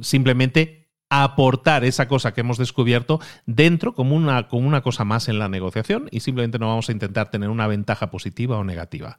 simplemente 0.03 0.80
aportar 1.11 1.85
esa 1.85 2.09
cosa 2.09 2.33
que 2.33 2.41
hemos 2.41 2.57
descubierto 2.57 3.21
dentro 3.45 3.95
como 3.95 4.17
una, 4.17 4.49
como 4.49 4.67
una 4.67 4.81
cosa 4.81 5.05
más 5.05 5.29
en 5.29 5.39
la 5.39 5.49
negociación 5.49 6.09
y 6.11 6.21
simplemente 6.21 6.59
no 6.59 6.69
vamos 6.69 6.89
a 6.89 6.93
intentar 6.93 7.31
tener 7.31 7.51
una 7.51 7.67
ventaja 7.67 8.11
positiva 8.11 8.57
o 8.57 8.65
negativa. 8.65 9.19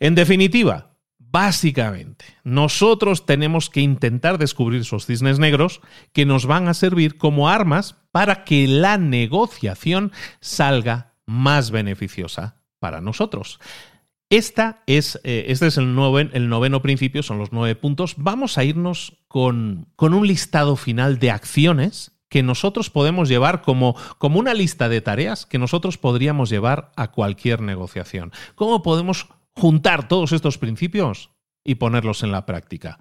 En 0.00 0.14
definitiva, 0.14 0.90
Básicamente, 1.30 2.24
nosotros 2.42 3.26
tenemos 3.26 3.68
que 3.68 3.82
intentar 3.82 4.38
descubrir 4.38 4.80
esos 4.80 5.04
cisnes 5.04 5.38
negros 5.38 5.82
que 6.14 6.24
nos 6.24 6.46
van 6.46 6.68
a 6.68 6.74
servir 6.74 7.18
como 7.18 7.50
armas 7.50 7.96
para 8.12 8.44
que 8.44 8.66
la 8.66 8.96
negociación 8.96 10.10
salga 10.40 11.12
más 11.26 11.70
beneficiosa 11.70 12.56
para 12.78 13.02
nosotros. 13.02 13.60
Esta 14.30 14.82
es, 14.86 15.18
eh, 15.24 15.46
este 15.48 15.68
es 15.68 15.78
el, 15.78 15.84
el, 16.32 16.48
noveno 16.48 16.82
principio, 16.82 17.22
son 17.22 17.38
los 17.38 17.52
nueve 17.52 17.74
puntos. 17.74 18.14
Vamos 18.18 18.58
a 18.58 18.64
irnos 18.64 19.16
con, 19.26 19.86
con 19.96 20.12
un 20.12 20.26
listado 20.26 20.76
final 20.76 21.18
de 21.18 21.30
acciones 21.30 22.12
que 22.28 22.42
nosotros 22.42 22.90
podemos 22.90 23.28
llevar 23.30 23.62
como, 23.62 23.96
como 24.18 24.38
una 24.38 24.52
lista 24.52 24.90
de 24.90 25.00
tareas 25.00 25.46
que 25.46 25.58
nosotros 25.58 25.96
podríamos 25.96 26.50
llevar 26.50 26.92
a 26.96 27.10
cualquier 27.10 27.62
negociación. 27.62 28.32
¿Cómo 28.54 28.82
podemos 28.82 29.28
juntar 29.58 30.08
todos 30.08 30.32
estos 30.32 30.58
principios 30.58 31.30
y 31.64 31.74
ponerlos 31.74 32.22
en 32.22 32.32
la 32.32 32.46
práctica. 32.46 32.98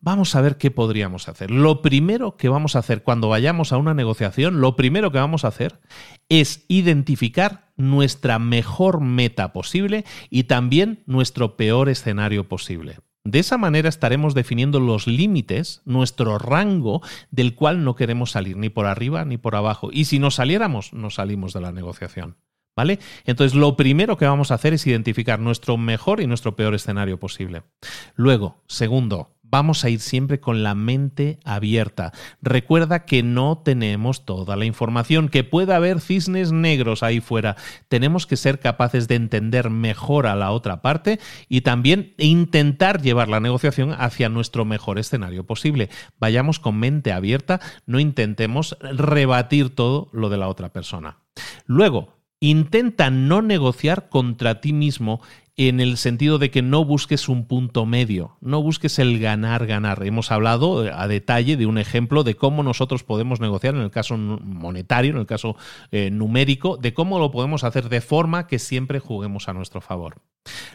Vamos 0.00 0.36
a 0.36 0.40
ver 0.40 0.58
qué 0.58 0.70
podríamos 0.70 1.28
hacer. 1.28 1.50
Lo 1.50 1.82
primero 1.82 2.36
que 2.36 2.48
vamos 2.48 2.76
a 2.76 2.78
hacer 2.78 3.02
cuando 3.02 3.28
vayamos 3.28 3.72
a 3.72 3.78
una 3.78 3.94
negociación, 3.94 4.60
lo 4.60 4.76
primero 4.76 5.10
que 5.10 5.18
vamos 5.18 5.44
a 5.44 5.48
hacer 5.48 5.80
es 6.28 6.64
identificar 6.68 7.72
nuestra 7.76 8.38
mejor 8.38 9.00
meta 9.00 9.52
posible 9.52 10.04
y 10.30 10.44
también 10.44 11.02
nuestro 11.06 11.56
peor 11.56 11.88
escenario 11.88 12.48
posible. 12.48 12.98
De 13.24 13.40
esa 13.40 13.58
manera 13.58 13.88
estaremos 13.88 14.34
definiendo 14.34 14.78
los 14.78 15.06
límites, 15.06 15.82
nuestro 15.84 16.38
rango 16.38 17.02
del 17.30 17.54
cual 17.56 17.84
no 17.84 17.96
queremos 17.96 18.30
salir 18.30 18.56
ni 18.56 18.68
por 18.68 18.86
arriba 18.86 19.24
ni 19.24 19.36
por 19.36 19.56
abajo. 19.56 19.90
Y 19.92 20.04
si 20.04 20.18
nos 20.18 20.36
saliéramos, 20.36 20.92
nos 20.92 21.16
salimos 21.16 21.52
de 21.52 21.60
la 21.60 21.72
negociación. 21.72 22.36
¿Vale? 22.76 23.00
Entonces, 23.24 23.56
lo 23.56 23.76
primero 23.76 24.16
que 24.16 24.24
vamos 24.24 24.52
a 24.52 24.54
hacer 24.54 24.72
es 24.72 24.86
identificar 24.86 25.40
nuestro 25.40 25.76
mejor 25.76 26.20
y 26.20 26.28
nuestro 26.28 26.54
peor 26.54 26.76
escenario 26.76 27.18
posible. 27.18 27.64
Luego, 28.14 28.62
segundo, 28.68 29.36
vamos 29.50 29.84
a 29.84 29.90
ir 29.90 30.00
siempre 30.00 30.40
con 30.40 30.62
la 30.62 30.74
mente 30.74 31.38
abierta. 31.44 32.12
Recuerda 32.42 33.04
que 33.04 33.22
no 33.22 33.58
tenemos 33.58 34.24
toda 34.24 34.56
la 34.56 34.64
información, 34.64 35.28
que 35.28 35.44
puede 35.44 35.74
haber 35.74 36.00
cisnes 36.00 36.52
negros 36.52 37.02
ahí 37.02 37.20
fuera. 37.20 37.56
Tenemos 37.88 38.26
que 38.26 38.36
ser 38.36 38.60
capaces 38.60 39.08
de 39.08 39.14
entender 39.14 39.70
mejor 39.70 40.26
a 40.26 40.36
la 40.36 40.50
otra 40.50 40.82
parte 40.82 41.18
y 41.48 41.62
también 41.62 42.14
intentar 42.18 43.00
llevar 43.02 43.28
la 43.28 43.40
negociación 43.40 43.94
hacia 43.98 44.28
nuestro 44.28 44.64
mejor 44.64 44.98
escenario 44.98 45.44
posible. 45.44 45.88
Vayamos 46.18 46.58
con 46.58 46.78
mente 46.78 47.12
abierta, 47.12 47.60
no 47.86 48.00
intentemos 48.00 48.76
rebatir 48.80 49.74
todo 49.74 50.08
lo 50.12 50.28
de 50.28 50.36
la 50.36 50.48
otra 50.48 50.72
persona. 50.72 51.18
Luego, 51.66 52.17
Intenta 52.40 53.10
no 53.10 53.42
negociar 53.42 54.08
contra 54.08 54.60
ti 54.60 54.72
mismo 54.72 55.20
en 55.58 55.80
el 55.80 55.96
sentido 55.96 56.38
de 56.38 56.52
que 56.52 56.62
no 56.62 56.84
busques 56.84 57.28
un 57.28 57.44
punto 57.44 57.84
medio, 57.84 58.36
no 58.40 58.62
busques 58.62 59.00
el 59.00 59.18
ganar, 59.18 59.66
ganar. 59.66 60.04
Hemos 60.06 60.30
hablado 60.30 60.86
eh, 60.86 60.92
a 60.94 61.08
detalle 61.08 61.56
de 61.56 61.66
un 61.66 61.78
ejemplo 61.78 62.22
de 62.22 62.36
cómo 62.36 62.62
nosotros 62.62 63.02
podemos 63.02 63.40
negociar 63.40 63.74
en 63.74 63.80
el 63.80 63.90
caso 63.90 64.16
monetario, 64.16 65.10
en 65.10 65.18
el 65.18 65.26
caso 65.26 65.56
eh, 65.90 66.10
numérico, 66.10 66.76
de 66.76 66.94
cómo 66.94 67.18
lo 67.18 67.32
podemos 67.32 67.64
hacer 67.64 67.88
de 67.88 68.00
forma 68.00 68.46
que 68.46 68.60
siempre 68.60 69.00
juguemos 69.00 69.48
a 69.48 69.52
nuestro 69.52 69.80
favor. 69.80 70.22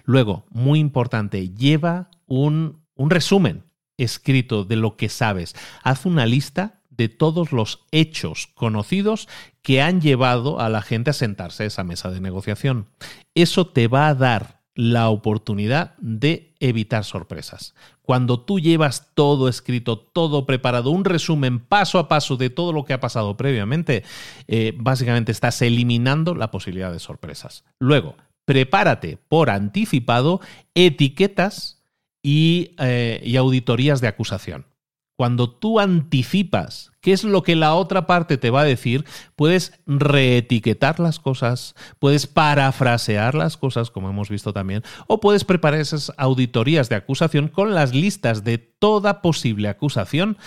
Luego, 0.04 0.44
muy 0.50 0.80
importante, 0.80 1.50
lleva 1.50 2.10
un, 2.28 2.82
un 2.96 3.10
resumen 3.10 3.64
escrito 3.98 4.66
de 4.66 4.76
lo 4.76 4.98
que 4.98 5.08
sabes. 5.08 5.56
Haz 5.82 6.06
una 6.06 6.26
lista 6.26 6.82
de 6.98 7.10
todos 7.10 7.52
los 7.52 7.86
hechos 7.92 8.48
conocidos 8.54 9.28
que 9.62 9.82
han 9.82 10.02
llevado 10.02 10.60
a 10.60 10.70
la 10.70 10.82
gente 10.82 11.12
a 11.12 11.14
sentarse 11.14 11.64
a 11.64 11.68
esa 11.68 11.84
mesa 11.84 12.12
de 12.12 12.22
negociación. 12.22 12.88
Eso 13.36 13.68
te 13.68 13.88
va 13.88 14.08
a 14.08 14.16
dar 14.16 14.64
la 14.76 15.10
oportunidad 15.10 15.96
de 16.00 16.56
evitar 16.60 17.04
sorpresas. 17.04 17.76
Cuando 18.02 18.40
tú 18.40 18.60
llevas 18.60 19.12
todo 19.14 19.48
escrito, 19.48 19.98
todo 20.00 20.46
preparado, 20.46 20.90
un 20.90 21.06
resumen 21.06 21.60
paso 21.60 22.00
a 22.00 22.08
paso 22.08 22.38
de 22.38 22.50
todo 22.50 22.74
lo 22.74 22.84
que 22.84 22.94
ha 22.94 23.00
pasado 23.00 23.38
previamente, 23.38 24.04
eh, 24.48 24.74
básicamente 24.76 25.32
estás 25.32 25.62
eliminando 25.62 26.36
la 26.36 26.52
posibilidad 26.52 26.92
de 26.92 27.00
sorpresas. 27.00 27.64
Luego, 27.80 28.16
prepárate 28.46 29.18
por 29.28 29.50
anticipado 29.50 30.42
etiquetas 30.74 31.84
y, 32.24 32.72
eh, 32.80 33.22
y 33.24 33.36
auditorías 33.38 34.02
de 34.02 34.08
acusación. 34.08 34.66
Cuando 35.16 35.50
tú 35.50 35.80
anticipas 35.80 36.92
qué 37.00 37.12
es 37.12 37.24
lo 37.24 37.44
que 37.44 37.56
la 37.56 37.76
otra 37.76 38.08
parte 38.08 38.38
te 38.38 38.50
va 38.50 38.62
a 38.62 38.66
decir, 38.66 39.06
puedes 39.36 39.80
reetiquetar 39.86 41.00
las 41.00 41.20
cosas, 41.20 41.76
puedes 42.00 42.26
parafrasear 42.26 43.36
las 43.36 43.56
cosas, 43.58 43.92
como 43.92 44.10
hemos 44.10 44.30
visto 44.30 44.54
también, 44.54 44.84
o 45.08 45.20
puedes 45.20 45.44
preparar 45.44 45.80
esas 45.80 46.12
auditorías 46.18 46.90
de 46.90 46.96
acusación 46.96 47.48
con 47.48 47.76
las 47.76 47.94
listas 47.94 48.44
de 48.44 48.58
toda 48.58 49.22
posible 49.22 49.68
acusación 49.68 50.38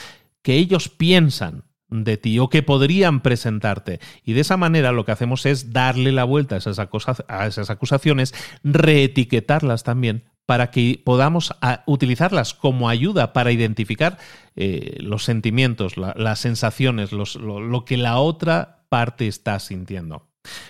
que 0.42 0.54
ellos 0.54 0.88
piensan 0.88 1.64
de 1.88 2.16
ti 2.16 2.38
o 2.38 2.48
que 2.48 2.62
podrían 2.62 3.20
presentarte. 3.20 4.00
Y 4.24 4.32
de 4.32 4.40
esa 4.40 4.56
manera 4.56 4.92
lo 4.92 5.04
que 5.04 5.12
hacemos 5.12 5.46
es 5.46 5.72
darle 5.72 6.12
la 6.12 6.24
vuelta 6.24 6.56
a 6.56 6.58
esas, 6.58 7.70
acusaciones, 7.70 8.34
reetiquetarlas 8.64 9.84
también 9.84 10.24
para 10.46 10.70
que 10.70 11.02
podamos 11.04 11.52
utilizarlas 11.86 12.54
como 12.54 12.88
ayuda 12.88 13.32
para 13.32 13.50
identificar 13.50 14.16
eh, 14.54 14.96
los 15.00 15.24
sentimientos, 15.24 15.96
las 15.96 16.38
sensaciones, 16.38 17.10
lo, 17.12 17.84
que 17.84 17.96
la 17.96 18.18
otra 18.18 18.86
parte 18.88 19.26
está 19.26 19.58
sintiendo. 19.58 20.28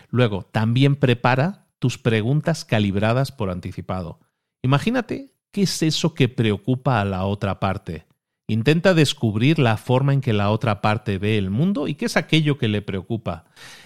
Luego, 0.08 0.42
también 0.42 0.96
prepara 0.96 1.66
tus 1.78 1.98
preguntas 1.98 2.64
calibradas 2.64 3.32
por 3.32 3.50
anticipado. 3.50 4.18
Imagínate 4.62 5.34
qué 5.52 5.62
es 5.62 5.82
eso 5.82 6.14
que 6.14 6.30
preocupa 6.30 7.02
a 7.02 7.04
la 7.04 7.24
otra 7.26 7.60
parte. 7.60 8.06
Intenta 8.48 8.94
descubrir 8.94 9.58
la 9.58 9.76
forma 9.76 10.14
en 10.14 10.22
que 10.22 10.32
la 10.32 10.50
otra 10.50 10.80
parte 10.80 11.18
ve 11.18 11.36
el 11.36 11.50
mundo 11.50 11.86
y 11.86 11.94
qué 11.94 12.06
es 12.06 12.16
aquello 12.16 12.56
que 12.56 12.68
le 12.68 12.80
preocupa. 12.80 13.44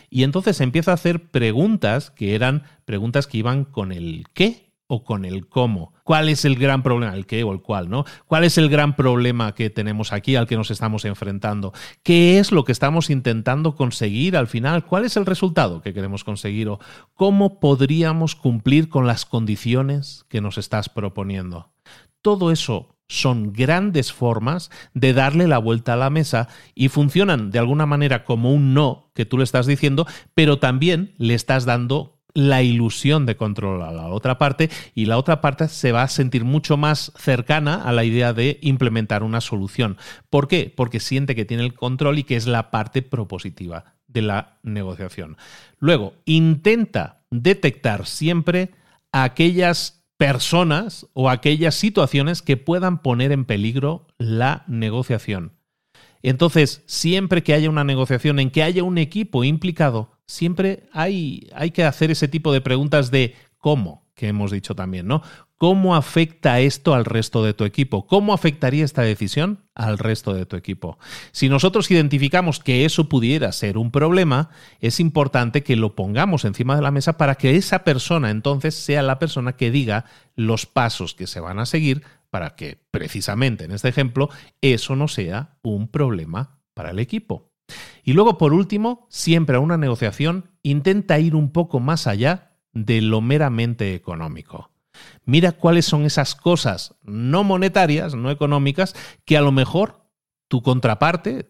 Y 0.09 0.23
entonces 0.23 0.61
empieza 0.61 0.93
a 0.93 0.95
hacer 0.95 1.31
preguntas 1.31 2.11
que 2.11 2.35
eran 2.35 2.65
preguntas 2.85 3.27
que 3.27 3.39
iban 3.39 3.65
con 3.65 3.91
el 3.91 4.27
qué 4.35 4.70
o 4.91 5.05
con 5.05 5.25
el 5.25 5.47
cómo. 5.47 5.95
¿Cuál 6.03 6.29
es 6.29 6.45
el 6.45 6.57
gran 6.57 6.83
problema? 6.83 7.15
El 7.15 7.25
qué 7.25 7.45
o 7.45 7.53
el 7.53 7.63
cuál, 7.63 7.89
¿no? 7.89 8.05
¿Cuál 8.27 8.43
es 8.43 8.59
el 8.59 8.69
gran 8.69 8.97
problema 8.97 9.55
que 9.55 9.71
tenemos 9.71 10.13
aquí 10.13 10.35
al 10.35 10.49
que 10.49 10.57
nos 10.57 10.73
estamos 10.73 11.05
enfrentando? 11.05 11.73
¿Qué 12.03 12.41
es 12.41 12.51
lo 12.51 12.65
que 12.65 12.73
estamos 12.73 13.09
intentando 13.09 13.77
conseguir 13.77 14.37
al 14.37 14.49
final? 14.49 14.85
¿Cuál 14.85 15.05
es 15.05 15.17
el 15.17 15.27
resultado 15.27 15.81
que 15.81 15.95
queremos 15.95 16.25
conseguir? 16.25 16.69
¿O 16.69 16.81
cómo 17.15 17.61
podríamos 17.61 18.35
cumplir 18.35 18.89
con 18.89 19.07
las 19.07 19.25
condiciones 19.25 20.25
que 20.29 20.41
nos 20.41 20.59
estás 20.59 20.89
proponiendo? 20.89 21.71
Todo 22.21 22.51
eso 22.51 22.97
son 23.07 23.53
grandes 23.53 24.13
formas 24.13 24.71
de 24.93 25.13
darle 25.13 25.47
la 25.47 25.59
vuelta 25.59 25.93
a 25.93 25.97
la 25.97 26.11
mesa 26.11 26.49
y 26.75 26.89
funcionan 26.89 27.53
de 27.53 27.61
alguna 27.61 27.87
manera 27.87 28.25
como 28.25 28.53
un 28.53 28.75
no 28.75 29.13
que 29.15 29.25
tú 29.25 29.39
le 29.39 29.45
estás 29.45 29.67
diciendo, 29.67 30.07
pero 30.35 30.59
también 30.59 31.15
le 31.17 31.35
estás 31.35 31.65
dando 31.65 32.20
la 32.35 32.63
ilusión 32.63 33.27
de 33.27 33.37
controlar 33.37 33.91
a 33.91 33.93
la 33.93 34.09
otra 34.09 34.39
parte 34.39 34.71
y 34.95 35.07
la 35.07 35.19
otra 35.19 35.41
parte 35.41 35.69
se 35.69 35.93
va 35.93 36.03
a 36.03 36.09
sentir 36.09 36.45
mucho 36.45 36.77
más 36.77 37.13
cercana 37.17 37.83
a 37.83 37.93
la 37.93 38.05
idea 38.05 38.33
de 38.33 38.59
implementar 38.63 39.23
una 39.23 39.41
solución. 39.41 39.97
¿Por 40.29 40.49
qué? 40.49 40.73
Porque 40.75 41.01
siente 41.01 41.35
que 41.35 41.45
tiene 41.45 41.65
el 41.65 41.75
control 41.75 42.19
y 42.19 42.25
que 42.25 42.37
es 42.37 42.47
la 42.47 42.71
parte 42.71 43.03
propositiva 43.03 43.95
de 44.07 44.23
la 44.23 44.59
negociación. 44.63 45.37
Luego, 45.79 46.15
intenta 46.25 47.23
detectar 47.31 48.07
siempre 48.07 48.71
aquellas 49.13 50.05
personas 50.17 51.07
o 51.15 51.31
aquellas 51.31 51.75
situaciones 51.75 52.43
que 52.43 52.57
puedan 52.57 53.01
poner 53.03 53.33
en 53.33 53.45
peligro 53.45 54.07
la 54.19 54.65
negociación. 54.67 55.53
Entonces, 56.23 56.83
siempre 56.87 57.43
que 57.43 57.55
haya 57.55 57.71
una 57.71 57.85
negociación 57.85 58.39
en 58.39 58.51
que 58.51 58.63
haya 58.63 58.83
un 58.83 58.99
equipo 58.99 59.45
implicado, 59.45 60.11
siempre 60.31 60.85
hay, 60.93 61.49
hay 61.55 61.73
que 61.73 61.85
hacer 61.85 62.11
ese 62.11 62.29
tipo 62.29 62.53
de 62.53 62.61
preguntas 62.61 63.11
de 63.11 63.35
cómo, 63.59 64.05
que 64.15 64.29
hemos 64.29 64.51
dicho 64.51 64.75
también, 64.75 65.07
¿no? 65.07 65.23
¿Cómo 65.57 65.95
afecta 65.95 66.61
esto 66.61 66.95
al 66.95 67.05
resto 67.05 67.45
de 67.45 67.53
tu 67.53 67.65
equipo? 67.65 68.07
¿Cómo 68.07 68.33
afectaría 68.33 68.83
esta 68.85 69.03
decisión 69.03 69.67
al 69.75 69.99
resto 69.99 70.33
de 70.33 70.47
tu 70.47 70.57
equipo? 70.57 70.99
Si 71.33 71.51
nosotros 71.51 71.91
identificamos 71.91 72.61
que 72.61 72.87
eso 72.87 73.11
pudiera 73.11 73.53
ser 73.53 73.77
un 73.77 73.91
problema, 73.91 74.49
es 74.81 75.01
importante 75.01 75.63
que 75.63 75.77
lo 75.77 75.95
pongamos 75.95 76.47
encima 76.47 76.77
de 76.77 76.83
la 76.83 76.91
mesa 76.91 77.19
para 77.19 77.35
que 77.35 77.57
esa 77.57 77.85
persona 77.85 78.31
entonces 78.31 78.75
sea 78.75 79.03
la 79.03 79.19
persona 79.19 79.53
que 79.57 79.71
diga 79.71 80.07
los 80.35 80.65
pasos 80.65 81.13
que 81.13 81.27
se 81.27 81.41
van 81.41 81.59
a 81.59 81.67
seguir 81.67 82.03
para 82.31 82.55
que 82.55 82.79
precisamente 82.91 83.65
en 83.65 83.73
este 83.73 83.89
ejemplo 83.89 84.31
eso 84.63 84.97
no 84.97 85.09
sea 85.09 85.59
un 85.61 85.89
problema 85.89 86.61
para 86.73 86.93
el 86.93 87.01
equipo. 87.01 87.50
Y 88.05 88.13
luego, 88.13 88.39
por 88.39 88.53
último, 88.53 89.07
siempre 89.09 89.57
a 89.57 89.61
una 89.61 89.77
negociación 89.77 90.51
intenta 90.63 91.19
ir 91.19 91.35
un 91.35 91.51
poco 91.51 91.81
más 91.81 92.07
allá 92.07 92.53
de 92.73 93.01
lo 93.01 93.21
meramente 93.21 93.95
económico. 93.95 94.71
Mira 95.25 95.53
cuáles 95.53 95.87
son 95.87 96.05
esas 96.05 96.35
cosas 96.35 96.95
no 97.03 97.45
monetarias, 97.45 98.15
no 98.15 98.31
económicas, 98.31 98.95
que 99.25 99.37
a 99.37 99.41
lo 99.41 99.53
mejor 99.53 100.07
tu 100.49 100.63
contraparte, 100.63 101.49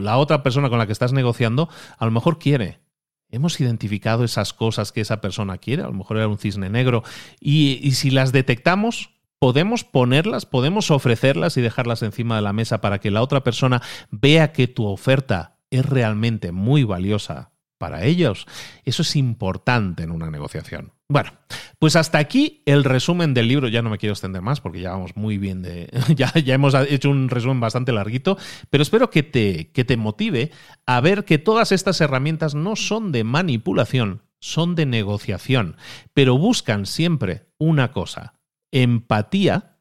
la 0.00 0.16
otra 0.16 0.42
persona 0.42 0.68
con 0.70 0.78
la 0.78 0.86
que 0.86 0.92
estás 0.92 1.12
negociando, 1.12 1.68
a 1.98 2.04
lo 2.04 2.10
mejor 2.10 2.38
quiere. 2.38 2.80
Hemos 3.28 3.60
identificado 3.60 4.24
esas 4.24 4.52
cosas 4.52 4.92
que 4.92 5.02
esa 5.02 5.20
persona 5.20 5.58
quiere, 5.58 5.82
a 5.82 5.86
lo 5.86 5.92
mejor 5.92 6.16
era 6.16 6.28
un 6.28 6.38
cisne 6.38 6.70
negro, 6.70 7.02
y 7.40 7.90
si 7.92 8.10
las 8.10 8.32
detectamos, 8.32 9.10
podemos 9.38 9.84
ponerlas, 9.84 10.46
podemos 10.46 10.90
ofrecerlas 10.90 11.56
y 11.56 11.60
dejarlas 11.62 12.02
encima 12.02 12.36
de 12.36 12.42
la 12.42 12.52
mesa 12.52 12.80
para 12.80 13.00
que 13.00 13.10
la 13.10 13.22
otra 13.22 13.42
persona 13.42 13.82
vea 14.10 14.52
que 14.52 14.68
tu 14.68 14.86
oferta 14.86 15.51
es 15.72 15.84
realmente 15.86 16.52
muy 16.52 16.84
valiosa 16.84 17.52
para 17.78 18.04
ellos. 18.04 18.46
Eso 18.84 19.02
es 19.02 19.16
importante 19.16 20.04
en 20.04 20.12
una 20.12 20.30
negociación. 20.30 20.92
Bueno, 21.08 21.32
pues 21.80 21.96
hasta 21.96 22.18
aquí 22.18 22.62
el 22.64 22.84
resumen 22.84 23.34
del 23.34 23.48
libro. 23.48 23.66
Ya 23.66 23.82
no 23.82 23.90
me 23.90 23.98
quiero 23.98 24.12
extender 24.12 24.40
más 24.40 24.60
porque 24.60 24.80
ya 24.80 24.92
vamos 24.92 25.16
muy 25.16 25.36
bien 25.36 25.62
de. 25.62 25.90
Ya, 26.14 26.32
ya 26.34 26.54
hemos 26.54 26.74
hecho 26.74 27.10
un 27.10 27.28
resumen 27.28 27.58
bastante 27.58 27.90
larguito, 27.90 28.38
pero 28.70 28.82
espero 28.82 29.10
que 29.10 29.24
te, 29.24 29.72
que 29.72 29.84
te 29.84 29.96
motive 29.96 30.52
a 30.86 31.00
ver 31.00 31.24
que 31.24 31.38
todas 31.38 31.72
estas 31.72 32.00
herramientas 32.00 32.54
no 32.54 32.76
son 32.76 33.10
de 33.10 33.24
manipulación, 33.24 34.22
son 34.38 34.74
de 34.74 34.86
negociación, 34.86 35.76
pero 36.14 36.38
buscan 36.38 36.86
siempre 36.86 37.48
una 37.58 37.90
cosa: 37.90 38.34
empatía 38.70 39.71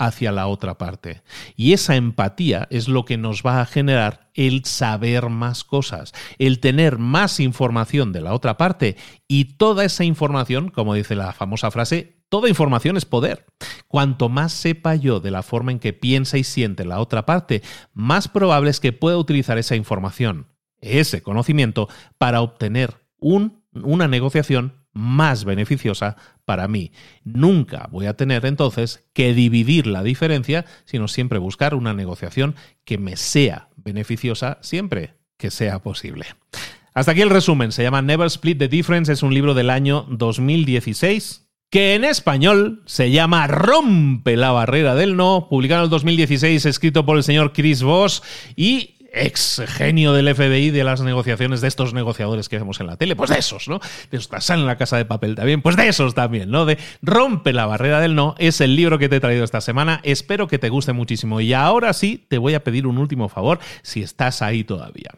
hacia 0.00 0.32
la 0.32 0.46
otra 0.46 0.78
parte. 0.78 1.22
Y 1.56 1.74
esa 1.74 1.94
empatía 1.94 2.66
es 2.70 2.88
lo 2.88 3.04
que 3.04 3.18
nos 3.18 3.42
va 3.42 3.60
a 3.60 3.66
generar 3.66 4.30
el 4.32 4.64
saber 4.64 5.28
más 5.28 5.62
cosas, 5.62 6.14
el 6.38 6.58
tener 6.58 6.96
más 6.96 7.38
información 7.38 8.10
de 8.10 8.22
la 8.22 8.32
otra 8.32 8.56
parte 8.56 8.96
y 9.28 9.56
toda 9.56 9.84
esa 9.84 10.04
información, 10.04 10.70
como 10.70 10.94
dice 10.94 11.14
la 11.14 11.34
famosa 11.34 11.70
frase, 11.70 12.22
toda 12.30 12.48
información 12.48 12.96
es 12.96 13.04
poder. 13.04 13.44
Cuanto 13.88 14.30
más 14.30 14.52
sepa 14.52 14.94
yo 14.94 15.20
de 15.20 15.30
la 15.30 15.42
forma 15.42 15.70
en 15.70 15.78
que 15.78 15.92
piensa 15.92 16.38
y 16.38 16.44
siente 16.44 16.86
la 16.86 16.98
otra 17.00 17.26
parte, 17.26 17.62
más 17.92 18.26
probable 18.26 18.70
es 18.70 18.80
que 18.80 18.94
pueda 18.94 19.18
utilizar 19.18 19.58
esa 19.58 19.76
información, 19.76 20.46
ese 20.80 21.22
conocimiento, 21.22 21.90
para 22.16 22.40
obtener 22.40 23.02
un, 23.18 23.62
una 23.74 24.08
negociación 24.08 24.79
más 24.92 25.44
beneficiosa 25.44 26.16
para 26.44 26.68
mí. 26.68 26.92
Nunca 27.24 27.88
voy 27.90 28.06
a 28.06 28.14
tener 28.14 28.44
entonces 28.46 29.08
que 29.12 29.34
dividir 29.34 29.86
la 29.86 30.02
diferencia, 30.02 30.64
sino 30.84 31.08
siempre 31.08 31.38
buscar 31.38 31.74
una 31.74 31.94
negociación 31.94 32.56
que 32.84 32.98
me 32.98 33.16
sea 33.16 33.68
beneficiosa 33.76 34.58
siempre 34.60 35.14
que 35.36 35.50
sea 35.50 35.78
posible. 35.80 36.26
Hasta 36.92 37.12
aquí 37.12 37.22
el 37.22 37.30
resumen. 37.30 37.72
Se 37.72 37.82
llama 37.82 38.02
Never 38.02 38.26
Split 38.26 38.58
the 38.58 38.68
Difference. 38.68 39.12
Es 39.12 39.22
un 39.22 39.32
libro 39.32 39.54
del 39.54 39.70
año 39.70 40.06
2016 40.08 41.46
que 41.70 41.94
en 41.94 42.04
español 42.04 42.82
se 42.86 43.12
llama 43.12 43.46
Rompe 43.46 44.36
la 44.36 44.50
barrera 44.50 44.96
del 44.96 45.16
no, 45.16 45.46
publicado 45.48 45.82
en 45.82 45.84
el 45.84 45.90
2016, 45.90 46.66
escrito 46.66 47.06
por 47.06 47.16
el 47.16 47.22
señor 47.22 47.52
Chris 47.52 47.84
Voss 47.84 48.24
y 48.56 48.96
ex 49.12 49.62
genio 49.66 50.12
del 50.12 50.34
FBI 50.34 50.70
de 50.70 50.84
las 50.84 51.00
negociaciones 51.00 51.60
de 51.60 51.68
estos 51.68 51.94
negociadores 51.94 52.48
que 52.48 52.58
vemos 52.58 52.80
en 52.80 52.86
la 52.86 52.96
tele, 52.96 53.16
pues 53.16 53.30
de 53.30 53.38
esos, 53.38 53.68
¿no? 53.68 53.80
De 54.10 54.18
esos 54.18 54.50
en 54.50 54.66
la 54.66 54.76
casa 54.76 54.96
de 54.96 55.04
papel 55.04 55.34
también, 55.34 55.62
pues 55.62 55.76
de 55.76 55.88
esos 55.88 56.14
también, 56.14 56.50
¿no? 56.50 56.64
De 56.64 56.78
Rompe 57.02 57.52
la 57.52 57.66
barrera 57.66 58.00
del 58.00 58.14
no 58.14 58.34
es 58.38 58.60
el 58.60 58.76
libro 58.76 58.98
que 58.98 59.08
te 59.08 59.16
he 59.16 59.20
traído 59.20 59.44
esta 59.44 59.60
semana. 59.60 60.00
Espero 60.02 60.48
que 60.48 60.58
te 60.58 60.68
guste 60.68 60.92
muchísimo. 60.92 61.40
Y 61.40 61.52
ahora 61.52 61.92
sí, 61.92 62.24
te 62.28 62.38
voy 62.38 62.54
a 62.54 62.64
pedir 62.64 62.86
un 62.86 62.98
último 62.98 63.28
favor 63.28 63.58
si 63.82 64.02
estás 64.02 64.42
ahí 64.42 64.64
todavía. 64.64 65.10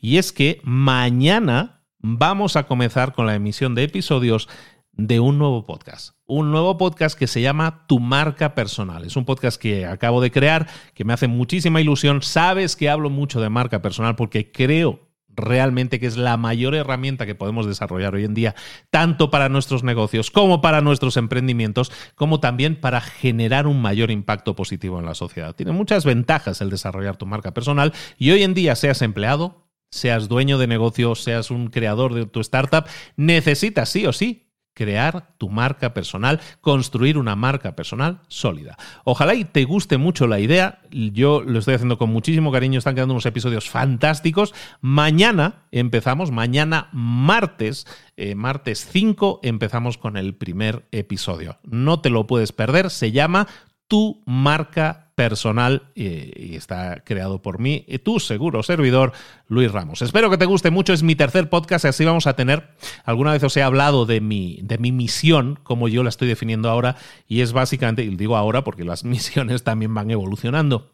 Y 0.00 0.18
es 0.18 0.32
que 0.32 0.60
mañana 0.62 1.80
vamos 2.02 2.56
a 2.56 2.64
comenzar 2.64 3.12
con 3.12 3.26
la 3.26 3.34
emisión 3.34 3.74
de 3.74 3.84
episodios 3.84 4.48
de 4.92 5.20
un 5.20 5.38
nuevo 5.38 5.64
podcast. 5.64 6.14
Un 6.26 6.50
nuevo 6.50 6.76
podcast 6.76 7.18
que 7.18 7.26
se 7.26 7.40
llama 7.40 7.86
Tu 7.86 7.98
marca 7.98 8.54
personal. 8.54 9.04
Es 9.04 9.16
un 9.16 9.24
podcast 9.24 9.60
que 9.60 9.86
acabo 9.86 10.20
de 10.20 10.30
crear, 10.30 10.68
que 10.94 11.04
me 11.04 11.12
hace 11.12 11.28
muchísima 11.28 11.80
ilusión. 11.80 12.22
Sabes 12.22 12.76
que 12.76 12.90
hablo 12.90 13.10
mucho 13.10 13.40
de 13.40 13.48
marca 13.48 13.82
personal 13.82 14.16
porque 14.16 14.52
creo 14.52 15.10
realmente 15.28 16.00
que 16.00 16.06
es 16.06 16.16
la 16.16 16.36
mayor 16.36 16.74
herramienta 16.74 17.26
que 17.26 17.34
podemos 17.34 17.66
desarrollar 17.66 18.14
hoy 18.14 18.24
en 18.24 18.34
día, 18.34 18.54
tanto 18.90 19.30
para 19.30 19.48
nuestros 19.48 19.82
negocios 19.82 20.30
como 20.30 20.60
para 20.60 20.80
nuestros 20.80 21.16
emprendimientos, 21.16 21.90
como 22.14 22.40
también 22.40 22.80
para 22.80 23.00
generar 23.00 23.66
un 23.66 23.80
mayor 23.80 24.10
impacto 24.10 24.54
positivo 24.54 24.98
en 24.98 25.06
la 25.06 25.14
sociedad. 25.14 25.54
Tiene 25.54 25.72
muchas 25.72 26.04
ventajas 26.04 26.60
el 26.60 26.70
desarrollar 26.70 27.16
tu 27.16 27.26
marca 27.26 27.54
personal 27.54 27.92
y 28.18 28.30
hoy 28.32 28.42
en 28.42 28.54
día 28.54 28.76
seas 28.76 29.02
empleado, 29.02 29.68
seas 29.90 30.28
dueño 30.28 30.58
de 30.58 30.66
negocio, 30.66 31.14
seas 31.14 31.50
un 31.50 31.68
creador 31.68 32.14
de 32.14 32.26
tu 32.26 32.40
startup, 32.40 32.84
necesitas 33.16 33.88
sí 33.88 34.06
o 34.06 34.12
sí 34.12 34.49
crear 34.74 35.34
tu 35.36 35.48
marca 35.48 35.92
personal, 35.92 36.40
construir 36.60 37.18
una 37.18 37.36
marca 37.36 37.76
personal 37.76 38.20
sólida. 38.28 38.76
Ojalá 39.04 39.34
y 39.34 39.44
te 39.44 39.64
guste 39.64 39.98
mucho 39.98 40.26
la 40.26 40.40
idea. 40.40 40.80
Yo 40.90 41.42
lo 41.42 41.58
estoy 41.58 41.74
haciendo 41.74 41.98
con 41.98 42.10
muchísimo 42.10 42.52
cariño. 42.52 42.78
Están 42.78 42.94
quedando 42.94 43.14
unos 43.14 43.26
episodios 43.26 43.68
fantásticos. 43.68 44.54
Mañana 44.80 45.64
empezamos, 45.70 46.30
mañana 46.30 46.88
martes, 46.92 47.86
eh, 48.16 48.34
martes 48.34 48.88
5, 48.90 49.40
empezamos 49.42 49.98
con 49.98 50.16
el 50.16 50.34
primer 50.34 50.86
episodio. 50.92 51.58
No 51.62 52.00
te 52.00 52.10
lo 52.10 52.26
puedes 52.26 52.52
perder. 52.52 52.90
Se 52.90 53.12
llama 53.12 53.48
Tu 53.90 54.22
marca 54.24 55.10
personal 55.16 55.90
y, 55.96 56.54
está 56.54 57.02
creado 57.04 57.42
por 57.42 57.58
mí, 57.58 57.84
y 57.88 57.98
tu 57.98 58.20
seguro 58.20 58.62
servidor, 58.62 59.12
Luis 59.48 59.72
Ramos. 59.72 60.00
Espero 60.00 60.30
que 60.30 60.38
te 60.38 60.44
guste 60.44 60.70
mucho, 60.70 60.92
es 60.92 61.02
mi 61.02 61.16
tercer 61.16 61.50
podcast 61.50 61.84
y 61.84 61.88
así 61.88 62.04
vamos 62.04 62.28
a 62.28 62.36
tener, 62.36 62.70
alguna 63.04 63.32
vez 63.32 63.42
os 63.42 63.56
he 63.56 63.64
hablado 63.64 64.06
de 64.06 64.20
mi, 64.20 64.60
de 64.62 64.78
mi 64.78 64.92
misión, 64.92 65.58
como 65.64 65.88
yo 65.88 66.04
la 66.04 66.08
estoy 66.08 66.28
definiendo 66.28 66.70
ahora, 66.70 66.94
y 67.26 67.40
es 67.40 67.52
básicamente, 67.52 68.04
y 68.04 68.14
digo 68.14 68.36
ahora 68.36 68.62
porque 68.62 68.84
las 68.84 69.02
misiones 69.16 69.64
también 69.64 69.92
van 69.92 70.12
evolucionando. 70.12 70.92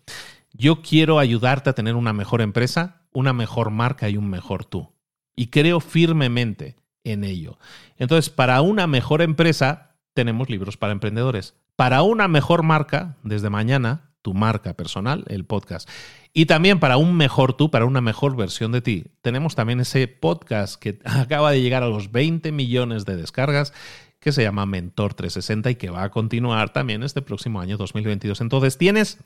Yo 0.54 0.80
quiero 0.80 1.18
ayudarte 1.18 1.68
a 1.68 1.74
tener 1.74 1.96
una 1.96 2.14
mejor 2.14 2.40
empresa, 2.40 3.02
una 3.12 3.34
mejor 3.34 3.68
marca 3.68 4.08
y 4.08 4.16
un 4.16 4.30
mejor 4.30 4.64
tú. 4.64 4.90
Y 5.36 5.48
creo 5.48 5.80
firmemente 5.80 6.76
en 7.04 7.24
ello. 7.24 7.58
Entonces, 7.98 8.30
para 8.30 8.62
una 8.62 8.86
mejor 8.86 9.20
empresa, 9.20 9.96
tenemos 10.14 10.48
libros 10.48 10.78
para 10.78 10.94
emprendedores. 10.94 11.54
Para 11.76 12.02
una 12.02 12.26
mejor 12.26 12.62
marca, 12.62 13.16
desde 13.22 13.50
mañana, 13.50 14.10
tu 14.22 14.34
marca 14.34 14.74
personal, 14.74 15.24
el 15.28 15.44
podcast. 15.44 15.88
Y 16.32 16.46
también 16.46 16.80
para 16.80 16.96
un 16.96 17.16
mejor 17.16 17.54
tú, 17.54 17.70
para 17.70 17.84
una 17.84 18.00
mejor 18.00 18.34
versión 18.34 18.72
de 18.72 18.80
ti, 18.80 19.04
tenemos 19.22 19.54
también 19.54 19.80
ese 19.80 20.08
podcast 20.08 20.80
que 20.80 20.98
acaba 21.04 21.50
de 21.50 21.60
llegar 21.60 21.82
a 21.82 21.88
los 21.88 22.10
20 22.10 22.50
millones 22.50 23.04
de 23.04 23.16
descargas 23.16 23.72
que 24.18 24.32
se 24.32 24.42
llama 24.42 24.66
Mentor 24.66 25.14
360 25.14 25.70
y 25.70 25.74
que 25.76 25.90
va 25.90 26.02
a 26.02 26.10
continuar 26.10 26.72
también 26.72 27.02
este 27.02 27.22
próximo 27.22 27.60
año 27.60 27.76
2022. 27.76 28.40
Entonces 28.40 28.78
tienes 28.78 29.18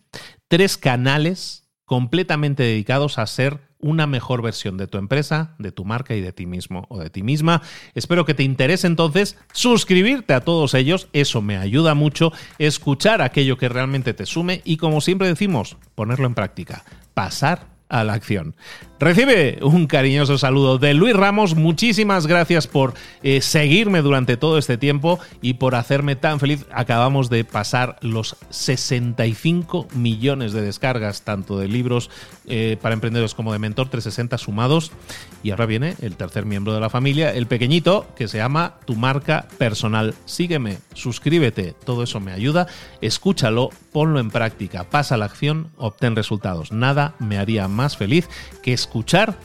tres 0.49 0.77
canales 0.77 1.70
completamente 1.91 2.63
dedicados 2.63 3.19
a 3.19 3.27
ser 3.27 3.59
una 3.81 4.07
mejor 4.07 4.43
versión 4.43 4.77
de 4.77 4.87
tu 4.87 4.97
empresa, 4.97 5.57
de 5.59 5.73
tu 5.73 5.85
marca 5.85 6.15
y 6.15 6.21
de 6.21 6.33
ti 6.33 6.47
mismo 6.47 6.87
o 6.89 7.01
de 7.01 7.11
ti 7.11 7.25
misma. 7.25 7.63
Espero 7.97 8.25
que 8.25 8.33
te 8.33 8.45
interese 8.45 8.87
entonces 8.87 9.37
suscribirte 9.53 10.33
a 10.33 10.43
todos 10.43 10.75
ellos, 10.75 11.09
eso 11.13 11.43
me 11.43 11.57
ayuda 11.57 11.95
mucho, 11.95 12.33
escuchar 12.61 13.23
aquello 13.23 13.59
que 13.59 13.69
realmente 13.69 14.15
te 14.15 14.25
sume 14.25 14.63
y 14.65 14.77
como 14.77 15.01
siempre 15.01 15.27
decimos, 15.27 15.79
ponerlo 15.97 16.29
en 16.29 16.37
práctica, 16.37 16.85
pasar 17.13 17.67
a 17.89 18.05
la 18.05 18.13
acción. 18.13 18.55
Recibe 19.01 19.61
un 19.63 19.87
cariñoso 19.87 20.37
saludo 20.37 20.77
de 20.77 20.93
Luis 20.93 21.17
Ramos. 21.17 21.55
Muchísimas 21.55 22.27
gracias 22.27 22.67
por 22.67 22.93
eh, 23.23 23.41
seguirme 23.41 24.03
durante 24.03 24.37
todo 24.37 24.59
este 24.59 24.77
tiempo 24.77 25.19
y 25.41 25.55
por 25.55 25.75
hacerme 25.75 26.17
tan 26.17 26.39
feliz. 26.39 26.67
Acabamos 26.71 27.31
de 27.31 27.45
pasar 27.45 27.97
los 28.03 28.37
65 28.51 29.89
millones 29.95 30.53
de 30.53 30.61
descargas, 30.61 31.23
tanto 31.23 31.59
de 31.59 31.67
libros 31.67 32.11
eh, 32.47 32.77
para 32.83 32.93
emprendedores 32.93 33.33
como 33.33 33.55
de 33.55 33.59
Mentor 33.59 33.89
360 33.89 34.37
sumados. 34.37 34.93
Y 35.43 35.53
ahora 35.53 35.65
viene 35.65 35.97
el 36.03 36.17
tercer 36.17 36.45
miembro 36.45 36.75
de 36.75 36.81
la 36.81 36.91
familia, 36.91 37.33
el 37.33 37.47
pequeñito, 37.47 38.07
que 38.15 38.29
se 38.29 38.37
llama 38.37 38.75
Tu 38.85 38.97
marca 38.97 39.49
personal. 39.57 40.15
Sígueme, 40.27 40.77
suscríbete, 40.93 41.75
todo 41.87 42.03
eso 42.03 42.21
me 42.21 42.33
ayuda. 42.33 42.67
Escúchalo, 43.01 43.71
ponlo 43.95 44.21
en 44.21 44.31
práctica, 44.31 44.85
pasa 44.85 45.15
a 45.15 45.19
la 45.19 45.25
acción, 45.25 45.71
obtén 45.79 46.17
resultados. 46.17 46.71
Nada 46.71 47.15
me 47.19 47.39
haría 47.39 47.67
más 47.67 47.97
feliz 47.97 48.29
que 48.63 48.75
escuchar 48.75 48.90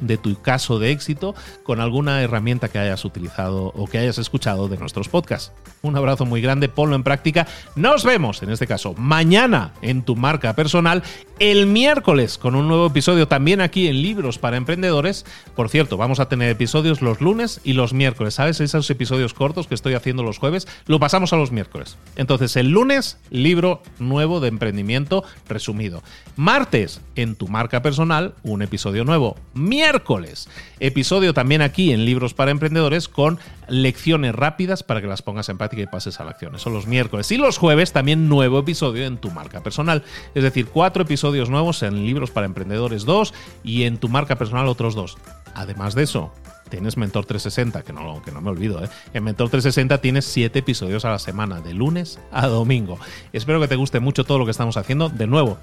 de 0.01 0.17
tu 0.17 0.41
caso 0.41 0.79
de 0.79 0.91
éxito 0.91 1.35
con 1.63 1.79
alguna 1.79 2.21
herramienta 2.21 2.69
que 2.69 2.79
hayas 2.79 3.05
utilizado 3.05 3.71
o 3.75 3.87
que 3.87 3.97
hayas 3.97 4.17
escuchado 4.17 4.67
de 4.67 4.77
nuestros 4.77 5.07
podcasts. 5.07 5.51
Un 5.81 5.95
abrazo 5.95 6.25
muy 6.25 6.41
grande, 6.41 6.67
ponlo 6.67 6.95
en 6.95 7.03
práctica. 7.03 7.47
Nos 7.75 8.03
vemos, 8.03 8.41
en 8.41 8.49
este 8.49 8.65
caso, 8.65 8.95
mañana 8.97 9.73
en 9.81 10.03
tu 10.03 10.15
marca 10.15 10.55
personal, 10.55 11.03
el 11.39 11.67
miércoles 11.67 12.37
con 12.37 12.55
un 12.55 12.67
nuevo 12.67 12.87
episodio 12.87 13.27
también 13.27 13.61
aquí 13.61 13.87
en 13.87 14.01
Libros 14.01 14.39
para 14.39 14.57
Emprendedores. 14.57 15.25
Por 15.55 15.69
cierto, 15.69 15.95
vamos 15.95 16.19
a 16.19 16.27
tener 16.27 16.49
episodios 16.49 17.01
los 17.01 17.21
lunes 17.21 17.61
y 17.63 17.73
los 17.73 17.93
miércoles. 17.93 18.33
¿Sabes? 18.33 18.61
Esos 18.61 18.89
episodios 18.89 19.33
cortos 19.33 19.67
que 19.67 19.75
estoy 19.75 19.93
haciendo 19.93 20.23
los 20.23 20.39
jueves, 20.39 20.67
lo 20.87 20.99
pasamos 20.99 21.33
a 21.33 21.37
los 21.37 21.51
miércoles. 21.51 21.97
Entonces, 22.15 22.55
el 22.55 22.69
lunes, 22.69 23.19
libro 23.29 23.81
nuevo 23.99 24.39
de 24.39 24.47
emprendimiento 24.47 25.23
resumido. 25.47 26.01
Martes, 26.35 27.01
en 27.15 27.35
tu 27.35 27.47
marca 27.47 27.81
personal, 27.81 28.33
un 28.43 28.61
episodio 28.61 29.05
nuevo 29.05 29.34
Miércoles, 29.53 30.49
episodio 30.81 31.33
también 31.33 31.61
aquí 31.61 31.93
en 31.93 32.03
Libros 32.03 32.33
para 32.33 32.51
Emprendedores 32.51 33.07
con 33.07 33.39
lecciones 33.69 34.35
rápidas 34.35 34.83
para 34.83 35.01
que 35.01 35.07
las 35.07 35.21
pongas 35.21 35.47
en 35.47 35.57
práctica 35.57 35.81
y 35.81 35.87
pases 35.87 36.19
a 36.19 36.25
la 36.25 36.31
acción. 36.31 36.59
Son 36.59 36.73
los 36.73 36.87
miércoles. 36.87 37.31
Y 37.31 37.37
los 37.37 37.57
jueves 37.57 37.93
también 37.93 38.27
nuevo 38.27 38.59
episodio 38.59 39.05
en 39.05 39.17
tu 39.17 39.31
marca 39.31 39.63
personal. 39.63 40.03
Es 40.33 40.43
decir, 40.43 40.67
cuatro 40.67 41.03
episodios 41.03 41.49
nuevos 41.49 41.83
en 41.83 42.05
Libros 42.05 42.31
para 42.31 42.45
Emprendedores 42.45 43.05
2 43.05 43.33
y 43.63 43.83
en 43.83 43.97
tu 43.97 44.09
marca 44.09 44.37
personal 44.37 44.67
otros 44.67 44.93
dos. 44.93 45.17
Además 45.53 45.95
de 45.95 46.03
eso, 46.03 46.33
tienes 46.69 46.97
Mentor 46.97 47.25
360, 47.25 47.83
que 47.83 47.93
no, 47.93 48.21
que 48.23 48.31
no 48.31 48.41
me 48.41 48.49
olvido, 48.49 48.83
¿eh? 48.83 48.89
En 49.13 49.23
Mentor 49.23 49.49
360 49.49 49.99
tienes 49.99 50.25
7 50.25 50.59
episodios 50.59 51.05
a 51.05 51.11
la 51.11 51.19
semana, 51.19 51.61
de 51.61 51.73
lunes 51.73 52.19
a 52.31 52.47
domingo. 52.47 52.99
Espero 53.31 53.61
que 53.61 53.69
te 53.69 53.77
guste 53.77 54.01
mucho 54.01 54.25
todo 54.25 54.39
lo 54.39 54.45
que 54.45 54.51
estamos 54.51 54.75
haciendo. 54.75 55.07
De 55.07 55.27
nuevo, 55.27 55.57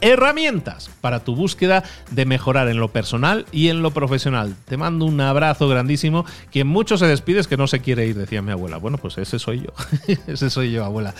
herramientas 0.00 0.90
para 1.00 1.20
tu 1.20 1.34
búsqueda 1.34 1.84
de 2.10 2.26
mejorar 2.26 2.68
en 2.68 2.78
lo 2.78 2.88
personal 2.88 3.46
y 3.52 3.68
en 3.68 3.82
lo 3.82 3.90
profesional. 3.90 4.54
Te 4.66 4.76
mando 4.76 5.04
un 5.04 5.20
abrazo 5.20 5.68
grandísimo. 5.68 6.24
Quien 6.50 6.66
mucho 6.66 6.96
se 6.98 7.06
despide 7.06 7.40
es 7.40 7.46
que 7.46 7.56
no 7.56 7.66
se 7.66 7.80
quiere 7.80 8.06
ir, 8.06 8.16
decía 8.16 8.42
mi 8.42 8.52
abuela. 8.52 8.78
Bueno, 8.78 8.98
pues 8.98 9.18
ese 9.18 9.38
soy 9.38 9.60
yo. 9.60 10.14
ese 10.26 10.50
soy 10.50 10.72
yo, 10.72 10.84
abuela. 10.84 11.14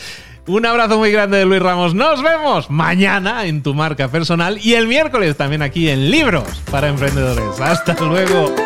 Un 0.47 0.65
abrazo 0.65 0.99
muy 0.99 1.11
grande 1.11 1.39
de 1.39 1.45
Luis 1.45 1.61
Ramos. 1.61 1.95
Nos 1.95 2.23
vemos 2.23 2.71
mañana 2.71 3.47
en 3.47 3.63
tu 3.63 3.75
marca 3.75 4.09
personal 4.09 4.59
y 4.63 4.75
el 4.75 4.87
miércoles 4.87 5.37
también 5.37 5.63
aquí 5.63 5.89
en 5.89 6.11
Libros 6.11 6.45
para 6.71 6.89
Emprendedores. 6.89 7.61
Hasta 7.61 7.95
luego. 8.05 8.66